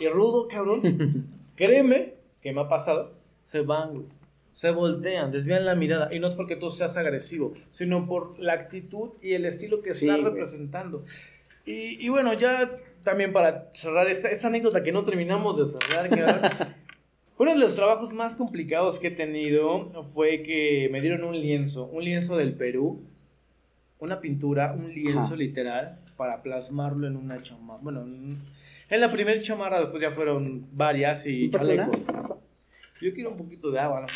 y 0.00 0.06
rudo, 0.08 0.48
cabrón. 0.48 1.28
Créeme 1.56 2.14
que 2.40 2.52
me 2.52 2.62
ha 2.62 2.68
pasado. 2.68 3.12
Se 3.44 3.60
van, 3.60 3.94
güey. 3.94 4.06
Se 4.60 4.72
voltean, 4.72 5.32
desvían 5.32 5.64
la 5.64 5.74
mirada. 5.74 6.14
Y 6.14 6.18
no 6.18 6.28
es 6.28 6.34
porque 6.34 6.54
tú 6.54 6.70
seas 6.70 6.94
agresivo, 6.94 7.54
sino 7.70 8.06
por 8.06 8.38
la 8.38 8.52
actitud 8.52 9.12
y 9.22 9.32
el 9.32 9.46
estilo 9.46 9.80
que 9.80 9.94
Sí, 9.94 10.06
estás 10.06 10.22
representando. 10.22 11.02
Y, 11.64 12.04
y 12.04 12.10
bueno, 12.10 12.34
ya 12.34 12.70
también 13.02 13.32
para 13.32 13.70
cerrar 13.72 14.06
esta, 14.10 14.28
esta 14.28 14.48
anécdota 14.48 14.82
que 14.82 14.92
no 14.92 15.02
terminamos 15.06 15.56
de 15.56 15.78
cerrar, 15.78 16.10
cabrón. 16.10 16.74
Uno 17.38 17.52
de 17.52 17.58
los 17.58 17.74
trabajos 17.74 18.12
más 18.12 18.36
complicados 18.36 18.98
que 18.98 19.06
he 19.06 19.10
tenido 19.12 20.04
fue 20.12 20.42
que 20.42 20.90
me 20.92 21.00
dieron 21.00 21.24
un 21.24 21.40
lienzo, 21.40 21.86
un 21.86 22.04
lienzo 22.04 22.36
del 22.36 22.52
Perú, 22.52 23.02
una 23.98 24.20
pintura, 24.20 24.74
un 24.74 24.92
lienzo 24.92 25.20
Ajá. 25.20 25.36
literal 25.36 26.00
para 26.18 26.42
plasmarlo 26.42 27.06
en 27.06 27.16
una 27.16 27.38
chamarra. 27.38 27.80
Bueno, 27.80 28.02
en, 28.02 29.00
la 29.00 29.08
primera 29.08 29.40
chamarra 29.40 29.80
después 29.80 30.02
ya 30.02 30.10
fueron 30.10 30.66
varias 30.72 31.24
y 31.24 31.44
¿Un 31.44 31.50
personaje? 31.50 31.92
Yo 33.00 33.12
quiero 33.14 33.30
un 33.30 33.36
poquito 33.38 33.70
de 33.70 33.78
agua, 33.80 34.02
¿no? 34.02 34.08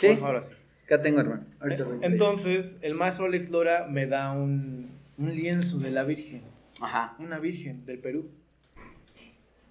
Sí. 0.00 0.08
Por 0.08 0.18
favor, 0.18 0.36
así. 0.36 0.52
Acá 0.86 1.02
tengo, 1.02 1.20
hermano. 1.20 1.44
Ahorita 1.60 1.84
voy. 1.84 1.98
Entonces, 2.02 2.78
el 2.82 2.94
maestro 2.94 3.26
Alex 3.26 3.50
Lora 3.50 3.86
me 3.88 4.06
da 4.06 4.32
un, 4.32 4.90
un 5.18 5.34
lienzo 5.34 5.78
de 5.78 5.90
la 5.90 6.02
Virgen 6.04 6.42
Ajá. 6.80 7.14
una 7.18 7.38
virgen 7.38 7.84
del 7.86 7.98
Perú. 7.98 8.28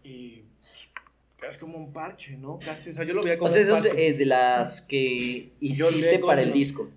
Y 0.04 0.44
es 1.48 1.58
como 1.58 1.78
un 1.78 1.92
parche, 1.94 2.38
¿no? 2.38 2.60
Casi, 2.64 2.92
o 2.92 2.94
sea, 2.94 3.04
yo 3.04 3.14
lo 3.14 3.24
veía 3.24 3.38
como 3.38 3.50
O 3.50 3.54
sea, 3.54 3.62
un 3.62 3.68
eso 3.68 3.78
es 3.78 3.88
parche. 3.88 4.08
eh, 4.08 4.14
de 4.14 4.26
las 4.26 4.82
que 4.82 5.50
hiciste 5.60 6.20
para 6.20 6.42
el 6.42 6.54
disco. 6.54 6.90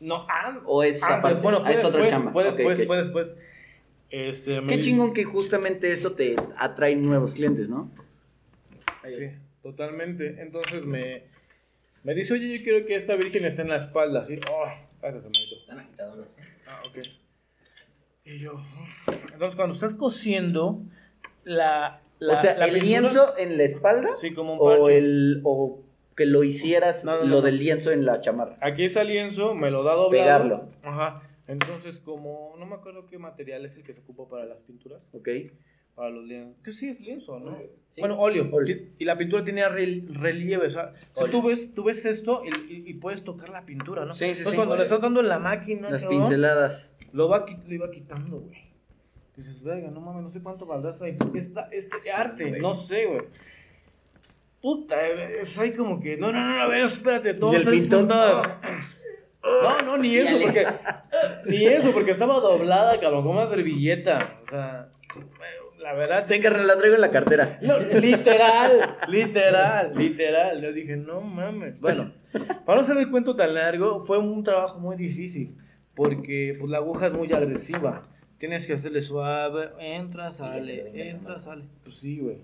No, 0.00 0.26
ah, 0.28 0.60
¿O 0.64 0.82
es 0.82 1.02
ah, 1.02 1.16
aparte? 1.18 1.40
Bueno, 1.42 1.62
Ah, 1.64 1.72
es 1.72 1.84
otra 1.84 2.06
chamba. 2.08 2.32
fue 2.32 2.44
después, 2.44 2.80
ok. 2.80 2.86
fue 2.86 2.96
después. 2.98 3.32
Este, 4.10 4.60
Qué 4.68 4.80
chingón 4.80 5.12
que 5.14 5.24
justamente 5.24 5.90
eso 5.92 6.12
te 6.12 6.36
atrae 6.58 6.96
nuevos 6.96 7.34
clientes, 7.34 7.68
¿no? 7.68 7.90
Sí, 9.06 9.30
totalmente. 9.62 10.40
Entonces 10.42 10.84
me, 10.84 11.24
me 12.04 12.14
dice, 12.14 12.34
oye, 12.34 12.52
yo 12.56 12.62
quiero 12.62 12.84
que 12.84 12.94
esta 12.96 13.16
virgen 13.16 13.44
esté 13.44 13.62
en 13.62 13.68
la 13.68 13.76
espalda, 13.76 14.20
así. 14.20 14.38
Oh, 14.50 14.66
gracias, 15.00 15.24
amiguito. 15.24 15.56
Están 15.60 15.78
agitadonas, 15.80 16.38
¿eh? 16.38 16.42
Ah, 16.66 16.82
ok. 16.88 16.98
Y 18.24 18.38
yo, 18.38 18.54
entonces 19.32 19.56
cuando 19.56 19.74
estás 19.74 19.94
cosiendo, 19.94 20.80
la... 21.44 22.00
la 22.20 22.32
o 22.34 22.36
sea, 22.36 22.56
la 22.56 22.66
el 22.66 22.74
pintura- 22.74 23.00
lienzo 23.00 23.36
en 23.38 23.56
la 23.58 23.64
espalda 23.64 24.10
Sí, 24.20 24.32
como 24.32 24.52
un 24.54 24.58
o 24.60 24.64
parche. 24.82 24.98
el 24.98 25.40
o 25.44 25.80
que 26.16 26.26
lo 26.26 26.44
hicieras 26.44 27.04
No, 27.04 27.16
no, 27.16 27.22
lo 27.24 27.36
no. 27.36 27.40
del 27.42 27.56
lienzo 27.58 27.90
en 27.90 28.04
la 28.04 28.20
chamarra. 28.20 28.56
Aquí 28.60 28.84
está 28.84 29.02
el 29.02 29.08
lienzo, 29.08 29.54
me 29.54 29.70
lo 29.72 29.82
da 29.82 29.92
doblado. 29.96 30.10
Pegarlo. 30.10 30.68
Ajá. 30.84 31.22
Entonces, 31.48 31.98
como 31.98 32.54
no 32.58 32.66
me 32.66 32.76
acuerdo 32.76 33.06
qué 33.06 33.18
material 33.18 33.64
es 33.66 33.76
el 33.76 33.82
que 33.82 33.92
se 33.92 34.00
ocupa 34.00 34.28
para 34.28 34.44
las 34.44 34.62
pinturas, 34.62 35.08
¿Ok? 35.12 35.28
para 35.96 36.10
los 36.10 36.24
lienzos. 36.24 36.62
Que 36.62 36.72
sí 36.72 36.88
es 36.90 37.00
lienzo, 37.00 37.40
¿no? 37.40 37.58
Sí. 37.94 38.00
Bueno, 38.00 38.18
óleo. 38.18 38.48
Óleo. 38.50 38.76
Y 38.98 39.04
la 39.04 39.18
pintura 39.18 39.44
tiene 39.44 39.62
rel- 39.66 40.08
relieve. 40.14 40.66
O 40.66 40.70
sea, 40.70 40.94
si 40.98 41.30
tú 41.30 41.42
ves, 41.42 41.74
tú 41.74 41.84
ves 41.84 42.04
esto 42.06 42.42
y, 42.66 42.94
puedes 42.94 43.22
tocar 43.22 43.50
la 43.50 43.66
pintura, 43.66 44.04
¿no? 44.06 44.14
Sí, 44.14 44.20
sí, 44.20 44.30
Entonces, 44.30 44.50
sí. 44.52 44.56
cuando 44.56 44.76
le 44.76 44.82
estás 44.84 45.00
dando 45.02 45.20
en 45.20 45.28
la 45.28 45.38
máquina, 45.38 45.90
Las 45.90 46.02
cabrón, 46.02 46.22
pinceladas. 46.22 46.94
lo, 47.12 47.28
va, 47.28 47.44
lo 47.66 47.74
iba 47.74 47.90
quitando, 47.90 48.38
güey. 48.40 48.58
Dices, 49.36 49.62
verga, 49.62 49.90
no 49.90 50.00
mames, 50.00 50.22
no 50.22 50.30
sé 50.30 50.42
cuánto 50.42 50.66
valdrá 50.66 50.90
esta, 50.92 51.06
esta- 51.34 51.68
este 51.70 52.00
Sí, 52.00 52.08
arte. 52.10 52.48
güey. 52.48 52.60
No 52.62 52.74
sé, 52.74 53.04
güey. 53.06 53.22
Puta, 54.60 55.06
es 55.08 55.58
ahí 55.58 55.72
como 55.72 56.00
que, 56.00 56.16
no, 56.16 56.32
no, 56.32 56.46
no, 56.46 56.62
a 56.62 56.68
ver, 56.68 56.84
espérate, 56.84 57.34
todo 57.34 57.52
¿Y 57.52 57.56
el 57.56 57.60
está 57.62 57.70
pintón? 57.72 58.00
puntadas. 58.00 58.48
No, 59.42 59.82
no, 59.82 59.98
ni 59.98 60.16
eso, 60.16 60.38
porque. 60.40 60.64
Ni 61.46 61.64
eso, 61.66 61.90
porque 61.92 62.12
estaba 62.12 62.38
doblada, 62.38 63.00
cabrón, 63.00 63.24
como 63.24 63.40
una 63.40 63.48
servilleta. 63.48 64.38
O 64.46 64.48
sea, 64.50 64.88
la 65.82 65.92
verdad. 65.94 66.24
Sí, 66.26 66.40
carnal, 66.40 66.66
la 66.66 66.78
traigo 66.78 66.94
en 66.94 67.00
la 67.00 67.10
cartera. 67.10 67.58
No, 67.62 67.78
literal, 67.78 68.96
literal, 69.08 69.92
literal. 69.96 70.62
Yo 70.62 70.72
dije, 70.72 70.96
no 70.96 71.20
mames. 71.20 71.80
Bueno, 71.80 72.12
para 72.64 72.76
no 72.76 72.80
hacer 72.80 72.96
el 72.96 73.10
cuento 73.10 73.36
tan 73.36 73.54
largo, 73.54 74.00
fue 74.00 74.18
un 74.18 74.44
trabajo 74.44 74.78
muy 74.78 74.96
difícil. 74.96 75.56
Porque 75.94 76.54
pues, 76.58 76.70
la 76.70 76.78
aguja 76.78 77.08
es 77.08 77.12
muy 77.12 77.32
agresiva. 77.32 78.08
Tienes 78.38 78.66
que 78.66 78.72
hacerle 78.72 79.02
suave, 79.02 79.70
entra, 79.78 80.32
sale, 80.32 80.90
entra, 81.00 81.38
sale. 81.38 81.64
Pues 81.84 81.96
sí, 81.96 82.18
güey. 82.18 82.38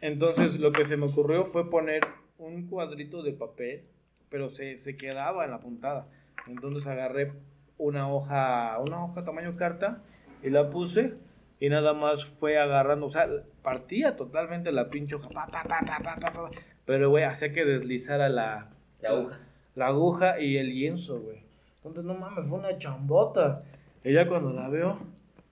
Entonces 0.00 0.58
lo 0.58 0.72
que 0.72 0.84
se 0.84 0.96
me 0.96 1.06
ocurrió 1.06 1.46
fue 1.46 1.70
poner 1.70 2.02
un 2.38 2.66
cuadrito 2.66 3.22
de 3.22 3.32
papel, 3.32 3.84
pero 4.28 4.50
se, 4.50 4.78
se 4.78 4.96
quedaba 4.96 5.44
en 5.44 5.52
la 5.52 5.60
puntada. 5.60 6.08
Entonces 6.48 6.86
agarré 6.86 7.32
una 7.78 8.12
hoja, 8.12 8.78
una 8.80 9.04
hoja 9.04 9.24
tamaño 9.24 9.56
carta 9.56 10.02
y 10.42 10.50
la 10.50 10.70
puse 10.70 11.14
y 11.62 11.68
nada 11.68 11.92
más 11.92 12.24
fue 12.24 12.58
agarrando, 12.58 13.06
o 13.06 13.10
sea, 13.10 13.28
partía 13.62 14.16
totalmente 14.16 14.72
la 14.72 14.90
pinche 14.90 15.14
hoja, 15.14 15.28
pa, 15.28 15.46
pa, 15.46 15.62
pa, 15.62 16.50
pero 16.84 17.08
güey, 17.08 17.22
hacía 17.22 17.52
que 17.52 17.64
deslizara 17.64 18.28
la, 18.28 18.70
la 19.00 19.10
aguja. 19.10 19.40
La, 19.76 19.86
aguja 19.86 20.40
y 20.40 20.56
el 20.56 20.70
lienzo, 20.70 21.20
güey. 21.20 21.44
Entonces, 21.76 22.02
no 22.02 22.14
mames, 22.14 22.48
fue 22.48 22.58
una 22.58 22.76
chambota. 22.78 23.62
Y 24.02 24.12
ya 24.12 24.26
cuando 24.26 24.52
la 24.52 24.68
veo, 24.68 24.98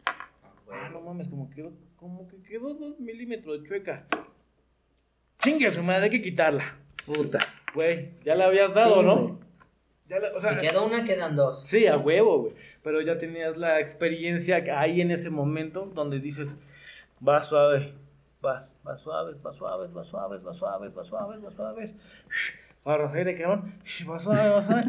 ah, 0.04 0.88
no 0.92 1.00
mames, 1.00 1.28
como 1.28 1.48
que, 1.48 1.70
como 1.94 2.26
que 2.26 2.42
quedó 2.42 2.74
dos 2.74 2.98
milímetros 2.98 3.62
de 3.62 3.68
chueca. 3.68 4.06
Chingue 5.38 5.70
su 5.70 5.84
madre, 5.84 6.06
hay 6.06 6.10
que 6.10 6.22
quitarla. 6.22 6.76
Puta. 7.06 7.38
Güey, 7.72 8.14
ya 8.24 8.34
la 8.34 8.46
habías 8.46 8.74
dado, 8.74 9.04
¿no? 9.04 9.38
Si 10.08 10.56
quedó 10.56 10.86
una, 10.86 11.04
quedan 11.04 11.36
dos. 11.36 11.64
Sí, 11.64 11.86
a 11.86 11.96
huevo, 11.96 12.40
güey. 12.40 12.54
Pero 12.82 13.00
ya 13.02 13.18
tenías 13.18 13.56
la 13.56 13.80
experiencia 13.80 14.62
ahí 14.78 15.00
en 15.00 15.10
ese 15.10 15.30
momento 15.30 15.90
donde 15.94 16.18
dices, 16.18 16.54
va 17.26 17.42
suave, 17.44 17.92
vas, 18.40 18.70
va 18.86 18.96
suave, 18.96 19.34
va 19.44 19.52
suave, 19.52 19.88
va 19.88 20.04
suave, 20.04 20.38
va 20.38 20.54
suave, 20.54 20.88
va 20.88 21.04
suave, 21.04 21.38
va 21.38 21.50
suave. 21.50 21.94
Agarras 22.84 23.14
aire, 23.14 23.36
cabrón, 23.36 23.74
va 24.08 24.18
suave, 24.18 24.48
va 24.48 24.62
suave. 24.62 24.84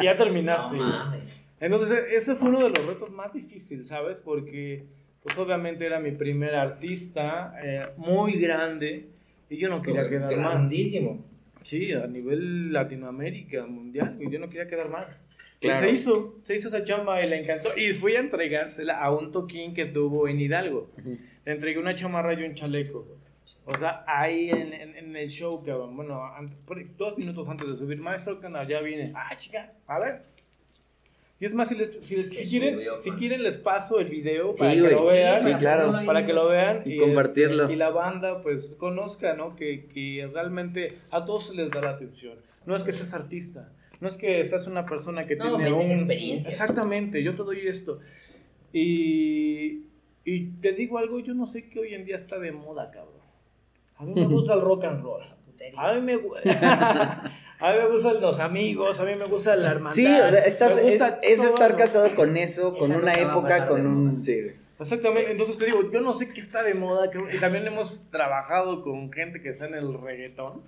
Y 0.00 0.04
ya 0.04 0.12
No 0.14 0.18
terminaste. 0.24 0.76
mames. 0.76 1.40
Entonces, 1.58 2.04
ese 2.12 2.34
fue 2.36 2.48
uno 2.50 2.60
de 2.64 2.70
los 2.70 2.86
retos 2.86 3.10
más 3.10 3.32
difíciles, 3.32 3.88
¿sabes? 3.88 4.18
Porque, 4.18 4.84
pues 5.22 5.36
obviamente 5.38 5.86
era 5.86 5.98
mi 6.00 6.12
primer 6.12 6.54
artista, 6.54 7.54
eh, 7.62 7.86
muy 7.96 8.38
grande, 8.38 9.08
y 9.48 9.56
yo 9.56 9.68
no 9.68 9.80
quería 9.82 10.08
quedar 10.08 10.30
mal. 10.36 10.38
Grandísimo. 10.38 11.24
Sí, 11.62 11.92
a 11.92 12.06
nivel 12.06 12.72
Latinoamérica, 12.72 13.66
mundial, 13.66 14.16
y 14.20 14.30
yo 14.30 14.38
no 14.38 14.48
quería 14.48 14.68
quedar 14.68 14.88
mal. 14.88 15.04
Y 15.60 15.66
Claro. 15.68 15.86
se 15.86 15.92
hizo, 15.92 16.34
se 16.42 16.54
hizo 16.56 16.68
esa 16.68 16.82
chamba 16.84 17.22
y 17.22 17.28
le 17.28 17.38
encantó. 17.40 17.70
Y 17.76 17.92
fui 17.92 18.16
a 18.16 18.20
entregársela 18.20 18.98
a 18.98 19.12
un 19.12 19.30
toquín 19.30 19.74
que 19.74 19.84
tuvo 19.84 20.26
en 20.26 20.40
Hidalgo. 20.40 20.90
Le 21.44 21.52
entregué 21.52 21.78
una 21.78 21.94
chamarra 21.94 22.32
y 22.32 22.42
un 22.44 22.54
chaleco. 22.54 23.06
O 23.66 23.76
sea, 23.76 24.02
ahí 24.06 24.48
en, 24.50 24.72
en- 24.72 24.96
en 24.96 25.16
el 25.16 25.28
show, 25.28 25.62
cabrón. 25.62 25.94
Bueno, 25.96 26.24
an- 26.24 26.46
por- 26.66 26.82
dos 26.96 27.18
minutos 27.18 27.46
antes 27.48 27.68
de 27.68 27.76
subir, 27.76 27.98
maestro, 28.00 28.40
canal, 28.40 28.66
ya 28.66 28.80
vine. 28.80 29.12
Ah, 29.14 29.36
chica, 29.36 29.72
a 29.86 30.00
ver. 30.00 30.22
Y 31.38 31.44
es 31.46 31.54
más, 31.54 31.68
si, 31.68 31.74
les- 31.74 31.96
si, 32.00 32.16
les- 32.16 32.30
si 32.30 32.50
quieren, 32.50 32.74
subió, 32.76 32.94
si 32.96 33.10
man. 33.10 33.18
quieren 33.18 33.42
les 33.42 33.58
paso 33.58 33.98
el 34.00 34.06
video 34.08 34.52
Sí, 34.54 34.60
para 34.60 34.72
que 34.72 34.80
güey, 34.80 34.92
lo 34.92 35.04
sí, 35.06 35.12
vean. 35.12 35.42
sí, 35.46 35.54
claro. 35.58 35.92
Para 36.06 36.24
que 36.26 36.32
lo 36.32 36.48
vean 36.48 36.82
Y 36.86 36.98
compartirlo. 36.98 37.62
este, 37.64 37.74
y 37.74 37.76
la 37.76 37.90
banda, 37.90 38.42
pues, 38.42 38.74
conozca, 38.78 39.34
¿no? 39.34 39.56
Que, 39.56 39.86
que 39.86 40.28
realmente 40.32 40.98
a 41.10 41.22
todos 41.24 41.48
se 41.48 41.54
les 41.54 41.70
da 41.70 41.80
la 41.82 41.90
atención. 41.90 42.38
No 42.66 42.74
es 42.76 42.82
que 42.82 42.92
seas 42.92 43.12
artista, 43.14 43.70
no 44.00 44.08
es 44.08 44.16
que 44.16 44.44
seas 44.44 44.66
una 44.66 44.86
persona 44.86 45.24
que 45.24 45.36
No, 45.36 45.56
tiene 45.56 45.72
un... 45.72 45.80
experiencias. 45.82 46.52
Exactamente, 46.52 47.22
yo 47.22 47.32
te 47.34 47.42
doy 47.42 47.60
esto. 47.66 48.00
Y, 48.72 49.86
y 50.24 50.46
te 50.60 50.72
digo 50.72 50.98
algo, 50.98 51.18
yo 51.20 51.34
no 51.34 51.46
sé 51.46 51.68
qué 51.68 51.80
hoy 51.80 51.94
en 51.94 52.04
día 52.04 52.16
está 52.16 52.38
de 52.38 52.52
moda, 52.52 52.90
cabrón. 52.90 53.20
A 53.96 54.04
mí 54.04 54.12
me 54.14 54.26
gusta 54.32 54.54
el 54.54 54.60
rock 54.60 54.84
and 54.84 55.02
roll. 55.02 55.22
A 55.76 55.92
mí 55.92 56.00
me, 56.00 56.14
a 56.60 57.72
mí 57.72 57.78
me 57.78 57.88
gustan 57.92 58.18
los 58.22 58.40
amigos, 58.40 58.98
a 58.98 59.04
mí 59.04 59.12
me 59.14 59.26
gusta 59.26 59.54
la 59.56 59.72
hermandad. 59.72 59.94
Sí, 59.94 60.06
o 60.06 60.30
sea, 60.30 60.38
estás, 60.44 60.78
es, 60.78 61.02
es 61.22 61.44
estar 61.44 61.76
casado 61.76 62.14
con 62.14 62.34
eso, 62.38 62.72
con 62.72 62.90
Esa 62.90 62.98
una 62.98 63.14
época, 63.14 63.66
con 63.68 63.86
un... 63.86 64.04
moda. 64.14 64.22
Sí. 64.24 64.38
Exactamente, 64.78 65.32
entonces 65.32 65.58
te 65.58 65.66
digo, 65.66 65.90
yo 65.92 66.00
no 66.00 66.14
sé 66.14 66.28
qué 66.28 66.40
está 66.40 66.62
de 66.62 66.72
moda, 66.72 67.10
que- 67.10 67.36
y 67.36 67.38
también 67.38 67.66
hemos 67.66 68.00
trabajado 68.10 68.80
con 68.80 69.12
gente 69.12 69.42
que 69.42 69.50
está 69.50 69.66
en 69.66 69.74
el 69.74 69.92
reggaetón, 70.00 70.62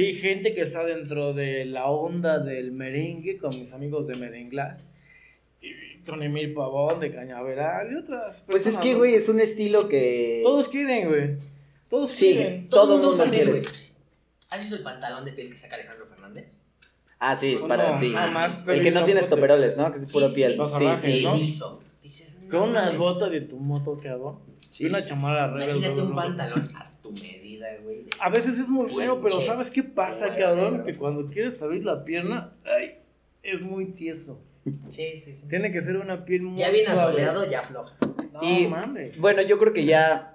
hay 0.00 0.14
gente 0.14 0.52
que 0.52 0.62
está 0.62 0.84
dentro 0.84 1.32
de 1.34 1.64
la 1.64 1.86
onda 1.86 2.38
del 2.38 2.72
merengue, 2.72 3.38
con 3.38 3.50
mis 3.50 3.72
amigos 3.72 4.06
de 4.06 4.14
Merenglas, 4.16 4.84
y 5.60 5.98
con 6.06 6.22
Emil 6.22 6.52
Pavón 6.54 7.00
de 7.00 7.12
Cañaveral 7.12 7.92
y 7.92 7.96
otras 7.96 8.42
Pues 8.46 8.58
es 8.58 8.64
personas, 8.64 8.84
que, 8.84 8.92
¿no? 8.92 8.98
güey, 8.98 9.14
es 9.14 9.28
un 9.28 9.40
estilo 9.40 9.88
que... 9.88 10.40
Todos 10.44 10.68
quieren, 10.68 11.08
güey, 11.08 11.36
todos 11.88 12.10
Sí. 12.10 12.34
quieren. 12.34 12.68
todo 12.68 12.82
Todo 12.82 12.94
el 12.96 13.00
mundo 13.02 13.08
mundo 13.10 13.22
usa 13.22 13.30
piel, 13.30 13.50
quiere 13.50 13.60
güey. 13.68 13.74
¿Has 14.50 14.60
visto 14.60 14.76
el 14.76 14.82
pantalón 14.82 15.24
de 15.24 15.32
piel 15.32 15.50
que 15.50 15.56
saca 15.56 15.74
Alejandro 15.76 16.06
Fernández? 16.06 16.56
Ah, 17.18 17.34
sí, 17.34 17.56
No, 17.60 17.66
para, 17.66 17.96
sí. 17.96 18.10
nada 18.10 18.30
más 18.30 18.68
El 18.68 18.82
que 18.82 18.90
no 18.90 19.04
tiene 19.04 19.20
capote. 19.20 19.34
estoperoles, 19.34 19.76
¿no? 19.78 19.92
Que 19.92 20.00
es 20.04 20.12
puro 20.12 20.28
Sí, 20.28 20.34
piel. 20.34 20.52
sí. 21.00 21.18
Sí. 21.18 21.24
¿no? 21.24 21.78
Dices, 22.02 22.38
no, 22.42 22.48
Con 22.60 22.68
unas 22.70 22.96
botas 22.96 23.30
de 23.30 23.40
tu 23.40 23.56
moto, 23.58 23.98
cabrón, 24.00 24.38
Sí. 24.70 24.84
y 24.84 24.86
una 24.86 25.04
chamarra. 25.04 25.64
Imagínate 25.64 26.00
un 26.02 26.14
pantalón 26.14 26.68
a 26.76 26.90
tu 27.02 27.12
medida, 27.60 27.82
güey. 27.82 28.02
de- 28.04 28.10
A 28.20 28.28
veces 28.30 28.58
es 28.58 28.68
muy 28.68 28.90
bueno, 28.92 29.18
pero 29.22 29.40
¿sabes 29.40 29.70
qué 29.70 29.82
pasa, 29.82 30.34
cabrón? 30.36 30.72
negro. 30.72 30.84
Que 30.86 30.94
cuando 30.96 31.26
quieres 31.30 31.60
abrir 31.62 31.84
la 31.84 32.04
pierna, 32.04 32.54
ay, 32.64 32.94
es 33.42 33.60
muy 33.60 33.86
tieso. 33.86 34.38
Sí, 34.88 35.16
sí, 35.16 35.32
sí. 35.34 35.44
Tiene 35.48 35.70
que 35.70 35.80
ser 35.80 35.96
una 35.96 36.24
piel 36.24 36.42
muy 36.42 36.58
Ya 36.58 36.70
bien 36.70 36.84
suave. 36.84 37.00
asoleado, 37.00 37.48
ya 37.48 37.60
afloja. 37.60 37.94
No 38.32 38.40
Y- 38.42 38.66
mames. 38.66 39.18
Bueno, 39.18 39.42
yo 39.42 39.58
creo 39.58 39.72
que 39.72 39.84
ya... 39.84 40.32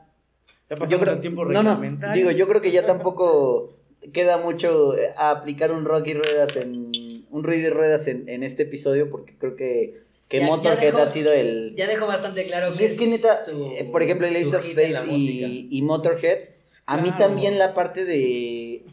Ya 0.70 0.76
Yo 0.76 0.80
pasamos 0.80 1.02
creo, 1.02 1.14
el 1.16 1.20
tiempo 1.20 1.44
no, 1.46 1.82
digo, 2.14 2.32
yo 2.32 2.48
creo 2.48 2.62
que 2.62 2.72
ya 2.72 2.86
tampoco 2.86 3.78
queda 4.14 4.38
mucho 4.38 4.98
eh, 4.98 5.10
a 5.18 5.32
aplicar 5.32 5.72
un 5.74 5.84
rock 5.84 6.08
y 6.08 6.14
ruedas 6.14 6.56
en... 6.56 6.92
Un 7.30 7.44
ruido 7.44 7.68
y 7.68 7.70
ruedas 7.72 8.08
en, 8.08 8.28
en 8.30 8.44
este 8.44 8.64
episodio 8.64 9.10
porque 9.10 9.36
creo 9.38 9.56
que, 9.58 10.00
que 10.30 10.38
Ya- 10.40 10.44
ya 10.46 10.50
Motorhead 10.50 10.94
dejó- 10.94 10.98
ha 11.02 11.06
sido 11.08 11.34
el... 11.34 11.74
Ya 11.76 11.88
dejó 11.88 12.08
bastante 12.08 12.46
claro 12.46 12.68
que 12.78 12.86
es 12.86 12.98
que 12.98 13.08
neta, 13.08 13.44
su- 13.44 13.74
eh, 13.78 13.90
por 13.92 14.02
ejemplo, 14.02 14.28
el 14.28 14.36
Ace 14.38 14.56
of 14.56 14.66
y, 15.10 15.68
y 15.70 15.82
Motorhead, 15.82 16.40
a 16.86 16.98
mí 17.02 17.12
también 17.18 17.58
la 17.60 17.74
parte 17.74 18.06
de, 18.06 18.84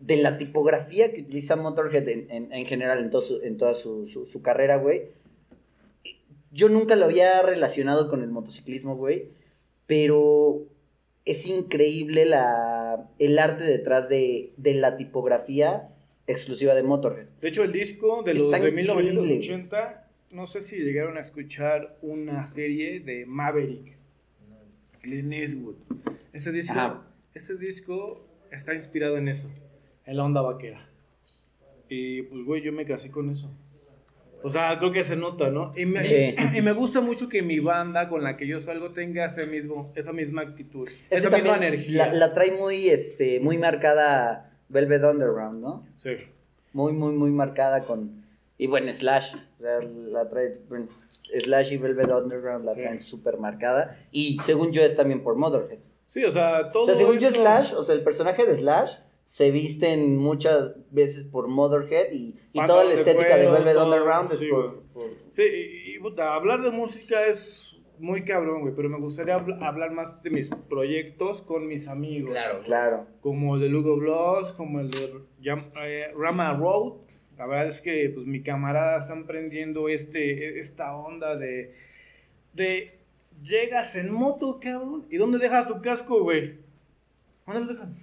de 0.00 0.16
la 0.16 0.38
tipografía 0.38 1.12
que 1.12 1.22
utiliza 1.22 1.56
Motorhead 1.56 2.08
en, 2.08 2.30
en, 2.30 2.52
en 2.52 2.66
general, 2.66 2.98
en, 3.00 3.10
todo 3.10 3.22
su- 3.22 3.40
en 3.42 3.56
toda 3.56 3.74
su, 3.74 4.06
su, 4.08 4.26
su 4.26 4.42
carrera, 4.42 4.76
güey, 4.76 5.02
yo 6.52 6.68
nunca 6.68 6.94
lo 6.96 7.06
había 7.06 7.42
relacionado 7.42 8.08
con 8.08 8.22
el 8.22 8.28
motociclismo, 8.30 8.96
güey, 8.96 9.28
pero 9.86 10.62
es 11.24 11.46
increíble 11.46 12.26
la, 12.26 13.08
el 13.18 13.38
arte 13.38 13.64
detrás 13.64 14.08
de, 14.08 14.52
de 14.56 14.74
la 14.74 14.96
tipografía 14.96 15.88
exclusiva 16.26 16.74
de 16.74 16.82
Motorhead. 16.82 17.26
De 17.40 17.48
hecho, 17.48 17.64
el 17.64 17.72
disco 17.72 18.22
de 18.22 18.34
los 18.34 18.44
Está 18.44 18.58
de 18.60 18.68
increíble. 18.70 19.02
1980, 19.22 20.08
no 20.32 20.46
sé 20.46 20.60
si 20.60 20.76
llegaron 20.78 21.16
a 21.16 21.20
escuchar 21.20 21.96
una 22.02 22.46
serie 22.46 23.00
de 23.00 23.26
Maverick, 23.26 23.96
Clint 25.04 25.32
Eastwood. 25.32 25.76
Ese 26.32 26.50
disco, 26.50 26.72
Ajá. 26.78 27.02
disco 27.60 28.26
está 28.50 28.74
inspirado 28.74 29.18
en 29.18 29.28
eso, 29.28 29.50
en 30.06 30.16
la 30.16 30.24
onda 30.24 30.40
vaquera. 30.40 30.88
Y 31.88 32.22
pues, 32.22 32.44
güey, 32.44 32.62
yo 32.62 32.72
me 32.72 32.86
casé 32.86 33.10
con 33.10 33.28
eso. 33.30 33.50
O 34.42 34.48
sea, 34.50 34.78
creo 34.78 34.92
que 34.92 35.04
se 35.04 35.16
nota, 35.16 35.48
¿no? 35.50 35.72
Y 35.76 35.86
me, 35.86 36.04
Sí. 36.04 36.34
y 36.54 36.60
me 36.62 36.72
gusta 36.72 37.00
mucho 37.00 37.28
que 37.28 37.40
mi 37.42 37.60
banda 37.60 38.08
con 38.08 38.22
la 38.22 38.36
que 38.36 38.46
yo 38.46 38.60
salgo 38.60 38.90
tenga 38.90 39.26
ese 39.26 39.46
mismo, 39.46 39.90
esa 39.94 40.12
misma 40.12 40.42
actitud, 40.42 40.88
esa 41.10 41.30
misma 41.30 41.56
energía. 41.56 42.06
La, 42.08 42.12
la 42.12 42.34
trae 42.34 42.52
muy, 42.52 42.88
este, 42.88 43.40
muy 43.40 43.56
marcada 43.58 44.50
Velvet 44.70 45.02
Underground, 45.04 45.60
¿no? 45.62 45.86
Sí. 45.96 46.10
muy, 46.72 46.92
muy, 46.92 47.12
muy 47.14 47.30
marcada 47.30 47.84
con... 47.84 48.23
Y 48.56 48.66
bueno, 48.68 48.92
Slash, 48.92 49.34
o 49.34 49.62
sea, 49.62 49.80
la 49.82 50.28
trae, 50.28 50.52
bueno, 50.68 50.86
Slash 51.40 51.72
y 51.72 51.76
Velvet 51.78 52.08
Underground 52.10 52.64
la 52.64 52.72
Sí. 52.72 52.82
traen 52.82 53.00
súper 53.00 53.38
marcada. 53.38 53.98
Y 54.12 54.38
según 54.42 54.70
yo 54.72 54.82
es 54.82 54.94
también 54.96 55.22
por 55.22 55.34
Motherhead. 55.36 55.78
Sí, 56.06 56.22
o 56.24 56.30
sea, 56.30 56.70
todo 56.70 56.84
O 56.84 56.86
sea, 56.86 56.94
según 56.94 57.18
yo 57.18 57.30
Slash, 57.30 57.74
o 57.74 57.82
sea, 57.82 57.94
el 57.94 58.02
personaje 58.04 58.44
de 58.46 58.56
Slash 58.56 58.92
se 59.24 59.50
visten 59.50 60.16
muchas 60.18 60.74
veces 60.92 61.24
por 61.24 61.48
Motherhead 61.48 62.12
y, 62.12 62.16
y 62.16 62.34
toda 62.52 62.66
Pantalones 62.66 62.94
la 62.94 63.00
estética 63.00 63.36
de 63.38 63.50
Velvet 63.50 63.76
Underground 63.76 64.32
es 64.32 64.38
sí, 64.38 64.48
por... 64.48 64.82
Sí, 65.30 65.42
y, 65.42 65.96
y, 65.96 65.98
puta, 65.98 66.34
hablar 66.34 66.62
de 66.62 66.70
música 66.70 67.26
es 67.26 67.74
muy 67.98 68.24
cabrón, 68.24 68.60
güey, 68.60 68.74
pero 68.74 68.88
me 68.88 68.98
gustaría 68.98 69.34
habl- 69.34 69.60
hablar 69.66 69.92
más 69.92 70.22
de 70.22 70.30
mis 70.30 70.50
proyectos 70.68 71.42
con 71.42 71.66
mis 71.66 71.88
amigos. 71.88 72.30
Claro. 72.30 72.60
Claro. 72.64 73.06
Como 73.20 73.54
el 73.56 73.62
de 73.62 73.68
Lugo 73.68 73.96
Bloss, 73.96 74.52
como 74.52 74.78
el 74.80 74.90
de 74.90 75.12
eh, 75.44 76.12
Rama 76.16 76.52
Road. 76.56 77.03
La 77.38 77.46
verdad 77.46 77.66
es 77.68 77.80
que 77.80 78.10
pues 78.14 78.26
mi 78.26 78.42
camarada 78.42 78.98
está 78.98 79.12
emprendiendo 79.14 79.88
este, 79.88 80.58
esta 80.60 80.94
onda 80.96 81.36
de, 81.36 81.74
de 82.52 82.98
llegas 83.42 83.96
en 83.96 84.12
moto, 84.12 84.60
cabrón, 84.60 85.06
¿y 85.10 85.16
dónde 85.16 85.38
dejas 85.38 85.66
tu 85.66 85.80
casco, 85.82 86.22
güey? 86.22 86.58
¿Dónde 87.46 87.60
lo 87.62 87.66
dejan? 87.72 87.96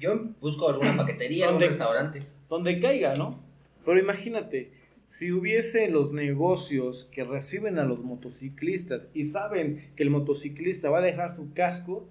Yo 0.00 0.18
busco 0.40 0.68
alguna 0.68 0.96
paquetería, 0.96 1.46
algún 1.48 1.62
restaurante. 1.62 2.22
donde 2.48 2.80
caiga, 2.80 3.14
¿no? 3.16 3.40
Pero 3.84 3.98
imagínate, 3.98 4.72
si 5.06 5.32
hubiese 5.32 5.88
los 5.88 6.12
negocios 6.12 7.06
que 7.12 7.24
reciben 7.24 7.78
a 7.78 7.84
los 7.84 8.02
motociclistas 8.02 9.02
y 9.14 9.26
saben 9.26 9.90
que 9.96 10.02
el 10.02 10.10
motociclista 10.10 10.90
va 10.90 10.98
a 10.98 11.02
dejar 11.02 11.34
su 11.34 11.52
casco, 11.54 12.06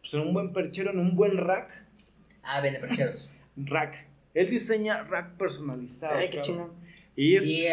pues 0.00 0.14
en 0.14 0.20
un 0.20 0.32
buen 0.34 0.52
perchero, 0.52 0.90
en 0.90 0.98
un 0.98 1.16
buen 1.16 1.36
rack, 1.36 1.84
Ah, 2.42 2.60
vende 2.60 2.78
percheros. 2.78 3.28
rack. 3.56 4.06
Él 4.36 4.48
diseña 4.50 5.02
rack 5.04 5.36
personalizados. 5.36 6.16
Ay, 6.18 6.28
qué 6.30 6.40
chingón. 6.42 6.70
Y 7.16 7.34
es 7.36 7.44
Sí, 7.44 7.64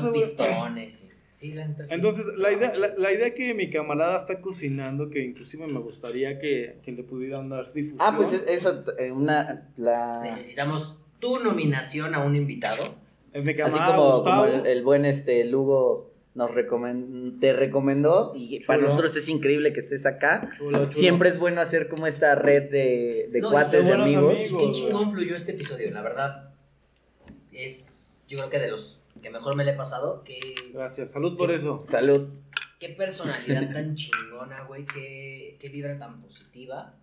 con 0.00 0.10
güey. 0.10 0.20
pistones. 0.22 0.92
Sí, 0.98 1.08
sí 1.36 1.52
la 1.54 1.66
neta 1.66 1.86
sí. 1.86 1.94
Entonces, 1.94 2.26
la 2.36 2.52
idea, 2.52 2.72
la, 2.74 2.88
la 2.96 3.12
idea 3.12 3.34
que 3.34 3.54
mi 3.54 3.70
camarada 3.70 4.18
está 4.20 4.40
cocinando, 4.40 5.08
que 5.10 5.24
inclusive 5.24 5.66
me 5.66 5.80
gustaría 5.80 6.38
que, 6.38 6.76
que 6.82 6.92
le 6.92 7.02
pudieran 7.02 7.48
dar 7.48 7.72
difusión. 7.72 7.96
Ah, 8.00 8.14
pues 8.16 8.32
es- 8.34 8.44
eso, 8.46 8.84
eh, 8.98 9.10
una... 9.10 9.68
La... 9.76 10.20
Necesitamos 10.22 10.98
tu 11.18 11.38
nominación 11.38 12.14
a 12.14 12.22
un 12.24 12.36
invitado. 12.36 12.94
es 13.32 13.42
mi 13.44 13.52
Así 13.52 13.58
camarada 13.62 13.96
como, 13.96 14.12
Gustavo. 14.16 14.42
como 14.42 14.54
el, 14.54 14.66
el 14.66 14.82
buen 14.84 15.04
este 15.06 15.44
Lugo 15.44 16.11
nos 16.34 16.50
recomen- 16.50 17.38
te 17.40 17.52
recomendó 17.52 18.32
y 18.34 18.60
para 18.60 18.82
nosotros 18.82 19.14
es 19.16 19.28
increíble 19.28 19.72
que 19.72 19.80
estés 19.80 20.06
acá. 20.06 20.50
Chulo, 20.58 20.78
chulo. 20.84 20.92
Siempre 20.92 21.28
es 21.28 21.38
bueno 21.38 21.60
hacer 21.60 21.88
como 21.88 22.06
esta 22.06 22.34
red 22.34 22.70
de, 22.70 23.28
de 23.30 23.40
No, 23.40 23.50
cuates, 23.50 23.84
de 23.84 23.92
amigos. 23.92 24.34
amigos. 24.40 24.62
Qué 24.62 24.72
chingón 24.72 25.10
fluyó 25.10 25.36
este 25.36 25.52
episodio, 25.52 25.90
la 25.90 26.02
verdad. 26.02 26.54
Es, 27.52 28.16
yo 28.28 28.38
creo 28.38 28.50
que 28.50 28.58
de 28.58 28.70
los 28.70 28.98
que 29.22 29.30
mejor 29.30 29.56
me 29.56 29.64
le 29.64 29.72
he 29.72 29.76
pasado. 29.76 30.22
Qué, 30.24 30.40
Gracias, 30.72 31.10
salud 31.10 31.36
por 31.36 31.50
eso. 31.52 31.84
Salud. 31.88 32.28
qué 32.80 32.88
personalidad 32.90 33.72
tan 33.72 33.94
chingona, 33.94 34.64
güey. 34.64 34.84
Qué, 34.86 35.56
qué 35.60 35.68
vibra 35.68 35.98
tan 35.98 36.22
positiva. 36.22 36.94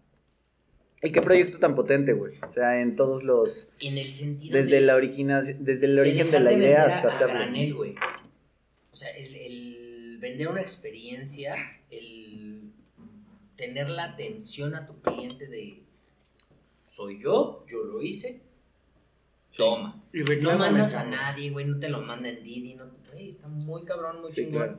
Y 1.01 1.11
qué 1.13 1.21
proyecto 1.21 1.59
tan 1.59 1.75
potente, 1.75 2.11
güey. 2.11 2.33
O 2.49 2.51
sea, 2.51 2.81
en 2.81 2.97
todos 2.97 3.23
los... 3.23 3.69
En 3.79 3.97
el 3.97 4.11
sentido 4.11 4.57
Desde, 4.57 4.75
de, 4.77 4.81
la 4.81 4.95
origina, 4.95 5.41
desde 5.41 5.85
el 5.85 5.97
origen 5.97 6.29
de 6.29 6.39
la 6.41 6.49
de 6.49 6.57
idea 6.57 6.83
hasta 6.87 7.07
a 7.07 7.11
hacerlo. 7.11 7.35
granel, 7.35 7.73
güey. 7.73 7.95
O 8.99 9.01
sea, 9.01 9.11
el, 9.11 9.33
el 9.33 10.17
vender 10.19 10.49
una 10.49 10.59
experiencia, 10.59 11.55
el 11.89 12.63
tener 13.55 13.87
la 13.87 14.03
atención 14.03 14.75
a 14.75 14.85
tu 14.85 14.99
cliente 14.99 15.47
de 15.47 15.79
soy 16.85 17.21
yo, 17.23 17.63
yo 17.69 17.81
lo 17.85 18.01
hice, 18.01 18.41
toma. 19.55 20.03
Y 20.11 20.19
No 20.41 20.57
mandas 20.57 20.95
a 20.95 21.05
nadie, 21.05 21.49
güey, 21.49 21.65
no 21.65 21.79
te 21.79 21.87
lo 21.87 22.01
manda 22.01 22.27
en 22.27 22.43
Didi, 22.43 22.73
no, 22.75 22.91
güey, 23.13 23.29
está 23.29 23.47
muy 23.47 23.85
cabrón, 23.85 24.19
muy 24.19 24.33
Sí, 24.33 24.43
chingón. 24.43 24.75
claro. 24.75 24.77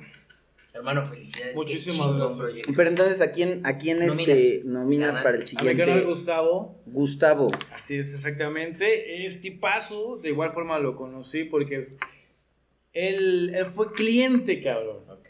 Hermano, 0.75 1.07
felicidades. 1.07 1.57
Muchísimas 1.57 2.15
gracias. 2.39 2.67
Pero 2.77 2.91
entonces, 2.91 3.23
¿a 3.23 3.33
quién, 3.33 3.65
a 3.65 3.79
quién 3.79 4.01
Nominas. 4.01 4.39
este, 4.39 4.63
nominas 4.67 5.15
para 5.23 5.39
el 5.39 5.43
A 5.45 5.47
mi 5.47 5.55
canal 5.55 5.77
siguiente? 5.77 6.05
Gustavo, 6.05 6.79
Gustavo. 6.85 7.51
así 7.75 7.97
es 7.97 8.13
exactamente, 8.13 9.25
es 9.27 9.41
tipazo, 9.41 10.19
de 10.19 10.29
igual 10.29 10.53
forma 10.53 10.79
lo 10.79 10.95
conocí 10.95 11.45
porque 11.45 11.77
es- 11.77 11.93
él, 12.93 13.53
él 13.55 13.65
fue 13.67 13.93
cliente, 13.93 14.61
cabrón. 14.63 15.05
Ok. 15.11 15.29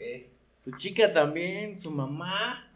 Su 0.63 0.71
chica 0.77 1.11
también, 1.13 1.77
su 1.77 1.91
mamá. 1.91 2.67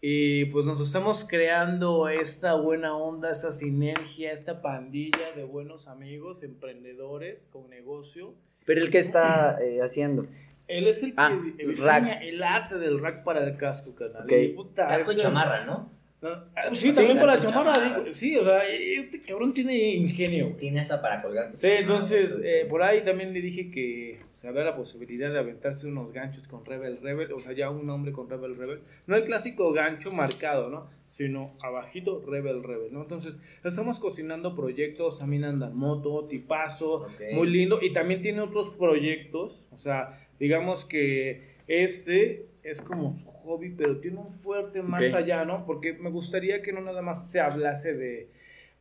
Y 0.00 0.44
pues 0.46 0.64
nos 0.64 0.80
estamos 0.80 1.24
creando 1.24 2.08
esta 2.08 2.54
buena 2.54 2.96
onda, 2.96 3.32
esta 3.32 3.50
sinergia, 3.50 4.32
esta 4.32 4.62
pandilla 4.62 5.32
de 5.34 5.42
buenos 5.42 5.88
amigos, 5.88 6.42
emprendedores 6.44 7.46
con 7.46 7.68
negocio. 7.68 8.34
Pero 8.64 8.80
el 8.82 8.90
que 8.90 8.98
está 8.98 9.58
eh, 9.60 9.80
haciendo. 9.82 10.26
Él 10.68 10.86
es 10.86 11.02
el 11.02 11.10
que 11.10 11.14
Ah, 11.16 11.40
diseña 11.56 11.86
racks. 11.86 12.20
el 12.20 12.42
arte 12.42 12.78
del 12.78 13.00
rack 13.00 13.24
para 13.24 13.42
el 13.42 13.56
casco, 13.56 13.94
canal. 13.94 14.26
Puta, 14.54 14.86
Casco 14.86 15.12
y 15.12 15.16
chamarra, 15.16 15.64
¿no? 15.64 15.90
Ah, 16.22 16.44
Sí, 16.72 16.88
sí, 16.88 16.92
también 16.92 17.18
para 17.18 17.36
la 17.36 17.40
chamarra. 17.40 18.04
sí, 18.12 18.36
o 18.36 18.44
sea, 18.44 18.62
este 18.62 19.22
cabrón 19.22 19.54
tiene 19.54 19.94
ingenio. 19.94 20.46
güey. 20.46 20.56
Tiene 20.58 20.80
esa 20.80 21.00
para 21.00 21.22
colgar. 21.22 21.52
tu 21.52 21.58
Sí, 21.58 21.68
entonces 21.68 22.40
eh, 22.42 22.66
por 22.68 22.82
ahí 22.82 23.02
también 23.02 23.32
le 23.32 23.40
dije 23.40 23.70
que 23.70 24.18
o 24.38 24.40
sea, 24.40 24.50
había 24.50 24.64
la 24.64 24.76
posibilidad 24.76 25.30
de 25.32 25.38
aventarse 25.38 25.86
unos 25.86 26.12
ganchos 26.12 26.48
con 26.48 26.64
Rebel 26.64 26.98
Rebel, 27.00 27.32
o 27.32 27.40
sea, 27.40 27.52
ya 27.52 27.70
un 27.70 27.88
hombre 27.90 28.12
con 28.12 28.28
Rebel 28.28 28.56
Rebel. 28.56 28.80
No 29.06 29.16
el 29.16 29.24
clásico 29.24 29.72
gancho 29.72 30.12
marcado, 30.12 30.70
¿no? 30.70 30.98
sino 31.08 31.46
abajito 31.64 32.22
Rebel 32.26 32.62
Rebel, 32.62 32.92
¿no? 32.92 33.02
Entonces, 33.02 33.36
estamos 33.64 33.98
cocinando 33.98 34.54
proyectos, 34.54 35.18
también 35.18 35.44
andan 35.44 35.74
moto, 35.74 36.26
tipazo, 36.28 37.08
muy 37.32 37.48
lindo, 37.48 37.80
y 37.82 37.90
también 37.90 38.22
tiene 38.22 38.40
otros 38.40 38.72
proyectos, 38.74 39.66
o 39.72 39.78
sea, 39.78 40.28
digamos 40.38 40.84
que 40.84 41.56
este 41.66 42.46
es 42.62 42.80
como 42.80 43.12
su 43.12 43.24
hobby, 43.26 43.70
pero 43.70 43.98
tiene 43.98 44.18
un 44.18 44.32
fuerte 44.40 44.82
más 44.82 45.12
allá, 45.14 45.44
¿no? 45.44 45.64
Porque 45.66 45.92
me 45.94 46.10
gustaría 46.10 46.62
que 46.62 46.72
no 46.72 46.80
nada 46.80 47.02
más 47.02 47.30
se 47.30 47.40
hablase 47.40 47.94
de, 47.94 48.28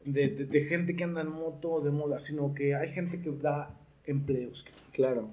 de, 0.03 0.29
de- 0.29 0.45
de 0.45 0.61
gente 0.65 0.95
que 0.95 1.03
anda 1.03 1.21
en 1.21 1.29
moto 1.29 1.71
o 1.71 1.81
de 1.81 1.91
moda, 1.91 2.19
sino 2.19 2.53
que 2.53 2.75
hay 2.75 2.89
gente 2.91 3.21
que 3.21 3.31
da 3.31 3.69
empleos. 4.05 4.65
Claro. 4.93 5.29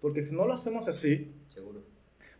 Porque 0.00 0.22
si 0.22 0.34
no 0.34 0.46
lo 0.46 0.52
hacemos 0.54 0.86
así, 0.88 1.32
Seguro. 1.48 1.82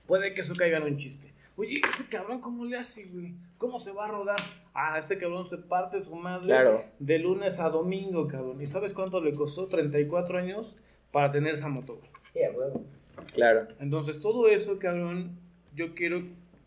puede 0.07 0.35
que 0.35 0.41
eso 0.43 0.53
caiga 0.55 0.79
en 0.79 0.85
un 0.85 0.97
chiste. 0.99 1.33
Oye, 1.57 1.75
ese 1.75 2.09
cabrón, 2.09 2.41
¿cómo 2.41 2.65
le 2.65 2.77
hace, 2.77 3.07
güey? 3.11 3.35
¿Cómo 3.59 3.79
se 3.79 3.93
va 3.93 4.07
a 4.07 4.09
rodar? 4.09 4.37
Ah, 4.75 4.99
ese 4.99 5.17
cabrón 5.19 5.49
se 5.49 5.57
parte 5.57 6.03
su 6.03 6.15
madre 6.17 6.47
Claro. 6.49 6.85
de 6.99 7.19
lunes 7.21 7.61
a 7.61 7.71
domingo, 7.71 8.27
cabrón. 8.27 8.61
¿Y 8.61 8.67
sabes 8.67 8.93
cuánto 8.93 9.23
le 9.23 9.33
costó? 9.35 9.69
34 9.69 10.37
años 10.37 10.75
para 11.13 11.31
tener 11.31 11.55
esa 11.55 11.69
moto. 11.69 12.01
Sí. 12.33 12.41
Claro. 13.35 13.69
Entonces, 13.79 14.21
todo 14.21 14.49
eso, 14.49 14.79
cabrón, 14.81 15.39
yo 15.75 15.95
quiero, 15.95 16.23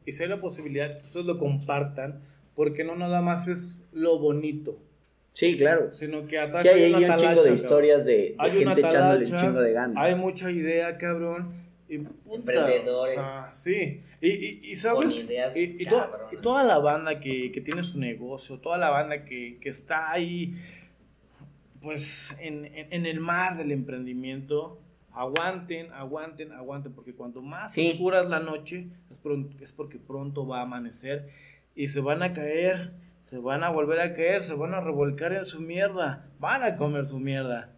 y 0.05 0.11
si 0.11 0.23
hay 0.23 0.29
la 0.29 0.39
posibilidad, 0.41 0.99
que 0.99 1.05
ustedes 1.05 1.25
lo 1.25 1.37
compartan, 1.39 2.21
porque 2.55 2.83
no 2.83 2.95
nada 2.95 3.21
más 3.21 3.47
es 3.47 3.79
lo 3.93 4.17
bonito, 4.19 4.79
Sí, 5.33 5.55
claro. 5.57 5.93
sino 5.93 6.25
que 6.27 6.39
atrás 6.39 6.63
Sí, 6.63 6.69
hay 6.69 6.83
ahí 6.93 7.03
una 7.03 7.13
un 7.13 7.19
chingo 7.19 7.43
de 7.43 7.53
historias 7.53 8.03
de, 8.05 8.11
de 8.13 8.35
Hay 8.39 8.57
una 8.63 8.73
gente 8.75 8.87
echándole 8.89 9.25
un 9.31 9.37
chingo 9.39 9.61
de 9.61 9.71
ganas. 9.73 9.97
Hay 10.03 10.15
mucha 10.15 10.49
idea, 10.49 10.97
cabrón. 10.97 11.53
Y 11.87 11.99
puta, 11.99 12.35
Emprendedores. 12.35 13.19
ah, 13.21 13.49
sí. 13.53 14.01
Y, 14.19 14.29
y, 14.29 14.59
y 14.63 14.67
Con 14.71 14.75
sabes, 14.75 15.23
ideas 15.23 15.55
y, 15.55 15.77
y 15.79 15.85
to- 15.85 15.97
cabronas. 15.99 16.33
y 16.33 16.37
toda 16.37 16.63
la 16.63 16.79
banda 16.79 17.19
que, 17.19 17.51
que 17.51 17.61
tiene 17.61 17.83
su 17.83 17.99
negocio, 17.99 18.57
toda 18.59 18.77
la 18.79 18.89
banda 18.89 19.23
que, 19.25 19.57
que 19.61 19.69
está 19.69 20.11
ahí, 20.11 20.55
pues 21.81 22.33
en, 22.39 22.65
en- 22.65 22.87
en 22.91 23.05
el 23.05 23.19
mar 23.19 23.57
del 23.57 23.71
emprendimiento, 23.71 24.79
aguanten, 25.19 25.91
aguanten, 25.93 26.51
aguanten, 26.51 26.93
porque 26.93 27.13
cuanto 27.13 27.41
más 27.41 27.73
Sí. 27.73 27.87
oscura 27.87 28.21
es 28.21 28.29
la 28.29 28.39
noche, 28.39 28.87
es, 29.61 29.71
porque 29.73 29.97
pronto 29.97 30.45
va 30.47 30.59
a 30.59 30.61
amanecer 30.63 31.29
y 31.75 31.87
se 31.87 31.99
van 31.99 32.21
a 32.23 32.33
caer, 32.33 32.91
se 33.23 33.37
van 33.37 33.63
a 33.63 33.69
volver 33.69 33.99
a 33.99 34.13
caer, 34.13 34.43
se 34.43 34.53
van 34.53 34.73
a 34.73 34.79
revolcar 34.79 35.33
en 35.33 35.45
su 35.45 35.59
mierda, 35.61 36.25
van 36.39 36.63
a 36.63 36.75
comer 36.77 37.05
su 37.07 37.19
mierda. 37.19 37.69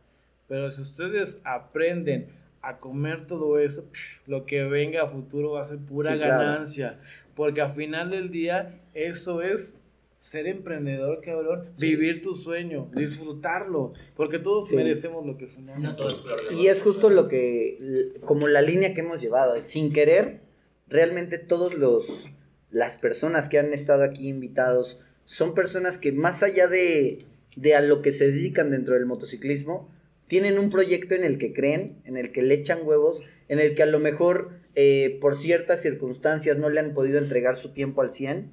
Pero 0.48 0.70
si 0.72 0.82
ustedes 0.82 1.42
aprenden 1.46 2.28
a 2.62 2.78
comer 2.78 3.26
todo 3.26 3.58
eso, 3.60 3.86
lo 4.28 4.46
que 4.46 4.64
venga 4.64 5.04
a 5.04 5.08
futuro 5.08 5.52
va 5.52 5.62
a 5.62 5.66
ser 5.66 5.80
pura 5.80 6.12
Sí, 6.12 6.18
claro. 6.18 6.40
ganancia. 6.44 7.00
Porque 7.36 7.62
al 7.62 7.72
final 7.72 8.10
del 8.10 8.32
día, 8.32 8.80
eso 8.94 9.42
es 9.42 9.79
ser 10.20 10.48
emprendedor, 10.48 11.22
cabrón. 11.22 11.70
Vivir 11.78 12.22
tu 12.22 12.36
sueño, 12.36 12.90
disfrutarlo. 12.96 13.94
Porque 14.16 14.38
todos 14.38 14.70
Sí. 14.70 14.76
merecemos 14.76 15.26
lo 15.26 15.38
que 15.38 15.48
soñamos. 15.48 15.82
No 15.82 15.96
todo 15.96 16.10
es 16.10 16.22
Y 16.60 16.68
es 16.68 16.84
justo 16.84 17.10
lo 17.10 17.28
que, 17.28 18.12
como 18.26 18.48
la 18.48 18.62
línea 18.62 18.94
que 18.94 19.02
hemos 19.02 19.22
llevado, 19.22 19.56
sin 19.64 19.92
querer, 19.94 20.42
realmente 20.88 21.38
todos 21.38 21.74
los, 21.74 22.30
las 22.70 22.98
personas 22.98 23.48
que 23.50 23.60
han 23.60 23.74
estado 23.74 24.04
aquí 24.04 24.28
invitados 24.28 25.02
son 25.26 25.54
personas 25.54 25.98
que 25.98 26.12
más 26.12 26.44
allá 26.44 26.68
de, 26.68 27.26
de 27.56 27.76
a 27.76 27.82
lo 27.82 28.02
que 28.02 28.12
se 28.12 28.32
dedican 28.32 28.72
dentro 28.72 28.96
del 28.96 29.06
motociclismo, 29.06 29.90
tienen 30.28 30.60
un 30.60 30.70
proyecto 30.70 31.16
en 31.16 31.24
el 31.24 31.38
que 31.38 31.54
creen, 31.54 31.96
en 32.06 32.18
el 32.18 32.32
que 32.32 32.42
le 32.42 32.56
echan 32.56 32.80
huevos, 32.84 33.24
en 33.48 33.60
el 33.60 33.74
que 33.74 33.84
a 33.84 33.88
lo 33.88 34.00
mejor 34.00 34.52
eh, 34.76 35.18
por 35.22 35.36
ciertas 35.36 35.82
circunstancias 35.82 36.58
no 36.58 36.70
le 36.70 36.80
han 36.80 36.94
podido 36.94 37.18
entregar 37.20 37.56
su 37.58 37.70
tiempo 37.74 38.02
al 38.02 38.14
100, 38.14 38.52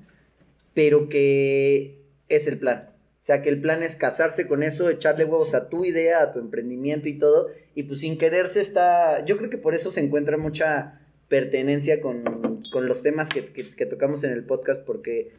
pero 0.77 1.09
que 1.09 2.03
es 2.29 2.47
el 2.47 2.59
plan. 2.59 2.91
O 3.23 3.27
sea, 3.27 3.41
que 3.41 3.49
el 3.49 3.61
plan 3.63 3.83
es 3.83 3.97
casarse 3.97 4.47
con 4.47 4.63
eso, 4.63 4.91
echarle 4.91 5.25
huevos 5.25 5.55
a 5.55 5.69
tu 5.71 5.85
idea, 5.87 6.23
a 6.23 6.33
tu 6.33 6.39
emprendimiento 6.39 7.09
y 7.09 7.19
todo. 7.19 7.49
Y 7.75 7.85
pues 7.85 8.01
sin 8.01 8.19
quererse 8.19 8.61
está... 8.61 9.25
Yo 9.25 9.39
creo 9.39 9.49
que 9.49 9.57
por 9.59 9.75
eso 9.75 9.91
se 9.91 10.01
encuentra 10.01 10.37
mucha 10.37 11.01
pertenencia 11.29 12.01
con, 12.03 12.63
con 12.71 12.87
los 12.87 13.03
temas 13.03 13.29
que, 13.31 13.47
que- 13.53 13.75
que 13.75 13.87
tocamos 13.87 14.23
en 14.23 14.33
el 14.33 14.45
podcast, 14.45 14.85
porque 14.85 15.33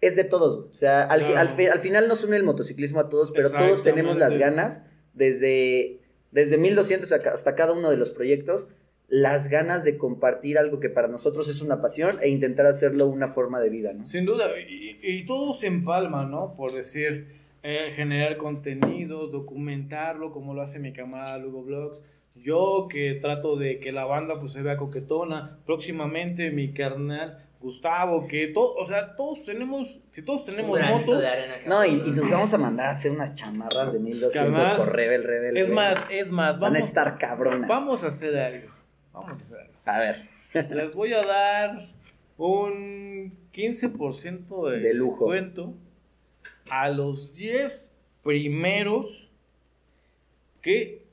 es 0.00 0.16
de 0.16 0.24
todos. 0.24 0.70
O 0.74 0.76
sea, 0.78 1.02
al, 1.04 1.20
Claro. 1.20 1.38
al 1.38 1.56
fi- 1.56 1.66
al 1.66 1.80
final 1.80 2.08
nos 2.08 2.24
une 2.24 2.36
el 2.36 2.42
motociclismo 2.42 3.00
a 3.00 3.08
todos, 3.08 3.32
pero 3.32 3.50
todos 3.50 3.82
tenemos 3.84 4.16
las 4.18 4.36
ganas, 4.38 4.82
desde, 5.14 6.00
desde 6.32 6.58
1200 6.58 7.12
hasta 7.12 7.30
hasta 7.32 7.54
cada 7.54 7.74
uno 7.74 7.90
de 7.90 7.96
los 7.96 8.10
proyectos, 8.10 8.68
las 9.08 9.48
ganas 9.48 9.84
de 9.84 9.98
compartir 9.98 10.58
algo 10.58 10.80
que 10.80 10.88
para 10.88 11.08
nosotros 11.08 11.48
es 11.48 11.62
una 11.62 11.80
pasión 11.80 12.18
e 12.20 12.28
intentar 12.28 12.66
hacerlo 12.66 13.06
una 13.06 13.28
forma 13.28 13.60
de 13.60 13.70
vida, 13.70 13.92
¿no? 13.92 14.04
Sin 14.04 14.24
duda, 14.24 14.46
y, 14.58 14.96
y 15.02 15.24
todo 15.26 15.54
se 15.54 15.66
empalma, 15.66 16.24
¿no? 16.24 16.54
Por 16.56 16.72
decir, 16.72 17.36
eh, 17.68 17.90
generar 17.96 18.36
contenidos, 18.36 19.32
documentarlo, 19.32 20.30
como 20.30 20.54
lo 20.54 20.62
hace 20.62 20.78
mi 20.78 20.92
camarada 20.92 21.36
Lugo 21.38 21.64
Vlogs. 21.64 22.00
Yo 22.36 22.86
que 22.88 23.14
trato 23.14 23.56
de 23.56 23.80
que 23.80 23.90
la 23.90 24.04
banda 24.04 24.38
pues 24.38 24.52
se 24.52 24.62
vea 24.62 24.76
coquetona. 24.76 25.58
Próximamente 25.66 26.52
mi 26.52 26.72
carnal 26.72 27.42
Gustavo, 27.58 28.28
que 28.28 28.46
todo, 28.48 28.74
o 28.74 28.86
sea, 28.86 29.16
todos 29.16 29.42
tenemos, 29.42 29.98
si 30.12 30.22
todos 30.22 30.44
tenemos 30.44 30.78
moto, 30.78 31.18
de 31.18 31.26
arena. 31.26 31.54
No, 31.66 31.84
y, 31.84 31.96
nos 31.96 32.30
vamos 32.30 32.54
a 32.54 32.58
mandar 32.58 32.86
a 32.86 32.90
hacer 32.90 33.10
unas 33.10 33.34
chamarras 33.34 33.92
de 33.92 33.98
1200 33.98 34.32
Carnal, 34.32 34.76
por 34.76 34.94
Rebel 34.94 35.24
Rebel. 35.24 35.56
es 35.56 35.68
más, 35.68 35.98
es 36.08 36.30
más, 36.30 36.60
Van 36.60 36.76
a 36.76 36.78
vamos, 36.78 36.88
estar 36.88 37.18
cabronas. 37.18 37.68
vamos 37.68 38.04
a 38.04 38.08
hacer 38.08 38.38
algo. 38.38 38.75
Vamos 39.16 39.38
a. 39.84 39.96
A 39.96 39.98
ver. 39.98 40.28
Les 40.52 40.94
voy 40.94 41.12
a 41.12 41.24
dar 41.24 41.88
un 42.36 43.32
15% 43.52 44.70
de, 44.70 44.78
De 44.80 44.94
lujo. 44.94 45.10
descuento 45.32 45.74
a 46.70 46.88
los 46.90 47.34
10 47.34 47.92
primeros 48.22 49.28
que 50.60 51.06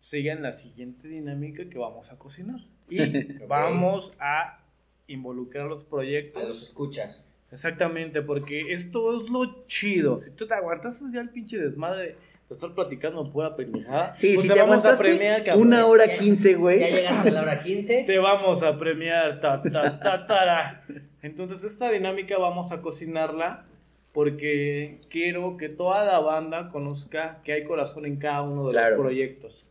sigan 0.00 0.42
la 0.42 0.52
siguiente 0.52 1.08
dinámica 1.08 1.68
que 1.68 1.78
vamos 1.78 2.12
a 2.12 2.18
cocinar. 2.18 2.60
Y 2.88 2.96
vamos 3.48 4.12
a 4.18 4.60
involucrar 5.06 5.66
los 5.66 5.84
proyectos. 5.84 6.42
A 6.42 6.46
los 6.46 6.62
escuchas. 6.62 7.28
Exactamente, 7.50 8.20
porque 8.22 8.72
esto 8.72 9.16
es 9.20 9.30
lo 9.30 9.66
chido. 9.66 10.18
Si 10.18 10.30
tú 10.30 10.46
te 10.46 10.54
aguantas 10.54 11.02
ya 11.12 11.20
el 11.20 11.30
pinche 11.30 11.58
desmadre 11.58 12.16
de 12.48 12.54
estar 12.54 12.74
platicando 12.74 13.30
pura 13.32 13.56
pendejada, 13.56 14.14
Sí, 14.18 14.34
pues 14.34 14.42
si 14.42 14.48
te 14.48 14.54
te 14.54 14.60
vamos 14.60 14.84
a 14.84 14.98
premiar, 14.98 15.42
cabrón. 15.44 15.66
una 15.66 15.86
hora 15.86 16.04
15, 16.14 16.54
güey. 16.56 16.80
Ya 16.80 16.88
llegaste 16.88 17.28
a 17.30 17.32
la 17.32 17.42
hora 17.42 17.62
15. 17.62 18.04
Te 18.04 18.18
vamos 18.18 18.62
a 18.62 18.78
premiar, 18.78 19.40
ta, 19.40 19.62
ta, 19.62 19.98
ta, 19.98 20.26
tara. 20.26 20.84
Entonces, 21.22 21.64
esta 21.64 21.90
dinámica 21.90 22.36
vamos 22.38 22.70
a 22.70 22.82
cocinarla 22.82 23.64
porque 24.12 24.98
quiero 25.10 25.56
que 25.56 25.68
toda 25.70 26.04
la 26.04 26.20
banda 26.20 26.68
conozca 26.68 27.40
que 27.44 27.52
hay 27.54 27.64
corazón 27.64 28.04
en 28.06 28.16
cada 28.16 28.42
uno 28.42 28.66
de 28.66 28.72
Claro. 28.72 28.96
los 28.96 29.00
proyectos. 29.00 29.66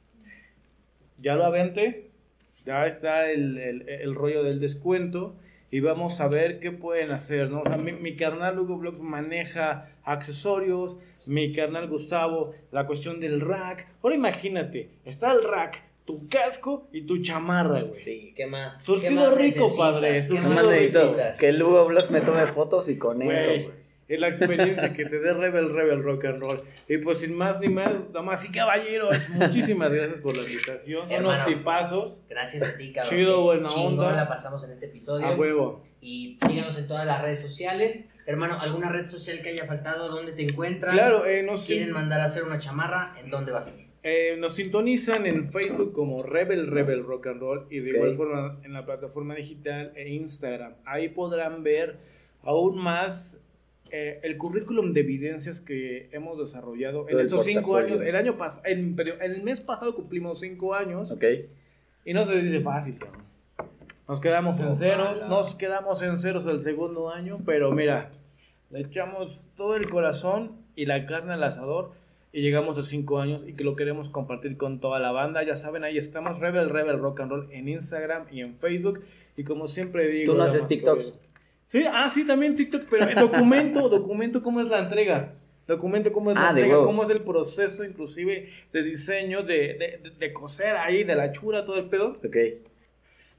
Ya 1.18 1.36
lo 1.36 1.46
aventé, 1.46 2.10
ya 2.66 2.86
está 2.88 3.30
el, 3.30 3.58
el- 3.58 3.88
el 3.88 4.16
rollo 4.16 4.44
del 4.44 4.60
descuento 4.60 5.36
y 5.74 5.80
vamos 5.80 6.22
a 6.22 6.28
ver 6.28 6.60
qué 6.60 6.70
pueden 6.72 7.10
hacer, 7.10 7.50
¿no? 7.50 7.62
O 7.62 7.64
sea, 7.64 7.78
mi, 7.78 7.94
mi 7.94 8.16
carnal 8.16 8.60
Hugo 8.60 8.78
Blogs 8.78 9.00
maneja 9.00 9.90
accesorios, 10.04 10.98
mi 11.26 11.52
carnal 11.52 11.88
Gustavo 11.90 12.54
la 12.72 12.86
cuestión 12.86 13.20
del 13.20 13.42
rack. 13.42 13.88
Ahora 14.04 14.16
imagínate, 14.16 14.92
está 15.04 15.34
el 15.34 15.44
rack, 15.44 15.82
tu 16.06 16.28
casco 16.30 16.88
y 16.92 17.02
tu 17.08 17.24
chamarra, 17.24 17.82
güey. 17.82 18.04
Sí, 18.04 18.34
¿qué 18.36 18.46
más? 18.46 18.84
Surtido 18.84 19.10
¿Qué 19.10 19.16
más 19.16 19.30
rico, 19.32 19.40
necesitas? 19.64 19.78
padre, 19.78 20.24
¿Qué 20.30 20.42
más 20.42 20.66
necesito 20.68 21.16
que 21.40 21.50
el 21.50 21.58
Lugo 21.58 21.86
Vlogs 21.88 22.12
me 22.12 22.22
tome 22.22 22.46
fotos 22.46 22.88
y 22.90 23.00
con 23.00 23.24
eso, 23.24 23.50
güey. 23.50 23.83
Es 24.08 24.20
la 24.20 24.28
experiencia 24.28 24.94
que 24.94 25.06
te 25.06 25.20
dé 25.20 25.34
Rebel 25.34 25.74
Rebel 25.74 26.04
Rock 26.04 26.26
and 26.26 26.40
Roll. 26.42 26.62
Y 26.88 26.98
pues 26.98 27.20
sin 27.20 27.36
más 27.36 27.60
ni 27.60 27.70
más, 27.70 28.12
damas 28.12 28.48
y 28.48 28.52
caballeros, 28.52 29.30
muchísimas 29.30 29.92
gracias 29.92 30.22
por 30.22 30.36
la 30.36 30.44
invitación. 30.44 31.08
Son 31.10 31.20
unos 31.20 31.34
Hermano. 31.34 31.46
tipazos. 31.58 32.14
Gracias 32.30 32.64
a 32.64 32.78
ti, 32.78 32.92
cabrón. 32.94 33.16
Chido, 33.16 33.42
buena 33.44 33.68
chingón 33.68 34.06
onda. 34.06 34.12
la 34.16 34.28
pasamos 34.28 34.64
en 34.66 34.72
este 34.72 34.88
episodio. 34.88 35.26
A 35.26 35.36
huevo. 35.36 35.84
Y 36.02 36.38
síganos 36.48 36.78
en 36.78 36.88
todas 36.88 37.06
las 37.06 37.22
redes 37.22 37.42
sociales. 37.42 38.10
Hermano, 38.26 38.58
¿alguna 38.60 38.90
red 38.90 39.08
social 39.08 39.42
que 39.42 39.50
haya 39.50 39.66
faltado? 39.66 40.10
¿Dónde 40.10 40.32
te 40.32 40.44
encuentran? 40.44 40.94
Claro, 40.94 41.26
eh, 41.26 41.44
nos, 41.44 41.66
¿Quieren 41.66 41.92
mandar 41.92 42.22
a 42.22 42.26
hacer 42.26 42.44
una 42.44 42.60
chamarra? 42.60 43.14
¿En 43.22 43.30
dónde 43.30 43.52
va 43.52 43.60
a 43.60 43.64
ser? 43.64 43.84
eh, 44.06 44.36
nos 44.38 44.56
sintonizan 44.56 45.26
en 45.26 45.50
Facebook 45.52 45.94
como 45.94 46.24
Rebel 46.24 46.68
Rebel 46.68 47.06
Rock 47.06 47.28
and 47.28 47.40
Roll 47.40 47.68
y 47.70 47.80
de 47.80 47.92
igual 47.92 48.16
forma 48.16 48.60
en 48.64 48.74
la 48.74 48.86
plataforma 48.86 49.34
digital 49.36 49.94
e 49.96 50.10
Instagram. 50.10 50.74
Ahí 50.86 51.08
podrán 51.10 51.64
ver 51.64 51.98
aún 52.44 52.78
más 52.78 53.40
eh, 53.96 54.20
el 54.24 54.38
currículum 54.38 54.92
de 54.92 55.02
evidencias 55.02 55.62
que 55.62 56.10
hemos 56.12 56.40
desarrollado 56.40 57.08
en 57.08 57.20
estos 57.20 57.46
cinco 57.46 57.78
años. 57.78 58.02
El 58.02 58.16
año 58.16 58.38
pas 58.38 58.60
el, 58.66 58.96
el 59.22 59.44
mes 59.44 59.62
pasado 59.62 59.94
cumplimos 59.94 60.40
cinco 60.40 60.74
años. 60.74 61.12
Ok. 61.12 61.24
Y 62.04 62.14
no 62.14 62.26
se 62.26 62.42
dice 62.42 62.60
fácil, 62.62 62.98
cabrón. 62.98 63.22
Nos 64.08 64.20
quedamos 64.20 64.60
en 64.60 64.66
Ojalá. 64.66 64.78
ceros, 64.78 65.30
nos 65.30 65.56
quedamos 65.56 66.02
en 66.02 66.18
ceros 66.18 66.48
el 66.48 66.64
segundo 66.64 67.12
año, 67.12 67.40
pero 67.46 67.72
mira, 67.72 68.10
le 68.72 68.82
echamos 68.82 69.48
todo 69.56 69.76
el 69.76 69.88
corazón 69.88 70.54
y 70.76 70.88
la 70.88 71.06
carne 71.06 71.34
al 71.34 71.44
asador 71.44 71.92
y 72.32 72.42
llegamos 72.42 72.80
a 72.80 72.84
cinco 72.84 73.20
años 73.20 73.44
y 73.48 73.54
que 73.54 73.64
lo 73.64 73.76
queremos 73.76 74.10
compartir 74.10 74.58
con 74.58 74.80
toda 74.80 75.00
la 75.00 75.12
banda. 75.12 75.44
Ya 75.44 75.56
saben, 75.56 75.84
ahí 75.84 76.00
estamos, 76.00 76.40
Rebel 76.40 76.72
Rebel 76.72 76.98
Rock 76.98 77.20
and 77.20 77.32
Roll 77.32 77.48
en 77.52 77.70
Instagram 77.70 78.26
y 78.32 78.42
en 78.42 78.56
Facebook. 78.56 79.04
Y 79.38 79.44
como 79.44 79.68
siempre 79.68 80.08
digo... 80.08 80.34
¿Tú 80.34 80.40
no 80.40 80.46
haces 80.46 80.68
TikToks? 80.68 81.20
Sí, 81.66 81.84
ah, 81.92 82.10
sí, 82.10 82.26
también 82.28 82.56
TikTok, 82.56 82.84
pero 82.90 83.08
el 83.08 83.16
documento, 83.16 83.90
documento 83.90 84.44
cómo 84.44 84.62
es 84.62 84.68
la 84.70 84.80
entrega. 84.80 85.34
Documento 85.68 86.12
cómo 86.12 86.32
es 86.32 86.36
la 86.38 86.48
Ah, 86.48 86.50
entrega, 86.50 86.84
cómo 86.84 87.04
es 87.04 87.10
el 87.10 87.22
proceso 87.22 87.84
inclusive 87.86 88.50
de 88.74 88.84
diseño, 88.84 89.44
de, 89.44 89.56
de, 89.76 90.00
de- 90.04 90.10
de 90.20 90.34
coser 90.34 90.76
ahí, 90.76 91.04
de 91.06 91.16
la 91.16 91.32
chura, 91.32 91.66
todo 91.66 91.78
el 91.78 91.86
pedo. 91.86 92.18
Ok. 92.26 92.36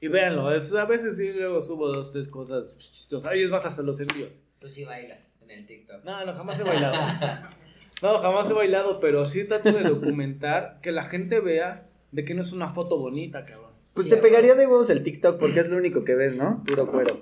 Y 0.01 0.07
véanlo, 0.07 0.53
es- 0.53 0.73
a 0.73 0.85
veces 0.85 1.17
sí 1.17 1.31
luego 1.31 1.61
subo 1.61 1.87
dos, 1.87 2.11
tres 2.11 2.27
cosas 2.27 2.75
chistosas. 2.79 3.31
Y 3.35 3.43
es 3.43 3.49
más, 3.49 3.63
hasta 3.65 3.81
los 3.83 3.99
envíos. 4.01 4.43
Tú 4.59 4.67
sí 4.69 4.83
bailas 4.83 5.19
en 5.43 5.51
el 5.51 5.65
TikTok. 5.67 6.03
No, 6.03 6.25
no, 6.25 6.33
jamás 6.33 6.59
he 6.59 6.63
bailado. 6.63 6.95
No, 8.01 8.19
jamás 8.19 8.49
he 8.49 8.53
bailado, 8.53 8.99
pero 8.99 9.25
sí 9.25 9.45
trato 9.45 9.71
de 9.71 9.83
documentar 9.83 10.79
que 10.81 10.91
la 10.91 11.03
gente 11.03 11.39
vea 11.39 11.87
de 12.11 12.25
que 12.25 12.33
no 12.33 12.41
es 12.41 12.51
una 12.51 12.67
foto 12.73 12.97
bonita, 12.97 13.45
cabrón. 13.45 13.71
Pues 13.93 14.03
Sí, 14.05 14.09
te 14.09 14.17
pegaría 14.17 14.53
de 14.55 14.67
huevos 14.67 14.89
el 14.89 15.01
TikTok 15.01 15.39
porque 15.39 15.61
es 15.61 15.69
lo 15.69 15.77
único 15.77 16.03
que 16.03 16.13
ves, 16.13 16.35
¿no? 16.35 16.61
Puro 16.67 16.91
cuero. 16.91 17.21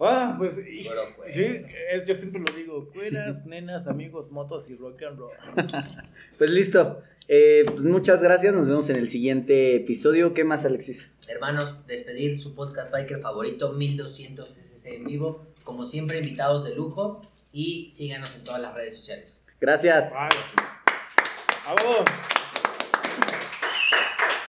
Ah, 0.00 0.34
pues, 0.36 0.58
y- 0.58 0.86
pues. 1.16 1.34
sí, 1.34 1.44
es, 1.92 2.04
yo 2.04 2.14
siempre 2.14 2.40
lo 2.42 2.52
digo, 2.54 2.90
cueras, 2.92 3.46
nenas, 3.46 3.86
amigos, 3.86 4.30
motos 4.30 4.68
y 4.70 4.74
rock 4.76 5.02
and 5.04 5.18
roll. 5.18 5.32
Pues 6.38 6.50
listo. 6.50 7.02
Eh, 7.28 7.62
pues 7.66 7.80
muchas 7.80 8.20
gracias. 8.22 8.52
Nos 8.54 8.66
vemos 8.66 8.90
en 8.90 8.96
el 8.96 9.08
siguiente 9.08 9.76
episodio. 9.76 10.34
¿Qué 10.34 10.44
más, 10.44 10.66
Alexis? 10.66 11.10
Hermanos, 11.28 11.86
despedir 11.86 12.36
su 12.36 12.54
podcast 12.54 12.92
biker 12.92 13.20
favorito, 13.20 13.72
1200 13.72 14.46
cc 14.48 14.96
en 14.96 15.04
vivo. 15.04 15.42
Como 15.62 15.86
siempre, 15.86 16.18
invitados 16.18 16.64
de 16.64 16.74
lujo. 16.74 17.22
Y 17.52 17.88
síganos 17.88 18.34
en 18.34 18.42
todas 18.44 18.60
las 18.60 18.74
redes 18.74 18.94
sociales. 18.96 19.40
Gracias. 19.60 20.12
Vale. 20.12 20.34
¡Vamos! 21.66 22.43